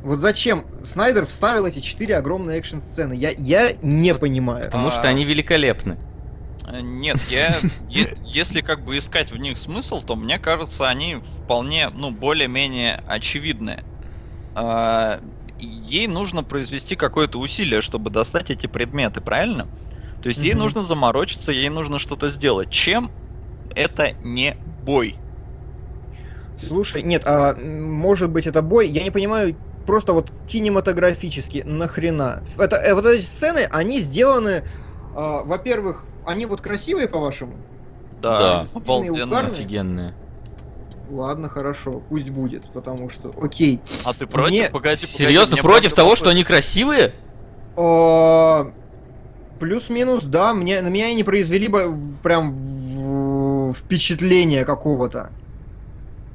Вот 0.04 0.20
зачем 0.20 0.64
Снайдер 0.84 1.26
вставил 1.26 1.66
эти 1.66 1.80
четыре 1.80 2.18
огромные 2.18 2.60
экшн-сцены? 2.60 3.14
Я, 3.14 3.32
я 3.32 3.74
не 3.82 4.14
понимаю. 4.14 4.66
Потому 4.66 4.92
что 4.92 5.02
А. 5.02 5.08
они 5.08 5.26
великолепны. 5.26 5.98
Э, 6.70 6.82
Нет, 6.82 7.18
я, 7.30 7.58
если 7.90 8.62
как 8.62 8.84
бы 8.84 8.98
искать 8.98 9.32
в 9.32 9.38
них 9.38 9.58
смысл, 9.58 10.02
то 10.02 10.16
мне 10.16 10.40
кажется, 10.40 10.88
они 10.88 11.22
вполне, 11.44 11.90
ну, 11.90 12.12
более-менее 12.12 13.04
очевидные. 13.08 13.84
А, 14.56 15.22
Ей 15.60 16.08
нужно 16.08 16.44
произвести 16.44 16.96
какое-то 16.96 17.38
усилие, 17.40 17.82
чтобы 17.82 18.10
достать 18.10 18.50
эти 18.50 18.68
предметы, 18.68 19.20
правильно? 19.20 19.68
То 20.22 20.30
есть 20.30 20.42
ей 20.42 20.54
нужно 20.54 20.84
заморочиться, 20.84 21.52
ей 21.52 21.70
нужно 21.70 22.00
что-то 22.00 22.30
сделать. 22.30 22.72
Чем 22.72 23.12
это 23.76 24.12
не 24.24 24.56
бой? 24.86 25.18
Слушай, 26.58 27.04
нет, 27.04 27.24
а 27.26 27.56
может 27.56 28.30
быть 28.30 28.48
это 28.48 28.62
бой? 28.62 28.88
Я 28.88 29.04
не 29.04 29.12
понимаю, 29.12 29.56
просто 29.86 30.14
вот 30.14 30.32
кинематографически, 30.48 31.64
нахрена? 31.66 32.44
Это, 32.58 32.78
э, 32.78 32.94
вот 32.94 33.06
эти 33.06 33.22
сцены, 33.22 33.68
они 33.72 34.00
сделаны, 34.00 34.64
а, 35.16 35.44
во-первых, 35.44 36.06
они 36.30 36.46
вот 36.46 36.62
красивые, 36.62 37.08
по-вашему? 37.08 37.56
Да. 38.22 38.66
угарные. 39.26 39.52
Офигенные. 39.52 40.14
Ладно, 41.10 41.50
хорошо, 41.50 42.04
пусть 42.08 42.30
будет, 42.30 42.72
потому 42.72 43.10
что, 43.10 43.34
окей. 43.42 43.82
А 44.06 44.14
ты 44.14 44.28
против? 44.28 44.50
Мне- 44.52 44.70
Погоди, 44.70 45.02
погоди, 45.02 45.08
Серьезно, 45.08 45.54
мне 45.54 45.64
против 45.64 45.94
того, 45.94 46.16
что 46.16 46.30
они 46.30 46.44
красивые? 46.44 47.14
А, 47.76 48.72
Плюс-минус, 49.60 50.24
да, 50.26 50.54
мне, 50.54 50.82
на 50.82 50.88
меня 50.88 51.10
и 51.10 51.16
не 51.16 51.24
произвели 51.24 51.68
бы 51.68 51.94
прям 52.24 52.54
впечатление 53.74 54.66
какого-то. 54.66 55.32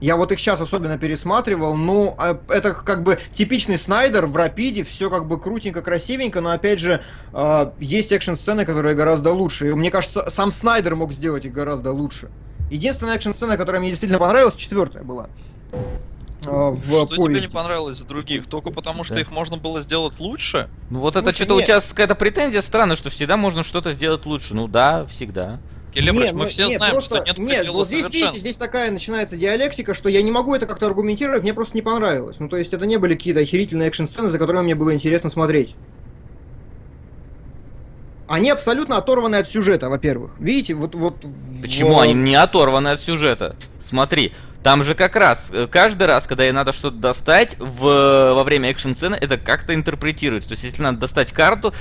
Я 0.05 0.17
вот 0.17 0.31
их 0.33 0.39
сейчас 0.39 0.61
особенно 0.61 0.99
пересматривал. 0.99 1.77
Ну, 1.77 2.15
а, 2.19 2.39
это 2.51 2.75
как 2.75 3.03
бы 3.03 3.19
типичный 3.33 3.79
Снайдер 3.79 4.27
в 4.27 4.37
Рапиде, 4.37 4.85
все 4.85 5.09
как 5.09 5.27
бы 5.27 5.41
крутенько, 5.41 5.81
красивенько, 5.81 6.43
но 6.43 6.51
опять 6.51 6.79
же, 6.79 7.03
э, 7.33 7.71
есть 7.81 8.13
экшн-сцены, 8.13 8.67
которые 8.67 8.95
гораздо 8.95 9.33
лучше. 9.33 9.71
И 9.71 9.73
мне 9.73 9.91
кажется, 9.91 10.29
сам 10.29 10.51
Снайдер 10.51 10.95
мог 10.95 11.11
сделать 11.11 11.47
их 11.47 11.55
гораздо 11.55 11.93
лучше. 11.93 12.29
Единственная 12.71 13.15
экшн-сцена, 13.15 13.57
которая 13.57 13.81
мне 13.81 13.89
действительно 13.89 14.19
понравилась, 14.19 14.57
четвертая 14.57 15.05
была. 15.05 15.29
А, 16.45 16.71
в 16.71 16.85
что 16.85 17.07
поезде. 17.07 17.25
тебе 17.25 17.41
не 17.41 17.49
понравилось 17.49 17.99
в 17.99 18.07
других? 18.07 18.47
Только 18.47 18.71
потому, 18.73 19.05
что 19.05 19.15
да. 19.15 19.23
их 19.23 19.31
можно 19.31 19.57
было 19.57 19.81
сделать 19.81 20.21
лучше? 20.21 20.69
Ну 20.91 21.01
вот 21.01 21.15
Слушай, 21.15 21.29
это 21.29 21.35
что-то 21.35 21.55
у 21.55 21.63
тебя 21.63 21.81
какая-то 21.81 22.15
претензия 22.15 22.61
странная, 22.61 22.97
что 22.97 23.09
всегда 23.09 23.39
можно 23.39 23.63
что-то 23.63 23.95
сделать 23.95 24.27
лучше. 24.27 24.55
Ну 24.55 24.69
да, 24.69 25.07
всегда. 25.07 25.61
Келебрыч, 25.95 26.33
мы 26.33 26.45
ну, 26.45 26.51
все 26.51 26.67
нет, 26.67 26.79
знаем, 26.79 26.95
просто, 26.95 27.17
что 27.17 27.25
нет 27.25 27.39
Нет, 27.39 27.69
вот 27.69 27.87
здесь, 27.87 28.07
видите, 28.11 28.39
здесь 28.39 28.57
такая 28.57 28.91
начинается 28.91 29.37
диалектика, 29.37 29.95
что 29.95 30.09
я 30.09 30.23
не 30.23 30.33
могу 30.33 30.55
это 30.55 30.67
как-то 30.67 30.87
аргументировать, 30.87 31.43
мне 31.43 31.55
просто 31.55 31.77
не 31.77 31.83
понравилось. 31.83 32.41
Ну, 32.41 32.49
то 32.49 32.57
есть 32.57 32.75
это 32.75 32.85
не 32.85 32.97
были 32.97 33.15
какие-то 33.15 33.41
охерительные 33.41 33.89
экшн-сцены, 33.89 34.29
за 34.29 34.39
которыми 34.39 34.65
мне 34.65 34.75
было 34.75 34.93
интересно 34.93 35.31
смотреть. 35.31 35.77
Они 38.27 38.51
абсолютно 38.51 38.97
оторваны 38.97 39.37
от 39.37 39.49
сюжета, 39.49 39.89
во-первых. 39.89 40.33
Видите, 40.41 40.75
вот... 40.75 40.95
вот 40.97 41.17
Почему? 41.63 41.95
В... 41.95 42.01
Они 42.01 42.15
не 42.15 42.35
оторваны 42.35 42.89
от 42.89 43.01
сюжета. 43.01 43.55
Смотри, 43.81 44.33
там 44.65 44.83
же 44.83 44.95
как 44.95 45.15
раз, 45.15 45.51
э, 45.53 45.69
каждый 45.71 46.07
раз, 46.07 46.27
когда 46.27 46.45
ей 46.45 46.53
надо 46.53 46.73
что-то 46.73 46.97
достать 46.97 47.55
в, 47.59 48.33
во 48.35 48.45
время 48.45 48.71
экшн-сцены, 48.71 49.15
это 49.15 49.37
как-то 49.37 49.75
интерпретируется. 49.75 50.49
То 50.49 50.53
есть, 50.55 50.65
если 50.65 50.83
надо 50.83 51.01
достать 51.01 51.33
карту, 51.33 51.75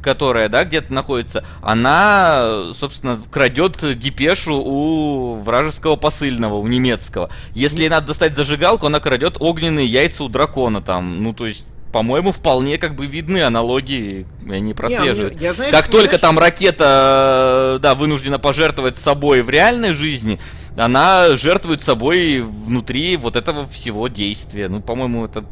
которая, 0.00 0.48
да, 0.48 0.64
где-то 0.64 0.92
находится, 0.92 1.44
она, 1.60 2.72
собственно, 2.78 3.20
крадет 3.32 3.98
депешу 3.98 4.54
у 4.54 5.34
вражеского 5.42 5.96
посыльного, 5.96 6.54
у 6.54 6.66
немецкого. 6.68 7.30
Если 7.52 7.80
ей 7.80 7.88
надо 7.88 8.06
достать 8.06 8.36
зажигалку, 8.36 8.86
она 8.86 9.00
крадет 9.00 9.36
огненные 9.40 9.86
яйца 9.86 10.22
у 10.22 10.28
дракона 10.28 10.80
там. 10.80 11.24
Ну, 11.24 11.34
то 11.34 11.48
есть, 11.48 11.66
по-моему, 11.92 12.30
вполне 12.30 12.78
как 12.78 12.94
бы 12.94 13.06
видны 13.06 13.42
аналогии, 13.42 14.24
они 14.48 14.72
прослеживают. 14.72 15.34
Не, 15.34 15.46
я, 15.46 15.54
знаешь, 15.54 15.72
как 15.72 15.88
только 15.88 16.10
знаешь... 16.10 16.20
там 16.20 16.38
ракета, 16.38 17.78
да, 17.82 17.96
вынуждена 17.96 18.38
пожертвовать 18.38 18.98
собой 18.98 19.42
в 19.42 19.50
реальной 19.50 19.94
жизни, 19.94 20.38
она 20.76 21.36
жертвует 21.36 21.82
собой 21.82 22.40
внутри 22.40 23.16
вот 23.16 23.36
этого 23.36 23.66
всего 23.68 24.08
действия. 24.08 24.68
Ну, 24.68 24.80
по-моему, 24.80 25.24
это... 25.24 25.44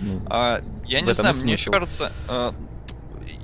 Ну, 0.00 0.20
а, 0.26 0.62
я 0.86 1.00
не 1.00 1.14
знаю, 1.14 1.34
мне 1.36 1.56
кажется, 1.56 2.12
э, 2.28 2.52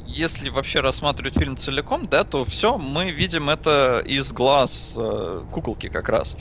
если 0.06 0.50
вообще 0.50 0.80
рассматривать 0.80 1.38
фильм 1.38 1.56
целиком, 1.56 2.06
да, 2.06 2.24
то 2.24 2.44
все 2.44 2.76
мы 2.76 3.10
видим 3.10 3.48
это 3.48 4.02
из 4.04 4.32
глаз 4.32 4.94
э, 4.96 5.44
куколки 5.50 5.88
как 5.88 6.08
раз. 6.08 6.36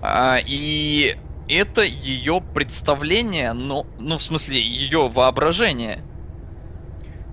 А, 0.00 0.38
и 0.44 1.16
это 1.48 1.82
ее 1.82 2.42
представление, 2.54 3.52
ну, 3.52 3.86
ну, 3.98 4.18
в 4.18 4.22
смысле, 4.22 4.60
ее 4.60 5.08
воображение. 5.08 6.02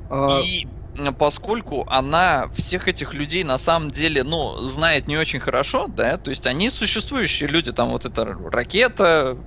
А... 0.09 0.39
И 0.43 0.67
поскольку 1.17 1.85
она 1.89 2.49
всех 2.55 2.87
этих 2.87 3.13
людей 3.13 3.43
на 3.43 3.57
самом 3.57 3.91
деле, 3.91 4.23
ну, 4.23 4.57
знает 4.65 5.07
не 5.07 5.17
очень 5.17 5.39
хорошо, 5.39 5.87
да, 5.87 6.17
то 6.17 6.29
есть 6.29 6.45
они 6.47 6.69
существующие 6.69 7.49
люди, 7.49 7.71
там 7.71 7.89
вот 7.89 8.05
эта 8.05 8.25
ракета, 8.25 9.37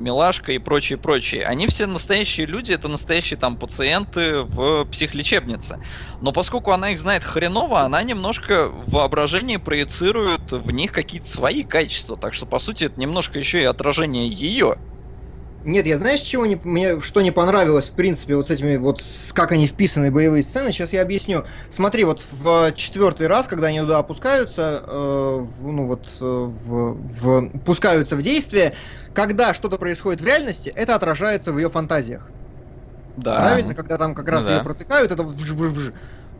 Милашка 0.00 0.52
и 0.52 0.58
прочие, 0.58 0.98
прочие. 0.98 1.44
Они 1.44 1.66
все 1.66 1.86
настоящие 1.86 2.46
люди, 2.46 2.72
это 2.72 2.88
настоящие 2.88 3.38
там 3.38 3.56
пациенты 3.56 4.40
в 4.42 4.84
психлечебнице. 4.86 5.84
Но 6.20 6.32
поскольку 6.32 6.72
она 6.72 6.90
их 6.90 6.98
знает 6.98 7.24
хреново, 7.24 7.82
она 7.82 8.02
немножко 8.02 8.68
в 8.68 8.90
воображении 8.90 9.56
проецирует 9.58 10.50
в 10.50 10.70
них 10.70 10.92
какие-то 10.92 11.28
свои 11.28 11.62
качества. 11.62 12.16
Так 12.16 12.34
что, 12.34 12.46
по 12.46 12.58
сути, 12.58 12.84
это 12.84 12.98
немножко 12.98 13.38
еще 13.38 13.60
и 13.60 13.64
отражение 13.64 14.28
ее. 14.28 14.78
Нет, 15.64 15.86
я 15.86 15.96
знаешь, 15.96 16.20
чего 16.20 16.44
не, 16.46 16.56
мне 16.64 17.00
что 17.00 17.20
не 17.20 17.30
понравилось, 17.30 17.86
в 17.86 17.92
принципе, 17.92 18.34
вот 18.34 18.48
с 18.48 18.50
этими, 18.50 18.76
вот 18.76 19.02
как 19.32 19.52
они 19.52 19.66
вписаны, 19.66 20.10
боевые 20.10 20.42
сцены, 20.42 20.72
сейчас 20.72 20.92
я 20.92 21.02
объясню. 21.02 21.44
Смотри, 21.70 22.04
вот 22.04 22.20
в 22.32 22.72
четвертый 22.74 23.28
раз, 23.28 23.46
когда 23.46 23.68
они 23.68 23.80
туда 23.80 23.98
опускаются, 23.98 24.82
э, 24.84 25.38
в, 25.40 25.66
ну 25.70 25.86
вот, 25.86 26.08
э, 26.20 26.24
в, 26.24 26.94
в, 26.94 27.58
пускаются 27.60 28.16
в 28.16 28.22
действие, 28.22 28.74
когда 29.14 29.54
что-то 29.54 29.78
происходит 29.78 30.20
в 30.20 30.26
реальности, 30.26 30.72
это 30.74 30.94
отражается 30.94 31.52
в 31.52 31.58
ее 31.58 31.70
фантазиях. 31.70 32.28
Да. 33.16 33.38
Правильно, 33.38 33.74
когда 33.74 33.98
там 33.98 34.14
как 34.14 34.28
раз 34.28 34.44
ну, 34.44 34.50
ее 34.50 34.58
да. 34.58 34.64
протыкают, 34.64 35.12
это 35.12 35.22
вж 35.22 35.52
-вж 35.52 35.72
-вж. 35.74 35.94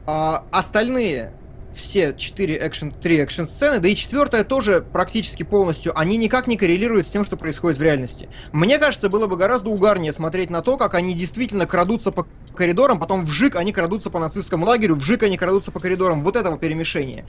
А 0.06 0.44
остальные 0.50 1.32
все 1.74 2.14
четыре 2.14 2.58
экшен, 2.66 2.92
три 2.92 3.18
экшн 3.18 3.44
сцены, 3.44 3.78
да 3.80 3.88
и 3.88 3.94
четвертая 3.94 4.44
тоже 4.44 4.84
практически 4.92 5.42
полностью, 5.42 5.98
они 5.98 6.16
никак 6.16 6.46
не 6.46 6.56
коррелируют 6.56 7.06
с 7.06 7.10
тем, 7.10 7.24
что 7.24 7.36
происходит 7.36 7.78
в 7.78 7.82
реальности. 7.82 8.28
Мне 8.52 8.78
кажется, 8.78 9.08
было 9.08 9.26
бы 9.26 9.36
гораздо 9.36 9.70
угарнее 9.70 10.12
смотреть 10.12 10.50
на 10.50 10.62
то, 10.62 10.76
как 10.76 10.94
они 10.94 11.14
действительно 11.14 11.66
крадутся 11.66 12.12
по 12.12 12.26
коридорам, 12.54 12.98
потом 12.98 13.24
вжик 13.24 13.56
они 13.56 13.72
крадутся 13.72 14.10
по 14.10 14.18
нацистскому 14.18 14.66
лагерю, 14.66 14.96
вжик 14.96 15.22
они 15.22 15.36
крадутся 15.36 15.70
по 15.70 15.80
коридорам. 15.80 16.22
Вот 16.22 16.36
этого 16.36 16.58
перемешения. 16.58 17.26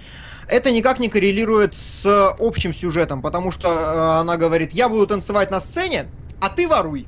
Это 0.48 0.72
никак 0.72 1.00
не 1.00 1.10
коррелирует 1.10 1.76
с 1.76 2.06
общим 2.40 2.74
сюжетом, 2.74 3.22
потому 3.22 3.52
что 3.52 3.70
э, 3.70 4.20
она 4.22 4.38
говорит, 4.38 4.74
я 4.74 4.90
буду 4.90 5.08
танцевать 5.08 5.52
на 5.52 5.62
сцене, 5.62 6.08
а 6.40 6.50
ты 6.50 6.68
воруй. 6.68 7.08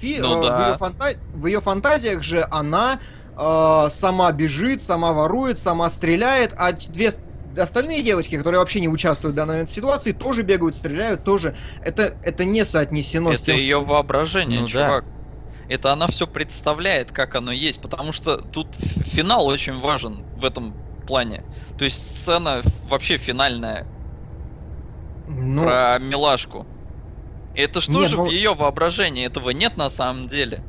Фи, 0.00 0.18
ну, 0.20 0.42
э, 0.42 0.46
да. 0.46 0.56
в, 0.56 0.68
ее 0.68 0.78
фанта... 0.78 1.14
в 1.34 1.46
ее 1.46 1.60
фантазиях 1.60 2.22
же 2.22 2.46
она 2.50 2.98
э, 3.36 3.88
сама 3.90 4.32
бежит, 4.32 4.82
сама 4.82 5.12
ворует, 5.12 5.58
сама 5.58 5.90
стреляет, 5.90 6.54
а 6.56 6.72
две 6.72 7.12
остальные 7.58 8.02
девочки, 8.02 8.36
которые 8.36 8.60
вообще 8.60 8.80
не 8.80 8.88
участвуют 8.88 9.34
в 9.34 9.36
данной 9.36 9.66
ситуации, 9.66 10.12
тоже 10.12 10.42
бегают, 10.42 10.74
стреляют, 10.74 11.24
тоже. 11.24 11.56
Это, 11.82 12.14
это 12.22 12.44
не 12.44 12.64
соотнесено 12.64 13.32
это 13.32 13.40
с 13.40 13.44
тем, 13.44 13.56
ее 13.56 13.80
что... 13.82 13.90
воображение, 13.90 14.60
ну, 14.60 14.68
чувак. 14.68 15.04
Да. 15.04 15.74
Это 15.74 15.92
она 15.92 16.08
все 16.08 16.26
представляет, 16.26 17.12
как 17.12 17.36
оно 17.36 17.52
есть, 17.52 17.80
потому 17.80 18.12
что 18.12 18.38
тут 18.38 18.68
финал 19.04 19.46
очень 19.46 19.78
важен 19.78 20.24
в 20.36 20.44
этом 20.44 20.74
плане. 21.06 21.44
То 21.78 21.84
есть 21.84 21.96
сцена 21.96 22.62
вообще 22.88 23.16
финальная 23.16 23.86
ну... 25.28 25.62
про 25.62 25.98
милашку. 26.00 26.66
Это 27.54 27.80
что 27.80 28.04
же 28.06 28.16
ну... 28.16 28.24
в 28.24 28.30
ее 28.30 28.54
воображении? 28.54 29.24
Этого 29.24 29.50
нет 29.50 29.76
на 29.76 29.90
самом 29.90 30.28
деле. 30.28 30.62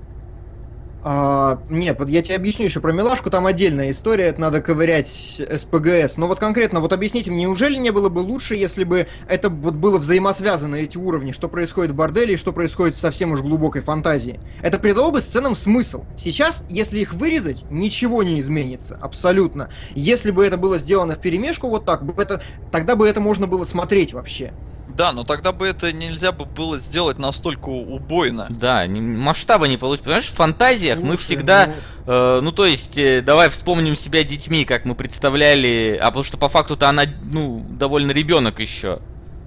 А, 1.03 1.59
нет, 1.69 1.99
я 2.07 2.21
тебе 2.21 2.35
объясню 2.35 2.65
еще 2.65 2.79
про 2.79 2.91
милашку, 2.91 3.31
там 3.31 3.47
отдельная 3.47 3.89
история, 3.89 4.25
это 4.25 4.41
надо 4.41 4.61
ковырять 4.61 5.07
СПГС. 5.07 6.17
Но 6.17 6.27
вот 6.27 6.39
конкретно, 6.39 6.79
вот 6.79 6.93
объясните 6.93 7.31
мне, 7.31 7.43
неужели 7.43 7.75
не 7.77 7.89
было 7.91 8.09
бы 8.09 8.19
лучше, 8.19 8.55
если 8.55 8.83
бы 8.83 9.07
это 9.27 9.49
вот 9.49 9.73
было 9.73 9.97
взаимосвязано, 9.97 10.75
эти 10.75 10.97
уровни, 10.97 11.31
что 11.31 11.47
происходит 11.47 11.91
в 11.91 11.95
борделе 11.95 12.35
и 12.35 12.37
что 12.37 12.53
происходит 12.53 12.95
в 12.95 12.99
совсем 12.99 13.31
уж 13.31 13.41
глубокой 13.41 13.81
фантазии? 13.81 14.39
Это 14.61 14.77
придало 14.77 15.11
бы 15.11 15.21
сценам 15.21 15.55
смысл. 15.55 16.05
Сейчас, 16.17 16.63
если 16.69 16.99
их 16.99 17.13
вырезать, 17.13 17.63
ничего 17.71 18.21
не 18.21 18.39
изменится, 18.39 18.99
абсолютно. 19.01 19.69
Если 19.95 20.29
бы 20.29 20.45
это 20.45 20.57
было 20.57 20.77
сделано 20.77 21.15
в 21.15 21.19
перемешку 21.19 21.67
вот 21.69 21.85
так, 21.85 22.03
это, 22.19 22.43
тогда 22.71 22.95
бы 22.95 23.07
это 23.07 23.21
можно 23.21 23.47
было 23.47 23.65
смотреть 23.65 24.13
вообще. 24.13 24.53
Да, 24.95 25.11
но 25.11 25.23
тогда 25.23 25.51
бы 25.51 25.67
это 25.67 25.91
нельзя 25.91 26.31
бы 26.31 26.45
было 26.45 26.79
сделать 26.79 27.17
настолько 27.17 27.69
убойно. 27.69 28.47
Да, 28.49 28.85
не, 28.87 29.01
масштаба 29.01 29.67
не 29.67 29.77
получится. 29.77 30.05
Понимаешь, 30.05 30.27
в 30.27 30.33
фантазиях 30.33 30.97
Слушай, 30.97 31.09
мы 31.09 31.17
всегда... 31.17 31.67
Ну... 31.67 31.73
Э, 32.13 32.39
ну, 32.41 32.51
то 32.51 32.65
есть, 32.65 32.97
э, 32.97 33.21
давай 33.21 33.49
вспомним 33.49 33.95
себя 33.95 34.23
детьми, 34.23 34.65
как 34.65 34.85
мы 34.85 34.95
представляли... 34.95 35.97
А 36.01 36.07
потому 36.07 36.23
что 36.23 36.37
по 36.37 36.49
факту-то 36.49 36.89
она, 36.89 37.03
ну, 37.23 37.65
довольно 37.69 38.11
ребенок 38.11 38.59
еще. 38.59 38.99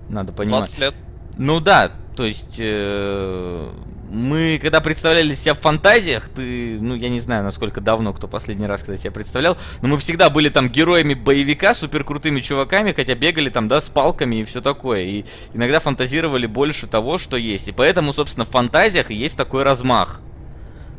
Надо 0.09 0.33
понимать. 0.33 0.65
20 0.65 0.79
лет. 0.79 0.95
Ну 1.37 1.61
да, 1.61 1.91
то 2.17 2.25
есть... 2.25 2.57
Э, 2.59 3.71
мы, 4.15 4.59
когда 4.63 4.81
представляли 4.81 5.35
себя 5.35 5.55
в 5.55 5.61
фантазиях, 5.61 6.29
ты, 6.29 6.79
ну, 6.81 6.95
я 6.95 7.09
не 7.09 7.21
знаю, 7.21 7.43
насколько 7.43 7.81
давно, 7.81 8.13
кто 8.13 8.29
последний 8.29 8.67
раз, 8.67 8.83
когда 8.83 8.97
себя 8.97 9.11
представлял, 9.11 9.59
но 9.83 9.89
мы 9.89 9.99
всегда 9.99 10.31
были 10.31 10.49
там 10.49 10.69
героями 10.69 11.15
боевика, 11.15 11.75
супер 11.75 12.05
крутыми 12.05 12.41
чуваками, 12.41 12.93
хотя 12.93 13.15
бегали 13.15 13.51
там, 13.51 13.67
да, 13.69 13.81
с 13.81 13.91
палками 13.91 14.37
и 14.37 14.45
все 14.45 14.61
такое. 14.61 15.03
И 15.03 15.25
иногда 15.53 15.81
фантазировали 15.81 16.47
больше 16.47 16.87
того, 16.87 17.19
что 17.19 17.37
есть. 17.37 17.69
И 17.69 17.73
поэтому, 17.73 18.13
собственно, 18.13 18.47
в 18.47 18.51
фантазиях 18.51 19.11
и 19.11 19.15
есть 19.15 19.37
такой 19.37 19.65
размах. 19.65 20.21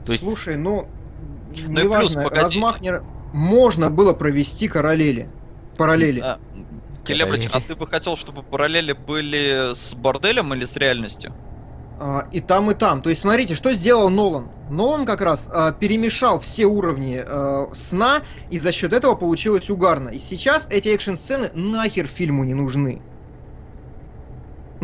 То 0.06 0.12
есть... 0.12 0.24
Слушай, 0.24 0.58
ну, 0.58 0.88
ну 1.68 1.84
неважно, 1.84 2.24
плюс, 2.24 2.34
размах 2.34 2.82
не... 2.82 3.02
Можно 3.34 3.90
было 3.90 4.14
провести 4.14 4.68
параллели. 4.68 5.30
Параллели. 5.78 6.20
А, 6.20 6.40
Келебрич, 7.06 7.48
а 7.52 7.62
ты 7.62 7.76
бы 7.76 7.88
хотел, 7.88 8.18
чтобы 8.18 8.44
параллели 8.44 8.94
были 8.94 9.74
с 9.74 9.94
борделем 9.94 10.54
или 10.54 10.66
с 10.66 10.76
реальностью? 10.76 11.34
А, 12.00 12.28
и 12.32 12.40
там, 12.40 12.72
и 12.72 12.74
там. 12.74 13.02
То 13.02 13.10
есть, 13.10 13.22
смотрите, 13.22 13.56
что 13.56 13.74
сделал 13.74 14.10
Нолан. 14.10 14.50
Нолан 14.70 15.06
как 15.06 15.22
раз 15.22 15.50
а, 15.54 15.72
перемешал 15.72 16.40
все 16.40 16.66
уровни 16.66 17.22
а, 17.26 17.70
сна, 17.74 18.22
и 18.50 18.60
за 18.60 18.72
счет 18.72 18.94
этого 18.94 19.16
получилось 19.16 19.70
угарно. 19.70 20.10
И 20.10 20.20
сейчас 20.20 20.68
эти 20.70 20.90
экшн-сцены 20.90 21.52
нахер 21.54 22.08
фильму 22.08 22.44
не 22.44 22.54
нужны. 22.54 23.02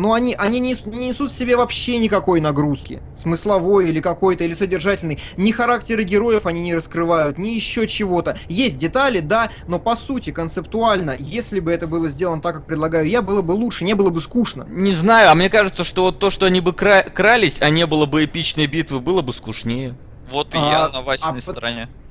Но 0.02 0.14
они, 0.14 0.34
они 0.36 0.58
не, 0.58 0.74
не 0.86 1.06
несут 1.06 1.30
в 1.30 1.38
себе 1.38 1.56
вообще 1.56 1.96
никакой 1.98 2.40
нагрузки. 2.40 3.00
Смысловой 3.14 3.88
или 3.88 4.00
какой-то, 4.00 4.42
или 4.42 4.52
содержательный. 4.52 5.20
Ни 5.36 5.52
характеры 5.52 6.02
героев 6.02 6.44
они 6.44 6.60
не 6.60 6.74
раскрывают, 6.74 7.38
ни 7.38 7.50
еще 7.50 7.86
чего-то. 7.86 8.36
Есть 8.48 8.78
детали, 8.78 9.20
да, 9.20 9.52
но 9.68 9.78
по 9.78 9.94
сути, 9.94 10.32
концептуально, 10.32 11.14
если 11.16 11.60
бы 11.60 11.70
это 11.70 11.86
было 11.86 12.08
сделано 12.08 12.42
так, 12.42 12.56
как 12.56 12.66
предлагаю 12.66 13.08
я, 13.08 13.22
было 13.22 13.42
бы 13.42 13.52
лучше, 13.52 13.84
не 13.84 13.94
было 13.94 14.10
бы 14.10 14.20
скучно. 14.20 14.66
Не 14.68 14.92
знаю, 14.92 15.30
а 15.30 15.36
мне 15.36 15.48
кажется, 15.48 15.84
что 15.84 16.02
вот 16.02 16.18
то, 16.18 16.30
что 16.30 16.46
они 16.46 16.60
бы 16.60 16.72
кра- 16.72 17.04
крались, 17.04 17.58
а 17.60 17.70
не 17.70 17.86
было 17.86 18.06
бы 18.06 18.24
эпичной 18.24 18.66
битвы, 18.66 18.98
было 18.98 19.22
бы 19.22 19.32
скучнее. 19.32 19.94
Вот 20.32 20.52
и 20.52 20.58
А- 20.58 20.90
я 20.92 21.00
на 21.00 21.12
а 21.12 21.40
стороне. 21.40 21.88
А, 21.88 22.02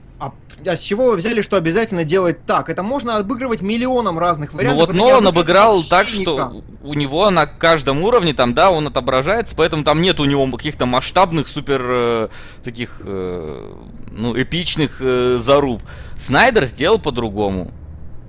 а 0.65 0.75
с 0.75 0.81
чего 0.81 1.11
вы 1.11 1.15
взяли, 1.15 1.41
что 1.41 1.57
обязательно 1.57 2.03
делать 2.03 2.45
так? 2.45 2.69
Это 2.69 2.83
можно 2.83 3.17
обыгрывать 3.17 3.61
миллионом 3.61 4.19
разных 4.19 4.51
Ну 4.53 4.57
вариантов. 4.57 4.79
вот 4.81 4.89
это 4.89 4.97
не 4.97 5.09
Нолан 5.09 5.27
обыграл 5.27 5.83
так, 5.83 6.07
что 6.07 6.63
у 6.83 6.93
него 6.93 7.29
на 7.29 7.45
каждом 7.45 8.03
уровне 8.03 8.33
там, 8.33 8.53
да, 8.53 8.71
он 8.71 8.87
отображается, 8.87 9.55
поэтому 9.55 9.83
там 9.83 10.01
нет 10.01 10.19
у 10.19 10.25
него 10.25 10.49
каких-то 10.51 10.85
масштабных 10.85 11.47
супер 11.47 11.81
э, 11.83 12.27
таких, 12.63 13.01
э, 13.03 13.73
ну, 14.11 14.41
эпичных 14.41 14.97
э, 14.99 15.39
заруб. 15.41 15.81
Снайдер 16.17 16.65
сделал 16.65 16.99
по-другому. 16.99 17.71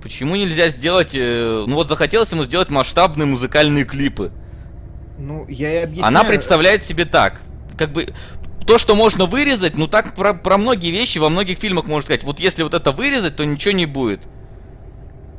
Почему 0.01 0.35
нельзя 0.35 0.69
сделать, 0.69 1.11
э, 1.13 1.63
ну 1.65 1.75
вот 1.75 1.87
захотелось 1.87 2.31
ему 2.31 2.45
сделать 2.45 2.69
масштабные 2.69 3.25
музыкальные 3.25 3.85
клипы. 3.85 4.31
Ну, 5.17 5.45
я 5.47 5.73
и 5.73 5.83
объясняю. 5.83 6.07
Она 6.07 6.23
представляет 6.23 6.83
себе 6.83 7.05
так, 7.05 7.41
как 7.77 7.91
бы 7.93 8.13
то, 8.63 8.77
что 8.77 8.95
можно 8.95 9.25
вырезать, 9.25 9.75
ну 9.75 9.87
так 9.87 10.15
про, 10.15 10.33
про 10.33 10.57
многие 10.57 10.91
вещи 10.91 11.17
во 11.19 11.29
многих 11.29 11.57
фильмах 11.57 11.85
можно 11.85 12.05
сказать. 12.05 12.23
Вот 12.23 12.39
если 12.39 12.63
вот 12.63 12.73
это 12.73 12.91
вырезать, 12.91 13.35
то 13.35 13.45
ничего 13.45 13.73
не 13.73 13.85
будет. 13.85 14.21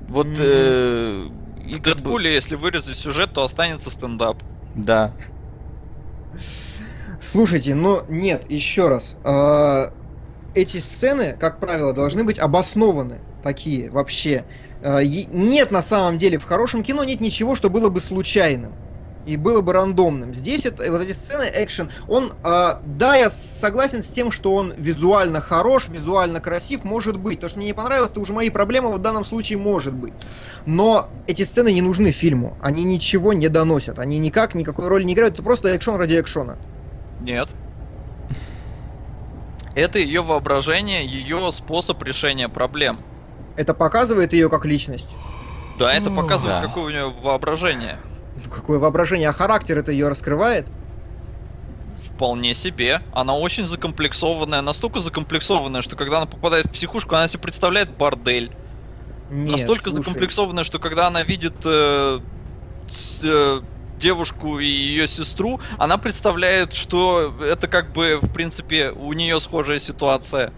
Вот. 0.09 0.26
Мгм. 0.26 0.36
э, 0.38 1.28
и 1.66 1.74
В 1.74 1.82
как 1.82 1.94
бы- 1.96 2.01
Дэдпуле, 2.02 2.34
если 2.34 2.56
вырезать 2.56 2.96
сюжет, 2.96 3.32
то 3.32 3.42
останется 3.42 3.90
стендап. 3.90 4.42
Да. 4.74 5.12
Слушайте, 7.20 7.74
но 7.74 8.05
нет, 8.09 8.44
еще 8.51 8.88
раз. 8.88 9.16
э, 9.24 9.90
эти 10.55 10.78
сцены, 10.78 11.36
как 11.38 11.59
правило, 11.59 11.92
должны 11.92 12.22
быть 12.24 12.38
обоснованы. 12.38 13.20
Такие 13.42 13.90
вообще. 13.90 14.44
Э, 14.82 15.01
нет 15.05 15.70
на 15.70 15.82
самом 15.82 16.18
деле 16.18 16.38
в 16.38 16.44
хорошем 16.44 16.82
кино 16.82 17.02
нет 17.05 17.20
ничего, 17.20 17.56
что 17.56 17.70
было 17.70 17.88
бы 17.88 18.01
случайным. 18.01 18.72
И 19.26 19.36
было 19.38 19.62
бы 19.62 19.72
рандомным. 19.72 20.34
Здесь 20.34 20.66
это, 20.66 20.90
вот 20.90 21.01
эти 21.01 21.12
сцены, 21.12 21.51
экшен, 21.55 21.90
он, 22.09 22.34
э, 22.44 22.74
да, 22.84 23.16
я 23.16 23.30
согласен 23.30 24.02
с 24.02 24.06
тем, 24.09 24.30
что 24.30 24.55
он 24.55 24.74
визуально 24.76 25.40
хорош, 25.40 25.88
визуально 25.88 26.40
красив, 26.40 26.84
может 26.84 27.18
быть. 27.18 27.40
То, 27.40 27.48
что 27.48 27.59
мне 27.59 27.68
не 27.68 27.72
понравилось, 27.72 28.10
это 28.10 28.20
уже 28.20 28.34
мои 28.34 28.51
проблемы 28.51 28.92
в 28.92 28.98
данном 28.98 29.24
случае 29.24 29.59
может 29.59 29.94
быть. 29.94 30.12
Но 30.66 31.09
эти 31.26 31.42
сцены 31.42 31.72
не 31.72 31.80
нужны 31.80 32.10
фильму. 32.10 32.59
Они 32.60 32.84
ничего 32.84 33.32
не 33.32 33.48
доносят. 33.48 33.98
Они 33.98 34.18
никак, 34.18 34.55
никакой 34.55 34.88
роли 34.88 35.05
не 35.05 35.14
играют. 35.14 35.34
Это 35.34 35.42
просто 35.42 35.70
экшон 35.70 35.96
ради 35.96 36.20
экшона. 36.20 36.59
Нет. 37.22 37.48
Это 39.74 39.98
ее 39.98 40.22
воображение, 40.22 41.05
ее 41.05 41.51
способ 41.52 42.02
решения 42.02 42.48
проблем. 42.48 43.01
Это 43.56 43.74
показывает 43.74 44.32
ее 44.32 44.48
как 44.48 44.64
личность. 44.66 45.09
Да, 45.78 45.92
это 45.92 46.10
показывает, 46.10 46.60
Да. 46.60 46.66
какое 46.68 46.84
у 46.84 46.90
нее 46.90 47.12
воображение. 47.22 47.98
Какое 48.53 48.79
воображение, 48.79 49.29
а 49.29 49.33
характер 49.33 49.79
это 49.79 49.93
ее 49.93 50.09
раскрывает? 50.09 50.66
Вполне 52.15 52.55
себе. 52.55 53.03
Она 53.12 53.35
очень 53.35 53.66
закомплексованная, 53.66 54.61
настолько 54.61 55.01
закомплексованная, 55.01 55.83
что 55.83 55.97
когда 55.97 56.19
она 56.19 56.27
попадает 56.27 56.66
в 56.66 56.71
психушку, 56.71 57.15
она 57.16 57.27
себе 57.29 57.41
представляет 57.41 57.91
бордель. 57.91 58.53
Нет, 59.31 59.51
настолько 59.51 59.91
слушай. 59.91 60.05
закомплексованная, 60.05 60.65
что 60.65 60.79
когда 60.79 61.09
она 61.09 61.23
видит 61.23 61.55
э, 61.65 62.21
с- 62.89 63.21
э, 63.25 63.61
девушку 63.99 64.59
и 64.59 64.66
ее 64.66 65.09
сестру, 65.09 65.61
она 65.79 65.99
представляет, 65.99 66.73
что 66.75 67.35
это 67.41 67.66
как 67.69 67.93
бы, 67.93 68.19
в 68.21 68.33
принципе, 68.33 68.91
у 68.91 69.12
нее 69.12 69.41
схожая 69.41 69.81
ситуация. 69.81 70.53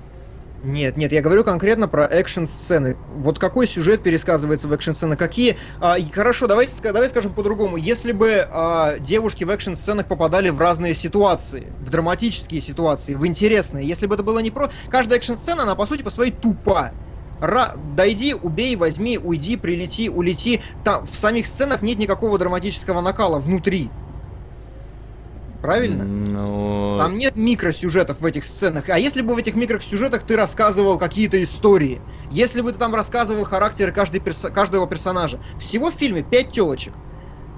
Нет, 0.67 0.97
нет, 0.97 1.13
я 1.13 1.23
говорю 1.23 1.45
конкретно 1.45 1.87
про 1.87 2.07
экшн-сцены. 2.07 2.97
Вот 3.15 3.39
какой 3.39 3.69
сюжет 3.69 4.03
пересказывается 4.03 4.67
в 4.67 4.73
экшн-сценах? 4.73 5.17
Какие... 5.17 5.57
а, 5.81 5.97
и 5.97 6.11
хорошо, 6.11 6.49
давайте, 6.49 6.75
ска- 6.75 6.93
давай 6.93 7.09
скажем 7.09 7.33
по-другому. 7.33 7.77
Если 7.77 8.11
бы 8.11 8.49
а, 8.51 8.99
девушки 8.99 9.45
в 9.45 9.51
экшн-сценах 9.51 10.07
попадали 10.09 10.49
в 10.49 10.59
разные 10.59 10.93
ситуации, 10.93 11.69
в 11.79 11.91
драматические 11.91 12.61
ситуации, 12.61 13.15
в 13.15 13.25
интересные, 13.25 13.87
если 13.87 14.07
бы 14.07 14.17
это 14.17 14.25
было 14.25 14.41
не 14.41 14.51
про... 14.51 14.69
Каждая 14.91 15.21
экшн-сцена, 15.21 15.63
она 15.63 15.77
по 15.77 15.87
сути 15.87 16.03
по 16.03 16.11
своей 16.11 16.33
тупа. 16.33 16.91
Ра... 17.41 17.77
Дойди, 17.95 18.35
убей, 18.35 18.75
возьми, 18.75 19.19
уйди, 19.19 19.57
прилети, 19.57 20.09
улети. 20.11 20.63
Там 20.83 21.07
в 21.07 21.15
самих 21.15 21.47
сценах 21.47 21.81
нет 21.81 21.99
никакого 21.99 22.39
драматического 22.41 23.03
накала 23.03 23.39
внутри. 23.39 23.89
Правильно? 25.67 26.05
Ну. 26.05 26.97
Там 26.99 27.19
нет 27.19 27.35
микросюжетов 27.37 28.21
в 28.21 28.25
этих 28.25 28.45
сценах. 28.45 28.89
А 28.89 28.99
если 28.99 29.21
бы 29.21 29.35
в 29.35 29.39
этих 29.39 29.57
микросюжетах 29.57 30.23
ты 30.23 30.37
рассказывал 30.37 30.97
какие-то 30.97 31.43
истории? 31.43 32.01
Если 32.31 32.61
бы 32.61 32.71
ты 32.73 32.79
там 32.79 32.95
рассказывал 32.95 33.43
характеры 33.45 33.91
каждой 33.91 34.21
перso- 34.21 34.53
каждого 34.53 34.87
персонажа? 34.87 35.41
Всего 35.59 35.91
в 35.91 35.95
фильме 35.95 36.23
пять 36.23 36.53
телочек. 36.53 36.93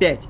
Пять. 0.01 0.26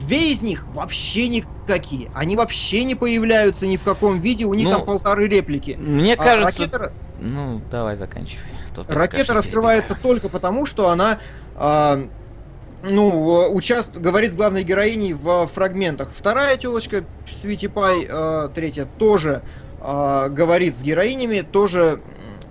Две 0.00 0.32
из 0.32 0.40
них 0.40 0.64
вообще 0.74 1.28
никакие. 1.28 2.10
Они 2.14 2.34
вообще 2.34 2.84
не 2.84 2.94
появляются 2.94 3.66
ни 3.66 3.76
в 3.76 3.82
каком 3.82 4.20
виде, 4.20 4.46
у 4.46 4.54
них 4.54 4.64
Ну, 4.66 4.70
там 4.76 4.86
полторы 4.86 5.28
реплики. 5.28 5.76
Мне 5.78 6.14
А 6.14 6.16
кажется. 6.16 6.62
ракета, 6.62 6.92
Ну, 7.20 7.60
давай 7.70 7.96
заканчивай. 7.96 8.42
а 8.74 8.94
ракета 8.94 9.34
раскрывается 9.34 9.94
только 10.00 10.28
потому, 10.30 10.64
что 10.64 10.88
она 10.88 11.18
а, 11.56 12.08
ну, 12.82 13.42
э, 13.42 13.48
участ... 13.48 13.90
говорит 13.96 14.32
с 14.32 14.36
главной 14.36 14.62
героиней 14.64 15.12
в 15.12 15.46
фрагментах. 15.48 16.10
Вторая 16.16 16.56
телочка, 16.56 17.04
Свити 17.32 17.66
Пай, 17.68 18.06
э, 18.08 18.48
третья, 18.54 18.84
тоже 18.84 19.42
э, 19.80 20.28
говорит 20.30 20.76
с 20.76 20.82
героинями, 20.82 21.40
тоже 21.40 22.00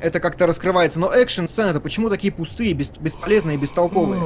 это 0.01 0.19
как-то 0.19 0.45
раскрывается. 0.47 0.99
Но 0.99 1.11
экшн-сцены-то 1.11 1.79
почему 1.79 2.09
такие 2.09 2.31
пустые, 2.33 2.73
бес- 2.73 2.97
бесполезные, 2.99 3.57
бестолковые? 3.57 4.21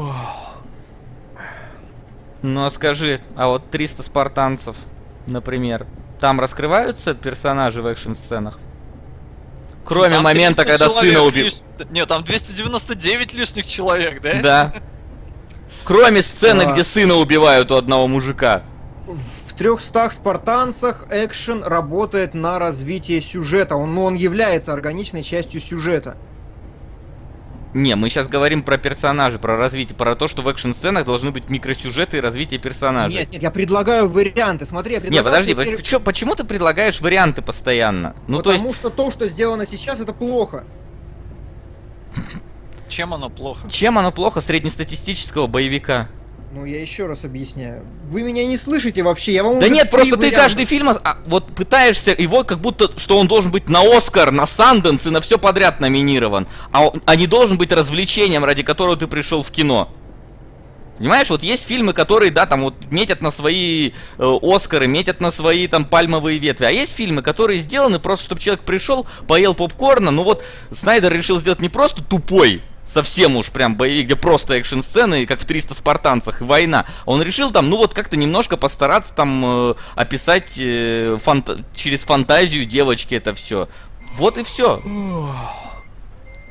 Ну 2.42 2.66
а 2.66 2.72
скажи, 2.72 3.20
а 3.36 3.48
вот 3.48 3.70
300 3.70 4.04
спартанцев, 4.04 4.76
например, 5.28 5.86
там 6.20 6.40
раскрываются 6.40 7.14
персонажи 7.14 7.82
в 7.82 7.86
экшн-сценах? 7.88 8.60
Кроме 9.86 10.12
Там 10.12 10.24
момента, 10.24 10.64
300 10.64 10.66
когда 10.66 10.86
человек 10.94 11.14
сына 11.14 11.24
убил. 11.26 11.46
лиш- 11.48 11.64
Нет, 11.92 12.08
там 12.08 12.24
299 12.24 13.34
лишних 13.34 13.66
человек, 13.68 14.22
да? 14.22 14.42
Да. 14.42 14.74
Кроме 15.84 16.22
сцены, 16.22 16.64
А. 16.64 16.72
где 16.74 16.84
сына 16.84 17.16
убивают 17.16 17.72
у 17.72 17.76
одного 17.76 18.08
мужика. 18.08 18.64
В 19.08 19.54
300 19.54 20.12
спартанцах 20.12 21.06
экшен 21.12 21.64
работает 21.64 22.34
на 22.34 22.60
развитие 22.60 23.20
сюжета. 23.22 23.76
Он, 23.76 23.94
ну, 23.94 24.04
он 24.04 24.16
является 24.16 24.74
органичной 24.74 25.24
частью 25.24 25.60
сюжета. 25.60 26.16
Не, 27.74 27.96
мы 27.96 28.10
сейчас 28.10 28.28
говорим 28.28 28.64
про 28.64 28.78
персонажей, 28.78 29.40
про 29.40 29.56
развитие, 29.56 29.96
про 29.96 30.16
то, 30.16 30.28
что 30.28 30.42
в 30.42 30.48
экшн-сценах 30.50 31.06
должны 31.06 31.32
быть 31.32 31.50
микросюжеты 31.50 32.18
и 32.18 32.20
развитие 32.20 32.60
персонажей. 32.60 33.20
Нет, 33.20 33.32
нет, 33.32 33.42
я 33.42 33.50
предлагаю 33.50 34.10
варианты. 34.10 34.66
Смотри, 34.66 34.96
я 34.96 35.00
Не, 35.00 35.08
предлагаю... 35.08 35.44
подожди, 35.46 35.52
тебе- 35.54 35.78
почему, 35.78 36.00
почему 36.02 36.36
ты 36.36 36.44
предлагаешь 36.44 37.00
варианты 37.00 37.42
постоянно? 37.42 38.14
Ну, 38.28 38.42
то 38.42 38.52
есть, 38.52 38.62
Потому 38.64 38.76
что 38.76 38.90
то, 38.90 39.10
что 39.10 39.28
сделано 39.30 39.66
сейчас, 39.66 40.02
это 40.02 40.14
плохо. 40.14 40.66
Чем 42.92 43.14
оно 43.14 43.30
плохо? 43.30 43.70
чем 43.70 43.98
оно 43.98 44.12
плохо 44.12 44.42
среднестатистического 44.42 45.48
боевика? 45.48 46.10
Ну, 46.54 46.66
я 46.66 46.82
еще 46.82 47.08
раз 47.08 47.24
объясняю. 47.24 47.86
Вы 48.10 48.24
меня 48.24 48.46
не 48.46 48.58
слышите 48.58 49.04
вообще, 49.04 49.32
я 49.32 49.44
вам 49.44 49.62
Да 49.62 49.70
нет, 49.70 49.90
просто 49.90 50.16
ты 50.16 50.18
варианта. 50.28 50.38
каждый 50.42 50.66
фильм 50.66 50.90
а, 50.90 51.18
вот 51.26 51.56
пытаешься 51.56 52.12
его 52.12 52.44
как 52.44 52.60
будто, 52.60 52.92
что 53.00 53.18
он 53.18 53.30
должен 53.30 53.52
быть 53.52 53.70
на 53.70 53.80
Оскар, 53.96 54.32
на 54.32 54.46
Санденс 54.46 55.06
и 55.08 55.10
на 55.12 55.22
все 55.22 55.38
подряд 55.40 55.80
номинирован, 55.80 56.48
а, 56.74 56.88
он- 56.88 57.02
а 57.06 57.16
не 57.16 57.26
должен 57.26 57.58
быть 57.58 57.72
развлечением, 57.72 58.44
ради 58.44 58.64
которого 58.64 58.98
ты 58.98 59.08
пришел 59.08 59.44
в 59.44 59.50
кино. 59.52 59.90
Понимаешь, 60.98 61.30
вот 61.30 61.42
есть 61.42 61.66
фильмы, 61.66 61.94
которые, 61.94 62.32
да, 62.32 62.46
там 62.46 62.62
вот 62.62 62.76
метят 62.92 63.22
на 63.22 63.32
свои 63.32 63.92
э, 64.20 64.38
Оскары, 64.44 64.88
метят 64.88 65.20
на 65.22 65.32
свои 65.32 65.68
там 65.68 65.86
пальмовые 65.86 66.38
ветви. 66.38 66.66
А 66.66 66.70
есть 66.70 66.94
фильмы, 66.94 67.24
которые 67.24 67.60
сделаны 67.60 67.98
просто, 67.98 68.26
чтобы 68.26 68.42
человек 68.42 68.64
пришел, 68.66 69.08
поел 69.28 69.56
попкорна. 69.56 70.12
Ну 70.12 70.22
вот 70.24 70.44
Снайдер 70.70 71.12
решил 71.12 71.40
сделать 71.40 71.60
не 71.60 71.70
просто 71.70 72.04
тупой, 72.04 72.62
совсем 72.92 73.36
уж 73.38 73.50
прям 73.52 73.76
боевик, 73.76 74.06
где 74.06 74.16
просто 74.16 74.56
экшн-сцены, 74.56 75.26
как 75.26 75.40
в 75.40 75.46
300 75.46 75.76
спартанцах, 75.76 76.42
и 76.42 76.44
война. 76.44 76.86
Он 77.06 77.22
решил 77.22 77.52
там, 77.52 77.70
ну 77.70 77.78
вот 77.78 77.94
как-то 77.94 78.18
немножко 78.18 78.58
постараться 78.58 79.14
там 79.14 79.44
э, 79.46 79.76
описать 79.96 80.58
э, 80.58 81.18
фанта- 81.24 81.64
через 81.74 82.02
фантазию 82.02 82.66
девочки 82.66 83.16
это 83.16 83.34
все. 83.34 83.70
Вот 84.16 84.38
и 84.38 84.44
все. 84.44 84.82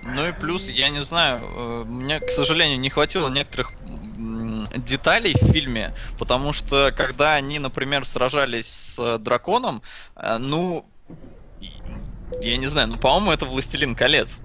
Ну 0.02 0.26
и 0.26 0.32
плюс, 0.32 0.68
я 0.68 0.88
не 0.88 1.02
знаю, 1.02 1.42
э, 1.42 1.84
мне, 1.86 2.20
к 2.20 2.30
сожалению, 2.30 2.80
не 2.80 2.88
хватило 2.88 3.28
некоторых 3.28 3.72
деталей 4.76 5.34
в 5.34 5.52
фильме, 5.52 5.94
потому 6.18 6.52
что 6.52 6.92
когда 6.96 7.34
они, 7.34 7.58
например, 7.58 8.06
сражались 8.06 8.68
с 8.68 8.98
э, 8.98 9.18
драконом, 9.18 9.82
э, 10.16 10.38
ну, 10.38 10.86
я 12.40 12.56
не 12.56 12.66
знаю, 12.66 12.88
ну, 12.88 12.96
по-моему, 12.96 13.32
это 13.32 13.44
«Властелин 13.44 13.94
колец». 13.94 14.40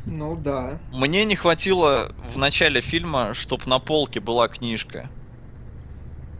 Ну 0.06 0.36
да. 0.36 0.78
Мне 0.92 1.24
не 1.24 1.36
хватило 1.36 2.12
в 2.34 2.38
начале 2.38 2.80
фильма, 2.80 3.34
чтобы 3.34 3.64
на 3.66 3.78
полке 3.78 4.20
была 4.20 4.48
книжка. 4.48 5.08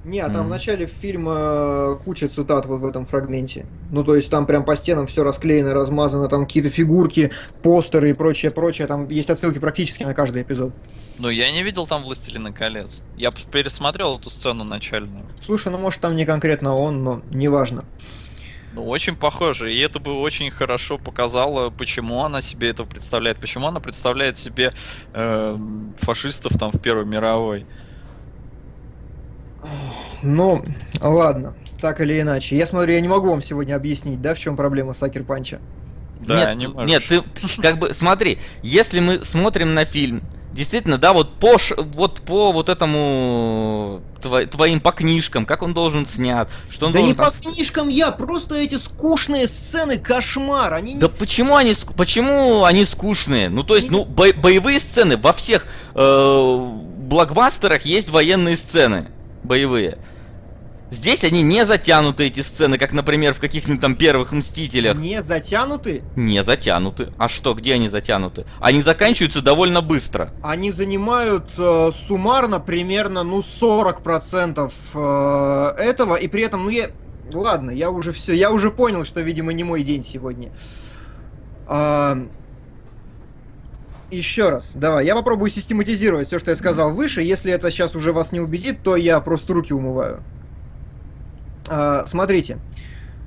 Не, 0.05 0.19
а 0.19 0.27
там 0.27 0.39
Мгм. 0.39 0.47
в 0.47 0.51
начале 0.51 0.87
фильма 0.87 1.97
куча 2.05 2.29
цитат 2.29 2.67
вот 2.67 2.81
в 2.81 2.87
этом 2.87 3.05
фрагменте. 3.05 3.67
Ну, 3.93 4.03
то 4.03 4.17
есть 4.17 4.31
там 4.31 4.47
прям 4.47 4.65
по 4.65 4.75
стенам 4.75 5.07
все 5.07 5.23
расклеено, 5.23 5.73
размазано, 5.75 6.29
там 6.29 6.45
какие-то 6.47 6.71
фигурки, 6.71 7.31
постеры 7.63 8.11
и 8.11 8.13
прочее, 8.13 8.51
прочее. 8.51 8.89
Там 8.89 9.07
есть 9.09 9.31
отсылки 9.31 9.61
практически 9.61 10.03
на 10.03 10.13
каждый 10.13 10.43
эпизод. 10.43 10.73
Но 11.19 11.31
я 11.31 11.53
не 11.53 11.63
видел 11.63 11.87
там 11.87 12.03
«Властелина 12.03 12.53
колец». 12.53 13.01
Я 13.17 13.31
пересмотрел 13.31 14.19
эту 14.19 14.29
сцену 14.31 14.65
начальную. 14.65 15.25
Слушай, 15.41 15.71
ну 15.71 15.79
может 15.79 16.01
там 16.01 16.17
не 16.17 16.25
конкретно 16.25 16.75
он, 16.75 17.05
но 17.05 17.23
неважно. 17.33 17.85
Ну, 18.75 18.87
очень 18.87 19.17
похоже. 19.17 19.73
И 19.73 19.79
это 19.81 19.99
бы 20.01 20.21
очень 20.21 20.51
хорошо 20.51 20.99
показало, 20.99 21.71
почему 21.71 22.25
она 22.25 22.41
себе 22.41 22.71
это 22.71 22.85
представляет. 22.85 23.39
Почему 23.39 23.67
она 23.67 23.81
представляет 23.81 24.39
себе 24.39 24.73
э, 25.13 25.59
фашистов 26.01 26.59
там 26.59 26.73
в 26.73 26.81
Первой 26.81 27.05
мировой. 27.05 27.67
Ну, 30.23 30.65
ладно, 31.01 31.55
так 31.81 32.01
или 32.01 32.21
иначе. 32.21 32.57
Я 32.57 32.67
смотрю, 32.67 32.95
я 32.95 33.01
не 33.01 33.09
могу 33.09 33.29
вам 33.29 33.43
сегодня 33.43 33.75
объяснить, 33.75 34.21
да, 34.21 34.35
в 34.35 34.39
чем 34.39 34.57
проблема 34.57 34.93
Сакер 34.93 35.25
Панча. 35.25 35.61
Да, 36.21 36.55
нет, 36.55 36.57
не 36.57 36.67
можешь. 36.69 36.91
нет, 36.91 37.03
ты 37.09 37.23
как 37.61 37.79
бы 37.79 37.93
смотри, 37.95 38.39
если 38.63 39.01
мы 39.01 39.25
смотрим 39.25 39.75
на 39.75 39.85
фильм, 39.85 40.23
действительно, 40.53 40.99
да, 40.99 41.13
вот 41.13 41.35
по 41.35 41.57
вот 41.77 42.21
по 42.23 42.53
вот 42.53 42.69
этому 42.69 44.01
тво- 44.21 44.47
твоим 44.47 44.81
по 44.81 44.93
книжкам, 44.93 45.47
как 45.47 45.63
он 45.63 45.75
должен 45.75 46.07
снят, 46.07 46.49
что 46.71 46.87
он 46.87 46.93
да 46.93 47.01
не 47.01 47.13
должен 47.15 47.33
по 47.33 47.43
там 47.43 47.53
книжкам 47.53 47.89
я, 47.89 48.11
просто 48.13 48.55
эти 48.57 48.77
скучные 48.77 49.47
сцены, 49.47 49.99
кошмар. 49.99 50.75
Они 50.75 50.95
не- 50.95 51.01
Да 51.01 51.09
почему 51.09 51.57
они 51.57 51.75
почему 51.97 52.65
они 52.65 52.85
скучные? 52.85 53.49
Ну 53.49 53.65
то 53.65 53.77
есть, 53.77 53.91
ну 53.91 54.05
бо- 54.05 54.33
боевые 54.35 54.79
сцены 54.81 55.17
во 55.17 55.33
всех 55.33 55.67
э, 55.95 56.71
блокбастерах 56.99 57.85
есть 57.85 58.09
военные 58.11 58.57
сцены 58.57 59.09
боевые. 59.43 59.99
Здесь 60.93 61.25
они 61.25 61.41
не 61.41 61.65
затянуты 61.65 62.27
эти 62.27 62.41
сцены, 62.41 62.77
как, 62.77 62.93
например, 62.93 63.33
в 63.33 63.41
каких-нибудь 63.41 63.81
там 63.81 63.97
первых 63.97 64.33
мстителях. 64.33 64.99
не 64.99 65.23
затянуты. 65.23 66.03
Не 66.17 66.45
затянуты. 66.45 67.15
А 67.17 67.29
что, 67.29 67.55
где 67.55 67.75
они 67.75 67.89
затянуты? 67.89 68.45
Они 68.61 68.83
заканчиваются 68.83 69.41
довольно 69.41 69.81
быстро. 69.81 70.35
Они 70.43 70.71
занимают 70.71 71.47
э, 71.57 71.91
суммарно 71.95 72.61
примерно, 72.61 73.23
ну, 73.23 73.41
40% 73.41 74.71
э, 74.95 75.83
этого, 75.83 76.17
и 76.17 76.29
при 76.29 76.43
этом, 76.43 76.65
ну, 76.65 76.69
я... 76.69 76.91
Ладно, 77.33 77.71
я 77.71 77.91
уже 77.91 78.13
все, 78.13 78.35
я 78.35 78.51
уже 78.51 78.71
понял, 78.71 79.07
что, 79.07 79.23
видимо, 79.23 79.55
не 79.55 79.65
мой 79.65 79.85
день 79.85 80.03
сегодня. 80.03 80.53
А, 81.67 82.19
Еще 84.11 84.51
раз, 84.51 84.73
давай, 84.75 85.07
я 85.07 85.15
попробую 85.15 85.51
систематизировать 85.51 86.27
все, 86.27 86.39
что 86.39 86.51
я 86.51 86.57
сказал 86.57 86.93
выше. 86.93 87.23
Если 87.23 87.51
это 87.51 87.71
сейчас 87.71 87.97
уже 87.97 88.13
вас 88.13 88.31
не 88.31 88.41
убедит, 88.41 88.83
то 88.83 88.95
я 88.95 89.19
просто 89.21 89.55
руки 89.55 89.73
умываю. 89.73 90.23
А, 91.75 92.05
Смотрите, 92.05 92.59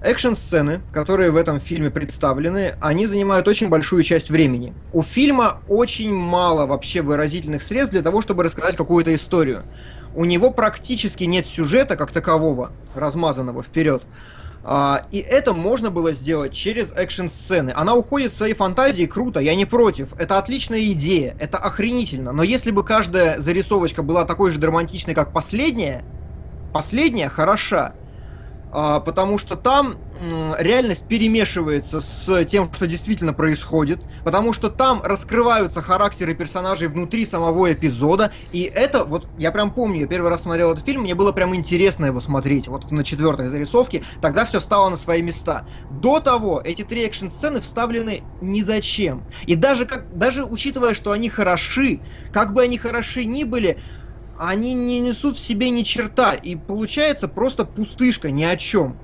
экшн-сцены, 0.04 0.82
которые 0.94 1.32
в 1.32 1.36
этом 1.36 1.60
фильме 1.60 1.90
представлены, 1.90 2.76
они 2.80 3.08
занимают 3.08 3.48
очень 3.48 3.70
большую 3.70 4.04
часть 4.04 4.30
времени. 4.30 4.76
У 4.94 5.02
фильма 5.02 5.62
очень 5.68 6.14
мало 6.14 6.68
вообще 6.68 7.02
выразительных 7.02 7.64
средств 7.64 7.94
для 7.94 8.04
того, 8.04 8.22
чтобы 8.22 8.44
рассказать 8.44 8.78
какую-то 8.78 9.16
историю. 9.16 9.64
У 10.14 10.26
него 10.26 10.52
практически 10.52 11.24
нет 11.24 11.48
сюжета 11.48 11.96
как 11.96 12.12
такового, 12.12 12.72
размазанного 12.94 13.64
вперед. 13.64 14.04
А, 14.64 15.08
и 15.10 15.18
это 15.18 15.56
можно 15.56 15.90
было 15.90 16.12
сделать 16.12 16.54
через 16.54 16.92
экшн-сцены. 16.92 17.74
Она 17.76 17.96
уходит 17.96 18.32
в 18.32 18.38
своей 18.38 18.54
фантазии, 18.54 19.08
круто, 19.08 19.40
я 19.40 19.56
не 19.56 19.66
против. 19.66 20.14
Это 20.20 20.38
отличная 20.38 20.92
идея, 20.92 21.36
это 21.40 21.58
охренительно. 21.58 22.32
Но 22.32 22.44
если 22.44 22.70
бы 22.70 22.84
каждая 22.84 23.40
зарисовочка 23.40 24.04
была 24.04 24.24
такой 24.24 24.52
же 24.52 24.60
драматичной, 24.60 25.16
как 25.16 25.34
последняя, 25.34 26.04
последняя 26.72 27.30
хороша. 27.30 27.96
А, 28.78 29.00
потому 29.00 29.38
что 29.38 29.56
там 29.56 29.96
реальность 30.60 31.08
перемешивается 31.08 32.02
с 32.02 32.44
тем, 32.44 32.70
что 32.74 32.88
действительно 32.88 33.32
происходит, 33.32 34.02
потому 34.26 34.52
что 34.52 34.70
там 34.70 35.02
раскрываются 35.02 35.82
характеры 35.82 36.36
персонажей 36.36 36.90
внутри 36.90 37.26
самого 37.26 37.72
эпизода, 37.72 38.34
и 38.52 38.64
это, 38.64 39.06
вот, 39.06 39.28
я 39.38 39.54
прям 39.54 39.74
помню, 39.74 40.02
я 40.02 40.08
первый 40.08 40.30
раз 40.30 40.42
смотрел 40.42 40.74
этот 40.74 40.86
фильм, 40.86 41.04
мне 41.04 41.16
было 41.16 41.32
прям 41.32 41.56
интересно 41.56 42.06
его 42.06 42.20
смотреть, 42.20 42.68
вот 42.68 42.92
на 42.92 43.06
четвертой 43.06 43.48
зарисовке, 43.48 44.04
тогда 44.22 44.46
все 44.46 44.60
стало 44.60 44.90
на 44.90 44.98
свои 44.98 45.22
места. 45.22 45.66
До 45.90 46.20
того 46.20 46.62
эти 46.62 46.84
три 46.84 47.06
экшн-сцены 47.06 47.62
вставлены 47.62 48.24
ни 48.42 48.60
зачем. 48.60 49.24
И 49.46 49.56
даже, 49.56 49.86
как, 49.86 50.18
даже 50.18 50.44
учитывая, 50.44 50.94
что 50.94 51.14
они 51.14 51.30
хороши, 51.30 52.02
как 52.34 52.54
бы 52.54 52.62
они 52.62 52.78
хороши 52.78 53.24
ни 53.24 53.46
были, 53.46 53.78
они 54.38 54.74
не 54.74 55.00
несут 55.00 55.38
в 55.38 55.40
себе 55.40 55.70
ни 55.70 55.84
черта, 55.84 56.34
и 56.34 56.56
получается 56.56 57.28
просто 57.28 57.66
пустышка, 57.66 58.32
ни 58.32 58.44
о 58.44 58.56
чем. 58.58 58.98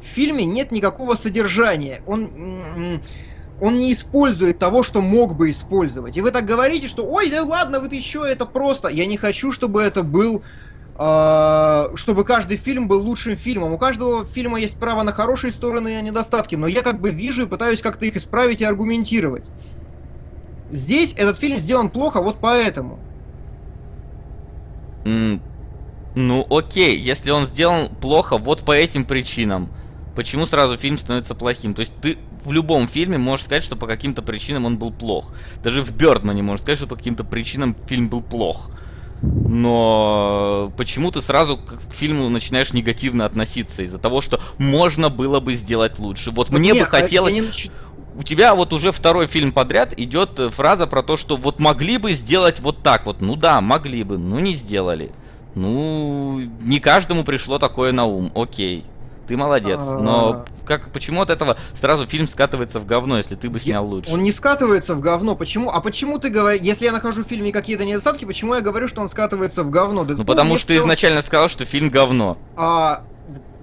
В 0.00 0.04
фильме 0.04 0.44
нет 0.44 0.70
никакого 0.70 1.14
содержания, 1.14 2.02
он, 2.06 3.00
он 3.60 3.78
не 3.78 3.92
использует 3.92 4.58
того, 4.58 4.82
что 4.82 5.02
мог 5.02 5.36
бы 5.36 5.50
использовать. 5.50 6.16
И 6.16 6.20
вы 6.20 6.30
так 6.30 6.44
говорите, 6.44 6.88
что 6.88 7.04
ой, 7.04 7.30
да 7.30 7.42
ладно, 7.42 7.80
вот 7.80 7.92
еще 7.92 8.24
это 8.26 8.46
просто. 8.46 8.88
Я 8.88 9.06
не 9.06 9.16
хочу, 9.16 9.50
чтобы 9.50 9.82
это 9.82 10.02
был 10.02 10.42
а, 11.00 11.90
чтобы 11.94 12.24
каждый 12.24 12.56
фильм 12.56 12.88
был 12.88 13.00
лучшим 13.00 13.36
фильмом. 13.36 13.72
У 13.72 13.78
каждого 13.78 14.24
фильма 14.24 14.58
есть 14.58 14.74
право 14.74 15.04
на 15.04 15.12
хорошие 15.12 15.52
стороны 15.52 15.96
и 15.96 16.02
недостатки, 16.02 16.56
но 16.56 16.66
я 16.66 16.82
как 16.82 17.00
бы 17.00 17.10
вижу 17.10 17.44
и 17.44 17.46
пытаюсь 17.46 17.80
как-то 17.80 18.04
их 18.04 18.16
исправить 18.16 18.60
и 18.60 18.64
аргументировать. 18.64 19.46
Здесь 20.72 21.14
этот 21.16 21.38
фильм 21.38 21.58
сделан 21.58 21.88
плохо 21.88 22.20
вот 22.20 22.38
поэтому. 22.40 22.98
Ну 26.14 26.46
окей, 26.50 26.98
если 26.98 27.30
он 27.30 27.46
сделан 27.46 27.90
плохо 28.00 28.38
вот 28.38 28.62
по 28.62 28.72
этим 28.72 29.04
причинам, 29.04 29.68
почему 30.16 30.46
сразу 30.46 30.76
фильм 30.76 30.98
становится 30.98 31.34
плохим? 31.34 31.74
То 31.74 31.80
есть 31.80 31.92
ты 32.00 32.18
в 32.44 32.52
любом 32.52 32.88
фильме 32.88 33.18
можешь 33.18 33.44
сказать, 33.46 33.62
что 33.62 33.76
по 33.76 33.86
каким-то 33.86 34.22
причинам 34.22 34.64
он 34.64 34.78
был 34.78 34.90
плох. 34.90 35.32
Даже 35.62 35.82
в 35.82 35.92
Бёрдмане 35.92 36.42
можешь 36.42 36.62
сказать, 36.62 36.78
что 36.78 36.88
по 36.88 36.96
каким-то 36.96 37.24
причинам 37.24 37.76
фильм 37.86 38.08
был 38.08 38.22
плох. 38.22 38.70
Но 39.22 40.72
почему 40.76 41.10
ты 41.10 41.20
сразу 41.20 41.56
к 41.56 41.78
фильму 41.92 42.28
начинаешь 42.28 42.72
негативно 42.72 43.24
относиться 43.24 43.82
из-за 43.82 43.98
того, 43.98 44.20
что 44.20 44.40
можно 44.58 45.08
было 45.08 45.40
бы 45.40 45.54
сделать 45.54 45.98
лучше? 45.98 46.30
Вот 46.30 46.50
мне 46.50 46.72
Не, 46.72 46.72
бы 46.74 46.78
а 46.78 46.80
я 46.80 46.86
хотелось... 46.86 47.34
не 47.34 47.40
нач- 47.42 47.70
У 48.18 48.24
тебя 48.24 48.56
вот 48.56 48.72
уже 48.72 48.90
второй 48.90 49.28
фильм 49.28 49.52
подряд 49.52 49.94
идет 49.96 50.40
э, 50.40 50.50
фраза 50.50 50.88
про 50.88 51.04
то, 51.04 51.16
что 51.16 51.36
вот 51.36 51.60
могли 51.60 51.98
бы 51.98 52.10
сделать 52.10 52.58
вот 52.58 52.82
так 52.82 53.06
вот. 53.06 53.20
Ну 53.20 53.36
да, 53.36 53.60
могли 53.60 54.02
бы, 54.02 54.18
ну 54.18 54.40
не 54.40 54.54
сделали. 54.54 55.12
Ну, 55.54 56.40
не 56.60 56.80
каждому 56.80 57.22
пришло 57.22 57.60
такое 57.60 57.92
на 57.92 58.06
ум. 58.06 58.32
Окей. 58.34 58.84
Ты 59.28 59.36
молодец. 59.36 59.78
Но 59.78 60.44
как, 60.64 60.90
почему 60.90 61.20
от 61.22 61.30
этого 61.30 61.58
сразу 61.80 62.08
фильм 62.08 62.26
скатывается 62.26 62.80
в 62.80 62.86
говно, 62.86 63.18
если 63.18 63.36
ты 63.36 63.48
бы 63.48 63.58
Я- 63.58 63.62
снял 63.64 63.86
лучше? 63.86 64.12
Он 64.12 64.22
не 64.24 64.32
скатывается 64.32 64.96
в 64.96 65.00
говно. 65.00 65.36
Почему? 65.36 65.70
А 65.70 65.80
почему 65.80 66.18
ты 66.18 66.28
говоришь, 66.30 66.62
если 66.62 66.86
я 66.86 66.92
нахожу 66.92 67.22
в 67.22 67.28
фильме 67.28 67.52
какие-то 67.52 67.84
недостатки, 67.84 68.24
почему 68.24 68.54
я 68.54 68.62
говорю, 68.62 68.88
что 68.88 69.00
он 69.00 69.08
скатывается 69.08 69.62
в 69.62 69.70
говно? 69.70 70.02
Ну 70.02 70.08
Дэдпул 70.08 70.24
потому 70.24 70.56
что 70.56 70.68
ты 70.68 70.78
изначально 70.78 71.22
сказал, 71.22 71.48
что 71.48 71.64
фильм 71.64 71.88
говно. 71.88 72.36
А, 72.56 73.04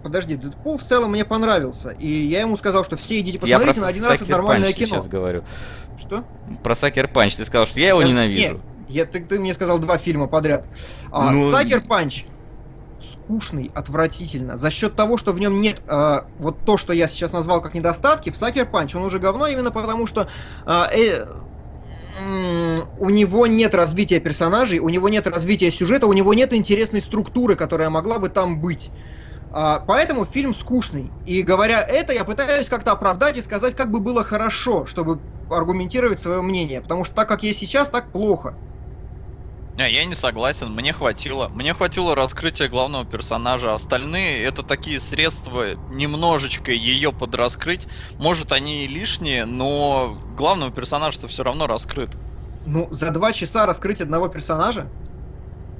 подожди, 0.05 0.35
Дэдпул 0.35 0.77
в 0.77 0.83
целом 0.83 1.11
мне 1.11 1.25
понравился. 1.25 1.89
И 1.89 2.07
я 2.07 2.41
ему 2.41 2.55
сказал, 2.57 2.85
что 2.85 2.95
все 2.95 3.19
идите 3.19 3.39
посмотрите 3.39 3.81
на 3.81 3.87
один 3.87 4.05
раз, 4.05 4.21
это 4.21 4.31
нормальное 4.31 4.71
кино. 4.71 4.87
сейчас 4.87 5.07
говорю. 5.07 5.43
Что? 5.99 6.23
Про 6.63 6.75
Sucker 6.75 7.07
Punch. 7.07 7.35
Ты 7.35 7.43
сказал, 7.45 7.65
что 7.65 7.79
я 7.79 7.89
его 7.89 8.01
Я- 8.01 8.07
ненавижу. 8.07 8.61
не, 8.87 8.93
я, 8.93 9.05
ты, 9.05 9.19
ты 9.25 9.39
мне 9.39 9.53
сказал 9.55 9.79
два 9.79 9.97
фильма 9.97 10.27
подряд. 10.27 10.65
А, 11.11 11.31
Ну, 11.31 11.51
Sucker 11.51 11.81
Punch 11.81 12.25
скучный, 12.99 13.71
отвратительно. 13.73 14.57
За 14.57 14.69
счет 14.69 14.95
того, 14.95 15.17
что 15.17 15.31
в 15.33 15.39
нем 15.39 15.59
нет 15.61 15.81
а, 15.87 16.25
вот 16.39 16.57
то, 16.65 16.77
что 16.77 16.93
я 16.93 17.07
сейчас 17.07 17.33
назвал 17.33 17.61
как 17.61 17.73
недостатки, 17.73 18.29
в 18.29 18.37
Sucker 18.37 18.65
Punch 18.67 18.95
он 18.95 19.03
уже 19.03 19.19
говно 19.19 19.47
именно 19.47 19.71
потому, 19.71 20.05
что 20.07 20.27
а, 20.65 20.87
э, 20.93 21.25
м, 22.17 22.87
у 22.99 23.09
него 23.09 23.47
нет 23.47 23.75
развития 23.75 24.19
персонажей, 24.19 24.79
у 24.79 24.89
него 24.89 25.09
нет 25.09 25.27
развития 25.27 25.71
сюжета, 25.71 26.07
у 26.07 26.13
него 26.13 26.33
нет 26.33 26.53
интересной 26.53 27.01
структуры, 27.01 27.55
которая 27.55 27.89
могла 27.89 28.19
бы 28.19 28.29
там 28.29 28.59
быть. 28.61 28.89
А, 29.57 29.79
поэтому 29.79 30.25
фильм 30.25 30.53
скучный. 30.53 31.09
И 31.25 31.41
говоря 31.41 31.81
это, 31.81 32.11
я 32.11 32.25
пытаюсь 32.25 32.67
как-то 32.67 32.91
оправдать 32.91 33.37
и 33.37 33.41
сказать, 33.41 33.73
как 33.73 33.89
бы 33.89 34.01
было 34.01 34.21
хорошо, 34.21 34.85
чтобы 34.85 35.21
аргументировать 35.49 36.19
свое 36.19 36.41
мнение. 36.41 36.81
Потому 36.81 37.05
что 37.05 37.15
так, 37.15 37.29
как 37.29 37.41
есть 37.41 37.59
сейчас, 37.59 37.89
так 37.89 38.11
плохо. 38.11 38.53
Не, 39.77 39.89
я 39.89 40.03
не 40.03 40.13
согласен, 40.13 40.73
мне 40.73 40.91
хватило. 40.91 41.47
Мне 41.47 41.73
хватило 41.73 42.15
раскрытия 42.15 42.67
главного 42.67 43.05
персонажа. 43.05 43.73
Остальные 43.73 44.43
это 44.43 44.61
такие 44.61 44.99
средства 44.99 45.75
немножечко 45.89 46.73
ее 46.73 47.13
подраскрыть. 47.13 47.87
Может, 48.19 48.51
они 48.51 48.83
и 48.83 48.87
лишние, 48.89 49.45
но 49.45 50.17
главного 50.35 50.71
персонажа-то 50.71 51.29
все 51.29 51.43
равно 51.43 51.65
раскрыт. 51.65 52.09
Ну, 52.65 52.89
за 52.91 53.11
два 53.11 53.31
часа 53.31 53.65
раскрыть 53.65 54.01
одного 54.01 54.27
персонажа? 54.27 54.89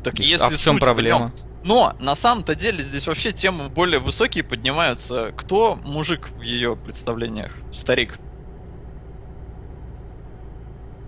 Так 0.06 0.20
А 0.20 0.24
если 0.24 0.56
в 0.56 0.60
чем 0.60 0.76
суть 0.76 0.82
проблема? 0.82 1.20
нем- 1.20 1.34
Но 1.64 1.96
на 2.00 2.14
самом-то 2.16 2.54
деле 2.54 2.84
здесь 2.84 3.08
вообще 3.08 3.32
темы 3.32 3.70
более 3.70 4.00
высокие 4.00 4.44
поднимаются. 4.44 5.32
Кто 5.36 5.80
мужик 5.84 6.30
в 6.38 6.42
ее 6.42 6.76
представлениях? 6.76 7.52
Старик. 7.74 8.20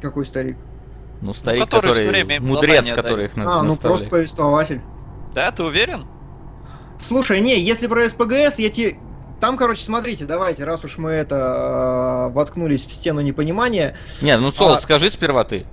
Какой 0.01 0.25
старик? 0.25 0.57
Ну, 1.21 1.33
старик, 1.33 1.65
который 1.65 1.81
всё 1.81 1.93
который... 1.93 2.09
время 2.09 2.35
им 2.37 2.45
Мудрец, 2.45 2.91
который 2.91 3.25
их 3.25 3.35
на- 3.35 3.59
А, 3.59 3.63
ну 3.63 3.75
просто 3.75 4.07
повествователь. 4.07 4.81
Да, 5.33 5.51
ты 5.51 5.63
уверен? 5.63 6.05
Слушай, 7.01 7.39
не, 7.41 7.59
если 7.59 7.85
про 7.87 8.07
СПГС, 8.09 8.57
я 8.57 8.69
тебе... 8.69 8.97
Там, 9.39 9.57
короче, 9.57 9.83
смотрите, 9.83 10.25
давайте, 10.25 10.63
раз 10.63 10.83
уж 10.83 10.97
мы 10.97 11.11
это 11.11 12.29
э, 12.29 12.33
воткнулись 12.33 12.85
в 12.85 12.91
стену 12.91 13.21
непонимания. 13.21 13.95
Не, 14.23 14.35
ну 14.37 14.51
Сол, 14.51 14.71
А. 14.71 14.81
скажи 14.81 15.11
сперва 15.11 15.43
ты. 15.43 15.67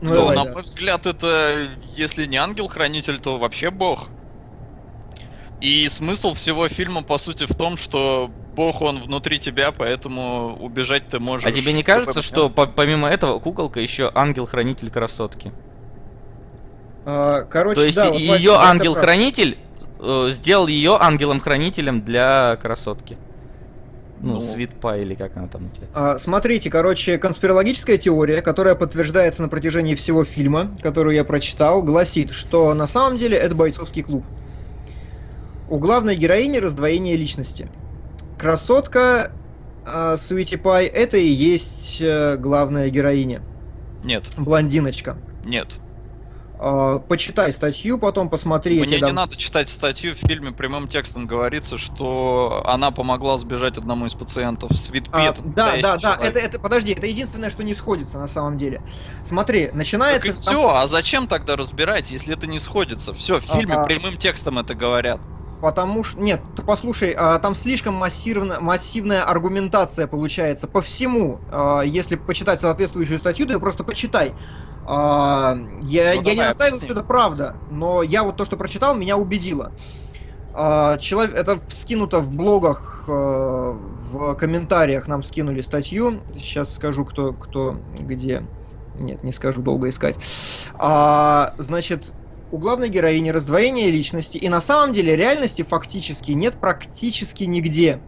Ну, 0.00 0.14
Ну, 0.14 0.28
на 0.32 0.44
да. 0.44 0.52
мой 0.52 0.62
взгляд, 0.62 1.06
это, 1.06 1.68
если 1.94 2.26
не 2.26 2.36
ангел-хранитель, 2.36 3.20
то 3.20 3.38
вообще 3.38 3.70
бог. 3.70 4.08
И 5.60 5.88
смысл 5.88 6.32
всего 6.32 6.68
фильма, 6.68 7.02
по 7.02 7.18
сути, 7.18 7.44
в 7.44 7.54
том, 7.54 7.76
что 7.76 8.30
бог, 8.54 8.80
он 8.80 9.02
внутри 9.02 9.38
тебя, 9.38 9.72
поэтому 9.72 10.56
убежать 10.58 11.08
ты 11.08 11.20
можешь. 11.20 11.46
А 11.46 11.52
тебе 11.52 11.72
не 11.74 11.82
в 11.82 11.86
кажется, 11.86 12.22
что 12.22 12.48
по- 12.48 12.66
помимо 12.66 13.08
этого 13.08 13.38
куколка 13.38 13.80
еще 13.80 14.10
ангел-хранитель 14.14 14.90
красотки? 14.90 15.52
А, 17.04 17.42
короче, 17.42 17.76
То 17.76 17.84
есть 17.84 17.96
да, 17.96 18.08
ее 18.08 18.52
ангел-хранитель 18.52 19.58
э, 19.98 20.28
сделал 20.32 20.66
ее 20.66 20.96
ангелом-хранителем 20.98 22.02
для 22.02 22.58
красотки. 22.60 23.18
Ну, 24.22 24.34
Ну. 24.34 24.42
Свитпа 24.42 24.98
или 24.98 25.14
как 25.14 25.36
она 25.36 25.48
там. 25.48 25.70
А, 25.94 26.18
Смотрите, 26.18 26.70
короче, 26.70 27.18
конспирологическая 27.18 27.96
теория, 27.96 28.42
которая 28.42 28.74
подтверждается 28.74 29.42
на 29.42 29.48
протяжении 29.48 29.94
всего 29.94 30.24
фильма, 30.24 30.76
которую 30.82 31.14
я 31.14 31.24
прочитал, 31.24 31.82
гласит, 31.82 32.30
что 32.32 32.74
на 32.74 32.86
самом 32.86 33.16
деле 33.16 33.36
это 33.36 33.54
бойцовский 33.54 34.02
клуб. 34.02 34.24
У 35.70 35.78
главной 35.78 36.16
героини 36.16 36.58
раздвоение 36.58 37.16
личности. 37.16 37.70
Красотка 38.38 39.32
а, 39.86 40.16
Суити 40.16 40.56
Пай 40.56 40.86
это 40.86 41.16
и 41.16 41.26
есть 41.26 41.98
э, 42.00 42.36
главная 42.36 42.90
героиня. 42.90 43.42
Нет, 44.04 44.24
Блондиночка. 44.36 45.16
нет. 45.44 45.78
А, 46.62 46.98
Почитай 46.98 47.52
статью, 47.54 47.98
потом 47.98 48.28
посмотри. 48.28 48.78
Мне 48.80 48.96
не 48.96 49.00
дам 49.00 49.14
надо 49.14 49.32
с- 49.32 49.36
читать 49.36 49.70
статью, 49.70 50.14
в 50.14 50.18
фильме 50.18 50.50
прямым 50.52 50.88
текстом 50.88 51.26
говорится, 51.26 51.78
что 51.78 52.62
она 52.66 52.90
помогла 52.90 53.38
сбежать 53.38 53.78
одному 53.78 54.04
из 54.06 54.12
пациентов. 54.12 54.72
Свитпи 54.76 55.08
А, 55.10 55.22
это 55.22 55.42
да, 55.42 55.76
да, 55.80 55.96
да, 55.96 56.18
это, 56.22 56.38
это, 56.38 56.60
подожди, 56.60 56.92
это 56.92 57.06
единственное, 57.06 57.48
что 57.48 57.64
не 57.64 57.72
сходится 57.74 58.18
на 58.18 58.28
самом 58.28 58.58
деле. 58.58 58.82
Смотри, 59.24 59.66
Так 59.68 59.74
начинается... 59.74 60.26
и 60.28 60.30
там- 60.32 60.36
все, 60.38 60.68
а 60.68 60.86
зачем 60.86 61.28
тогда 61.28 61.56
разбирать, 61.56 62.10
если 62.10 62.34
это 62.36 62.46
не 62.46 62.60
сходится? 62.60 63.14
Все, 63.14 63.38
в 63.40 63.42
фильме 63.44 63.76
Ага. 63.76 63.84
прямым 63.84 64.18
текстом 64.18 64.58
это 64.58 64.74
говорят. 64.74 65.20
Потому 65.62 66.04
что... 66.04 66.20
Нет, 66.20 66.40
ты 66.56 66.62
послушай, 66.62 67.14
а, 67.18 67.38
там 67.38 67.54
слишком 67.54 67.94
массивно, 67.94 68.60
массивная 68.60 69.22
аргументация 69.24 70.06
получается 70.06 70.66
по 70.66 70.80
всему. 70.82 71.38
А, 71.50 71.80
Если 71.82 72.16
почитать 72.16 72.60
соответствующую 72.60 73.18
статью, 73.18 73.46
ты 73.46 73.58
просто 73.58 73.82
почитай. 73.84 74.32
А, 74.92 75.56
Я, 75.82 76.16
Ну, 76.16 76.22
я 76.22 76.34
не 76.34 76.40
настаиваю, 76.40 76.82
что 76.82 76.92
это 76.94 77.04
правда, 77.04 77.54
но 77.70 78.02
я 78.02 78.24
вот 78.24 78.36
то, 78.36 78.44
что 78.44 78.56
прочитал, 78.56 78.96
меня 78.96 79.16
убедило. 79.16 79.70
А, 80.52 80.98
Человек, 80.98 81.36
это 81.36 81.60
скинуто 81.68 82.18
в 82.18 82.32
блогах, 82.34 83.04
э, 83.06 83.10
в 83.12 84.34
комментариях 84.34 85.06
нам 85.06 85.22
скинули 85.22 85.60
статью. 85.60 86.22
Сейчас 86.36 86.74
скажу, 86.74 87.04
кто, 87.04 87.32
кто, 87.34 87.76
где. 88.00 88.44
Нет, 88.98 89.22
не 89.22 89.30
скажу, 89.30 89.62
долго 89.62 89.88
искать. 89.88 90.16
А, 90.74 91.54
значит, 91.58 92.12
у 92.50 92.58
главной 92.58 92.88
героини 92.88 93.30
раздвоение 93.30 93.92
личности, 93.92 94.38
и 94.38 94.48
на 94.48 94.60
самом 94.60 94.92
деле 94.92 95.14
реальности 95.14 95.62
фактически 95.62 96.32
нет 96.32 96.54
практически 96.54 97.44
нигде. 97.44 98.00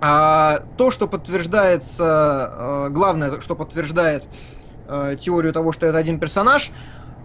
А 0.00 0.62
то, 0.76 0.92
что 0.92 1.08
подтверждается, 1.08 2.52
э, 2.52 2.88
главное, 2.90 3.40
что 3.40 3.56
подтверждает 3.56 4.22
э, 4.88 5.16
теорию 5.20 5.52
того, 5.52 5.72
что 5.72 5.86
это 5.86 5.98
один 5.98 6.18
персонаж, 6.18 6.70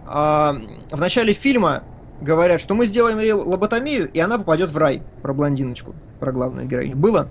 а, 0.06 0.54
в 0.90 1.00
начале 1.00 1.32
фильма 1.32 1.84
говорят, 2.20 2.60
что 2.60 2.74
мы 2.74 2.86
сделаем 2.86 3.18
ей 3.18 3.32
лоботомию, 3.32 4.10
и 4.10 4.18
она 4.18 4.38
попадет 4.38 4.70
в 4.70 4.76
рай. 4.76 5.02
Про 5.22 5.32
блондиночку, 5.32 5.94
про 6.20 6.32
главную 6.32 6.66
героиню. 6.66 6.96
Было? 6.96 7.28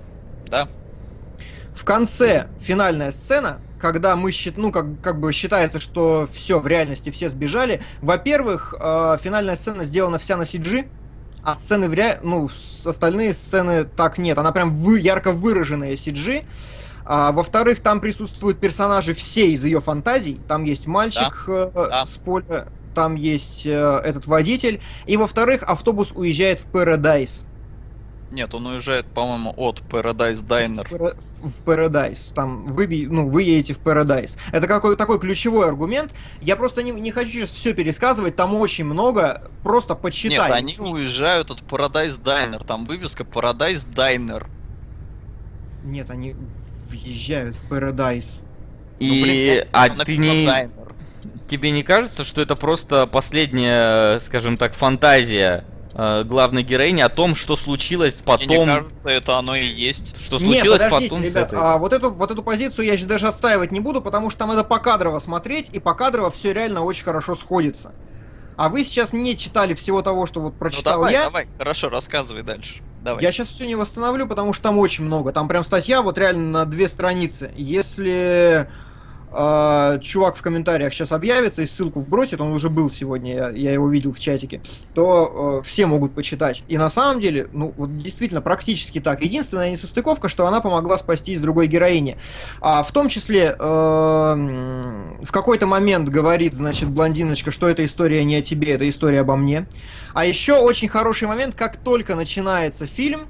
Да. 0.49 0.67
В 1.73 1.85
конце 1.85 2.47
финальная 2.59 3.11
сцена, 3.11 3.59
когда 3.79 4.15
мы 4.15 4.31
счит, 4.31 4.57
ну 4.57 4.71
как, 4.71 5.01
как 5.01 5.19
бы 5.19 5.31
считается, 5.31 5.79
что 5.79 6.27
все 6.31 6.59
в 6.59 6.67
реальности 6.67 7.09
все 7.09 7.29
сбежали. 7.29 7.81
Во-первых, 8.01 8.75
э, 8.79 9.17
финальная 9.21 9.55
сцена 9.55 9.83
сделана 9.83 10.17
вся 10.19 10.37
на 10.37 10.43
CG, 10.43 10.87
а 11.43 11.55
сцены 11.55 11.89
в 11.89 11.93
ре... 11.93 12.19
ну 12.21 12.49
остальные 12.85 13.33
сцены 13.33 13.85
так 13.85 14.17
нет. 14.17 14.37
Она 14.37 14.51
прям 14.51 14.73
вы... 14.73 14.99
ярко 14.99 15.31
выраженная 15.31 15.93
CG. 15.93 16.45
А, 17.05 17.31
во-вторых, 17.31 17.79
там 17.81 17.99
присутствуют 17.99 18.59
персонажи 18.59 19.13
все 19.13 19.47
из 19.51 19.63
ее 19.63 19.81
фантазий. 19.81 20.39
Там 20.47 20.63
есть 20.63 20.87
мальчик 20.87 21.45
э, 21.47 21.71
Да. 21.73 22.05
с 22.05 22.17
поля, 22.17 22.67
там 22.95 23.15
есть 23.15 23.65
э, 23.65 23.71
этот 24.03 24.27
водитель. 24.27 24.81
И 25.05 25.17
во-вторых, 25.17 25.63
автобус 25.63 26.11
уезжает 26.13 26.59
в 26.59 26.67
Paradise. 26.71 27.45
Нет, 28.31 28.53
он 28.55 28.65
уезжает, 28.65 29.07
по-моему, 29.07 29.53
от 29.57 29.81
Paradise 29.81 30.41
Diner. 30.41 30.87
В, 31.41 31.63
Paradise. 31.63 32.33
Там 32.33 32.65
вы, 32.65 33.07
ну, 33.09 33.27
вы 33.27 33.43
едете 33.43 33.73
в 33.73 33.81
Paradise. 33.81 34.37
Это 34.53 34.67
какой 34.67 34.95
такой 34.95 35.19
ключевой 35.19 35.67
аргумент. 35.67 36.13
Я 36.39 36.55
просто 36.55 36.81
не, 36.81 36.91
не 36.91 37.11
хочу 37.11 37.29
сейчас 37.29 37.49
все 37.49 37.73
пересказывать, 37.73 38.37
там 38.37 38.55
очень 38.55 38.85
много. 38.85 39.49
Просто 39.63 39.95
почитай. 39.95 40.37
Нет, 40.37 40.51
они 40.51 40.77
уезжают 40.79 41.51
от 41.51 41.59
Paradise 41.59 42.21
Diner. 42.21 42.65
Там 42.65 42.85
вывеска 42.85 43.23
Paradise 43.23 43.85
Diner. 43.85 44.47
Нет, 45.83 46.09
они 46.09 46.35
въезжают 46.91 47.55
в 47.55 47.71
Paradise. 47.71 48.41
И 48.99 49.07
Ну, 49.09 49.23
блин, 49.23 49.67
а 49.73 49.89
ты 50.05 50.17
не 50.17 50.69
тебе 51.49 51.71
не 51.71 51.83
кажется, 51.83 52.23
что 52.23 52.41
это 52.41 52.55
просто 52.55 53.07
последняя, 53.07 54.19
скажем 54.19 54.57
так, 54.57 54.73
фантазия 54.73 55.65
э, 55.93 56.23
главной 56.23 56.63
героини 56.63 57.01
о 57.01 57.09
том, 57.09 57.35
что 57.35 57.55
случилось 57.57 58.21
Мне 58.25 58.47
не 58.47 58.47
потом, 58.47 58.67
кажется, 58.69 59.09
это 59.09 59.37
оно 59.37 59.55
и 59.55 59.65
есть. 59.65 60.15
что 60.21 60.37
Не, 60.37 60.45
случилось 60.45 60.81
подождите, 60.81 61.09
потом 61.09 61.21
с 61.23 61.29
ребят, 61.29 61.47
этой. 61.53 61.59
а 61.59 61.77
вот 61.77 61.91
эту, 61.93 62.11
вот 62.11 62.31
эту 62.31 62.41
позицию 62.43 62.85
я 62.85 62.97
даже 63.05 63.27
отстаивать 63.27 63.71
не 63.71 63.79
буду, 63.81 64.01
потому 64.01 64.29
что 64.29 64.39
там 64.39 64.49
надо 64.49 64.63
покадрово 64.63 65.19
смотреть, 65.19 65.69
и 65.73 65.79
покадрово 65.79 66.31
все 66.31 66.53
реально 66.53 66.83
очень 66.83 67.03
хорошо 67.03 67.35
сходится. 67.35 67.91
А 68.55 68.69
вы 68.69 68.85
сейчас 68.85 69.11
не 69.11 69.35
читали 69.35 69.73
всего 69.73 70.01
того, 70.01 70.27
что 70.27 70.39
вот 70.39 70.53
Ну 70.53 70.59
прочитал 70.59 70.93
давай, 70.93 71.13
я. 71.13 71.23
давай, 71.23 71.47
хорошо, 71.57 71.89
рассказывай 71.89 72.43
дальше. 72.43 72.81
Давай. 73.01 73.23
Я 73.23 73.31
сейчас 73.31 73.47
все 73.47 73.65
не 73.65 73.75
восстановлю, 73.75 74.27
потому 74.27 74.53
что 74.53 74.63
там 74.63 74.77
очень 74.77 75.03
много. 75.03 75.31
Там 75.31 75.47
прям 75.47 75.63
статья 75.63 76.01
вот 76.01 76.17
реально 76.17 76.59
на 76.59 76.65
две 76.65 76.87
страницы. 76.87 77.51
Если 77.57 78.69
э, 79.31 79.99
чувак 80.01 80.35
в 80.35 80.41
комментариях 80.41 80.93
сейчас 80.93 81.11
объявится 81.11 81.61
и 81.61 81.65
ссылку 81.65 82.01
бросит, 82.01 82.41
он 82.41 82.51
уже 82.51 82.69
был 82.69 82.91
сегодня, 82.91 83.35
я, 83.35 83.49
я 83.49 83.73
его 83.73 83.89
видел 83.89 84.11
в 84.11 84.19
чатике, 84.19 84.61
то 84.93 85.61
э, 85.61 85.67
все 85.67 85.85
могут 85.85 86.13
почитать. 86.13 86.63
И 86.67 86.77
на 86.77 86.89
самом 86.89 87.19
деле, 87.19 87.47
ну 87.51 87.73
вот 87.77 87.97
действительно 87.97 88.41
практически 88.41 88.99
так. 88.99 89.21
Единственная 89.21 89.69
несостыковка, 89.69 90.29
что 90.29 90.47
она 90.47 90.61
помогла 90.61 90.97
спастись 90.97 91.39
другой 91.39 91.67
героине. 91.67 92.17
А 92.59 92.83
в 92.83 92.91
том 92.91 93.09
числе 93.09 93.55
э, 93.57 93.63
в 93.63 95.31
какой-то 95.31 95.67
момент 95.67 96.09
говорит, 96.09 96.53
значит, 96.53 96.89
блондиночка, 96.89 97.51
что 97.51 97.67
эта 97.67 97.85
история 97.85 98.23
не 98.23 98.35
о 98.35 98.41
тебе, 98.41 98.73
это 98.73 98.87
история 98.87 99.21
обо 99.21 99.35
мне. 99.35 99.67
А 100.13 100.25
еще 100.25 100.53
очень 100.53 100.89
хороший 100.89 101.27
момент, 101.27 101.55
как 101.55 101.77
только 101.77 102.15
начинается 102.15 102.85
фильм, 102.85 103.27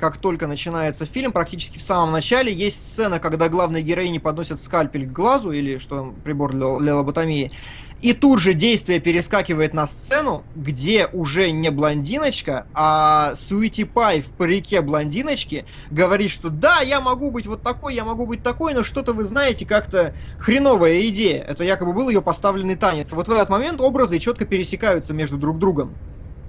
как 0.00 0.16
только 0.16 0.46
начинается 0.46 1.04
фильм, 1.04 1.30
практически 1.30 1.78
в 1.78 1.82
самом 1.82 2.10
начале 2.10 2.50
есть 2.50 2.92
сцена, 2.92 3.20
когда 3.20 3.50
главной 3.50 3.82
героине 3.82 4.18
подносят 4.18 4.62
скальпель 4.62 5.06
к 5.06 5.12
глазу, 5.12 5.52
или 5.52 5.76
что 5.76 5.98
там, 5.98 6.14
прибор 6.14 6.52
для, 6.52 6.78
для 6.78 6.96
лоботомии, 6.96 7.52
и 8.00 8.14
тут 8.14 8.38
же 8.38 8.54
действие 8.54 8.98
перескакивает 8.98 9.74
на 9.74 9.86
сцену, 9.86 10.42
где 10.56 11.06
уже 11.12 11.50
не 11.50 11.70
блондиночка, 11.70 12.66
а 12.72 13.34
Суити 13.34 13.84
Пай 13.84 14.22
в 14.22 14.32
парике 14.32 14.80
блондиночки 14.80 15.66
говорит, 15.90 16.30
что 16.30 16.48
да, 16.48 16.80
я 16.80 17.02
могу 17.02 17.30
быть 17.30 17.46
вот 17.46 17.62
такой, 17.62 17.94
я 17.94 18.06
могу 18.06 18.24
быть 18.24 18.42
такой, 18.42 18.72
но 18.72 18.82
что-то 18.82 19.12
вы 19.12 19.24
знаете, 19.24 19.66
как-то 19.66 20.14
хреновая 20.38 21.06
идея. 21.08 21.42
Это 21.42 21.62
якобы 21.62 21.92
был 21.92 22.08
ее 22.08 22.22
поставленный 22.22 22.76
танец. 22.76 23.08
Вот 23.12 23.28
в 23.28 23.30
этот 23.30 23.50
момент 23.50 23.82
образы 23.82 24.18
четко 24.18 24.46
пересекаются 24.46 25.12
между 25.12 25.36
друг 25.36 25.58
другом. 25.58 25.94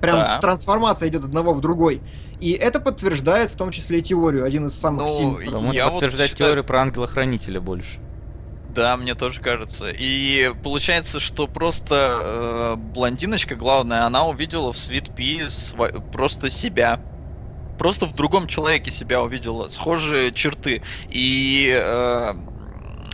Прям 0.02 0.18
Да. 0.18 0.40
трансформация 0.40 1.08
идет 1.10 1.24
одного 1.24 1.54
в 1.54 1.62
другой. 1.62 2.02
И 2.40 2.52
это 2.54 2.80
подтверждает 2.80 3.52
в 3.52 3.56
том 3.56 3.70
числе 3.72 4.00
и 4.00 4.02
теорию, 4.02 4.44
один 4.46 4.66
из 4.66 4.74
самых 4.74 5.08
Ну, 5.08 5.18
сильных. 5.18 5.46
Потому 5.46 5.74
я 5.74 5.82
это 5.84 5.90
вот 5.92 5.94
подтверждает 6.00 6.32
считаю- 6.32 6.50
теорию 6.50 6.64
про 6.64 6.82
ангела-хранителя 6.82 7.62
больше. 7.62 8.00
Да, 8.74 8.98
мне 8.98 9.16
тоже 9.16 9.42
кажется. 9.42 9.90
И 9.90 10.52
получается, 10.64 11.20
что 11.20 11.46
просто 11.46 11.96
э, 12.22 12.76
блондиночка, 12.78 13.56
главная, 13.56 14.06
она 14.06 14.26
увидела 14.26 14.72
в 14.74 14.76
Sweet 14.78 15.14
Pea 15.16 15.48
сва- 15.50 16.12
просто 16.12 16.50
себя. 16.50 17.00
Просто 17.78 18.06
в 18.06 18.16
другом 18.16 18.48
человеке 18.48 18.90
себя 18.90 19.22
увидела, 19.22 19.68
схожие 19.68 20.32
черты. 20.32 20.82
И 21.10 21.70
э, 21.70 22.34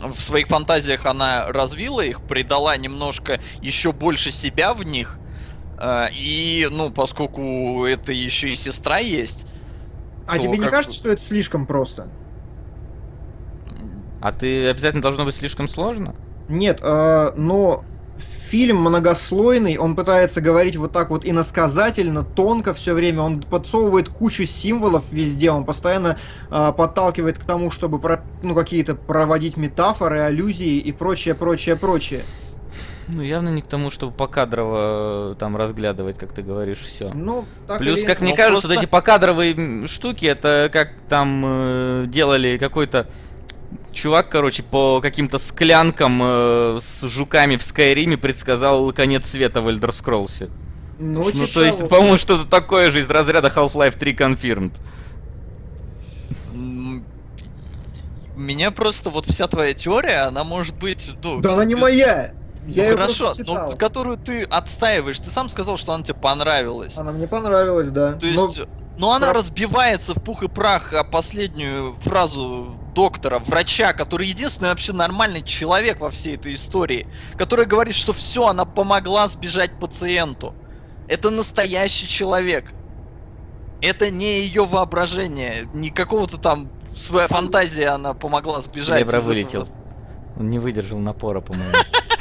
в 0.08 0.22
своих 0.22 0.48
фантазиях 0.48 1.06
она 1.06 1.52
развила 1.52 2.02
их, 2.02 2.22
придала 2.22 2.78
немножко 2.78 3.40
еще 3.62 3.92
больше 3.92 4.32
себя 4.32 4.74
в 4.74 4.84
них. 4.84 5.18
Э, 5.78 6.08
и, 6.12 6.68
ну, 6.72 6.92
поскольку 6.92 7.86
это 7.86 8.12
еще 8.12 8.50
и 8.52 8.56
сестра 8.56 8.98
есть, 8.98 9.46
А 10.26 10.38
тебе 10.40 10.58
не 10.58 10.64
как 10.64 10.72
кажется, 10.72 10.98
что 10.98 11.10
это 11.10 11.22
слишком 11.22 11.66
просто? 11.66 12.08
А 14.20 14.32
ты 14.32 14.68
обязательно 14.70 15.02
должно 15.02 15.26
быть 15.26 15.36
слишком 15.36 15.68
сложно? 15.68 16.16
Нет, 16.50 16.80
э, 16.82 17.32
но 17.36 17.84
фильм 18.18 18.78
многослойный, 18.78 19.78
он 19.78 19.96
пытается 19.96 20.42
говорить 20.42 20.76
вот 20.78 20.92
так 20.92 21.10
вот 21.10 21.26
иносказательно, 21.26 22.24
тонко 22.24 22.74
все 22.74 22.94
время, 22.94 23.22
он 23.22 23.42
подсовывает 23.42 24.10
кучу 24.10 24.46
символов 24.46 25.04
везде, 25.12 25.52
он 25.52 25.66
постоянно 25.66 26.18
э, 26.50 26.74
подталкивает 26.76 27.38
к 27.38 27.44
тому, 27.44 27.70
чтобы 27.70 28.00
про, 28.00 28.24
ну, 28.42 28.56
какие-то 28.56 28.96
проводить 28.96 29.58
метафоры, 29.58 30.20
аллюзии 30.20 30.78
и 30.78 30.92
прочее, 30.92 31.36
прочее, 31.36 31.76
прочее. 31.76 32.24
Ну, 33.10 33.22
явно 33.22 33.50
не 33.50 33.62
к 33.62 33.68
тому, 33.68 33.90
чтобы 33.90 34.12
покадрово 34.14 35.32
э, 35.32 35.36
там 35.40 35.56
разглядывать, 35.56 36.18
как 36.18 36.34
ты 36.34 36.42
говоришь, 36.42 36.80
все. 36.80 37.10
Ну, 37.14 37.46
так 37.66 37.78
Плюс, 37.78 38.00
или 38.00 38.06
как 38.06 38.20
мне 38.20 38.36
кажется, 38.36 38.52
просто- 38.68 38.68
вот 38.74 38.78
эти 38.84 38.86
покадровые 38.90 39.88
штуки, 39.88 40.26
это 40.26 40.70
как 40.72 40.90
там 41.08 41.42
э, 41.46 42.06
делали 42.08 42.58
какой-то 42.58 43.08
чувак, 43.94 44.30
короче, 44.30 44.62
по 44.64 45.00
каким-то 45.02 45.40
склянкам 45.40 46.20
э, 46.22 46.80
с 46.82 47.08
жуками 47.08 47.56
в 47.56 47.64
Скайриме 47.64 48.18
предсказал 48.18 48.92
конец 48.92 49.26
света 49.30 49.62
в 49.62 49.70
Elder 49.70 49.90
Scrolls. 49.90 50.50
Ну, 51.00 51.24
Ну, 51.26 51.32
типа 51.32 51.54
то 51.54 51.64
есть, 51.64 51.78
того. 51.78 51.90
по-моему, 51.90 52.18
что-то 52.18 52.46
такое 52.50 52.92
же 52.92 53.00
из 53.00 53.10
разряда 53.10 53.48
Half-Life 53.56 53.98
3 53.98 54.14
Confirmed. 54.16 54.72
Меня 58.36 58.72
просто 58.72 59.10
вот 59.10 59.26
вся 59.26 59.48
твоя 59.48 59.74
теория, 59.74 60.28
она 60.28 60.44
может 60.44 60.76
быть, 60.76 61.12
ну... 61.24 61.40
Да 61.42 61.54
она 61.54 61.66
не 61.66 61.74
без- 61.74 61.82
моя! 61.82 62.34
Ну, 62.68 62.74
Я 62.74 62.90
ее 62.90 62.96
хорошо, 62.98 63.32
но 63.46 63.72
которую 63.78 64.18
ты 64.18 64.44
отстаиваешь, 64.44 65.18
ты 65.20 65.30
сам 65.30 65.48
сказал, 65.48 65.78
что 65.78 65.94
она 65.94 66.04
тебе 66.04 66.16
понравилась. 66.20 66.98
Она 66.98 67.14
мне 67.14 67.26
понравилась, 67.26 67.88
да. 67.88 68.14
То 68.14 68.26
Но- 68.28 68.46
есть, 68.48 68.60
но 69.00 69.14
она 69.14 69.28
про- 69.28 69.36
разбивается 69.38 70.14
в 70.14 70.22
пух 70.22 70.44
и 70.44 70.50
прах 70.50 70.92
о 70.92 71.06
последнюю 71.06 71.96
фразу 72.02 72.76
доктора, 72.94 73.40
врача, 73.40 73.94
который 73.94 74.28
единственный 74.28 74.70
вообще 74.70 74.92
нормальный 74.92 75.44
человек 75.44 76.02
во 76.02 76.10
всей 76.10 76.36
этой 76.36 76.56
истории, 76.56 77.08
который 77.38 77.66
говорит, 77.66 77.96
что 77.96 78.12
все, 78.12 78.48
она 78.48 78.66
помогла 78.66 79.30
сбежать 79.30 79.80
пациенту. 79.80 80.54
Это 81.08 81.30
настоящий 81.30 82.06
человек. 82.08 82.74
Это 83.82 84.10
не 84.10 84.42
ее 84.42 84.66
воображение, 84.66 85.70
не 85.74 85.90
какого-то 85.90 86.38
там 86.38 86.70
своя 86.98 87.28
фантазия 87.30 87.90
она 87.90 88.14
помогла 88.14 88.60
сбежать. 88.60 89.00
Лебра 89.00 89.20
из 89.20 89.26
вылетел. 89.26 89.62
этого. 89.64 89.76
Он 90.38 90.50
не 90.50 90.60
выдержал 90.60 90.98
напора, 90.98 91.40
по-моему. 91.40 91.72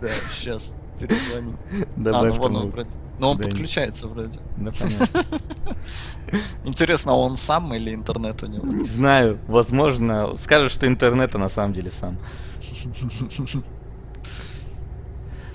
Да, 0.00 0.08
сейчас 0.34 0.80
перезвоню. 0.98 1.52
А, 1.52 1.84
ну 1.96 2.04
Добавь 2.04 2.36
вон 2.36 2.56
он 2.56 2.70
вроде. 2.70 2.90
Но 3.18 3.30
он 3.30 3.38
Да, 3.38 3.44
подключается 3.44 4.08
вроде. 4.08 4.38
Да, 4.56 4.72
понятно. 4.72 5.24
Интересно, 6.64 7.12
а 7.12 7.14
он 7.14 7.36
сам 7.36 7.72
или 7.74 7.94
интернет 7.94 8.42
у 8.42 8.46
него? 8.46 8.66
Не 8.66 8.84
знаю, 8.84 9.38
возможно, 9.46 10.36
скажет, 10.36 10.72
что 10.72 10.86
интернет, 10.86 11.34
а 11.34 11.38
на 11.38 11.48
самом 11.48 11.72
деле 11.72 11.90
сам. 11.90 12.18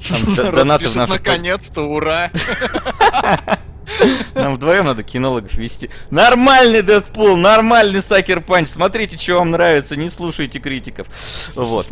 Там 0.07 0.35
донаты 0.55 0.87
в 0.87 0.95
нашу... 0.95 1.13
наконец-то, 1.13 1.81
ура! 1.81 2.31
Нам 4.35 4.55
вдвоем 4.55 4.85
надо 4.85 5.03
кинологов 5.03 5.53
вести. 5.55 5.89
Нормальный 6.09 6.81
Дэдпул, 6.81 7.35
нормальный 7.37 8.01
Sucker 8.01 8.41
Punch. 8.41 8.69
Смотрите, 8.69 9.17
что 9.17 9.35
вам 9.35 9.51
нравится, 9.51 9.95
не 9.95 10.09
слушайте 10.09 10.59
критиков. 10.59 11.07
Вот. 11.55 11.87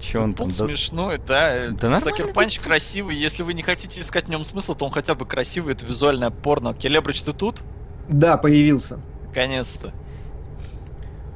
Че 0.00 0.18
он 0.20 0.34
там? 0.34 0.48
Да- 0.50 0.66
смешной, 0.66 1.18
да. 1.18 1.68
Да 1.70 1.88
нормальный 1.88 2.00
Sucker 2.10 2.32
Punch 2.32 2.58
красивый. 2.60 3.16
Если 3.16 3.42
вы 3.42 3.54
не 3.54 3.62
хотите 3.62 4.00
искать 4.00 4.26
в 4.26 4.28
нем 4.28 4.44
смысл, 4.44 4.74
то 4.74 4.84
он 4.84 4.90
хотя 4.92 5.14
бы 5.14 5.24
красивый. 5.26 5.74
Это 5.74 5.86
визуальное 5.86 6.30
порно. 6.30 6.74
Келебрыч, 6.74 7.22
ты 7.22 7.32
тут? 7.32 7.62
Да, 8.08 8.36
появился. 8.36 9.00
Наконец-то. 9.28 9.92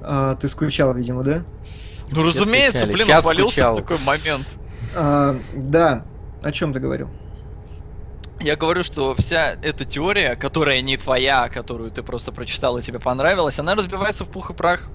А, 0.02 0.34
ты 0.36 0.48
скучал, 0.48 0.94
видимо, 0.94 1.22
да? 1.22 1.44
Ну, 2.10 2.20
Все 2.30 2.40
разумеется, 2.40 2.78
скучали. 2.78 2.92
блин, 2.92 3.06
Чат 3.06 3.18
отвалился 3.18 3.52
скучал. 3.52 3.74
в 3.74 3.76
такой 3.80 3.98
момент. 4.04 4.46
А, 4.94 5.36
да. 5.54 6.04
О 6.42 6.52
чем 6.52 6.72
ты 6.72 6.80
говорил? 6.80 7.08
Я 8.40 8.56
говорю, 8.56 8.84
что 8.84 9.14
вся 9.16 9.56
эта 9.62 9.84
теория, 9.84 10.36
которая 10.36 10.80
не 10.80 10.96
твоя, 10.96 11.48
которую 11.48 11.90
ты 11.90 12.02
просто 12.02 12.30
прочитал 12.30 12.78
и 12.78 12.82
тебе 12.82 13.00
понравилась, 13.00 13.58
она 13.58 13.74
разбивается 13.74 14.24
в 14.24 14.28
пух 14.28 14.50
и 14.50 14.54
прах. 14.54 14.88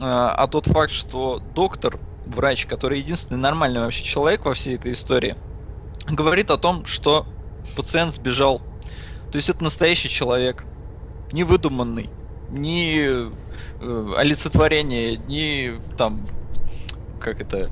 А 0.00 0.46
тот 0.48 0.66
факт, 0.66 0.92
что 0.92 1.42
доктор, 1.54 1.98
врач, 2.26 2.66
который 2.66 2.98
единственный 2.98 3.38
нормальный 3.38 3.80
вообще 3.80 4.04
человек 4.04 4.44
во 4.44 4.54
всей 4.54 4.76
этой 4.76 4.92
истории, 4.92 5.36
говорит 6.08 6.50
о 6.50 6.58
том, 6.58 6.84
что 6.84 7.26
пациент 7.76 8.14
сбежал. 8.14 8.60
То 9.32 9.36
есть 9.36 9.48
это 9.48 9.64
настоящий 9.64 10.08
человек, 10.08 10.64
не 11.32 11.44
выдуманный, 11.44 12.10
не 12.50 13.30
э, 13.80 14.12
олицетворение, 14.16 15.16
не 15.16 15.80
там, 15.96 16.26
как 17.20 17.40
это, 17.40 17.70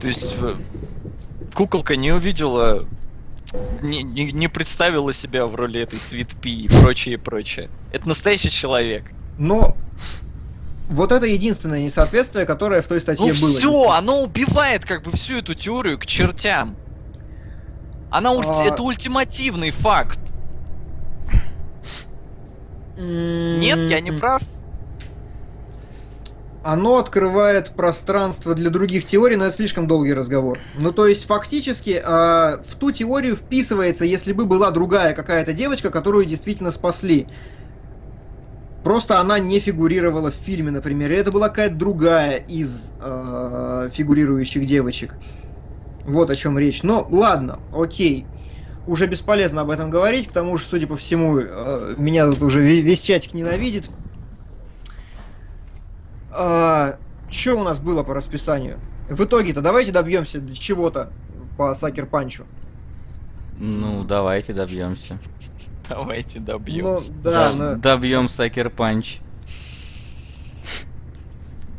то 0.00 0.06
есть 0.06 0.34
куколка 1.54 1.96
не 1.96 2.12
увидела 2.12 2.86
не, 3.82 4.02
не, 4.02 4.32
не 4.32 4.48
представила 4.48 5.12
себя 5.12 5.46
в 5.46 5.54
роли 5.54 5.80
этой 5.80 6.00
Свит 6.00 6.34
Пи 6.40 6.64
и 6.64 6.68
прочее, 6.68 7.18
прочее. 7.18 7.70
Это 7.92 8.08
настоящий 8.08 8.50
человек. 8.50 9.04
Но 9.38 9.76
вот 10.88 11.12
это 11.12 11.26
единственное 11.26 11.80
несоответствие, 11.80 12.46
которое 12.46 12.82
в 12.82 12.88
той 12.88 13.00
статье 13.00 13.32
Ну 13.32 13.40
было. 13.40 13.58
все, 13.58 13.90
оно 13.90 14.22
убивает 14.22 14.84
как 14.84 15.02
бы 15.04 15.12
всю 15.12 15.38
эту 15.38 15.54
теорию 15.54 15.98
к 15.98 16.06
чертям. 16.06 16.76
Она 18.10 18.32
ульти- 18.34 18.62
А- 18.62 18.64
это 18.74 18.82
ультимативный 18.82 19.70
факт. 19.70 20.18
Нет, 22.96 23.78
я 23.90 24.00
не 24.00 24.12
прав. 24.12 24.42
Оно 26.64 26.96
открывает 26.96 27.72
пространство 27.76 28.54
для 28.54 28.70
других 28.70 29.06
теорий, 29.06 29.36
но 29.36 29.44
это 29.44 29.54
слишком 29.54 29.86
долгий 29.86 30.14
разговор. 30.14 30.58
Ну, 30.78 30.92
то 30.92 31.06
есть, 31.06 31.26
фактически, 31.26 32.00
э, 32.02 32.56
в 32.66 32.76
ту 32.80 32.90
теорию 32.90 33.36
вписывается, 33.36 34.06
если 34.06 34.32
бы 34.32 34.46
была 34.46 34.70
другая 34.70 35.12
какая-то 35.12 35.52
девочка, 35.52 35.90
которую 35.90 36.24
действительно 36.24 36.70
спасли. 36.70 37.26
Просто 38.82 39.20
она 39.20 39.38
не 39.38 39.60
фигурировала 39.60 40.30
в 40.30 40.34
фильме, 40.34 40.70
например. 40.70 41.12
И 41.12 41.16
это 41.16 41.30
была 41.30 41.50
какая-то 41.50 41.74
другая 41.74 42.36
из 42.38 42.92
э, 42.98 43.90
фигурирующих 43.92 44.64
девочек. 44.64 45.16
Вот 46.06 46.30
о 46.30 46.34
чем 46.34 46.58
речь. 46.58 46.82
Но 46.82 47.06
ладно, 47.10 47.58
окей. 47.76 48.24
Уже 48.86 49.06
бесполезно 49.06 49.62
об 49.62 49.70
этом 49.70 49.90
говорить, 49.90 50.28
к 50.28 50.32
тому 50.32 50.56
же, 50.56 50.64
судя 50.64 50.86
по 50.86 50.96
всему, 50.96 51.40
э, 51.40 51.94
меня 51.98 52.26
тут 52.30 52.40
уже 52.40 52.62
ве- 52.62 52.80
весь 52.80 53.02
чатик 53.02 53.34
ненавидит. 53.34 53.84
А, 56.36 56.98
что 57.30 57.54
у 57.58 57.62
нас 57.64 57.78
было 57.80 58.02
по 58.02 58.14
расписанию? 58.14 58.78
В 59.08 59.24
итоге-то 59.24 59.60
давайте 59.60 59.92
добьемся 59.92 60.40
до 60.40 60.54
чего-то 60.56 61.10
по 61.56 61.74
Сакер 61.74 62.06
Панчу. 62.06 62.44
Ну, 63.58 64.02
давайте 64.04 64.52
добьемся. 64.52 65.18
Давайте 65.88 66.40
Ну, 66.40 66.46
добьемся. 66.46 67.12
да, 67.12 67.52
но- 67.54 67.74
Добьем 67.76 68.28
Сакер 68.28 68.70
Панч. 68.70 69.18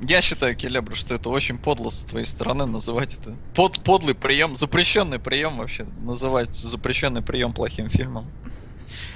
Я 0.02 0.22
считаю, 0.22 0.56
Келебра, 0.56 0.94
что 0.94 1.16
это 1.16 1.30
очень 1.30 1.58
подло 1.58 1.90
с 1.90 2.04
твоей 2.04 2.26
стороны 2.28 2.66
называть 2.66 3.16
это. 3.16 3.36
Под, 3.56 3.84
подлый 3.84 4.14
прием, 4.14 4.56
запрещенный 4.56 5.20
прием 5.20 5.58
вообще. 5.58 5.86
Называть 6.04 6.56
запрещенный 6.56 7.22
прием 7.22 7.54
плохим 7.54 7.90
фильмом. 7.90 8.28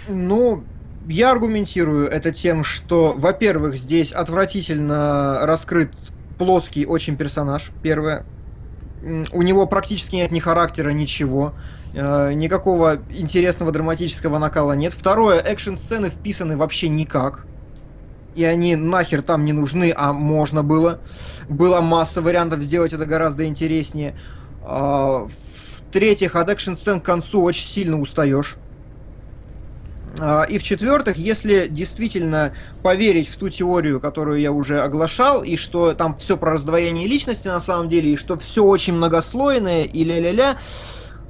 Ну, 0.08 0.64
я 1.10 1.32
аргументирую 1.32 2.08
это 2.08 2.32
тем, 2.32 2.64
что, 2.64 3.14
во-первых, 3.18 3.76
здесь 3.76 4.12
отвратительно 4.12 5.40
раскрыт 5.44 5.92
плоский 6.38 6.86
очень 6.86 7.18
персонаж, 7.18 7.72
первое. 7.82 8.26
У 9.32 9.42
него 9.42 9.66
практически 9.66 10.16
нет 10.16 10.32
ни 10.32 10.40
характера, 10.40 10.90
ничего. 10.90 11.54
Э, 11.94 12.32
Никакого 12.34 12.98
интересного 13.10 13.72
драматического 13.72 14.38
накала 14.38 14.74
нет. 14.74 14.94
Второе, 14.94 15.40
экшн-сцены 15.40 16.10
вписаны 16.10 16.58
вообще 16.58 16.90
никак. 16.90 17.46
И 18.36 18.44
они 18.44 18.76
нахер 18.76 19.22
там 19.24 19.46
не 19.46 19.54
нужны, 19.54 19.94
а 19.96 20.14
можно 20.14 20.64
было. 20.64 21.00
Была 21.48 21.82
масса 21.82 22.22
вариантов 22.22 22.62
сделать 22.62 22.94
это 22.94 23.06
гораздо 23.06 23.46
интереснее. 23.46 24.16
А, 24.64 25.28
В-третьих, 25.90 26.36
от 26.36 26.50
экшн-сцен 26.50 27.02
к 27.02 27.06
концу 27.06 27.42
очень 27.42 27.66
сильно 27.66 28.00
устаешь. 28.00 28.58
А, 30.22 30.44
И 30.44 30.58
в-четвертых, 30.58 31.18
если 31.18 31.68
действительно 31.70 32.54
поверить 32.84 33.30
в 33.30 33.38
ту 33.38 33.50
теорию, 33.50 34.00
которую 34.00 34.40
я 34.40 34.52
уже 34.52 34.82
оглашал, 34.82 35.44
и 35.44 35.56
что 35.56 35.94
там 35.94 36.18
все 36.18 36.38
про 36.38 36.52
раздвоение 36.52 37.08
личности 37.08 37.48
на 37.48 37.60
самом 37.60 37.90
деле, 37.90 38.14
и 38.14 38.16
что 38.16 38.38
все 38.38 38.64
очень 38.64 38.94
многослойное, 38.94 39.84
и 39.84 40.04
ля-ля-ля, 40.04 40.58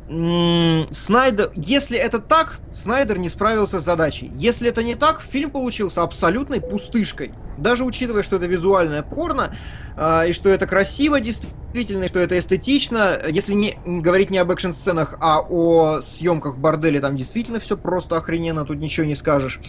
Снайдер, 0.10 1.52
если 1.54 1.96
это 1.96 2.18
так, 2.18 2.60
Снайдер 2.74 3.20
не 3.20 3.30
справился 3.30 3.80
с 3.80 3.84
задачей. 3.84 4.32
Если 4.34 4.68
это 4.68 4.84
не 4.84 4.96
так, 4.96 5.22
фильм 5.22 5.52
получился 5.52 6.02
абсолютной 6.02 6.62
пустышкой. 6.62 7.32
Даже 7.60 7.84
учитывая, 7.84 8.24
что 8.24 8.38
это 8.38 8.48
визуальное 8.48 9.04
порно, 9.04 9.56
а, 9.96 10.26
и 10.26 10.34
что 10.34 10.50
это 10.50 10.66
красиво 10.66 11.20
действительно, 11.20 12.06
и 12.06 12.08
что 12.08 12.20
это 12.20 12.40
эстетично, 12.40 13.20
если 13.30 13.54
не 13.54 13.78
говорить 13.86 14.32
не 14.32 14.40
об 14.40 14.50
экшн-сценах, 14.50 15.16
а 15.22 15.42
о 15.48 16.02
съемках 16.02 16.56
в 16.56 16.60
борделе, 16.60 17.00
там 17.02 17.16
действительно 17.16 17.60
все 17.60 17.78
просто 17.78 18.18
охрененно, 18.18 18.66
тут 18.66 18.80
ничего 18.80 19.06
не 19.06 19.16
скажешь. 19.16 19.60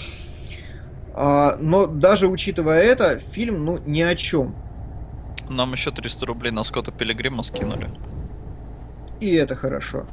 А, 1.13 1.59
но 1.61 1.87
даже 1.87 2.29
учитывая 2.29 2.83
это, 2.83 3.19
фильм, 3.19 3.67
ну, 3.67 3.79
ни 3.85 4.01
о 4.01 4.15
чем. 4.15 4.55
Нам 5.51 5.73
еще 5.73 5.91
300 5.91 6.25
рублей 6.25 6.51
на 6.51 6.65
Скотта 6.65 6.93
Пилигрима 6.93 7.43
скинули. 7.43 7.91
И 9.21 9.35
это 9.35 9.55
хорошо. 9.55 10.07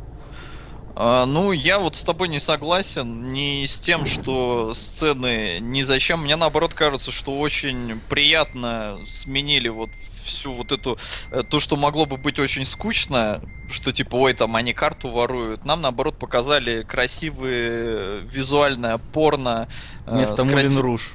А, 1.00 1.28
ну, 1.28 1.52
я 1.52 1.78
вот 1.78 1.96
с 1.96 2.02
тобой 2.04 2.28
не 2.28 2.40
согласен 2.40 3.32
не 3.32 3.68
с 3.68 3.80
тем, 3.80 4.08
что 4.08 4.74
сцены 4.74 5.60
ни 5.62 5.84
зачем. 5.84 6.24
Мне 6.24 6.36
наоборот 6.36 6.74
кажется, 6.74 7.12
что 7.12 7.38
очень 7.38 8.00
приятно 8.10 8.98
сменили 9.06 9.70
вот 9.70 9.92
всю 10.24 10.54
вот 10.54 10.72
эту 10.72 10.98
э, 11.30 11.44
то, 11.48 11.60
что 11.60 11.76
могло 11.76 12.08
бы 12.08 12.18
быть 12.18 12.40
очень 12.40 12.66
скучно, 12.66 13.44
что 13.70 13.94
типа, 13.94 14.16
ой, 14.16 14.34
там 14.34 14.56
они 14.56 14.74
карту 14.74 15.10
воруют. 15.10 15.66
Нам 15.66 15.82
наоборот 15.82 16.18
показали 16.18 16.82
красивые 16.82 18.22
визуальное 18.22 18.98
порно. 18.98 19.70
э, 20.08 20.16
Вместо 20.16 20.46
Мулин 20.46 20.62
красив... 20.62 20.78
Руж. 20.78 21.14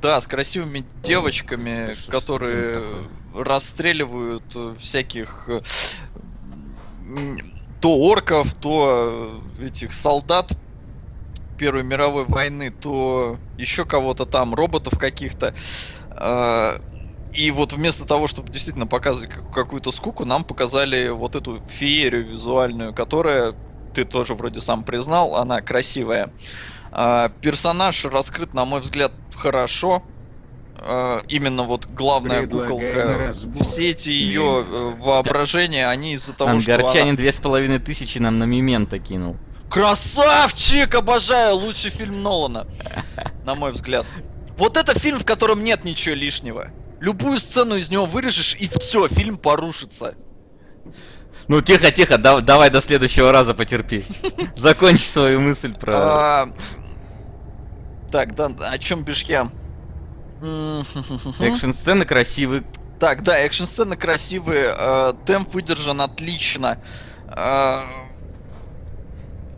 Да, 0.00 0.20
с 0.20 0.28
красивыми 0.28 0.84
девочками, 1.02 1.94
Слушай, 1.94 2.10
которые 2.12 2.82
расстреливают 3.34 4.44
э, 4.54 4.76
всяких 4.78 5.48
то 7.84 7.98
орков, 7.98 8.54
то 8.54 9.42
э, 9.60 9.66
этих 9.66 9.92
солдат 9.92 10.52
Первой 11.58 11.82
мировой 11.82 12.24
войны, 12.24 12.70
то 12.70 13.36
еще 13.58 13.84
кого-то 13.84 14.24
там, 14.24 14.54
роботов 14.54 14.98
каких-то. 14.98 15.52
А, 16.08 16.76
и 17.34 17.50
вот 17.50 17.74
вместо 17.74 18.06
того, 18.06 18.26
чтобы 18.26 18.50
действительно 18.50 18.86
показывать 18.86 19.32
какую-то 19.52 19.92
скуку, 19.92 20.24
нам 20.24 20.44
показали 20.44 21.10
вот 21.10 21.36
эту 21.36 21.60
феерию 21.68 22.26
визуальную, 22.26 22.94
которая, 22.94 23.54
ты 23.92 24.04
тоже 24.04 24.32
вроде 24.32 24.62
сам 24.62 24.82
признал, 24.82 25.36
она 25.36 25.60
красивая. 25.60 26.30
А, 26.90 27.28
персонаж 27.42 28.02
раскрыт, 28.06 28.54
на 28.54 28.64
мой 28.64 28.80
взгляд, 28.80 29.12
хорошо. 29.36 30.02
Э, 30.76 31.22
именно 31.28 31.62
вот 31.62 31.86
главная 31.86 32.46
куколка, 32.46 33.32
все 33.60 33.90
эти 33.90 34.08
ее 34.10 34.64
э, 34.66 34.94
воображения, 34.98 35.88
они 35.88 36.14
из-за 36.14 36.32
того, 36.32 36.50
Ангарчанин 36.50 36.92
что 36.92 37.02
она... 37.02 37.16
две 37.16 37.32
с 37.32 37.40
половиной 37.40 37.78
тысячи 37.78 38.18
нам 38.18 38.38
на 38.38 38.44
Мимента 38.44 38.98
кинул. 38.98 39.36
Красавчик! 39.70 40.94
Обожаю! 40.94 41.56
Лучший 41.56 41.90
фильм 41.90 42.22
Нолана, 42.22 42.66
на 43.44 43.54
мой 43.54 43.72
взгляд. 43.72 44.06
Вот 44.56 44.76
это 44.76 44.98
фильм, 44.98 45.18
в 45.18 45.24
котором 45.24 45.64
нет 45.64 45.84
ничего 45.84 46.14
лишнего. 46.14 46.70
Любую 47.00 47.38
сцену 47.40 47.76
из 47.76 47.90
него 47.90 48.06
вырежешь, 48.06 48.56
и 48.58 48.68
все, 48.68 49.08
фильм 49.08 49.36
порушится. 49.36 50.14
Ну, 51.48 51.60
тихо, 51.60 51.90
тихо, 51.90 52.18
да, 52.18 52.40
давай 52.40 52.70
до 52.70 52.80
следующего 52.80 53.32
раза 53.32 53.52
потерпи. 53.52 54.04
Закончи 54.56 55.04
свою 55.04 55.40
мысль 55.40 55.74
про... 55.74 55.94
А, 55.96 56.52
так, 58.10 58.34
да, 58.34 58.46
о 58.46 58.78
чем 58.78 59.02
бишь 59.02 59.22
я? 59.24 59.50
Экшн-сцены 61.40 62.04
красивые. 62.04 62.64
Так, 62.98 63.22
да, 63.22 63.38
экшн-сцены 63.38 63.96
красивые, 63.96 64.74
э, 64.76 65.14
темп 65.26 65.54
выдержан 65.54 66.00
отлично. 66.00 66.78
Э, 67.28 67.82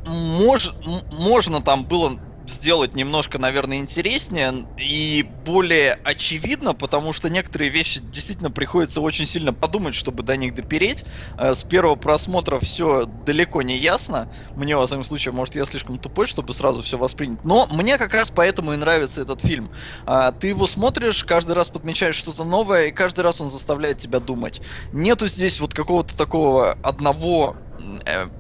мож, 0.07 0.75
можно 1.13 1.61
там 1.61 1.85
было 1.85 2.19
сделать 2.51 2.95
немножко, 2.95 3.39
наверное, 3.39 3.79
интереснее 3.79 4.67
и 4.79 5.27
более 5.45 5.99
очевидно, 6.05 6.75
потому 6.75 7.13
что 7.13 7.29
некоторые 7.29 7.71
вещи 7.71 8.01
действительно 8.01 8.51
приходится 8.51 9.01
очень 9.01 9.27
сильно 9.27 9.53
подумать, 9.53 9.95
чтобы 9.95 10.23
до 10.23 10.37
них 10.37 10.55
допереть. 10.55 11.05
Э, 11.39 11.55
с 11.55 11.63
первого 11.63 11.97
просмотра 11.97 12.59
все 12.59 13.07
далеко 13.25 13.63
не 13.63 13.77
ясно. 13.79 14.29
Мне, 14.55 14.77
во 14.77 14.87
всяком 14.87 15.05
случае, 15.05 15.33
может, 15.33 15.55
я 15.55 15.65
слишком 15.65 15.99
тупой, 15.99 16.27
чтобы 16.27 16.55
сразу 16.55 16.83
все 16.83 16.99
воспринять. 16.99 17.45
Но 17.45 17.67
мне 17.71 17.99
как 17.99 18.15
раз 18.15 18.31
поэтому 18.31 18.73
и 18.73 18.77
нравится 18.77 19.23
этот 19.23 19.41
фильм. 19.41 19.71
А, 20.05 20.33
ты 20.33 20.49
его 20.49 20.67
смотришь, 20.67 21.25
каждый 21.25 21.53
раз 21.53 21.69
подмечаешь 21.69 22.17
что-то 22.17 22.45
новое, 22.45 22.87
и 22.87 22.93
каждый 22.93 23.21
раз 23.21 23.41
он 23.41 23.51
заставляет 23.51 23.99
тебя 23.99 24.21
думать. 24.21 24.61
Нету 24.93 25.29
здесь 25.29 25.61
вот 25.61 25.75
какого-то 25.75 26.17
такого 26.17 26.73
одного 26.83 27.57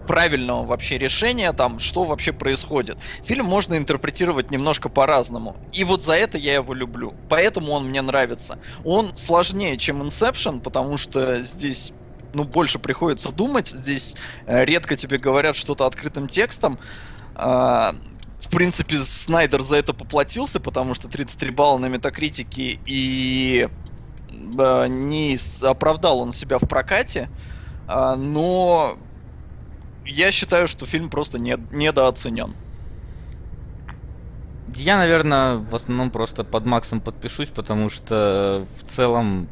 правильного 0.07 0.65
вообще 0.65 0.99
решения, 0.99 1.53
там, 1.53 1.79
что 1.79 2.05
вообще 2.05 2.33
происходит. 2.33 2.99
Фильм 3.25 3.47
можно 3.47 3.77
интерпретировать 3.77 4.51
немножко 4.51 4.89
по-разному. 4.89 5.57
И 5.73 5.85
вот 5.85 6.03
за 6.03 6.15
это 6.15 6.39
я 6.39 6.55
его 6.55 6.75
люблю. 6.75 7.15
Поэтому 7.29 7.73
он 7.73 7.89
мне 7.89 8.03
нравится. 8.03 8.59
Он 8.85 9.17
сложнее, 9.17 9.77
чем 9.77 10.03
Inception, 10.03 10.61
потому 10.61 10.97
что 10.97 11.43
здесь 11.43 11.93
ну, 12.33 12.45
больше 12.45 12.79
приходится 12.79 13.33
думать. 13.33 13.69
Здесь 13.69 14.15
э, 14.47 14.65
редко 14.65 14.97
тебе 14.97 15.19
говорят 15.19 15.57
что-то 15.57 15.87
открытым 15.87 16.29
текстом. 16.29 16.79
Э, 17.35 17.93
в 18.41 18.51
принципе, 18.51 18.97
Снайдер 18.99 19.63
за 19.63 19.77
это 19.77 19.93
поплатился, 19.93 20.61
потому 20.61 20.95
что 20.95 21.09
33 21.09 21.51
балла 21.51 21.79
на 21.79 21.87
метакритике 21.87 22.79
и 22.85 23.69
э, 24.31 24.87
не 24.89 25.39
оправдал 25.63 26.21
он 26.21 26.33
себя 26.33 26.59
в 26.59 26.69
прокате. 26.69 27.31
Э, 27.89 28.15
но 28.17 28.99
я 30.07 30.31
считаю, 30.31 30.69
что 30.69 30.87
фильм 30.87 31.11
просто 31.11 31.39
не, 31.39 31.59
недооценен. 31.71 32.55
Я, 34.75 34.97
наверное, 34.97 35.57
в 35.57 35.75
основном 35.75 36.11
просто 36.11 36.45
под 36.45 36.67
Максом 36.67 37.01
подпишусь, 37.01 37.49
потому 37.49 37.89
что 37.89 38.67
в 38.81 38.85
целом 38.85 39.49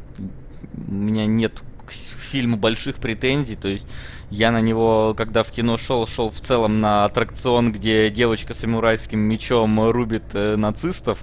у 0.89 0.93
меня 0.93 1.27
нет 1.27 1.63
к 1.87 1.93
фильму 1.93 2.57
больших 2.57 2.97
претензий. 2.97 3.57
То 3.57 3.69
есть 3.69 3.87
я 4.31 4.51
на 4.51 4.61
него, 4.61 5.15
когда 5.17 5.43
в 5.43 5.51
кино 5.51 5.77
шел, 5.79 6.07
шел 6.07 6.31
в 6.31 6.41
целом 6.41 6.81
на 6.81 7.05
аттракцион, 7.05 7.73
где 7.73 8.11
девочка 8.11 8.55
с 8.55 8.59
самурайским 8.59 9.21
мечом 9.21 9.91
рубит 9.91 10.25
э, 10.35 10.57
нацистов. 10.57 11.23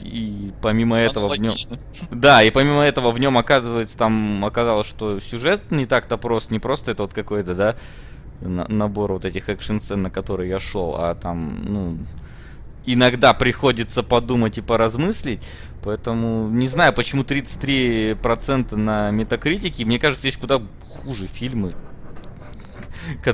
И 0.00 0.52
помимо 0.62 0.96
этого 0.96 1.28
в 1.28 1.38
нем... 1.38 1.54
Да, 2.10 2.42
и 2.42 2.50
помимо 2.50 2.82
этого 2.82 3.10
в 3.10 3.18
нем 3.18 3.36
оказывается, 3.36 3.98
там 3.98 4.44
оказалось, 4.44 4.86
что 4.86 5.20
сюжет 5.20 5.70
не 5.70 5.86
так-то 5.86 6.16
прост, 6.16 6.50
не 6.50 6.58
просто 6.58 6.92
это 6.92 7.02
вот 7.02 7.12
какой-то, 7.12 7.54
да, 7.54 7.76
набор 8.40 9.12
вот 9.12 9.24
этих 9.24 9.48
экшн-сцен, 9.48 10.02
на 10.02 10.10
которые 10.10 10.48
я 10.50 10.60
шел, 10.60 10.94
а 10.96 11.14
там, 11.14 11.64
ну, 11.64 11.98
иногда 12.86 13.34
приходится 13.34 14.02
подумать 14.02 14.58
и 14.58 14.62
поразмыслить, 14.62 15.42
поэтому 15.82 16.48
не 16.48 16.68
знаю, 16.68 16.92
почему 16.92 17.22
33% 17.22 18.76
на 18.76 19.10
метакритике, 19.10 19.84
мне 19.84 19.98
кажется, 19.98 20.26
есть 20.26 20.38
куда 20.38 20.62
хуже 21.02 21.26
фильмы, 21.26 21.74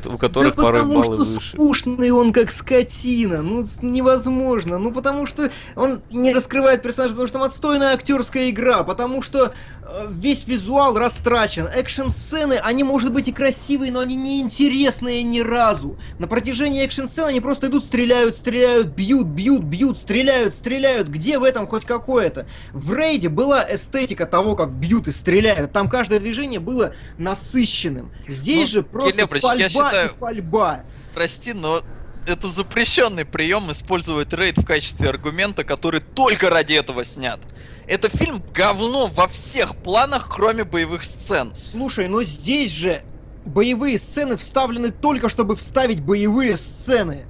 у 0.07 0.19
которых 0.19 0.57
да 0.57 0.63
порой 0.63 0.81
потому 0.83 1.03
баллы 1.03 1.17
что 1.17 1.25
выше. 1.25 1.57
скучный 1.57 2.11
он 2.11 2.33
как 2.33 2.53
скотина, 2.53 3.43
ну 3.43 3.65
невозможно, 3.83 4.79
ну 4.79 4.93
потому 4.93 5.27
что 5.27 5.51
он 5.77 6.03
не 6.11 6.33
раскрывает 6.33 6.83
персонажа, 6.83 7.15
потому 7.15 7.29
что 7.29 7.39
там 7.39 7.47
отстойная 7.47 7.95
актерская 7.95 8.51
игра, 8.51 8.85
потому 8.85 9.23
что 9.23 9.53
э, 9.83 10.07
весь 10.11 10.47
визуал 10.47 10.97
растрачен, 10.97 11.67
экшн-сцены, 11.67 12.55
они 12.63 12.85
может 12.85 13.13
быть 13.13 13.29
и 13.29 13.33
красивые, 13.33 13.93
но 13.93 14.01
они 14.01 14.17
не 14.17 14.41
интересные 14.41 15.23
ни 15.23 15.41
разу. 15.41 15.99
На 16.19 16.27
протяжении 16.27 16.85
экшн-сцен 16.85 17.27
они 17.27 17.41
просто 17.41 17.67
идут, 17.69 17.85
стреляют, 17.85 18.37
стреляют, 18.37 18.89
бьют, 18.89 19.27
бьют, 19.27 19.63
бьют, 19.63 19.99
стреляют, 19.99 20.55
стреляют. 20.55 21.09
Где 21.09 21.39
в 21.39 21.45
этом 21.45 21.67
хоть 21.67 21.85
какое-то? 21.85 22.47
В 22.73 22.95
рейде 22.95 23.29
была 23.29 23.65
эстетика 23.69 24.27
того, 24.27 24.55
как 24.55 24.71
бьют 24.71 25.09
и 25.09 25.11
стреляют, 25.11 25.73
там 25.73 25.89
каждое 25.89 26.21
движение 26.21 26.61
было 26.61 26.95
насыщенным. 27.19 28.11
Здесь 28.29 28.61
ну, 28.61 28.67
же 28.67 28.83
просто 28.83 29.27
пальба 29.27 29.64
я 29.65 29.69
считаю... 29.69 30.11
и 30.11 30.15
пальба. 30.15 30.81
Прости, 31.15 31.53
но 31.53 31.83
это 32.27 32.49
запрещенный 32.49 33.25
прием 33.25 33.71
использовать 33.71 34.33
рейд 34.33 34.59
в 34.59 34.65
качестве 34.65 35.09
аргумента, 35.09 35.65
который 35.65 36.01
только 36.01 36.51
ради 36.51 36.75
этого 36.75 37.05
снят. 37.05 37.41
Это 37.87 38.09
фильм 38.09 38.43
говно 38.55 39.07
во 39.07 39.29
всех 39.29 39.77
планах, 39.77 40.29
кроме 40.31 40.65
боевых 40.65 41.05
сцен. 41.05 41.55
Слушай, 41.55 42.09
но 42.09 42.23
здесь 42.23 42.71
же 42.71 43.03
боевые 43.45 43.99
сцены 43.99 44.37
вставлены 44.37 44.91
только, 44.91 45.29
чтобы 45.29 45.55
вставить 45.55 46.01
боевые 46.01 46.57
сцены. 46.57 47.27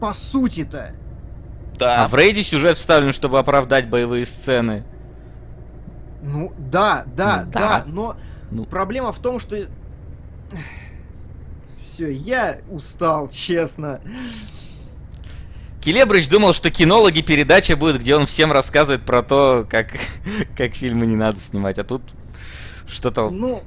По 0.00 0.12
сути-то. 0.12 0.94
Да. 1.78 2.04
А 2.04 2.08
в 2.08 2.14
рейде 2.14 2.42
сюжет 2.42 2.76
вставлен, 2.76 3.12
чтобы 3.12 3.38
оправдать 3.38 3.88
боевые 3.88 4.26
сцены. 4.26 4.84
Ну, 6.22 6.52
да, 6.56 7.04
да, 7.16 7.44
да, 7.44 7.60
да 7.60 7.84
но 7.86 8.16
ну... 8.50 8.64
проблема 8.64 9.12
в 9.12 9.18
том, 9.18 9.38
что 9.38 9.66
все, 11.94 12.10
я 12.10 12.58
устал, 12.68 13.28
честно. 13.28 14.00
Келебрыч 15.80 16.28
думал, 16.28 16.52
что 16.52 16.70
кинологи 16.70 17.20
передача 17.20 17.76
будет, 17.76 18.00
где 18.00 18.16
он 18.16 18.26
всем 18.26 18.50
рассказывает 18.50 19.02
про 19.02 19.22
то, 19.22 19.64
как, 19.70 19.92
как 20.56 20.74
фильмы 20.74 21.06
не 21.06 21.14
надо 21.14 21.38
снимать, 21.38 21.78
а 21.78 21.84
тут 21.84 22.02
что-то... 22.88 23.30
Ну, 23.30 23.62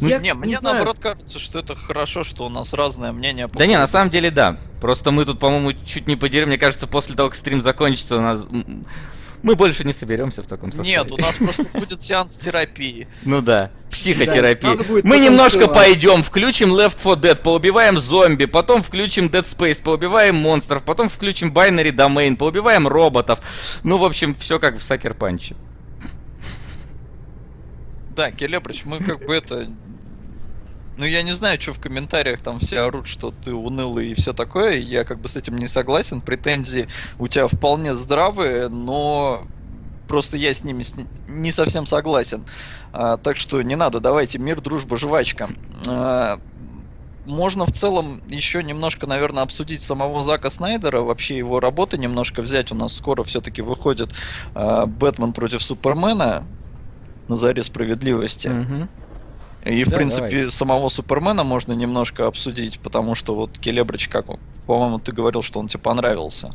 ну, 0.00 0.08
я 0.08 0.18
не, 0.18 0.34
мне 0.34 0.58
знаю. 0.58 0.76
наоборот 0.76 0.98
кажется, 1.00 1.38
что 1.38 1.60
это 1.60 1.74
хорошо, 1.74 2.24
что 2.24 2.44
у 2.44 2.50
нас 2.50 2.74
разное 2.74 3.12
мнение. 3.12 3.48
По 3.48 3.56
да 3.56 3.64
не, 3.64 3.78
на 3.78 3.88
самом 3.88 4.10
деле 4.10 4.30
да. 4.30 4.58
Просто 4.82 5.10
мы 5.10 5.24
тут, 5.24 5.38
по-моему, 5.38 5.72
чуть 5.86 6.06
не 6.06 6.14
подерем. 6.14 6.48
Мне 6.48 6.58
кажется, 6.58 6.86
после 6.86 7.14
того, 7.14 7.30
как 7.30 7.38
стрим 7.38 7.62
закончится, 7.62 8.18
у 8.18 8.20
нас 8.20 8.46
Мы 9.42 9.54
больше 9.54 9.84
не 9.84 9.92
соберемся 9.92 10.42
в 10.42 10.46
таком 10.46 10.72
составе. 10.72 10.96
Нет, 10.96 11.12
у 11.12 11.16
нас 11.16 11.34
просто 11.36 11.64
будет 11.72 12.00
сеанс 12.00 12.36
терапии. 12.36 13.08
Ну 13.24 13.40
да, 13.40 13.70
будет 14.84 15.04
Мы 15.04 15.18
немножко 15.18 15.68
пойдем, 15.68 16.22
включим 16.22 16.74
Left 16.74 16.98
4 17.02 17.14
Dead, 17.16 17.36
поубиваем 17.36 17.98
зомби, 17.98 18.46
потом 18.46 18.82
включим 18.82 19.26
Dead 19.26 19.44
Space, 19.44 19.80
поубиваем 19.82 20.36
монстров, 20.36 20.82
потом 20.82 21.08
включим 21.08 21.52
Binary 21.52 21.92
Domain, 21.92 22.36
поубиваем 22.36 22.88
роботов. 22.88 23.40
Ну, 23.84 23.98
в 23.98 24.04
общем, 24.04 24.34
все 24.34 24.58
как 24.58 24.78
в 24.78 24.82
Сакер 24.82 25.14
Панче. 25.14 25.54
Да, 28.16 28.32
Келебрич, 28.32 28.84
мы 28.84 28.98
как 28.98 29.24
бы 29.24 29.36
это... 29.36 29.70
Ну, 30.98 31.04
я 31.04 31.22
не 31.22 31.32
знаю, 31.32 31.60
что 31.60 31.72
в 31.72 31.80
комментариях 31.80 32.40
там 32.40 32.58
все 32.58 32.80
орут, 32.80 33.06
что 33.06 33.30
ты 33.30 33.54
унылый 33.54 34.10
и 34.10 34.14
все 34.14 34.32
такое. 34.32 34.78
Я 34.78 35.04
как 35.04 35.20
бы 35.20 35.28
с 35.28 35.36
этим 35.36 35.56
не 35.56 35.68
согласен. 35.68 36.20
Претензии 36.20 36.88
у 37.20 37.28
тебя 37.28 37.46
вполне 37.46 37.94
здравые, 37.94 38.68
но 38.68 39.46
просто 40.08 40.36
я 40.36 40.52
с 40.52 40.64
ними 40.64 40.84
не 41.28 41.52
совсем 41.52 41.86
согласен. 41.86 42.44
А, 42.92 43.16
так 43.16 43.36
что 43.36 43.62
не 43.62 43.76
надо, 43.76 44.00
давайте 44.00 44.38
мир, 44.38 44.60
дружба, 44.60 44.96
жвачка. 44.96 45.50
А, 45.86 46.40
можно 47.26 47.64
в 47.64 47.72
целом 47.72 48.20
еще 48.28 48.64
немножко, 48.64 49.06
наверное, 49.06 49.44
обсудить 49.44 49.82
самого 49.82 50.24
Зака 50.24 50.50
Снайдера, 50.50 51.02
вообще 51.02 51.36
его 51.36 51.60
работы 51.60 51.96
немножко 51.96 52.42
взять. 52.42 52.72
У 52.72 52.74
нас 52.74 52.96
скоро 52.96 53.22
все-таки 53.22 53.62
выходит 53.62 54.10
а, 54.54 54.86
Бэтмен 54.86 55.32
против 55.32 55.62
Супермена 55.62 56.44
на 57.28 57.36
заре 57.36 57.62
справедливости. 57.62 58.48
Мгм. 58.48 58.88
И, 59.68 59.84
в 59.84 59.88
Да, 59.90 59.96
принципе, 59.96 60.28
давайте. 60.30 60.50
самого 60.50 60.88
Супермена 60.88 61.44
можно 61.44 61.72
немножко 61.72 62.26
обсудить, 62.26 62.80
потому 62.80 63.14
что 63.14 63.34
вот 63.34 63.58
Келебрич, 63.58 64.08
как 64.08 64.30
он, 64.30 64.38
по-моему, 64.66 64.98
ты 64.98 65.12
говорил, 65.12 65.42
что 65.42 65.60
он 65.60 65.68
тебе 65.68 65.80
понравился. 65.80 66.52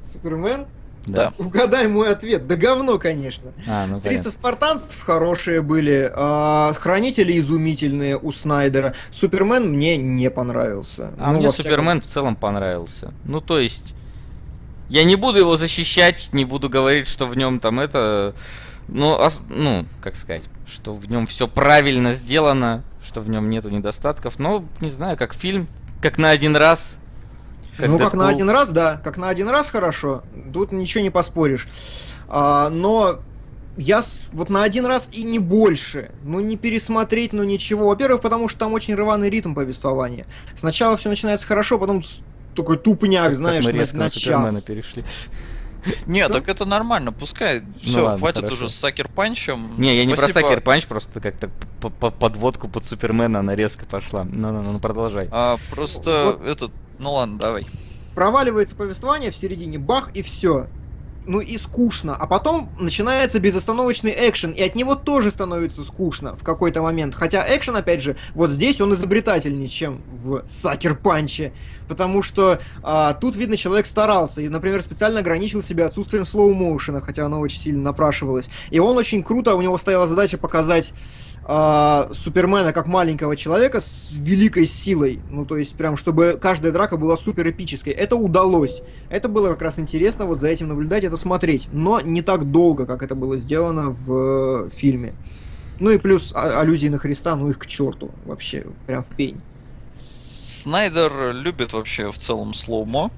Супермен? 0.00 0.66
Да. 1.06 1.32
Угадай 1.38 1.86
мой 1.86 2.10
ответ. 2.10 2.46
Да 2.48 2.56
говно, 2.56 2.98
конечно. 2.98 3.52
А, 3.68 3.86
ну 3.86 4.00
300 4.00 4.08
понятно. 4.24 4.30
спартанцев 4.32 5.02
хорошие 5.02 5.62
были, 5.62 6.10
а 6.14 6.72
хранители 6.74 7.38
изумительные 7.38 8.16
у 8.18 8.32
Снайдера. 8.32 8.92
Супермен 9.12 9.68
мне 9.72 9.96
не 9.96 10.30
понравился. 10.30 11.12
А 11.18 11.32
Ну, 11.32 11.38
мне 11.38 11.46
во 11.48 11.52
всяком- 11.52 11.70
Супермен 11.70 12.00
в 12.00 12.06
целом 12.06 12.34
понравился. 12.34 13.12
Ну, 13.24 13.40
то 13.40 13.60
есть, 13.60 13.94
я 14.88 15.04
не 15.04 15.14
буду 15.14 15.38
его 15.38 15.56
защищать, 15.56 16.30
не 16.32 16.44
буду 16.44 16.68
говорить, 16.68 17.06
что 17.08 17.26
в 17.26 17.36
нем 17.36 17.60
там 17.60 17.78
это... 17.80 18.34
Ну, 18.88 19.12
ос- 19.12 19.40
ну, 19.48 19.84
как 20.00 20.16
сказать, 20.16 20.44
что 20.66 20.94
в 20.94 21.10
нем 21.10 21.26
все 21.26 21.48
правильно 21.48 22.14
сделано, 22.14 22.82
что 23.02 23.20
в 23.20 23.28
нем 23.28 23.50
нету 23.50 23.68
недостатков. 23.68 24.38
Но, 24.38 24.64
не 24.80 24.90
знаю, 24.90 25.16
как 25.16 25.34
фильм, 25.34 25.68
как 26.02 26.18
на 26.18 26.30
один 26.30 26.56
раз. 26.56 26.94
ну, 27.78 27.98
как 27.98 28.14
на 28.14 28.26
Дэдпул. 28.26 28.28
один 28.28 28.50
раз, 28.50 28.70
да. 28.70 29.00
Как 29.02 29.16
на 29.16 29.28
один 29.28 29.48
раз 29.48 29.68
хорошо. 29.70 30.22
Тут 30.52 30.72
ничего 30.72 31.02
не 31.02 31.10
поспоришь. 31.10 31.68
А, 32.28 32.70
но 32.70 33.20
я 33.76 34.04
вот 34.32 34.48
на 34.50 34.62
один 34.62 34.86
раз 34.86 35.08
и 35.12 35.24
не 35.24 35.38
больше. 35.38 36.10
Ну, 36.24 36.40
не 36.40 36.56
пересмотреть, 36.56 37.32
ну 37.32 37.42
ничего. 37.44 37.88
Во-первых, 37.88 38.22
потому 38.22 38.48
что 38.48 38.60
там 38.60 38.72
очень 38.72 38.94
рваный 38.94 39.30
ритм 39.30 39.54
повествования. 39.54 40.26
Сначала 40.56 40.96
все 40.96 41.08
начинается 41.08 41.46
хорошо, 41.46 41.78
потом 41.78 42.02
такой 42.54 42.78
тупняк, 42.78 43.26
Как 43.26 43.36
знаешь, 43.36 43.64
мы 43.64 43.72
на, 43.72 43.76
резко 43.76 43.96
на 43.96 44.04
на 44.04 44.10
Супермена 44.10 44.52
час. 44.52 44.62
перешли. 44.62 45.04
Нет, 46.06 46.28
Да. 46.28 46.34
так 46.40 46.48
это 46.48 46.64
нормально, 46.64 47.12
пускай. 47.12 47.62
Все, 47.80 47.98
Ну 47.98 48.04
ладно, 48.04 48.18
хватит 48.18 48.50
уже 48.50 48.68
с 48.68 48.74
Сакер 48.74 49.08
Панчем. 49.08 49.74
Не, 49.78 49.96
я 49.96 50.04
не 50.04 50.14
про. 50.14 50.28
Сакер 50.28 50.60
Панч, 50.60 50.86
просто 50.86 51.20
как-то 51.20 51.50
по- 51.80 51.90
по- 51.90 52.10
подводку 52.10 52.68
под 52.68 52.84
Супермена 52.84 53.40
она 53.40 53.54
резко 53.54 53.86
пошла. 53.86 54.24
Ну-ну-ну, 54.24 54.72
ну, 54.72 54.78
продолжай. 54.78 55.28
А, 55.30 55.56
просто 55.70 56.38
этот... 56.44 56.72
Ну 56.98 57.12
ладно, 57.14 57.38
давай. 57.38 57.66
проваливается 58.14 58.74
повествование 58.76 59.30
в 59.30 59.36
середине, 59.36 59.78
бах, 59.78 60.10
и 60.14 60.22
все. 60.22 60.66
Ну 61.26 61.40
и 61.40 61.58
скучно. 61.58 62.14
А 62.14 62.26
потом 62.26 62.70
начинается 62.78 63.40
безостановочный 63.40 64.14
экшен, 64.16 64.52
и 64.52 64.62
от 64.62 64.76
него 64.76 64.94
тоже 64.94 65.30
становится 65.30 65.82
скучно 65.82 66.36
в 66.36 66.44
какой-то 66.44 66.82
момент. 66.82 67.14
Хотя 67.14 67.44
экшен, 67.48 67.76
опять 67.76 68.00
же, 68.00 68.16
вот 68.34 68.50
здесь 68.50 68.80
он 68.80 68.94
изобретательнее, 68.94 69.68
чем 69.68 70.02
в 70.12 70.42
Сакер 70.46 70.94
Панче. 70.94 71.52
Потому 71.88 72.22
что 72.22 72.60
а, 72.82 73.14
тут, 73.14 73.36
видно, 73.36 73.56
человек 73.56 73.86
старался. 73.86 74.40
И, 74.40 74.48
например, 74.48 74.82
специально 74.82 75.20
ограничил 75.20 75.62
себя 75.62 75.86
отсутствием 75.86 76.24
слоу-моушена, 76.24 77.00
хотя 77.00 77.26
оно 77.26 77.40
очень 77.40 77.58
сильно 77.58 77.82
напрашивалось. 77.82 78.48
И 78.70 78.78
он 78.78 78.96
очень 78.96 79.22
круто, 79.22 79.54
у 79.56 79.62
него 79.62 79.78
стояла 79.78 80.06
задача 80.06 80.38
показать 80.38 80.92
а, 81.48 82.08
Супермена 82.12 82.72
как 82.72 82.86
маленького 82.86 83.36
человека 83.36 83.80
с 83.80 84.10
великой 84.12 84.66
силой. 84.66 85.20
Ну, 85.30 85.46
то 85.46 85.56
есть, 85.56 85.76
прям, 85.76 85.96
чтобы 85.96 86.38
каждая 86.42 86.72
драка 86.72 86.96
была 86.96 87.16
супер 87.16 87.48
эпической. 87.48 87.92
Это 87.92 88.16
удалось. 88.16 88.82
Это 89.10 89.28
было 89.28 89.50
как 89.50 89.62
раз 89.62 89.78
интересно 89.78 90.26
вот 90.26 90.40
за 90.40 90.48
этим 90.48 90.66
наблюдать, 90.66 91.04
это 91.04 91.16
смотреть. 91.16 91.68
Но 91.72 92.00
не 92.00 92.22
так 92.22 92.50
долго, 92.50 92.84
как 92.84 93.04
это 93.04 93.14
было 93.14 93.36
сделано 93.36 93.90
в 93.90 94.66
э, 94.66 94.70
фильме. 94.70 95.14
Ну 95.78 95.90
и 95.90 95.98
плюс 95.98 96.32
а- 96.34 96.60
аллюзии 96.60 96.88
на 96.88 96.98
Христа, 96.98 97.36
ну 97.36 97.48
их 97.48 97.60
к 97.60 97.66
черту. 97.66 98.10
Вообще, 98.24 98.66
прям 98.88 99.04
в 99.04 99.10
пень. 99.10 99.40
Снайдер 99.94 101.32
любит 101.32 101.72
вообще 101.72 102.10
в 102.10 102.18
целом 102.18 102.54
слоумо. 102.54 103.12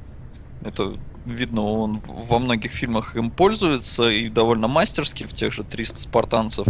Это 0.62 0.98
видно, 1.24 1.62
он 1.62 2.02
во 2.06 2.38
многих 2.38 2.72
фильмах 2.72 3.16
им 3.16 3.30
пользуется 3.30 4.10
и 4.10 4.28
довольно 4.28 4.68
мастерски, 4.68 5.24
в 5.24 5.32
тех 5.34 5.52
же 5.52 5.64
300 5.64 6.00
спартанцев. 6.00 6.66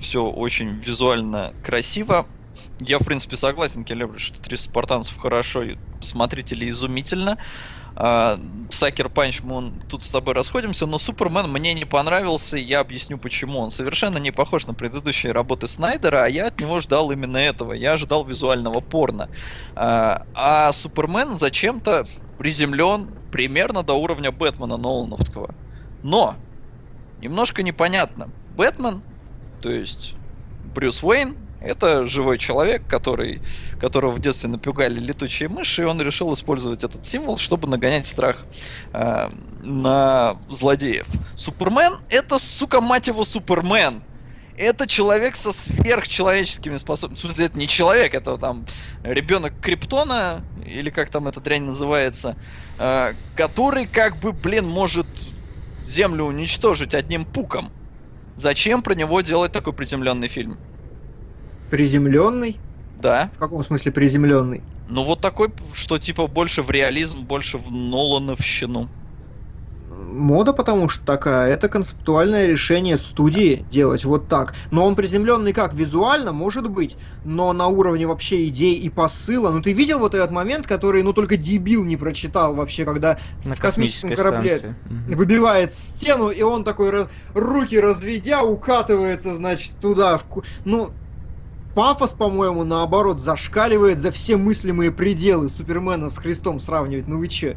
Все 0.00 0.24
очень 0.24 0.78
визуально 0.78 1.52
красиво. 1.62 2.26
Я, 2.80 2.98
в 2.98 3.04
принципе, 3.04 3.36
согласен, 3.36 3.84
Келебрич, 3.84 4.26
что 4.26 4.40
300 4.40 4.70
спартанцев 4.70 5.16
хорошо, 5.16 5.62
и 5.62 5.76
смотрители 6.02 6.68
изумительно. 6.70 7.38
А, 7.98 8.38
Сакер 8.70 9.08
Панч, 9.08 9.40
мы 9.42 9.72
тут 9.88 10.02
с 10.02 10.10
тобой 10.10 10.34
расходимся, 10.34 10.84
но 10.84 10.98
Супермен 10.98 11.50
мне 11.50 11.72
не 11.72 11.86
понравился, 11.86 12.58
и 12.58 12.62
я 12.62 12.80
объясню 12.80 13.16
почему. 13.16 13.60
Он 13.60 13.70
совершенно 13.70 14.18
не 14.18 14.30
похож 14.30 14.66
на 14.66 14.74
предыдущие 14.74 15.32
работы 15.32 15.66
Снайдера, 15.66 16.24
а 16.24 16.28
я 16.28 16.48
от 16.48 16.60
него 16.60 16.80
ждал 16.80 17.10
именно 17.10 17.38
этого. 17.38 17.72
Я 17.72 17.94
ожидал 17.94 18.24
визуального 18.24 18.80
порно. 18.80 19.30
А, 19.74 20.26
а 20.34 20.72
Супермен 20.72 21.38
зачем-то 21.38 22.06
приземлен 22.36 23.08
примерно 23.32 23.82
до 23.82 23.94
уровня 23.94 24.30
Бэтмена 24.30 24.76
Нолановского. 24.76 25.54
Но 26.02 26.34
немножко 27.22 27.62
непонятно. 27.62 28.28
Бэтмен, 28.56 29.00
то 29.60 29.70
есть 29.70 30.14
Брюс 30.74 31.02
Уэйн, 31.02 31.36
это 31.60 32.04
живой 32.06 32.38
человек, 32.38 32.86
который, 32.86 33.40
которого 33.80 34.12
в 34.12 34.20
детстве 34.20 34.48
напугали 34.48 35.00
летучие 35.00 35.48
мыши, 35.48 35.82
и 35.82 35.84
он 35.84 36.00
решил 36.00 36.32
использовать 36.34 36.84
этот 36.84 37.06
символ, 37.06 37.38
чтобы 37.38 37.68
нагонять 37.68 38.06
страх 38.06 38.44
э, 38.92 39.30
на 39.62 40.38
злодеев. 40.48 41.06
Супермен 41.34 41.98
это, 42.08 42.38
сука, 42.38 42.80
мать 42.80 43.08
его, 43.08 43.24
Супермен. 43.24 44.02
Это 44.58 44.86
человек 44.86 45.36
со 45.36 45.52
сверхчеловеческими 45.52 46.78
способностями. 46.78 47.30
В 47.30 47.32
смысле, 47.32 47.46
это 47.46 47.58
не 47.58 47.68
человек, 47.68 48.14
это 48.14 48.38
там 48.38 48.64
ребенок 49.02 49.52
Криптона, 49.60 50.42
или 50.64 50.88
как 50.88 51.10
там 51.10 51.28
эта 51.28 51.40
дрянь 51.40 51.64
называется, 51.64 52.36
э, 52.78 53.12
который 53.34 53.86
как 53.86 54.18
бы, 54.18 54.32
блин, 54.32 54.66
может 54.66 55.06
Землю 55.86 56.24
уничтожить 56.24 56.94
одним 56.94 57.24
пуком. 57.24 57.70
Зачем 58.36 58.82
про 58.82 58.94
него 58.94 59.20
делать 59.22 59.52
такой 59.52 59.72
приземленный 59.72 60.28
фильм? 60.28 60.58
Приземленный? 61.70 62.58
Да. 63.00 63.30
В 63.34 63.38
каком 63.38 63.62
смысле 63.64 63.92
приземленный? 63.92 64.62
Ну 64.88 65.04
вот 65.04 65.20
такой, 65.20 65.50
что 65.72 65.98
типа 65.98 66.26
больше 66.26 66.62
в 66.62 66.70
реализм, 66.70 67.24
больше 67.24 67.58
в 67.58 67.72
Нолановщину. 67.72 68.88
Мода 70.06 70.52
потому 70.52 70.88
что 70.88 71.04
такая, 71.04 71.52
это 71.52 71.68
концептуальное 71.68 72.46
решение 72.46 72.96
студии 72.96 73.64
делать 73.70 74.04
вот 74.04 74.28
так. 74.28 74.54
Но 74.70 74.86
он 74.86 74.94
приземленный 74.94 75.52
как? 75.52 75.74
Визуально, 75.74 76.32
может 76.32 76.70
быть, 76.70 76.96
но 77.24 77.52
на 77.52 77.66
уровне 77.66 78.06
вообще 78.06 78.46
идей 78.46 78.76
и 78.76 78.88
посыла. 78.88 79.50
Ну 79.50 79.60
ты 79.60 79.72
видел 79.72 79.98
вот 79.98 80.14
этот 80.14 80.30
момент, 80.30 80.66
который, 80.66 81.02
ну 81.02 81.12
только 81.12 81.36
дебил 81.36 81.84
не 81.84 81.96
прочитал 81.96 82.54
вообще, 82.54 82.84
когда 82.84 83.18
На 83.44 83.54
в 83.54 83.60
космическом 83.60 84.14
корабле 84.14 84.58
станции. 84.58 84.76
Выбивает 85.14 85.74
стену, 85.74 86.30
и 86.30 86.42
он 86.42 86.64
такой 86.64 87.06
руки 87.34 87.78
разведя 87.78 88.42
укатывается, 88.42 89.34
значит, 89.34 89.72
туда. 89.80 90.18
В... 90.18 90.24
Ну, 90.64 90.90
пафос, 91.74 92.12
по-моему, 92.12 92.64
наоборот, 92.64 93.18
зашкаливает 93.20 93.98
за 93.98 94.12
все 94.12 94.36
мыслимые 94.36 94.92
пределы 94.92 95.48
Супермена 95.48 96.10
с 96.10 96.16
Христом 96.16 96.60
сравнивать. 96.60 97.08
Ну 97.08 97.18
вы 97.18 97.28
че? 97.28 97.56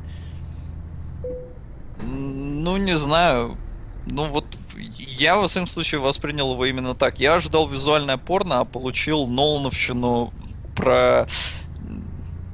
Ну, 2.01 2.77
не 2.77 2.97
знаю. 2.97 3.57
Ну 4.05 4.25
вот 4.25 4.45
я 4.77 5.37
во 5.37 5.47
всяком 5.47 5.67
случае 5.67 6.01
воспринял 6.01 6.51
его 6.53 6.65
именно 6.65 6.95
так. 6.95 7.19
Я 7.19 7.35
ожидал 7.35 7.67
визуальное 7.67 8.17
порно, 8.17 8.61
а 8.61 8.65
получил 8.65 9.27
Нолановщину 9.27 10.33
про 10.75 11.27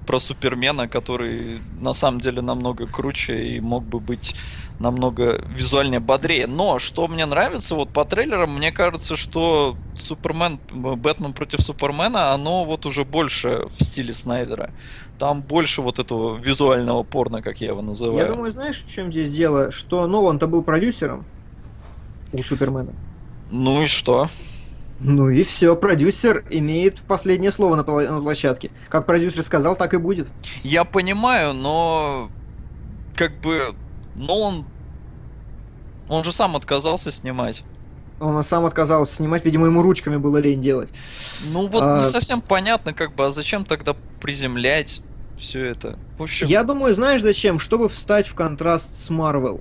про 0.05 0.19
Супермена, 0.19 0.87
который 0.87 1.59
на 1.79 1.93
самом 1.93 2.21
деле 2.21 2.41
намного 2.41 2.85
круче 2.85 3.55
и 3.55 3.59
мог 3.59 3.83
бы 3.83 3.99
быть 3.99 4.35
намного 4.79 5.41
визуальнее 5.47 5.99
бодрее. 5.99 6.47
Но 6.47 6.79
что 6.79 7.07
мне 7.07 7.25
нравится 7.25 7.75
вот 7.75 7.89
по 7.89 8.05
трейлерам, 8.05 8.55
мне 8.55 8.71
кажется, 8.71 9.15
что 9.15 9.75
Супермен, 9.95 10.59
Бэтмен 10.71 11.33
против 11.33 11.61
Супермена, 11.61 12.33
оно 12.33 12.65
вот 12.65 12.85
уже 12.85 13.05
больше 13.05 13.67
в 13.77 13.83
стиле 13.83 14.13
Снайдера. 14.13 14.71
Там 15.17 15.41
больше 15.41 15.81
вот 15.81 15.99
этого 15.99 16.37
визуального 16.37 17.03
порно, 17.03 17.41
как 17.41 17.61
я 17.61 17.67
его 17.67 17.81
называю. 17.81 18.19
Я 18.19 18.25
думаю, 18.25 18.51
знаешь, 18.51 18.83
в 18.83 18.91
чем 18.91 19.11
здесь 19.11 19.31
дело? 19.31 19.71
Что 19.71 20.05
Нолан-то 20.07 20.47
был 20.47 20.61
продюсером 20.61 21.25
у 22.33 22.41
Супермена. 22.41 22.93
Ну 23.49 23.83
и 23.83 23.87
что? 23.87 24.27
Ну 24.99 25.29
и 25.29 25.43
все, 25.43 25.75
продюсер 25.75 26.45
имеет 26.49 27.01
последнее 27.01 27.51
слово 27.51 27.75
на 27.75 27.83
площадке. 27.83 28.71
Как 28.89 29.05
продюсер 29.05 29.43
сказал, 29.43 29.75
так 29.75 29.93
и 29.93 29.97
будет. 29.97 30.27
Я 30.63 30.83
понимаю, 30.85 31.53
но 31.53 32.29
как 33.15 33.39
бы 33.39 33.75
Нолан, 34.15 34.65
он 36.07 36.23
же 36.23 36.31
сам 36.31 36.55
отказался 36.55 37.11
снимать. 37.11 37.63
Он 38.19 38.41
сам 38.43 38.65
отказался 38.65 39.15
снимать, 39.15 39.43
видимо, 39.43 39.65
ему 39.67 39.81
ручками 39.81 40.15
было 40.17 40.37
лень 40.37 40.61
делать. 40.61 40.93
Ну 41.51 41.67
вот 41.67 41.83
А- 41.83 42.05
не 42.05 42.11
совсем 42.11 42.41
понятно, 42.41 42.93
как 42.93 43.13
бы, 43.13 43.25
а 43.25 43.31
зачем 43.31 43.65
тогда 43.65 43.95
приземлять 44.21 45.01
все 45.37 45.65
это? 45.65 45.99
В 46.17 46.23
общем, 46.23 46.47
Я 46.47 46.63
думаю, 46.63 46.95
знаешь 46.95 47.21
зачем? 47.21 47.59
Чтобы 47.59 47.89
встать 47.89 48.27
в 48.27 48.35
контраст 48.35 48.89
с 48.97 49.09
Марвел. 49.09 49.59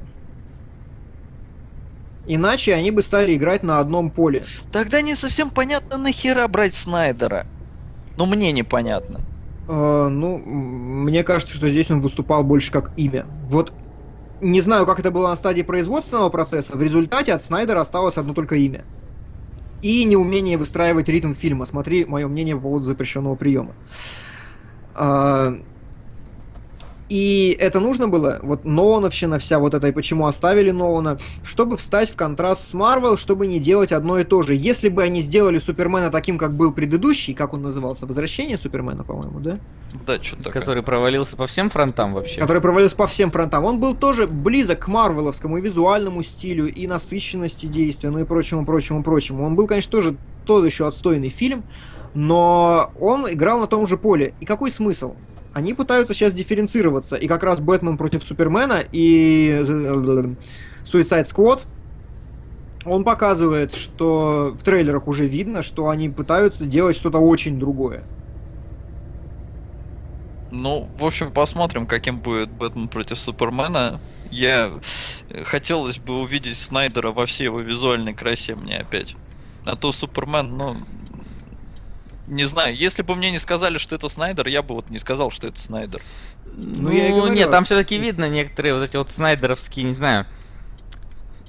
Иначе 2.27 2.75
они 2.75 2.91
бы 2.91 3.03
стали 3.03 3.35
играть 3.35 3.63
на 3.63 3.81
одном 3.81 4.11
поле. 4.11 4.45
тогда 4.73 5.03
не 5.03 5.15
совсем 5.15 5.51
понятно, 5.51 5.99
нахера 5.99 6.47
брать 6.49 6.75
Снайдера. 6.75 7.47
Ну 8.17 8.27
мне 8.27 8.53
непонятно. 8.53 9.21
Э, 9.69 10.09
ну, 10.09 10.39
мне 10.39 11.23
кажется, 11.25 11.55
что 11.55 11.69
здесь 11.69 11.91
он 11.91 12.01
выступал 12.01 12.45
больше 12.45 12.71
как 12.71 12.93
имя. 12.97 13.27
Вот 13.47 13.73
не 14.41 14.61
знаю, 14.61 14.87
как 14.87 15.01
это 15.01 15.11
было 15.11 15.29
на 15.29 15.37
стадии 15.37 15.63
производственного 15.63 16.29
процесса. 16.29 16.77
В 16.77 16.83
результате 16.83 17.33
от 17.33 17.43
Снайдера 17.43 17.81
осталось 17.81 18.17
одно 18.17 18.35
только 18.35 18.57
имя. 18.57 18.85
И 19.83 20.05
неумение 20.05 20.57
выстраивать 20.57 21.09
ритм 21.09 21.35
фильма. 21.35 21.67
Смотри 21.67 22.05
мое 22.05 22.27
мнение 22.27 22.57
по 22.57 22.63
поводу 22.63 22.85
запрещенного 22.85 23.35
приема. 23.35 23.75
И 27.09 27.57
это 27.61 27.81
нужно 27.81 28.09
было, 28.09 28.41
вот 28.43 28.65
Нолановщина 28.65 29.39
вся 29.39 29.59
вот 29.59 29.75
эта, 29.75 29.89
и 29.89 29.93
почему 29.93 30.27
оставили 30.27 30.71
Нолана, 30.71 31.19
чтобы 31.43 31.77
встать 31.77 32.11
в 32.11 32.17
контраст 32.17 32.71
с 32.71 32.73
Марвел, 32.73 33.19
чтобы 33.19 33.47
не 33.47 33.61
делать 33.61 33.93
одно 33.93 34.19
и 34.19 34.25
то 34.25 34.43
же. 34.43 34.55
Если 34.55 34.89
бы 34.89 35.03
они 35.03 35.21
сделали 35.21 35.59
Супермена 35.59 36.11
таким, 36.11 36.39
как 36.39 36.55
был 36.55 36.73
предыдущий, 36.73 37.35
как 37.35 37.53
он 37.53 37.63
назывался, 37.63 38.07
Возвращение 38.07 38.57
Супермена, 38.57 39.05
по-моему, 39.05 39.41
да? 39.41 39.59
Да, 40.07 40.21
что 40.23 40.37
такое. 40.37 40.53
Который 40.53 40.83
провалился 40.83 41.37
по 41.37 41.47
всем 41.47 41.71
фронтам 41.71 42.15
вообще. 42.15 42.41
который 42.41 42.63
провалился 42.63 42.97
по 42.97 43.07
всем 43.07 43.31
фронтам, 43.31 43.65
он 43.65 43.81
был 43.81 43.95
тоже 43.95 44.27
близок 44.27 44.81
к 44.81 44.89
марвеловскому 44.89 45.59
и 45.59 45.61
визуальному 45.61 46.23
стилю, 46.23 46.73
и 46.73 46.87
насыщенности 46.87 47.67
действия, 47.67 48.11
ну 48.11 48.19
и 48.19 48.25
прочему, 48.25 48.65
прочему, 48.65 49.03
прочему. 49.03 49.45
Он 49.45 49.55
был, 49.55 49.67
конечно, 49.67 49.91
тоже 49.91 50.17
тот 50.47 50.65
еще 50.65 50.87
отстойный 50.87 51.29
фильм, 51.29 51.65
но 52.15 52.91
он 52.99 53.31
играл 53.31 53.61
на 53.61 53.67
том 53.67 53.87
же 53.87 53.97
поле. 53.97 54.35
И 54.41 54.47
какой 54.47 54.71
смысл? 54.71 55.15
Они 55.55 55.73
пытаются 55.73 56.15
сейчас 56.15 56.33
дифференцироваться, 56.33 57.15
и 57.17 57.29
как 57.29 57.45
раз 57.45 57.61
Бэтмен 57.61 57.97
против 57.97 58.25
Супермена 58.25 58.83
и 58.91 59.51
э, 59.51 60.35
Suicide 60.85 61.27
Squad 61.33 61.61
он 62.85 63.05
показывает, 63.05 63.73
что 63.73 64.53
в 64.53 64.63
трейлерах 64.63 65.07
уже 65.07 65.27
видно, 65.27 65.63
что 65.63 65.89
они 65.89 66.11
пытаются 66.11 66.67
делать 66.67 66.97
что-то 66.97 67.19
очень 67.19 67.59
другое. 67.59 68.03
Ну, 70.51 70.89
в 70.99 71.05
общем, 71.05 71.31
посмотрим, 71.31 71.87
каким 71.87 72.19
будет 72.19 72.51
Бэтмен 72.51 72.89
против 72.89 73.19
Супермена. 73.19 74.01
Я 74.31 74.73
э, 75.31 75.45
хотелось 75.45 75.99
бы 75.99 76.21
увидеть 76.21 76.57
Снайдера 76.57 77.13
во 77.13 77.27
всей 77.27 77.45
его 77.45 77.61
визуальной 77.61 78.13
красе 78.13 78.57
мне 78.57 78.79
опять. 78.79 79.15
А 79.65 79.77
то 79.77 79.93
Супермен, 79.93 80.57
ну, 80.57 80.77
не 82.27 82.45
знаю, 82.45 82.77
если 82.77 83.03
бы 83.03 83.15
мне 83.15 83.31
не 83.31 83.39
сказали, 83.39 83.79
что 83.79 83.95
это 83.97 84.09
Снайдер, 84.09 84.47
я 84.49 84.63
бы 84.63 84.75
вот 84.75 84.91
не 84.91 84.99
сказал, 84.99 85.31
что 85.31 85.47
это 85.47 85.59
Снайдер. 85.61 86.01
Ну, 86.57 86.91
я 86.91 87.09
и 87.09 87.13
говорю, 87.13 87.35
нет, 87.35 87.51
там 87.51 87.63
а- 87.63 87.65
все-таки 87.65 87.99
видно 87.99 88.29
некоторые 88.29 88.75
вот 88.75 88.83
эти 88.85 88.97
вот 88.97 89.11
снайдеровские, 89.11 89.85
не 89.87 89.93
знаю, 89.95 90.27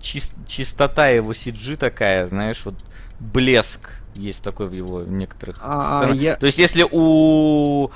чис- 0.02 0.34
чистота 0.47 1.07
его 1.10 1.31
CG 1.34 1.76
такая, 1.77 2.27
знаешь, 2.27 2.61
вот 2.65 2.76
блеск 3.19 3.91
есть 4.15 4.43
такой 4.43 4.68
в 4.68 4.73
его 4.73 5.03
некоторых 5.03 5.60
А, 5.61 5.99
сценах. 6.02 6.18
я- 6.18 6.35
То 6.38 6.45
есть 6.45 6.57
если 6.57 6.85
у 6.89 7.91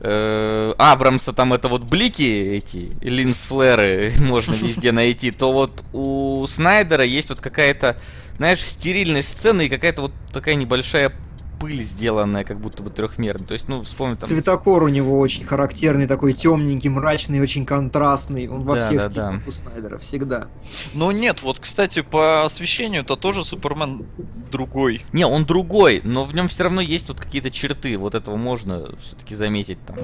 э, 0.00 0.74
Абрамса 0.78 1.32
там 1.32 1.52
это 1.54 1.68
вот 1.68 1.82
блики 1.82 2.22
эти, 2.22 2.92
линз-флэры 3.00 4.12
можно 4.18 4.54
везде 4.54 4.92
найти, 4.92 5.30
то 5.30 5.52
вот 5.52 5.82
у 5.92 6.46
Снайдера 6.48 7.04
есть 7.04 7.30
вот 7.30 7.40
какая-то, 7.40 7.98
знаешь, 8.36 8.60
стерильность 8.62 9.28
сцены 9.38 9.66
и 9.66 9.68
какая-то 9.68 10.02
вот 10.02 10.12
такая 10.32 10.54
небольшая 10.54 11.12
пыль 11.60 11.82
сделанная, 11.82 12.44
как 12.44 12.60
будто 12.60 12.82
бы 12.82 12.90
трехмерная. 12.90 13.46
То 13.46 13.52
есть, 13.52 13.68
ну, 13.68 13.82
вспомни 13.82 14.14
там... 14.14 14.28
Цветокор 14.28 14.82
у 14.82 14.88
него 14.88 15.18
очень 15.18 15.44
характерный, 15.44 16.06
такой 16.06 16.32
темненький, 16.32 16.90
мрачный, 16.90 17.40
очень 17.40 17.64
контрастный. 17.66 18.48
Он 18.48 18.62
во 18.64 18.76
Да, 18.76 18.86
всех 18.86 19.14
да, 19.14 19.32
да. 19.32 19.40
у 19.46 19.50
Снайдера 19.50 19.98
всегда. 19.98 20.48
Ну 20.94 21.10
нет, 21.10 21.42
вот, 21.42 21.58
кстати, 21.58 22.02
по 22.02 22.44
освещению 22.44 23.02
это 23.02 23.16
тоже 23.16 23.44
Супермен 23.44 24.06
другой. 24.50 25.02
Не, 25.12 25.26
он 25.26 25.44
другой, 25.44 26.00
но 26.04 26.24
в 26.24 26.34
нем 26.34 26.48
все 26.48 26.64
равно 26.64 26.80
есть 26.80 27.08
вот 27.08 27.20
какие-то 27.20 27.50
черты. 27.50 27.96
Вот 27.98 28.14
этого 28.14 28.36
можно 28.36 28.88
все-таки 29.00 29.34
заметить 29.34 29.78
там. 29.86 29.96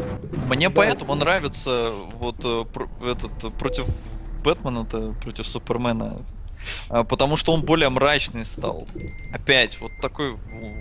Мне 0.48 0.68
Да. 0.68 0.74
поэтому 0.74 1.14
нравится 1.14 1.90
вот 2.18 2.36
э, 2.44 2.64
этот 3.04 3.44
э, 3.44 3.50
против 3.50 3.86
Бэтмена-то, 4.44 5.14
против 5.22 5.46
Супермена. 5.46 6.16
А, 6.88 7.04
Потому 7.04 7.36
что 7.36 7.52
он 7.52 7.62
более 7.62 7.88
мрачный 7.88 8.44
стал. 8.44 8.86
Опять, 9.32 9.80
вот 9.80 9.92
такой 10.00 10.32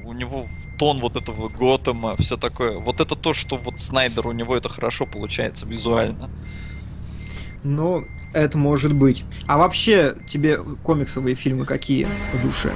у- 0.06 0.14
него 0.14 0.48
тон 0.78 1.00
вот 1.00 1.16
этого 1.16 1.50
Готэма, 1.50 2.16
все 2.18 2.38
такое. 2.38 2.78
Вот 2.80 3.00
это 3.02 3.16
то, 3.16 3.34
что 3.34 3.58
вот 3.58 3.80
Снайдер, 3.80 4.28
у 4.28 4.32
него 4.32 4.56
это 4.58 4.70
хорошо 4.70 5.06
получается 5.06 5.66
визуально. 5.66 6.30
Ну, 7.64 8.06
это 8.34 8.58
может 8.58 8.94
быть. 8.94 9.24
А 9.48 9.58
вообще, 9.58 10.16
тебе 10.28 10.58
комиксовые 10.84 11.36
фильмы 11.36 11.66
какие 11.66 12.08
по 12.32 12.38
душе? 12.44 12.72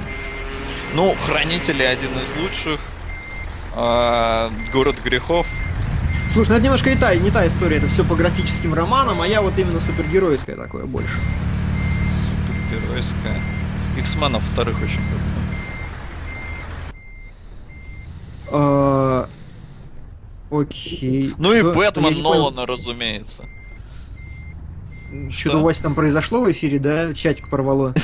Ну, 0.94 1.14
Хранители 1.18 1.82
один 1.82 2.10
из 2.18 2.42
лучших. 2.42 2.80
А, 3.74 4.50
Город 4.72 4.96
грехов. 5.04 5.46
Слушай, 6.32 6.50
ну 6.50 6.54
это 6.56 6.64
немножко 6.64 6.90
не 6.90 6.96
та, 6.96 7.14
не 7.14 7.30
та 7.30 7.46
история, 7.46 7.76
это 7.78 7.88
все 7.88 8.04
по 8.04 8.14
графическим 8.14 8.74
романам, 8.74 9.20
а 9.22 9.26
я 9.26 9.40
вот 9.42 9.58
именно 9.58 9.80
супергеройское 9.80 10.54
такое 10.56 10.84
больше. 10.84 11.18
Супергеройская. 12.76 13.40
Иксменов 13.96 14.42
вторых 14.52 14.76
очень 14.82 15.00
люблю. 15.00 15.18
А, 18.52 19.28
Окей. 20.50 21.34
Ну 21.38 21.52
и 21.54 21.62
Бэтмен. 21.62 22.22
Нолана, 22.22 22.66
разумеется. 22.66 23.44
Что-то 25.30 25.58
у 25.58 25.62
Васи 25.62 25.82
там 25.82 25.94
произошло 25.94 26.42
в 26.42 26.50
эфире, 26.50 26.78
да? 26.78 27.14
Чатик 27.14 27.48
порвало. 27.48 27.94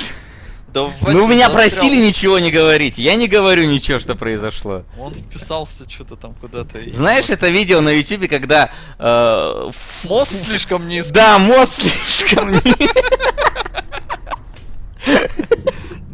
Да 0.73 0.91
ну, 1.03 1.27
меня 1.27 1.51
просили 1.51 2.03
ничего 2.03 2.39
не 2.39 2.51
говорить. 2.51 2.97
Я 2.97 3.17
не 3.17 3.29
говорю 3.29 3.67
ничего, 3.67 3.99
что 3.99 4.15
произошло. 4.15 4.85
Он 4.99 5.13
вписался 5.13 5.89
что-то 5.91 6.17
там 6.17 6.33
куда-то. 6.35 6.79
Знаешь, 6.91 7.29
это 7.29 7.51
видео 7.51 7.83
на 7.83 7.91
ютубе, 7.91 8.27
когда... 8.27 8.71
э, 8.99 9.71
Мост 10.05 10.43
слишком 10.43 10.89
низкий. 10.89 11.13
Да, 11.13 11.39
мост 11.39 11.83
слишком 12.07 12.53
ни- 12.53 12.63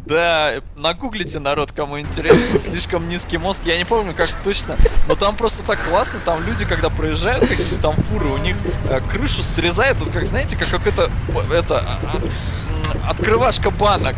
Да, 0.09 0.55
нагуглите, 0.75 1.37
народ, 1.37 1.71
кому 1.71 1.99
интересно. 1.99 2.59
Слишком 2.59 3.07
низкий 3.07 3.37
мост. 3.37 3.61
Я 3.63 3.77
не 3.77 3.85
помню, 3.85 4.15
как 4.15 4.27
точно. 4.43 4.75
Но 5.07 5.13
там 5.13 5.35
просто 5.35 5.61
так 5.61 5.79
классно. 5.87 6.19
Там 6.25 6.43
люди, 6.43 6.65
когда 6.65 6.89
проезжают, 6.89 7.47
какие-то 7.47 7.77
там 7.77 7.95
фуры, 7.95 8.25
у 8.25 8.37
них 8.37 8.55
э, 8.89 9.01
крышу 9.11 9.43
срезают. 9.43 9.99
Вот 9.99 10.09
как, 10.09 10.25
знаете, 10.25 10.57
как 10.57 10.67
какой-то 10.67 11.11
э, 11.51 11.53
это 11.53 11.77
а, 11.79 11.99
а, 12.03 13.11
открывашка 13.11 13.69
банок. 13.69 14.15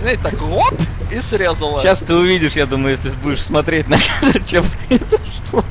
Знаете, 0.00 0.20
так 0.20 0.42
лоп 0.42 0.74
и 1.12 1.20
срезала. 1.20 1.80
Сейчас 1.80 2.00
ты 2.00 2.12
увидишь, 2.12 2.54
я 2.54 2.66
думаю, 2.66 2.96
если 2.96 3.10
будешь 3.10 3.42
смотреть 3.42 3.86
на 3.86 3.98
кадр, 3.98 4.42
что 4.46 4.64
произошло. 4.88 5.64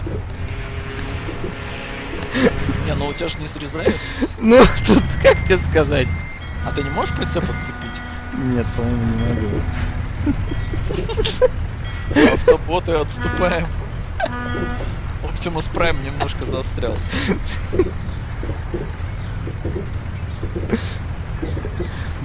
Не, 2.85 2.95
ну 2.95 3.07
у 3.07 3.13
тебя 3.13 3.27
же 3.27 3.37
не 3.39 3.47
срезают. 3.49 3.93
Ну, 4.37 4.57
тут 4.87 5.03
как 5.21 5.43
тебе 5.43 5.57
сказать? 5.57 6.07
А 6.65 6.71
ты 6.71 6.81
не 6.81 6.89
можешь 6.91 7.13
прицеп 7.13 7.43
отцепить? 7.43 7.99
Нет, 8.39 8.65
по-моему, 8.75 9.03
не 9.03 9.11
могу. 12.15 12.33
Автоботы 12.33 12.93
отступаем. 12.93 13.67
Оптимус 15.23 15.67
Прайм 15.67 16.03
немножко 16.03 16.45
застрял. 16.45 16.97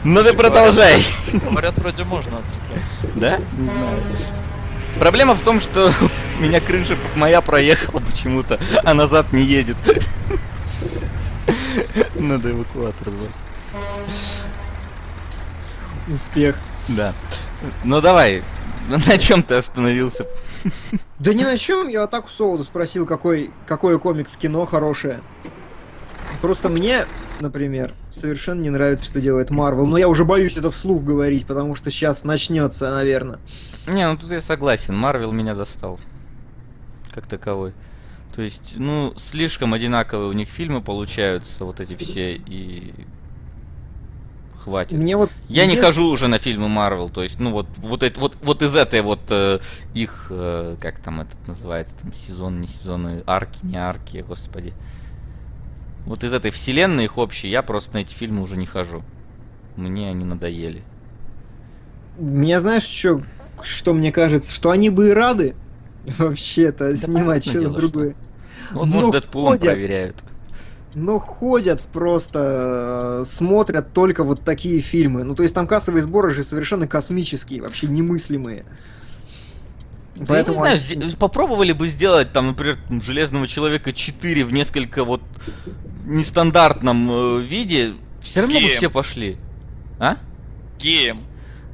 Ну 0.05 0.23
ты 0.23 0.33
продолжай. 0.35 1.05
Говорят, 1.33 1.77
вроде 1.79 2.05
можно 2.05 2.39
отцепляться. 2.39 2.99
Да? 3.15 3.39
Не 3.59 3.69
знаю. 3.69 3.99
Проблема 4.99 5.35
в 5.35 5.41
том, 5.41 5.61
что 5.61 5.93
Меня 6.39 6.61
крыша 6.61 6.97
моя 7.15 7.41
проехала 7.41 8.01
почему-то, 8.01 8.59
а 8.83 8.93
назад 8.95 9.33
не 9.33 9.43
едет. 9.43 9.77
Надо 12.15 12.51
эвакуатор 12.51 13.11
звать. 13.11 13.31
Успех. 16.09 16.57
Да. 16.89 17.15
Ну 17.83 18.01
давай, 18.01 18.43
на 18.89 19.19
чем 19.19 19.43
ты 19.43 19.55
остановился? 19.55 20.27
Да 21.19 21.33
ни 21.35 21.43
на 21.43 21.57
чем, 21.57 21.89
я 21.89 22.05
атаку 22.05 22.29
Солода 22.29 22.65
спросил, 22.65 23.07
какой, 23.07 23.51
какое 23.67 23.99
комикс 23.99 24.37
кино 24.37 24.67
хорошее. 24.67 25.21
Просто 26.41 26.69
мне, 26.69 27.07
например, 27.41 27.95
совершенно 28.11 28.61
не 28.61 28.71
нравится, 28.71 29.05
что 29.07 29.21
делает 29.21 29.51
Марвел. 29.51 29.87
Но 29.87 29.97
я 29.97 30.09
уже 30.09 30.25
боюсь 30.25 30.57
это 30.57 30.71
вслух 30.71 31.03
говорить, 31.03 31.47
потому 31.47 31.75
что 31.75 31.91
сейчас 31.91 32.25
начнется, 32.25 32.91
наверное. 32.91 33.39
Не, 33.87 34.09
ну 34.09 34.17
тут 34.17 34.31
я 34.31 34.41
согласен, 34.41 34.97
Марвел 34.97 35.33
меня 35.33 35.55
достал. 35.55 36.01
Как 37.13 37.27
таковой. 37.27 37.73
То 38.35 38.43
есть, 38.43 38.73
ну, 38.77 39.15
слишком 39.17 39.75
одинаковые 39.75 40.29
у 40.29 40.33
них 40.33 40.49
фильмы 40.49 40.83
получаются, 40.83 41.65
вот 41.65 41.79
эти 41.81 41.95
все, 41.95 42.35
и 42.35 42.93
хватит. 44.65 44.93
Мне 44.99 45.17
вот 45.17 45.31
Я 45.49 45.63
не 45.67 45.73
единственное- 45.73 45.87
хожу 45.87 46.07
уже 46.11 46.29
на 46.29 46.39
фильмы 46.39 46.69
Марвел, 46.69 47.09
то 47.09 47.23
есть, 47.23 47.39
ну 47.39 47.51
вот, 47.53 47.67
вот, 47.77 48.03
это, 48.03 48.19
вот, 48.21 48.37
вот 48.43 48.63
из 48.63 48.75
этой 48.75 49.03
вот 49.03 49.21
э, 49.31 49.61
их, 49.95 50.27
э, 50.31 50.77
как 50.81 50.99
там 51.01 51.21
этот 51.21 51.37
называется, 51.47 51.95
там 52.01 52.13
сезон, 52.15 52.61
не 52.61 52.67
сезоны, 52.69 53.23
арки, 53.27 53.59
не 53.63 53.77
арки, 53.77 54.25
господи. 54.27 54.73
Вот 56.07 56.25
из 56.25 56.33
этой 56.33 56.51
вселенной 56.51 57.05
их 57.05 57.17
общей 57.19 57.49
я 57.49 57.63
просто 57.63 57.95
на 57.95 57.99
эти 57.99 58.13
фильмы 58.15 58.43
уже 58.43 58.57
не 58.57 58.67
хожу. 58.67 59.03
Мне 59.77 60.09
они 60.11 60.25
надоели. 60.25 60.83
Мне 62.19 62.61
знаешь, 62.61 62.83
что, 62.83 63.23
что 63.63 63.93
мне 63.95 64.13
кажется? 64.13 64.53
Что 64.53 64.71
они 64.71 64.91
бы 64.91 65.09
и 65.09 65.13
рады 65.13 65.55
вообще-то 66.19 66.95
снимать 66.97 67.45
понятное 67.47 67.63
что-то 67.69 67.81
другое. 67.81 68.15
Вот, 68.73 68.87
Ну, 68.87 68.95
может, 68.95 69.13
Дэдпулом 69.13 69.49
ходят. 69.59 69.65
проверяют. 69.73 70.17
Но 70.95 71.19
ходят 71.19 71.81
просто, 71.93 73.23
э, 73.23 73.25
смотрят 73.25 73.93
только 73.93 74.23
вот 74.23 74.43
такие 74.43 74.81
фильмы. 74.81 75.25
Ну, 75.25 75.35
то 75.35 75.43
есть 75.43 75.55
там 75.55 75.67
кассовые 75.67 76.03
сборы 76.03 76.31
же 76.31 76.45
совершенно 76.45 76.87
космические, 76.87 77.63
вообще 77.63 77.87
немыслимые. 77.89 78.65
Да 80.17 80.39
я 80.39 80.45
не 80.45 80.55
знаю, 80.55 81.17
попробовали 81.19 81.73
бы 81.73 81.89
сделать 81.89 82.33
там, 82.33 82.49
например, 82.49 82.79
Железного 82.89 83.49
Человека 83.49 83.93
4 83.93 84.45
в 84.45 84.53
несколько 84.53 85.05
вот 85.05 85.23
нестандартном 86.07 87.11
э, 87.11 87.43
виде, 87.43 87.95
все 88.21 88.43
равно 88.43 88.55
бы 88.55 88.67
Геем. 88.67 88.77
все 88.77 88.91
пошли. 88.91 89.37
А? 89.99 90.19
Геем. 90.79 91.23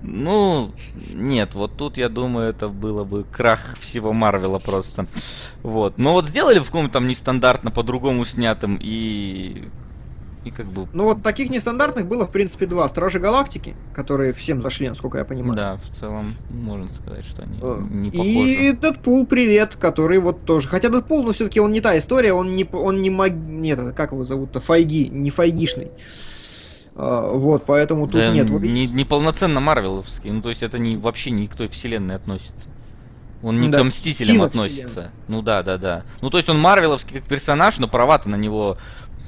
Ну, 0.02 0.72
нет, 1.12 1.55
вот 1.55 1.77
тут, 1.77 1.97
я 1.97 2.09
думаю, 2.09 2.48
это 2.48 2.68
было 2.68 3.05
бы 3.05 3.24
крах 3.24 3.77
всего 3.78 4.12
Марвела 4.12 4.59
просто. 4.59 5.06
Вот. 5.62 5.98
Но 5.98 6.14
вот 6.14 6.27
сделали 6.27 6.59
в 6.59 6.66
каком-то 6.66 6.94
там 6.94 7.06
нестандартно, 7.06 7.70
по-другому 7.70 8.24
снятым, 8.24 8.78
и... 8.81 9.68
И 10.43 10.51
как 10.51 10.64
бы... 10.66 10.89
Ну, 10.94 11.05
вот 11.05 11.22
таких 11.22 11.51
нестандартных 11.51 12.06
было, 12.06 12.27
в 12.27 12.31
принципе, 12.31 12.64
два. 12.64 12.89
Стражи 12.89 13.18
Галактики, 13.18 13.77
которые 13.93 14.32
всем 14.32 14.62
зашли, 14.62 14.89
насколько 14.89 15.18
я 15.18 15.27
понимаю. 15.27 15.55
Да, 15.55 15.77
в 15.77 15.94
целом, 15.94 16.35
можно 16.48 16.89
сказать, 16.90 17.27
что 17.27 17.43
они 17.43 17.59
Э, 17.60 17.78
не 17.90 18.10
похожи. 18.10 18.31
И 18.31 18.72
Дэдпул, 18.72 19.27
привет, 19.27 19.77
который 19.77 20.18
вот 20.18 20.47
тоже. 20.47 20.66
Хотя 20.66 20.89
Дэдпул, 20.89 21.24
ну 21.24 21.32
все-таки 21.32 21.60
он 21.60 21.72
не 21.72 21.82
та 21.82 21.98
история, 21.98 22.32
он 22.32 22.56
не, 22.56 22.66
он 22.72 23.02
не 23.02 23.10
маг... 23.10 23.32
Нет, 23.32 23.81
как 23.94 24.12
его 24.12 24.24
зовут-то? 24.24 24.60
Файги, 24.60 25.10
не 25.10 25.28
файгишный. 25.28 25.90
А, 26.96 27.32
вот, 27.32 27.64
поэтому 27.66 28.06
тут 28.06 28.14
Да 28.14 28.30
нет. 28.30 28.50
Вот 28.50 28.62
не, 28.62 28.86
не 28.86 29.04
полноценно 29.04 29.60
Марвеловский. 29.60 30.30
Ну, 30.30 30.42
то 30.42 30.48
есть 30.48 30.62
это 30.62 30.78
не, 30.78 30.96
вообще 30.96 31.30
ни 31.30 31.46
к 31.46 31.56
той 31.56 31.68
вселенной 31.68 32.16
относится. 32.16 32.68
Он 33.42 33.60
не 33.60 33.68
Да, 33.68 33.80
к 33.80 33.84
Мстителям 33.84 34.42
относится. 34.42 35.10
Ну 35.28 35.40
да, 35.40 35.62
да, 35.62 35.78
да. 35.78 36.02
Ну, 36.20 36.30
то 36.30 36.36
есть 36.36 36.48
он 36.48 36.58
Марвеловский 36.58 37.20
как 37.20 37.28
персонаж, 37.28 37.78
но 37.78 37.88
права-то 37.88 38.28
на 38.28 38.36
него 38.36 38.76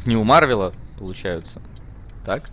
не 0.05 0.17
у 0.17 0.25
Марвела 0.25 0.73
получаются. 0.99 1.63
Так? 2.25 2.51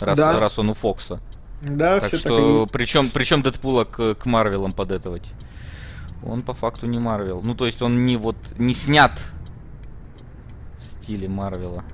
Раз, 0.00 0.16
Да. 0.16 0.38
раз 0.38 0.58
он 0.58 0.70
у 0.70 0.74
Фокса. 0.74 1.20
Да, 1.62 1.98
так 2.00 2.08
все 2.08 2.18
что, 2.18 2.68
причем, 2.70 3.10
причем 3.10 3.42
Дэдпула 3.42 3.84
к, 3.84 4.14
к 4.14 4.26
Марвелам 4.26 4.72
подэтовать. 4.72 5.30
Он 6.22 6.42
по 6.42 6.54
факту 6.54 6.86
не 6.86 6.98
Марвел. 6.98 7.40
Ну, 7.42 7.54
то 7.54 7.66
есть 7.66 7.82
он 7.82 8.06
не 8.06 8.16
вот 8.16 8.36
не 8.58 8.74
снят 8.74 9.20
в 10.78 10.84
стиле 10.84 11.28
Марвела. 11.28 11.84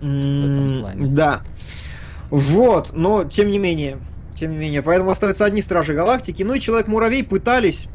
этом 0.00 0.80
плане. 0.80 1.06
Да. 1.08 1.42
Вот, 2.34 2.90
но 2.94 3.22
тем 3.22 3.48
не 3.48 3.58
менее. 3.58 4.00
Тем 4.34 4.50
не 4.50 4.56
менее, 4.56 4.82
поэтому 4.82 5.10
остаются 5.10 5.44
одни 5.44 5.62
Стражи 5.62 5.94
Галактики. 5.94 6.42
Ну 6.42 6.54
и 6.54 6.58
Человек-муравей 6.58 7.22
пытались. 7.22 7.86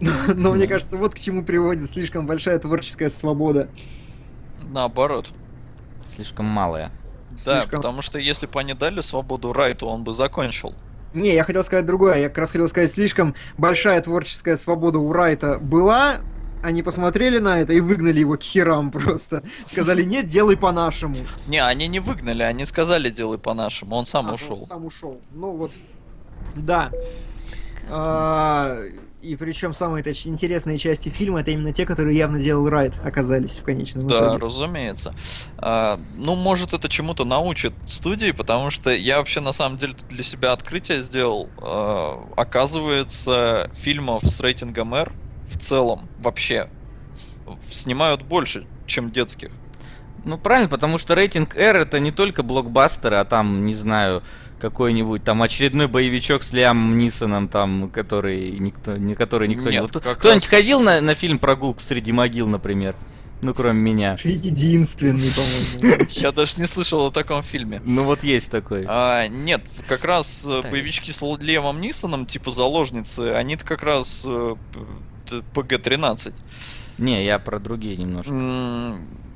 Но 0.34 0.52
мне 0.52 0.66
кажется, 0.66 0.96
вот 0.96 1.14
к 1.14 1.18
чему 1.18 1.44
приводит 1.44 1.92
слишком 1.92 2.26
большая 2.26 2.58
творческая 2.58 3.08
свобода. 3.08 3.68
Наоборот. 4.72 5.30
Слишком 6.12 6.46
малая. 6.46 6.90
Да, 7.44 7.60
Слишком- 7.60 7.80
потому 7.80 8.02
что 8.02 8.18
если 8.18 8.46
бы 8.46 8.58
они 8.58 8.74
дали 8.74 9.00
свободу 9.00 9.52
Райту, 9.52 9.86
он 9.86 10.02
бы 10.02 10.12
закончил. 10.12 10.74
Не, 11.14 11.32
я 11.32 11.44
хотел 11.44 11.62
сказать 11.62 11.86
другое. 11.86 12.18
Я 12.18 12.28
как 12.30 12.38
раз 12.38 12.50
хотел 12.50 12.66
сказать, 12.68 12.90
слишком 12.90 13.36
большая 13.56 14.00
творческая 14.00 14.56
свобода 14.56 14.98
у 14.98 15.12
Райта 15.12 15.60
была. 15.60 16.16
Они 16.62 16.82
посмотрели 16.82 17.38
на 17.38 17.60
это 17.60 17.72
и 17.72 17.80
выгнали 17.80 18.20
его 18.20 18.36
к 18.36 18.42
херам 18.42 18.90
просто. 18.90 19.42
Сказали, 19.66 20.02
нет, 20.02 20.26
делай 20.26 20.56
по-нашему. 20.56 21.16
Не, 21.46 21.64
они 21.64 21.88
не 21.88 22.00
выгнали, 22.00 22.42
они 22.42 22.64
сказали 22.66 23.08
делай 23.10 23.38
по-нашему, 23.38 23.96
он 23.96 24.04
сам 24.06 24.28
А, 24.30 24.34
ушел. 24.34 24.60
он 24.60 24.66
Сам 24.66 24.84
ушел. 24.84 25.20
Ну 25.32 25.52
вот, 25.56 25.72
да. 26.54 26.90
А, 27.88 28.78
и 29.22 29.36
причем 29.36 29.72
самые 29.72 30.02
точ- 30.04 30.26
интересные 30.28 30.78
части 30.78 31.08
фильма 31.08 31.40
это 31.40 31.50
именно 31.50 31.72
те, 31.72 31.84
которые 31.84 32.16
явно 32.16 32.38
делал 32.40 32.68
Райт, 32.68 32.94
оказались 33.04 33.56
в 33.56 33.62
конечном 33.64 34.06
Да, 34.06 34.18
итоге. 34.18 34.38
разумеется. 34.44 35.14
А, 35.58 35.98
ну, 36.16 36.34
может, 36.34 36.72
это 36.72 36.88
чему-то 36.88 37.24
научит 37.24 37.72
студии, 37.86 38.30
потому 38.30 38.70
что 38.70 38.90
я 38.94 39.18
вообще 39.18 39.40
на 39.40 39.52
самом 39.52 39.78
деле 39.78 39.94
для 40.08 40.22
себя 40.22 40.52
открытие 40.52 41.00
сделал. 41.00 41.48
А, 41.58 42.22
оказывается, 42.36 43.70
фильмов 43.74 44.24
с 44.24 44.40
рейтингом 44.40 44.94
R 44.94 45.12
в 45.50 45.58
целом 45.58 46.08
вообще 46.18 46.68
снимают 47.70 48.22
больше, 48.22 48.66
чем 48.86 49.10
детских. 49.10 49.50
Ну 50.24 50.38
правильно, 50.38 50.68
потому 50.68 50.98
что 50.98 51.14
рейтинг 51.14 51.56
R 51.56 51.78
это 51.78 51.98
не 51.98 52.12
только 52.12 52.42
блокбастеры, 52.42 53.16
а 53.16 53.24
там, 53.24 53.64
не 53.64 53.74
знаю, 53.74 54.22
какой-нибудь 54.60 55.24
там 55.24 55.42
очередной 55.42 55.88
боевичок 55.88 56.42
с 56.42 56.52
Лиамом 56.52 56.98
Нисоном, 56.98 57.48
там, 57.48 57.90
который 57.90 58.50
никто, 58.58 58.96
не 58.96 59.14
который 59.14 59.48
никто 59.48 59.70
не. 59.70 59.76
Нет, 59.78 59.82
Вот 59.94 60.02
как 60.04 60.18
Кто-нибудь 60.18 60.42
раз- 60.44 60.50
ходил 60.50 60.80
на, 60.80 61.00
на 61.00 61.14
фильм 61.14 61.38
Прогулка 61.38 61.80
среди 61.82 62.12
могил, 62.12 62.46
например? 62.46 62.94
Ну, 63.40 63.54
кроме 63.54 63.80
меня. 63.80 64.16
Ты 64.18 64.28
единственный, 64.32 65.30
по-моему. 65.32 66.04
Я 66.10 66.30
даже 66.30 66.60
не 66.60 66.66
слышал 66.66 67.06
о 67.06 67.10
таком 67.10 67.42
фильме. 67.42 67.80
Ну 67.82 68.04
вот 68.04 68.22
есть 68.22 68.50
такой. 68.50 68.84
А, 68.86 69.28
нет, 69.28 69.62
как 69.88 70.04
раз 70.04 70.44
э, 70.46 70.60
Так. 70.60 70.70
боевички 70.70 71.10
с 71.10 71.22
Лемом 71.22 71.80
Нисоном, 71.80 72.26
типа 72.26 72.50
заложницы, 72.50 73.32
они-то 73.32 73.64
как 73.64 73.82
раз 73.82 74.24
э, 74.26 74.56
ПГ-13. 75.54 76.34
Не, 76.98 77.24
я 77.24 77.38
про 77.38 77.58
другие 77.58 77.96
немножко. 77.96 78.32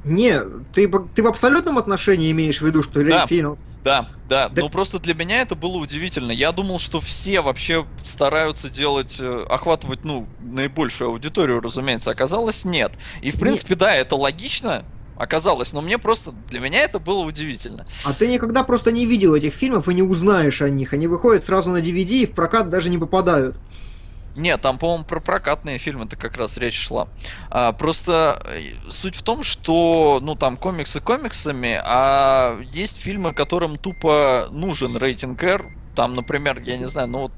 Не, 0.05 0.39
ты, 0.75 0.87
ты 1.15 1.23
в 1.23 1.27
абсолютном 1.27 1.79
отношении 1.79 2.31
имеешь 2.31 2.61
в 2.61 2.67
виду, 2.67 2.83
что 2.83 3.03
Да. 3.03 3.27
фильм... 3.27 3.57
Да, 3.83 4.07
да, 4.29 4.51
Да- 4.51 4.61
но 4.63 4.69
просто 4.69 4.99
для 4.99 5.15
меня 5.15 5.41
это 5.41 5.55
было 5.55 5.77
удивительно. 5.79 6.31
Я 6.31 6.53
думал, 6.53 6.79
что 6.79 7.01
все 7.01 7.41
вообще 7.41 7.87
стараются 8.03 8.69
делать, 8.69 9.17
э, 9.19 9.47
охватывать, 9.49 10.05
ну, 10.05 10.27
наибольшую 10.43 11.09
аудиторию, 11.11 11.61
разумеется. 11.61 12.11
Оказалось, 12.11 12.67
нет. 12.67 12.93
И, 13.23 13.31
в 13.31 13.39
принципе, 13.41 13.77
да, 13.77 13.95
это 13.95 14.15
логично, 14.17 14.85
оказалось, 15.17 15.73
но 15.73 15.81
мне 15.81 15.97
просто, 15.97 16.33
для 16.51 16.61
меня 16.61 16.81
это 16.81 16.99
было 16.99 17.25
удивительно. 17.25 17.87
А 18.05 18.13
ты 18.13 18.27
никогда 18.27 18.63
просто 18.63 18.93
не 18.93 19.07
видел 19.07 19.35
этих 19.35 19.55
фильмов 19.55 19.89
и 19.89 19.95
не 19.95 20.03
узнаешь 20.03 20.61
о 20.61 20.69
них. 20.69 20.93
Они 20.93 21.07
выходят 21.07 21.45
сразу 21.45 21.71
на 21.71 21.79
DVD 21.79 22.23
и 22.23 22.27
в 22.27 22.33
прокат 22.33 22.69
даже 22.69 22.91
не 22.91 22.99
попадают. 22.99 23.57
Нет, 24.37 24.61
там, 24.61 24.79
по-моему, 24.79 25.05
про 25.05 25.21
прокатные 25.21 25.79
фильмы-то 25.79 26.17
как 26.17 26.37
раз 26.37 26.57
речь 26.57 26.79
шла. 26.79 27.09
А, 27.51 27.73
просто 27.73 28.43
э, 28.47 28.91
суть 28.91 29.15
в 29.15 29.23
том, 29.23 29.45
что, 29.45 30.19
ну, 30.21 30.35
там, 30.35 30.57
комиксы 30.57 31.01
комиксами, 31.01 31.81
а 31.85 32.61
есть 32.73 33.01
фильмы, 33.01 33.33
которым 33.33 33.77
тупо 33.77 34.49
нужен 34.51 34.97
рейтинг 34.97 35.43
R. 35.43 35.73
Там, 35.95 36.15
например, 36.15 36.61
я 36.61 36.77
не 36.77 36.87
знаю, 36.87 37.09
ну, 37.09 37.19
вот 37.21 37.33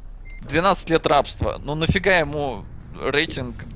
12 0.48 0.88
лет 0.90 1.06
рабства. 1.06 1.60
Ну, 1.62 1.74
нафига 1.74 2.16
ему 2.16 2.64
рейтинг 2.98 3.66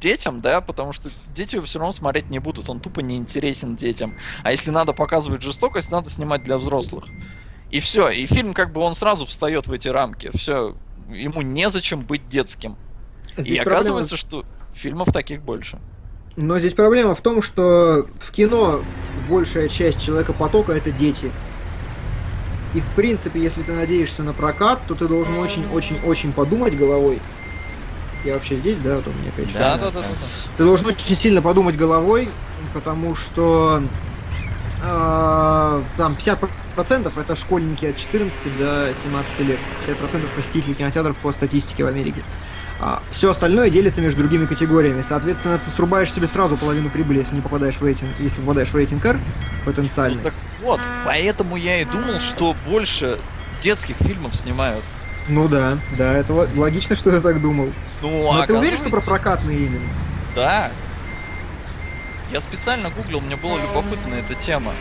детям, 0.00 0.40
да, 0.40 0.60
потому 0.60 0.92
что 0.92 1.10
дети 1.34 1.56
его 1.56 1.64
все 1.64 1.78
равно 1.78 1.92
смотреть 1.92 2.30
не 2.30 2.38
будут, 2.38 2.68
он 2.68 2.80
тупо 2.80 3.00
не 3.00 3.16
интересен 3.16 3.76
детям. 3.76 4.14
А 4.42 4.50
если 4.50 4.70
надо 4.70 4.92
показывать 4.92 5.42
жестокость, 5.42 5.90
надо 5.90 6.10
снимать 6.10 6.42
для 6.42 6.58
взрослых. 6.58 7.04
И 7.70 7.78
все, 7.78 8.08
и 8.08 8.26
фильм 8.26 8.52
как 8.52 8.72
бы 8.72 8.80
он 8.80 8.94
сразу 8.94 9.26
встает 9.26 9.68
в 9.68 9.72
эти 9.72 9.88
рамки. 9.88 10.30
Все, 10.34 10.74
ему 11.12 11.42
незачем 11.42 12.00
быть 12.02 12.28
детским. 12.28 12.76
Здесь 13.36 13.46
и 13.52 13.56
проблема- 13.56 13.74
оказывается, 13.76 14.16
что 14.16 14.44
фильмов 14.74 15.12
таких 15.12 15.42
больше. 15.42 15.78
Но 16.36 16.58
здесь 16.58 16.74
проблема 16.74 17.14
в 17.14 17.20
том, 17.20 17.42
что 17.42 18.06
в 18.18 18.30
кино 18.32 18.80
большая 19.28 19.68
часть 19.68 20.00
человека 20.04 20.32
потока 20.32 20.72
это 20.72 20.90
дети. 20.90 21.30
И 22.74 22.80
в 22.80 22.86
принципе, 22.94 23.42
если 23.42 23.62
ты 23.62 23.72
надеешься 23.72 24.22
на 24.22 24.32
прокат, 24.32 24.80
то 24.86 24.94
ты 24.94 25.08
должен 25.08 25.36
очень-очень-очень 25.38 26.32
подумать 26.32 26.76
головой. 26.76 27.20
Я 28.24 28.34
вообще 28.34 28.56
здесь, 28.56 28.76
да, 28.78 28.96
вот 28.96 29.08
у 29.08 29.10
меня 29.10 29.30
опять 29.30 29.52
Да, 29.54 29.76
что-то. 29.78 29.94
да, 29.94 30.00
да, 30.00 30.06
да. 30.06 30.52
Ты 30.56 30.64
должен 30.64 30.86
очень 30.86 31.16
сильно 31.16 31.42
подумать 31.42 31.76
головой, 31.76 32.28
потому 32.74 33.14
что 33.16 33.82
там 34.80 36.14
50% 36.18 37.12
это 37.20 37.36
школьники 37.36 37.86
от 37.86 37.96
14 37.96 38.58
до 38.58 38.94
17 39.02 39.40
лет. 39.40 39.58
50% 39.86 40.28
посетителей 40.34 40.74
кинотеатров 40.74 41.16
по 41.18 41.32
статистике 41.32 41.84
в 41.84 41.86
Америке. 41.86 42.22
все 43.10 43.30
остальное 43.30 43.70
делится 43.70 44.00
между 44.00 44.20
другими 44.20 44.46
категориями. 44.46 45.02
Соответственно, 45.06 45.58
ты 45.58 45.70
срубаешь 45.70 46.12
себе 46.12 46.26
сразу 46.26 46.56
половину 46.56 46.88
прибыли, 46.88 47.18
если 47.18 47.34
не 47.34 47.40
попадаешь 47.40 47.76
в 47.76 47.84
рейтинг, 47.84 48.10
если 48.18 48.40
попадаешь 48.40 48.68
в 48.68 48.74
рейтинг 48.74 49.04
R 49.04 49.18
потенциально. 49.64 50.16
Ну, 50.16 50.22
так 50.22 50.34
вот, 50.62 50.80
поэтому 51.04 51.56
я 51.56 51.82
и 51.82 51.84
думал, 51.84 52.20
что 52.20 52.56
больше 52.66 53.18
детских 53.62 53.96
фильмов 53.96 54.34
снимают. 54.34 54.82
Ну 55.28 55.48
да, 55.48 55.78
да, 55.96 56.14
это 56.14 56.32
логично, 56.32 56.96
что 56.96 57.10
я 57.10 57.20
так 57.20 57.40
думал. 57.40 57.70
Ну, 58.02 58.24
Но 58.24 58.40
а 58.40 58.46
ты 58.46 58.56
уверен, 58.56 58.76
что 58.76 58.90
про 58.90 59.00
прокатные 59.00 59.58
именно? 59.66 59.88
Да. 60.34 60.70
Я 62.32 62.40
специально 62.40 62.90
гуглил, 62.90 63.20
мне 63.20 63.36
было 63.36 63.58
любопытно 63.60 64.14
эта 64.14 64.34
тема. 64.34 64.72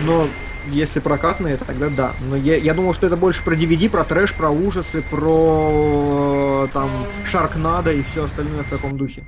Но 0.00 0.28
если 0.70 0.98
прокатные, 1.00 1.56
тогда 1.56 1.88
да. 1.88 2.12
Но 2.20 2.36
я, 2.36 2.56
я 2.56 2.74
думал, 2.74 2.94
что 2.94 3.06
это 3.06 3.16
больше 3.16 3.42
про 3.44 3.54
DVD, 3.54 3.88
про 3.88 4.04
трэш, 4.04 4.34
про 4.34 4.50
ужасы, 4.50 5.02
про 5.02 6.68
там 6.72 6.90
Шаркнадо 7.26 7.92
и 7.92 8.02
все 8.02 8.24
остальное 8.24 8.64
в 8.64 8.68
таком 8.70 8.96
духе. 8.98 9.26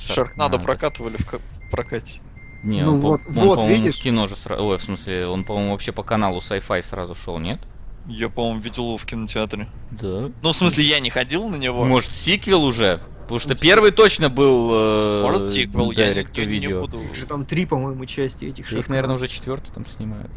Шаркнадо 0.00 0.52
надо. 0.58 0.64
прокатывали 0.64 1.16
в, 1.16 1.26
ка- 1.26 1.38
в 1.66 1.70
прокате. 1.70 2.20
Не, 2.62 2.82
Ну 2.82 2.94
он, 2.94 3.00
вот- 3.00 3.20
он, 3.26 3.32
вот, 3.34 3.56
по-моему, 3.58 3.82
видишь? 3.84 4.00
кино 4.00 4.26
же 4.28 4.36
сразу... 4.36 4.64
Ой, 4.64 4.78
в 4.78 4.82
смысле, 4.82 5.26
он, 5.26 5.44
по-моему, 5.44 5.72
вообще 5.72 5.92
по 5.92 6.02
каналу 6.02 6.38
Sci-Fi 6.40 6.82
сразу 6.82 7.14
шел, 7.14 7.38
нет? 7.38 7.60
Я, 8.06 8.28
по-моему, 8.28 8.60
видел 8.60 8.84
его 8.84 8.96
в 8.96 9.04
кинотеатре. 9.04 9.68
Да. 9.90 10.30
Ну, 10.42 10.52
в 10.52 10.56
смысле, 10.56 10.84
я 10.84 10.98
не 11.00 11.10
ходил 11.10 11.48
на 11.48 11.56
него. 11.56 11.84
Может, 11.84 12.12
сиквел 12.12 12.64
уже? 12.64 13.00
Потому 13.28 13.40
что 13.40 13.54
первый 13.54 13.90
точно 13.90 14.30
был... 14.30 14.70
э, 14.72 15.22
Может, 15.22 15.48
сиквел, 15.48 15.90
я, 15.90 16.14
не- 16.14 16.22
to 16.22 16.50
я 16.50 16.60
не 16.60 16.68
буду. 16.68 16.98
Их 17.02 17.14
же 17.14 17.26
там 17.26 17.44
три, 17.44 17.66
по-моему, 17.66 18.06
части 18.06 18.46
этих 18.46 18.72
Их, 18.72 18.88
наверное, 18.88 19.16
уже 19.16 19.28
четвертый 19.28 19.70
там 19.70 19.84
снимают. 19.84 20.30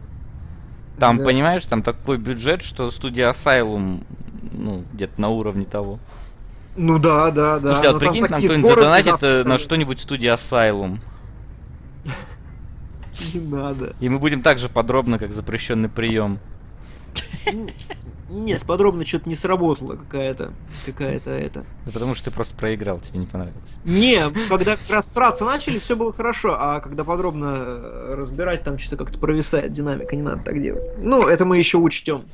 Да. 0.97 1.07
Там, 1.07 1.19
понимаешь, 1.19 1.65
там 1.65 1.83
такой 1.83 2.17
бюджет, 2.17 2.61
что 2.61 2.91
студия 2.91 3.31
Asylum, 3.31 4.03
ну, 4.51 4.83
где-то 4.91 5.21
на 5.21 5.29
уровне 5.29 5.63
того. 5.63 5.99
Ну 6.75 6.99
да, 6.99 7.31
да, 7.31 7.59
да. 7.59 7.75
Слушай, 7.75 7.87
а 7.87 7.93
вот 7.93 7.99
прикинь, 7.99 8.25
нам 8.29 8.41
кто-нибудь 8.43 8.69
задонатит 8.69 9.11
завтра 9.11 9.27
э, 9.27 9.43
на 9.43 9.49
даже 9.51 9.63
что-нибудь 9.63 9.99
студия 9.99 10.33
Asylum. 10.33 10.99
Не 13.33 13.39
надо. 13.39 13.95
И 14.01 14.09
мы 14.09 14.19
будем 14.19 14.41
так 14.41 14.59
же 14.59 14.67
подробно, 14.67 15.17
как 15.17 15.31
запрещенный 15.31 15.87
прием. 15.87 16.39
Нет, 18.29 18.63
подробно 18.65 19.03
что-то 19.03 19.27
не 19.27 19.35
сработало 19.35 19.97
какая-то, 19.97 20.53
какая-то 20.85 21.31
это. 21.31 21.65
Да 21.85 21.91
потому 21.91 22.15
что 22.15 22.25
ты 22.25 22.31
просто 22.31 22.55
проиграл, 22.55 23.01
тебе 23.01 23.19
не 23.19 23.25
понравилось. 23.25 23.71
Не, 23.83 24.29
когда 24.47 24.77
как 24.77 24.89
раз 24.89 25.11
сраться 25.11 25.43
начали, 25.43 25.79
все 25.79 25.97
было 25.97 26.13
хорошо, 26.13 26.55
а 26.57 26.79
когда 26.79 27.03
подробно 27.03 27.55
э, 27.57 28.13
разбирать, 28.15 28.63
там 28.63 28.77
что-то 28.77 29.03
как-то 29.03 29.19
провисает 29.19 29.73
динамика, 29.73 30.15
не 30.15 30.21
надо 30.21 30.43
так 30.43 30.61
делать. 30.61 30.85
Ну, 30.99 31.27
это 31.27 31.43
мы 31.43 31.57
еще 31.57 31.77
учтем. 31.77 32.25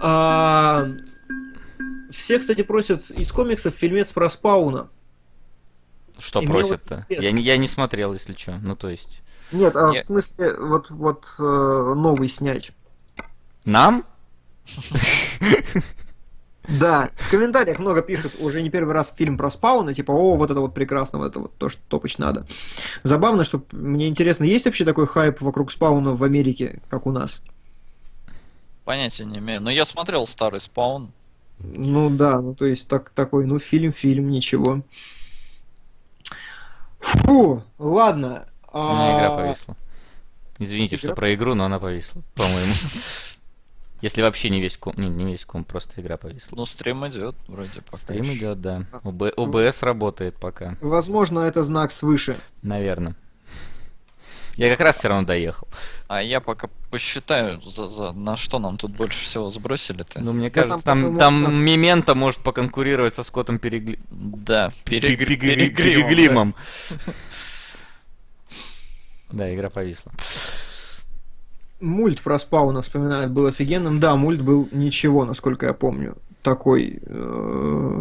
А, 0.00 0.88
Все, 2.10 2.38
кстати, 2.38 2.62
просят 2.62 3.10
из 3.10 3.30
комиксов 3.32 3.74
фильмец 3.74 4.12
про 4.12 4.30
спауна. 4.30 4.88
Что 6.18 6.40
вот 6.40 6.48
просят-то? 6.48 7.04
Я 7.10 7.32
не, 7.32 7.42
я 7.42 7.58
не 7.58 7.68
смотрел, 7.68 8.14
если 8.14 8.34
что. 8.34 8.58
Ну, 8.62 8.74
то 8.76 8.88
есть... 8.88 9.22
Нет, 9.52 9.76
а 9.76 9.90
Не- 9.90 10.00
в 10.00 10.04
смысле, 10.04 10.54
вот, 10.58 10.90
вот 10.90 11.26
э, 11.38 11.42
новый 11.42 12.28
снять. 12.28 12.72
Нам? 13.68 14.06
Да, 16.68 17.10
в 17.16 17.30
комментариях 17.30 17.78
много 17.78 18.02
пишут, 18.02 18.34
уже 18.40 18.62
не 18.62 18.70
первый 18.70 18.92
раз 18.92 19.14
фильм 19.16 19.38
про 19.38 19.50
спауна, 19.50 19.94
типа, 19.94 20.12
о, 20.12 20.36
вот 20.36 20.50
это 20.50 20.60
вот 20.60 20.74
прекрасно, 20.74 21.18
вот 21.18 21.28
это 21.28 21.40
вот 21.40 21.54
то, 21.56 21.68
что 21.68 21.80
топыч 21.88 22.18
надо. 22.18 22.46
Забавно, 23.02 23.44
что 23.44 23.62
мне 23.72 24.08
интересно, 24.08 24.44
есть 24.44 24.66
вообще 24.66 24.84
такой 24.84 25.06
хайп 25.06 25.40
вокруг 25.40 25.70
спауна 25.70 26.14
в 26.14 26.24
Америке, 26.24 26.80
как 26.88 27.06
у 27.06 27.10
нас? 27.10 27.40
Понятия 28.84 29.24
не 29.24 29.38
имею. 29.38 29.60
Но 29.60 29.70
я 29.70 29.84
смотрел 29.84 30.26
старый 30.26 30.60
спаун. 30.60 31.12
Ну 31.58 32.10
да, 32.10 32.40
ну 32.40 32.54
то 32.54 32.64
есть 32.64 32.88
так, 32.88 33.10
такой, 33.10 33.46
ну 33.46 33.58
фильм, 33.58 33.92
фильм, 33.92 34.30
ничего. 34.30 34.82
Фу, 37.00 37.64
ладно. 37.78 38.46
У 38.72 38.78
меня 38.78 39.18
игра 39.18 39.34
а, 39.34 39.36
повисла. 39.36 39.76
Извините, 40.58 40.96
Игра? 40.96 41.08
что 41.08 41.14
про 41.14 41.34
игру, 41.34 41.54
но 41.54 41.64
она 41.64 41.78
повисла, 41.78 42.22
по-моему. 42.34 42.72
Если 44.00 44.22
вообще 44.22 44.48
не 44.50 44.60
весь 44.60 44.76
ком... 44.76 44.94
Не, 44.96 45.08
не 45.08 45.24
весь 45.24 45.44
ком, 45.44 45.64
просто 45.64 46.00
игра 46.00 46.16
повисла. 46.16 46.54
Ну, 46.56 46.66
стрим 46.66 47.06
идет, 47.08 47.34
вроде 47.48 47.80
пока. 47.82 47.96
Стрим 47.96 48.22
еще. 48.22 48.34
идет, 48.36 48.60
да. 48.60 48.84
А, 48.92 49.00
ОБ- 49.08 49.34
ОБС 49.36 49.82
работает 49.82 50.36
пока, 50.36 50.76
Возможно, 50.80 51.40
это 51.40 51.62
знак 51.64 51.90
свыше. 51.90 52.36
наверное. 52.62 53.16
Я 54.56 54.70
как 54.70 54.80
раз 54.80 54.96
все 54.96 55.06
равно 55.08 55.24
доехал. 55.24 55.68
А 56.08 56.20
я 56.20 56.40
пока 56.40 56.68
посчитаю, 56.90 57.60
за, 57.62 57.86
за- 57.86 58.10
на 58.12 58.36
что 58.36 58.58
нам 58.58 58.76
тут 58.76 58.90
больше 58.90 59.22
всего 59.24 59.50
сбросили-то. 59.52 60.20
Ну, 60.20 60.32
мне 60.32 60.50
Да 60.50 60.62
кажется, 60.62 60.84
там, 60.84 61.02
там, 61.02 61.18
там 61.18 61.38
15. 61.44 61.64
Мемента 61.64 62.14
может 62.16 62.40
поконкурировать 62.40 63.14
со 63.14 63.22
Скоттом 63.22 63.60
Перегли... 63.60 64.00
Да, 64.10 64.72
Пи- 64.84 64.98
перегр- 64.98 65.26
Пи- 65.26 65.36
перегримом, 65.36 65.74
да. 65.76 65.82
Переглимом. 65.84 66.54
Да, 69.30 69.54
игра 69.54 69.68
повисла. 69.70 70.10
Мульт 71.80 72.20
про 72.22 72.38
спауна 72.38 72.82
вспоминает, 72.82 73.30
был 73.30 73.46
офигенным. 73.46 74.00
Да, 74.00 74.16
мульт 74.16 74.40
был 74.42 74.68
ничего, 74.72 75.24
насколько 75.24 75.66
я 75.66 75.72
помню. 75.72 76.16
Такой 76.42 76.98
э, 77.02 78.00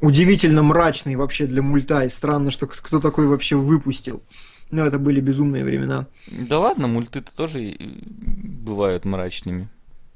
удивительно 0.00 0.62
мрачный 0.62 1.16
вообще 1.16 1.46
для 1.46 1.62
мульта. 1.62 2.04
И 2.04 2.08
странно, 2.08 2.50
что 2.50 2.66
кто 2.66 3.00
такой 3.00 3.26
вообще 3.26 3.56
выпустил. 3.56 4.22
Но 4.70 4.84
это 4.86 4.98
были 4.98 5.20
безумные 5.20 5.64
времена. 5.64 6.06
Да 6.30 6.58
ладно, 6.60 6.86
мульты-то 6.86 7.32
тоже 7.34 7.62
и- 7.62 8.00
бывают 8.06 9.04
мрачными. 9.04 9.68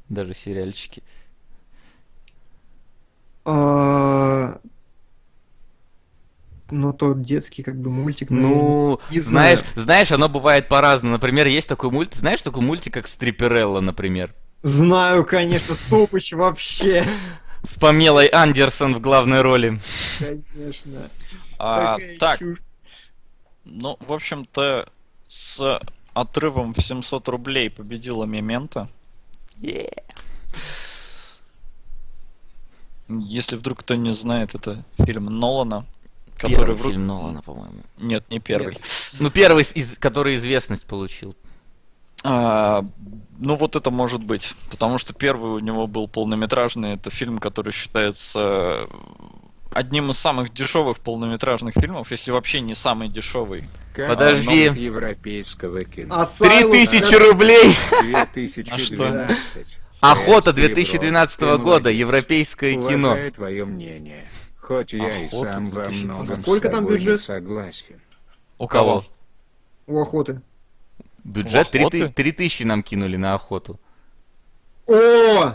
Даже 0.09 0.35
сериальчики. 0.35 1.03
А, 3.45 4.61
Ну, 6.71 6.93
тот 6.93 7.23
детский 7.23 7.63
как 7.63 7.81
бы 7.81 7.91
мультик. 7.91 8.31
наверное. 8.31 8.55
Ну, 8.55 9.01
не 9.11 9.21
знаешь, 9.21 9.61
знаю. 9.61 9.75
знаешь, 9.77 10.13
оно 10.13 10.29
бывает 10.29 10.69
по-разному. 10.69 11.15
Например, 11.15 11.47
есть 11.47 11.69
такой 11.69 11.91
мульт, 11.91 12.15
знаешь 12.15 12.43
такой 12.43 12.63
мультик, 12.63 12.95
как 12.95 13.07
Стриперелла, 13.09 13.81
например? 13.81 14.35
Знаю, 14.63 15.25
конечно, 15.25 15.77
Топыч 15.89 16.33
вообще. 16.33 17.05
С 17.63 17.79
Памелой 17.79 18.27
Андерсон 18.27 18.95
в 18.95 19.01
главной 19.01 19.43
роли. 19.43 19.81
Конечно. 20.19 21.11
А, 21.59 21.97
так, 22.21 22.39
чушь. 22.39 22.59
ну, 23.65 23.97
в 24.01 24.13
общем-то, 24.13 24.89
с 25.27 25.81
отрывом 26.13 26.75
в 26.75 26.83
700 26.83 27.29
рублей 27.29 27.71
победила 27.71 28.25
Мемента. 28.25 28.89
Если 33.09 33.57
вдруг 33.57 33.81
кто 33.81 33.95
не 33.95 34.15
знает, 34.15 34.55
это 34.55 34.85
фильм 34.99 35.25
Нолана, 35.25 35.87
который 36.39 36.57
Первый 36.57 36.77
вроде- 36.77 36.93
фильм 36.93 37.07
Нолана, 37.07 37.43
по-моему. 37.43 37.83
Нет, 37.99 38.25
не 38.31 38.39
первый. 38.39 38.79
Ну, 39.19 39.31
первый, 39.31 39.65
из, 39.75 39.99
который 39.99 40.37
известность 40.37 40.87
получил. 40.87 41.35
А, 42.25 42.85
ну 43.39 43.55
вот 43.57 43.77
это 43.77 43.91
может 43.91 44.23
быть, 44.25 44.55
потому 44.71 44.99
что 44.99 45.13
первый 45.13 45.51
у 45.53 45.59
него 45.61 45.87
был 45.87 46.09
полнометражный, 46.09 46.95
это 46.95 47.11
фильм, 47.11 47.39
который 47.39 47.73
считается 47.73 48.89
одним 49.71 50.11
из 50.11 50.19
самых 50.19 50.53
дешевых 50.53 50.99
полнометражных 50.99 51.75
фильмов, 51.75 52.11
если 52.11 52.31
вообще 52.31 52.61
не 52.61 52.75
самый 52.75 53.09
дешевый. 53.09 53.65
Подожди. 53.95 54.65
Европейского 54.65 55.83
кино. 55.83 56.25
Три 56.41 56.71
тысячи 56.71 57.15
рублей! 57.15 57.77
2012. 58.03 59.79
Охота 60.01 60.51
Шесть 60.55 60.75
2012 60.75 61.41
ребров. 61.41 61.61
года, 61.63 61.91
европейское 61.91 62.75
кино. 62.75 63.17
Твое 63.35 63.65
мнение. 63.65 64.25
Хоть 64.69 64.93
я 64.93 65.25
и 65.25 65.31
сам 65.31 65.71
во 65.71 65.87
2012. 65.87 66.05
многом 66.05 66.43
Сколько 66.43 66.69
с 66.69 66.71
там 66.71 66.87
бюджет? 66.87 67.21
согласен. 67.23 67.99
У 68.59 68.67
Кого? 68.67 69.03
У 69.87 69.99
охоты. 69.99 70.43
Бюджет 71.25 71.75
У 71.75 71.79
охоты? 71.79 72.11
3000 72.11 72.65
нам 72.65 72.83
кинули 72.83 73.17
на 73.17 73.33
охоту. 73.33 73.81
О! 74.87 75.55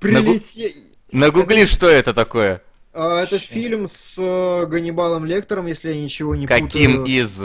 Прилетел. 0.00 0.70
Нагугли, 1.12 1.66
что 1.66 1.86
это 1.90 2.14
такое? 2.14 2.62
А, 2.94 3.20
это 3.20 3.38
фильм 3.38 3.86
с 3.86 4.14
э, 4.16 4.64
Ганнибалом 4.66 5.26
Лектором, 5.26 5.66
если 5.66 5.90
я 5.92 6.00
ничего 6.02 6.34
не 6.34 6.46
Каким 6.46 7.00
путаю. 7.00 7.04
из? 7.04 7.38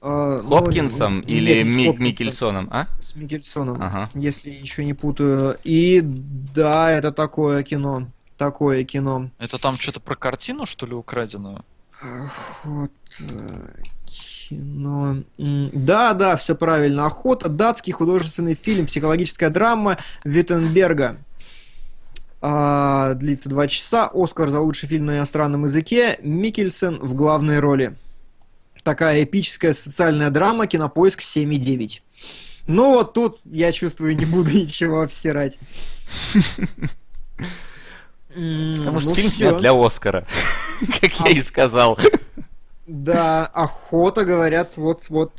А, 0.00 0.42
ну, 0.42 0.48
Хопкинсом 0.48 1.20
или 1.22 1.64
Ми- 1.64 1.86
Хопкинсом, 1.88 2.04
Микельсоном, 2.04 2.68
а? 2.70 2.86
С 3.02 3.16
Микельсоном, 3.16 3.82
Ага. 3.82 4.08
если 4.14 4.50
я 4.50 4.60
ничего 4.60 4.86
не 4.86 4.94
путаю. 4.94 5.58
И 5.64 6.00
да, 6.04 6.92
это 6.92 7.10
такое 7.10 7.64
кино. 7.64 8.06
Такое 8.38 8.84
кино. 8.84 9.30
Это 9.38 9.58
там 9.58 9.78
что-то 9.78 9.98
про 9.98 10.14
картину, 10.14 10.64
что 10.64 10.86
ли, 10.86 10.94
украденную? 10.94 11.64
Охота, 12.00 13.74
кино. 14.06 15.24
Да, 15.36 16.14
да, 16.14 16.36
все 16.36 16.54
правильно. 16.54 17.04
Охота, 17.04 17.48
датский 17.48 17.92
художественный 17.92 18.54
фильм, 18.54 18.86
психологическая 18.86 19.50
драма 19.50 19.98
Виттенберга. 20.22 21.18
А, 22.40 23.14
длится 23.14 23.48
два 23.48 23.66
часа. 23.66 24.08
Оскар 24.14 24.50
за 24.50 24.60
лучший 24.60 24.88
фильм 24.88 25.06
на 25.06 25.16
иностранном 25.16 25.64
языке. 25.64 26.20
Микельсон 26.22 27.00
в 27.00 27.14
главной 27.14 27.58
роли. 27.58 27.96
Такая 28.84 29.24
эпическая 29.24 29.74
социальная 29.74 30.30
драма. 30.30 30.68
Кинопоиск 30.68 31.22
7,9. 31.22 32.02
Ну 32.68 32.94
вот 32.94 33.14
тут, 33.14 33.38
я 33.44 33.72
чувствую, 33.72 34.16
не 34.16 34.26
буду 34.26 34.50
ничего 34.52 35.02
обсирать. 35.02 35.58
Потому 38.76 39.00
что 39.00 39.10
Ну 39.10 39.14
фильм 39.16 39.30
снят 39.30 39.58
для 39.58 39.72
Оскара. 39.72 40.26
Как 41.00 41.20
я 41.20 41.30
и 41.30 41.42
сказал. 41.42 41.98
Да, 42.86 43.46
охота, 43.46 44.24
говорят, 44.24 44.76
вот-вот. 44.76 45.32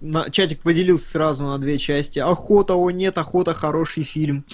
На, 0.00 0.28
чатик 0.28 0.60
поделился 0.60 1.08
сразу 1.08 1.44
на 1.44 1.58
две 1.58 1.78
части. 1.78 2.18
Охота, 2.18 2.74
о 2.74 2.90
нет, 2.90 3.16
охота, 3.16 3.54
хороший 3.54 4.02
фильм. 4.02 4.44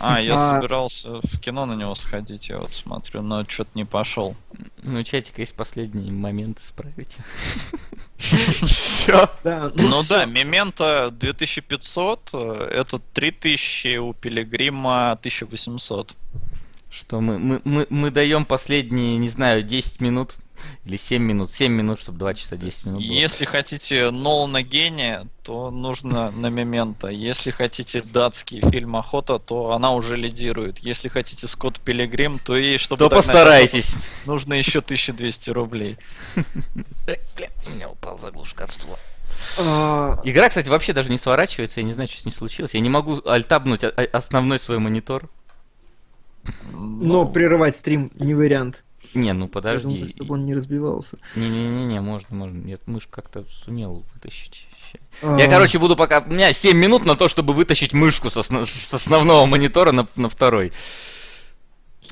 А, 0.00 0.20
я 0.20 0.34
А. 0.36 0.56
собирался 0.56 1.20
в 1.22 1.38
кино 1.38 1.66
на 1.66 1.74
него 1.74 1.94
сходить, 1.94 2.48
я 2.48 2.58
вот 2.58 2.74
смотрю, 2.74 3.22
но 3.22 3.44
что-то 3.46 3.70
не 3.74 3.84
пошел. 3.84 4.34
Ну, 4.82 4.98
у 4.98 5.02
чатика 5.04 5.40
есть 5.40 5.54
последний 5.54 6.10
момент 6.10 6.58
исправить. 6.58 7.18
Все. 8.16 9.28
Ну 9.44 10.02
всё. 10.02 10.08
да, 10.08 10.24
Мемента 10.24 11.10
2500, 11.12 12.30
э, 12.32 12.68
это 12.72 12.98
3000, 13.14 13.98
у 13.98 14.12
Пилигрима 14.14 15.12
1800. 15.12 16.14
Что 16.92 17.22
мы, 17.22 17.38
мы, 17.38 17.62
мы, 17.64 17.86
мы 17.88 18.10
даем 18.10 18.44
последние, 18.44 19.16
не 19.16 19.30
знаю, 19.30 19.62
10 19.62 20.02
минут 20.02 20.36
или 20.84 20.98
7 20.98 21.22
минут. 21.22 21.50
7 21.50 21.72
минут, 21.72 21.98
чтобы 21.98 22.18
2 22.18 22.34
часа 22.34 22.56
10 22.58 22.84
минут 22.84 23.02
было. 23.02 23.12
Если 23.12 23.46
хотите 23.46 24.10
Нолана 24.10 24.62
гения, 24.62 25.26
то 25.42 25.70
нужно 25.70 26.30
на 26.32 26.48
Мемента. 26.48 27.08
Если 27.08 27.50
хотите 27.50 28.02
датский 28.02 28.60
фильм 28.60 28.96
Охота, 28.96 29.38
то 29.38 29.72
она 29.72 29.94
уже 29.94 30.18
лидирует. 30.18 30.80
Если 30.80 31.08
хотите 31.08 31.48
Скотт 31.48 31.80
Пилигрим, 31.80 32.38
то 32.38 32.58
ей, 32.58 32.76
чтобы 32.76 32.98
То 32.98 33.08
постарайтесь. 33.08 33.94
Нужно 34.26 34.52
еще 34.52 34.80
1200 34.80 35.48
рублей. 35.48 35.96
У 36.36 37.70
меня 37.70 37.88
упал 37.88 38.18
заглушка 38.18 38.64
от 38.64 38.70
стула. 38.70 38.98
А, 39.58 40.20
Игра, 40.24 40.50
кстати, 40.50 40.68
вообще 40.68 40.92
даже 40.92 41.10
не 41.10 41.16
сворачивается, 41.16 41.80
я 41.80 41.86
не 41.86 41.92
знаю, 41.92 42.08
что 42.08 42.20
с 42.20 42.24
ней 42.26 42.32
случилось. 42.32 42.74
Я 42.74 42.80
не 42.80 42.90
могу 42.90 43.20
альтабнуть 43.24 43.82
основной 43.82 44.58
свой 44.58 44.78
монитор. 44.78 45.30
Но 46.72 47.26
прерывать 47.26 47.76
стрим 47.76 48.10
не 48.18 48.34
вариант. 48.34 48.84
Не, 49.14 49.32
ну 49.34 49.44
Я 49.44 49.50
подожди. 49.50 49.82
думаю, 49.88 50.08
чтобы 50.08 50.34
он 50.34 50.44
не 50.44 50.54
разбивался. 50.54 51.18
Не-не-не, 51.36 52.00
можно, 52.00 52.34
можно. 52.34 52.56
Нет, 52.58 52.80
мышь 52.86 53.06
как-то 53.10 53.44
сумел 53.64 54.04
вытащить. 54.14 54.66
Ща. 54.90 54.98
А, 55.22 55.38
Я, 55.38 55.48
короче, 55.48 55.78
буду 55.78 55.96
пока... 55.96 56.20
У 56.20 56.30
меня 56.32 56.52
7 56.52 56.76
минут 56.76 57.04
на 57.04 57.14
то, 57.14 57.28
чтобы 57.28 57.52
вытащить 57.52 57.92
мышку 57.92 58.30
с, 58.30 58.36
осно- 58.38 58.64
с 58.66 58.94
основного 58.94 59.44
монитора 59.46 59.92
на, 59.92 60.08
на 60.16 60.28
второй. 60.30 60.72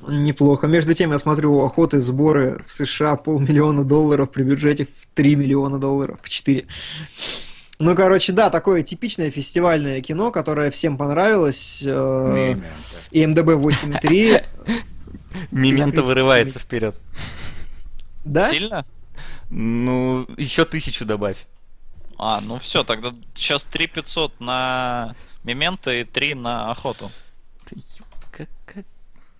Неплохо. 0.06 0.66
Между 0.66 0.94
тем, 0.94 1.12
я 1.12 1.18
смотрю, 1.18 1.60
охоты 1.60 2.00
сборы 2.00 2.62
в 2.66 2.72
США 2.72 3.16
полмиллиона 3.16 3.84
долларов 3.84 4.30
при 4.30 4.42
бюджете 4.42 4.84
в 4.86 5.06
3 5.14 5.36
миллиона 5.36 5.78
долларов, 5.78 6.20
в 6.22 6.28
4. 6.28 6.66
Ну, 7.80 7.96
короче, 7.96 8.32
да, 8.32 8.50
такое 8.50 8.82
типичное 8.82 9.30
фестивальное 9.30 10.02
кино, 10.02 10.30
которое 10.30 10.70
всем 10.70 10.98
понравилось. 10.98 11.82
э, 11.82 12.32
Мементо. 12.32 12.66
И 13.10 13.26
МДБ 13.26 13.48
8.3. 13.54 14.44
Мимента 15.50 15.84
критика 15.90 16.02
вырывается 16.06 16.58
вперед. 16.58 17.00
Да? 18.24 18.50
Сильно? 18.50 18.84
Ну, 19.48 20.26
еще 20.36 20.66
тысячу 20.66 21.06
добавь. 21.06 21.46
А, 22.18 22.42
ну 22.42 22.58
все, 22.58 22.84
тогда 22.84 23.12
сейчас 23.34 23.64
3500 23.64 24.40
на 24.40 25.14
Мемента 25.42 25.90
и 25.90 26.04
3 26.04 26.34
на 26.34 26.70
Охоту. 26.70 27.10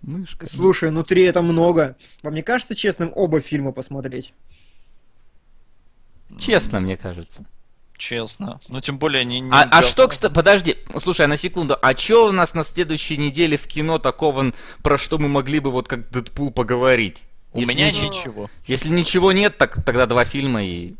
Мышка. 0.01 0.47
Слушай, 0.47 0.91
ну 0.91 1.05
3 1.05 1.25
это 1.25 1.43
много. 1.43 1.95
Вам 2.23 2.35
не 2.35 2.41
кажется 2.43 2.75
честным 2.75 3.13
оба 3.15 3.41
фильма 3.41 3.73
посмотреть? 3.73 4.33
Честно, 6.39 6.81
мне 6.81 6.97
кажется. 6.97 7.45
Честно. 8.01 8.59
Ну, 8.69 8.81
тем 8.81 8.99
более 8.99 9.27
не... 9.27 9.41
не 9.41 9.51
А, 9.53 9.69
а 9.71 9.83
что, 9.83 10.09
кстати, 10.09 10.33
подожди, 10.33 10.79
слушай, 10.97 11.27
а 11.27 11.29
на 11.29 11.37
секунду, 11.37 11.77
а 11.83 11.95
что 11.95 12.29
у 12.29 12.33
нас 12.33 12.55
на 12.55 12.65
следующей 12.65 13.19
неделе 13.19 13.59
в 13.59 13.67
кино 13.67 13.99
такого, 13.99 14.55
про 14.83 14.97
что 14.97 15.19
мы 15.19 15.29
могли 15.29 15.61
бы 15.61 15.71
вот 15.71 15.87
как 15.87 16.09
Дэдпул 16.09 16.51
поговорить? 16.51 17.23
У 17.53 17.61
Если 17.61 17.73
меня 17.75 17.89
ничего- 17.89 18.07
ничего. 18.07 18.51
Если 18.65 18.89
ничего 18.89 19.33
нет, 19.33 19.59
так 19.59 19.85
тогда 19.85 20.07
два 20.07 20.25
фильма 20.25 20.65
и, 20.65 20.95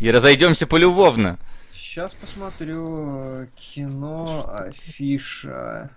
и 0.00 0.10
разойдемся 0.10 0.66
полюбовно. 0.66 1.38
Сейчас 1.74 2.14
посмотрю 2.14 3.42
э, 3.42 3.46
кино 3.54 4.48
афиша. 4.50 5.90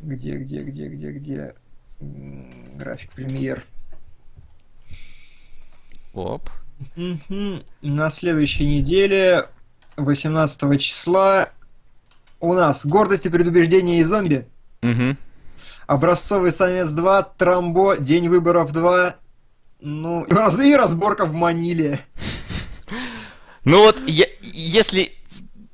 Где, 0.00 0.34
где, 0.34 0.62
где, 0.62 0.88
где, 0.88 1.12
где? 1.12 1.54
График 2.00 3.12
премьер. 3.12 3.64
Оп. 6.12 6.50
На 6.96 8.10
следующей 8.10 8.66
неделе, 8.66 9.46
18 9.96 10.80
числа, 10.80 11.48
у 12.40 12.54
нас 12.54 12.84
«Гордость 12.86 13.26
и 13.26 13.28
предубеждение 13.28 14.00
и 14.00 14.04
зомби», 14.04 14.46
Угу. 14.82 15.16
«Образцовый 15.86 16.52
самец 16.52 16.88
2», 16.88 17.26
«Трамбо», 17.36 17.96
«День 17.98 18.28
выборов 18.28 18.72
2», 18.72 19.14
ну, 19.80 20.24
и 20.24 20.32
раз- 20.32 20.58
и 20.58 20.74
разборка 20.74 21.26
в 21.26 21.32
Маниле. 21.34 22.00
Ну 23.64 23.78
вот, 23.82 24.00
я- 24.06 24.26
если 24.42 25.12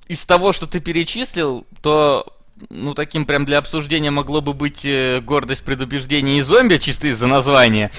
из 0.08 0.24
того, 0.24 0.52
что 0.52 0.66
ты 0.66 0.80
перечислил, 0.80 1.66
то 1.82 2.26
ну 2.70 2.94
таким 2.94 3.26
прям 3.26 3.44
для 3.44 3.58
обсуждения 3.58 4.10
могло 4.10 4.40
бы 4.40 4.54
быть 4.54 4.84
э, 4.84 5.20
гордость, 5.20 5.62
предубеждение 5.62 6.38
и 6.38 6.42
зомби, 6.42 6.78
чисто 6.78 7.08
из-за 7.08 7.26
названия. 7.26 7.90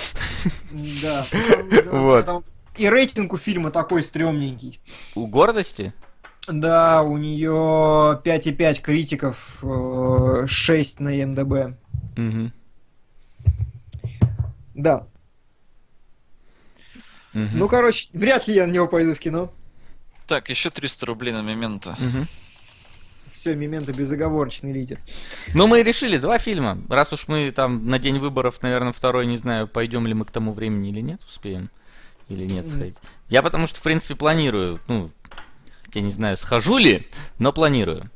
Да. 1.01 1.25
Вот. 1.91 2.43
И 2.77 2.89
рейтинг 2.89 3.33
у 3.33 3.37
фильма 3.37 3.71
такой 3.71 4.03
стрёмненький. 4.03 4.79
У 5.15 5.27
гордости? 5.27 5.93
Да, 6.47 7.01
у 7.01 7.17
нее 7.17 8.21
5,5 8.23 8.81
критиков, 8.81 9.59
э, 9.63 10.45
6 10.47 10.99
на 10.99 11.09
МДБ. 11.09 11.77
Угу. 12.17 12.51
Да. 14.75 15.07
Ну, 17.33 17.67
короче, 17.67 18.09
вряд 18.13 18.47
ли 18.47 18.55
я 18.55 18.65
на 18.65 18.71
него 18.71 18.87
пойду 18.87 19.13
в 19.13 19.19
кино. 19.19 19.51
Так, 20.27 20.49
еще 20.49 20.69
300 20.69 21.05
рублей 21.05 21.33
на 21.33 21.41
Мемента. 21.41 21.95
Все, 23.29 23.55
Мемента 23.55 23.93
безоговорочный 23.93 24.71
лидер. 24.71 24.99
Ну, 25.53 25.67
мы 25.67 25.81
и 25.81 25.83
решили 25.83 26.17
два 26.17 26.39
фильма. 26.39 26.81
Раз 26.89 27.13
уж 27.13 27.27
мы 27.27 27.51
там 27.51 27.87
на 27.87 27.99
день 27.99 28.17
выборов, 28.17 28.61
наверное, 28.63 28.93
второй, 28.93 29.27
не 29.27 29.37
знаю, 29.37 29.67
пойдем 29.67 30.07
ли 30.07 30.13
мы 30.13 30.25
к 30.25 30.31
тому 30.31 30.53
времени 30.53 30.89
или 30.89 31.01
нет, 31.01 31.21
успеем. 31.27 31.69
Или 32.29 32.45
нет 32.45 32.67
сходить. 32.67 32.95
Я 33.29 33.41
потому 33.41 33.67
что, 33.67 33.79
в 33.79 33.83
принципе, 33.83 34.15
планирую. 34.15 34.79
Ну, 34.87 35.11
я 35.93 36.01
не 36.01 36.11
знаю, 36.11 36.37
схожу 36.37 36.77
ли, 36.77 37.07
но 37.39 37.53
планирую. 37.53 38.09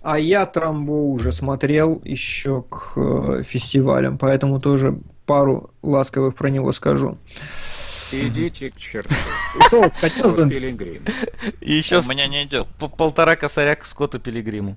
А 0.00 0.18
я 0.18 0.46
Трамбо 0.46 0.92
уже 0.92 1.32
смотрел 1.32 2.00
еще 2.04 2.62
к 2.62 2.92
э, 2.96 3.42
фестивалям, 3.44 4.16
поэтому 4.16 4.60
тоже 4.60 4.98
пару 5.26 5.70
ласковых 5.82 6.36
про 6.36 6.48
него 6.48 6.72
скажу. 6.72 7.18
Идите 8.12 8.70
к 8.70 8.76
черту. 8.76 9.14
Солнце 9.68 9.96
сходил 9.96 10.30
Скотт 10.30 10.32
за... 10.34 10.48
Пилигрим. 10.48 11.04
И 11.60 11.72
еще 11.72 11.98
У 11.98 12.02
меня 12.04 12.26
не 12.26 12.44
идет. 12.44 12.66
полтора 12.96 13.36
косаря 13.36 13.74
к 13.74 13.84
Скотту 13.84 14.18
Пилигриму. 14.18 14.76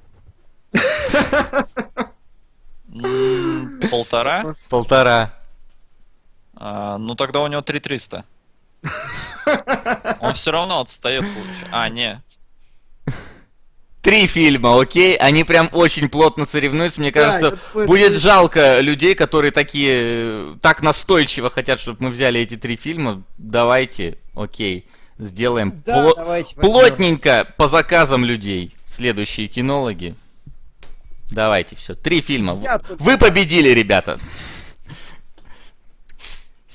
Полтора? 3.89 4.55
Полтора. 4.69 5.33
А, 6.63 6.99
ну 6.99 7.15
тогда 7.15 7.39
у 7.41 7.47
него 7.47 7.63
3300. 7.63 8.23
Он 10.19 10.33
все 10.35 10.51
равно 10.51 10.81
отстает, 10.81 11.21
получается. 11.23 11.67
А, 11.71 11.89
не. 11.89 12.21
Три 14.03 14.27
фильма, 14.27 14.79
окей? 14.79 15.15
Они 15.15 15.43
прям 15.43 15.69
очень 15.71 16.07
плотно 16.07 16.45
соревнуются. 16.45 17.01
Мне 17.01 17.11
кажется, 17.11 17.57
будет 17.73 18.13
жалко 18.13 18.79
людей, 18.79 19.15
которые 19.15 19.51
такие 19.51 19.97
э, 19.99 20.55
так 20.61 20.83
настойчиво 20.83 21.49
хотят, 21.49 21.79
чтобы 21.79 22.05
мы 22.05 22.09
взяли 22.11 22.39
эти 22.39 22.57
три 22.57 22.75
фильма. 22.75 23.23
Давайте, 23.39 24.19
окей, 24.35 24.85
сделаем 25.17 25.81
Да, 25.85 26.03
пло- 26.03 26.13
давайте. 26.15 26.55
возьмем. 26.55 26.71
плотненько 26.71 27.53
по 27.57 27.67
заказам 27.69 28.23
людей. 28.23 28.75
Следующие 28.87 29.47
кинологи. 29.47 30.15
Давайте, 31.31 31.75
все. 31.75 31.95
Три 31.95 32.21
фильма. 32.21 32.55
Я 32.61 32.81
Вы 32.99 33.17
победили, 33.17 33.69
ребята. 33.69 34.19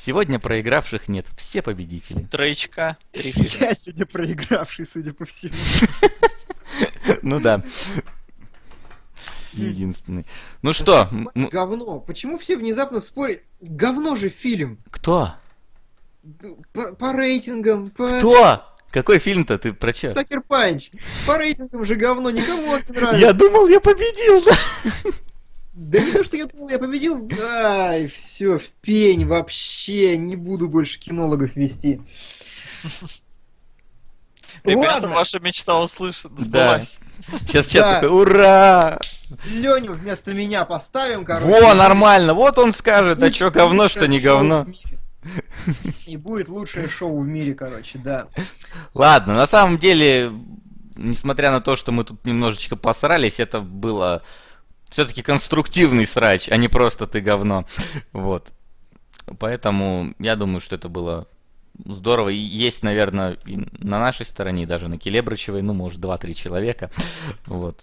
Сегодня 0.07 0.39
проигравших 0.39 1.09
нет. 1.09 1.27
Все 1.37 1.62
победители. 1.62 2.23
Троечка, 2.31 2.97
три. 3.11 3.35
Я 3.59 3.74
сегодня 3.74 4.07
проигравший, 4.07 4.85
судя 4.85 5.12
по 5.12 5.24
всему. 5.24 5.53
Ну 7.23 7.41
да. 7.41 7.65
Единственный. 9.53 10.24
Ну 10.62 10.73
что, 10.73 11.09
м- 11.11 11.49
Говно. 11.51 11.99
Почему 11.99 12.39
все 12.39 12.57
внезапно 12.57 13.01
спорят? 13.01 13.43
Говно 13.61 14.15
же 14.15 14.28
фильм. 14.28 14.78
кто? 14.91 15.35
По, 16.73 16.95
по 16.95 17.12
рейтингам, 17.12 17.91
по... 17.91 18.19
Кто? 18.19 18.62
Какой 18.93 19.19
фильм-то 19.19 19.59
ты 19.59 19.73
про 19.73 19.93
чё? 19.93 20.12
Сакер 20.12 20.41
Панч. 20.41 20.91
По 21.27 21.37
рейтингам 21.37 21.85
же 21.85 21.97
говно, 21.97 22.31
никому 22.31 22.77
не 22.77 22.93
нравится. 22.95 23.19
Я 23.19 23.33
думал, 23.33 23.66
я 23.66 23.81
победил, 23.81 24.45
да? 24.45 24.53
Да 25.77 25.98
не 26.01 26.11
то, 26.11 26.24
что 26.24 26.39
я 26.39 26.47
думал, 26.47 26.70
я 26.70 26.78
победил. 26.78 27.28
Ай, 27.39 28.07
все, 28.07 28.59
в 28.59 28.66
пень 28.81 29.27
вообще. 29.27 30.16
Не 30.16 30.35
буду 30.35 30.69
больше 30.69 30.98
кинологов 30.98 31.55
вести. 31.55 32.01
Ребята, 34.65 34.94
Ладно, 34.94 35.09
ваша 35.09 35.39
мечта 35.39 35.78
услышана, 35.81 36.40
сбылась. 36.40 36.98
Сейчас 37.47 37.66
чат 37.69 37.82
Да. 37.82 37.94
такой, 38.01 38.09
ура! 38.23 38.98
Леню 39.51 39.93
вместо 39.93 40.32
меня 40.32 40.65
поставим, 40.65 41.24
короче. 41.24 41.61
Во, 41.61 41.74
нормально, 41.74 42.32
вот 42.32 42.59
он 42.59 42.73
скажет, 42.73 43.23
а 43.23 43.31
чё 43.31 43.51
говно, 43.51 43.89
что 43.89 44.09
не 44.09 44.19
говно. 44.19 44.66
И 46.07 46.16
будет 46.16 46.48
лучшее 46.48 46.89
шоу 46.89 47.20
в 47.20 47.27
мире, 47.27 47.55
короче, 47.55 47.98
да. 47.98 48.28
Ладно, 48.94 49.35
на 49.35 49.47
самом 49.47 49.78
деле, 49.78 50.32
несмотря 50.97 51.51
на 51.51 51.61
то, 51.61 51.77
что 51.77 51.93
мы 51.93 52.05
тут 52.05 52.24
немножечко 52.24 52.77
посрались, 52.77 53.39
это 53.40 53.61
было 53.61 54.23
все-таки 54.97 55.20
конструктивный 55.20 56.06
срач, 56.06 56.48
а 56.48 56.56
не 56.56 56.68
просто 56.68 57.06
ты 57.06 57.20
говно. 57.20 57.66
Вот. 58.14 58.48
Поэтому 59.39 60.14
я 60.18 60.36
думаю, 60.36 60.62
что 60.62 60.74
это 60.74 60.89
было 60.89 61.28
здорово. 61.85 62.31
И 62.31 62.36
есть, 62.39 62.82
наверное, 62.82 63.36
и 63.44 63.59
на 63.77 63.98
нашей 63.98 64.24
стороне, 64.24 64.62
и 64.62 64.66
даже 64.66 64.89
на 64.89 64.97
Келебрычевой, 64.97 65.60
ну, 65.60 65.74
может, 65.74 66.01
2-3 66.01 66.32
человека. 66.32 66.90
Вот. 67.44 67.78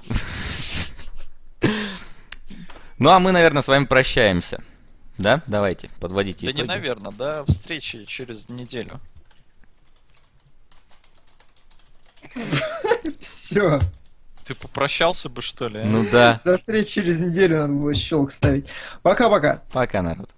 Ну, 2.97 3.09
а 3.11 3.19
мы, 3.19 3.31
наверное, 3.31 3.61
с 3.61 3.67
вами 3.67 3.85
прощаемся. 3.85 4.63
Да? 5.19 5.43
Давайте, 5.45 5.91
подводите 5.99 6.47
Да 6.47 6.51
не 6.51 6.61
итоги. 6.61 6.67
наверное, 6.67 7.11
до 7.11 7.45
встречи 7.45 8.05
через 8.05 8.49
неделю. 8.49 8.99
Все. 13.19 13.79
Ты 14.45 14.55
попрощался 14.55 15.29
бы, 15.29 15.41
что 15.41 15.67
ли? 15.67 15.79
а? 15.79 15.85
Ну 15.85 16.05
да. 16.11 16.41
До 16.43 16.57
встречи 16.57 16.91
через 16.91 17.19
неделю 17.19 17.57
надо 17.57 17.73
было 17.73 17.93
щелк 17.93 18.31
ставить. 18.31 18.67
Пока-пока. 19.01 19.61
Пока, 19.71 20.01
народ. 20.01 20.29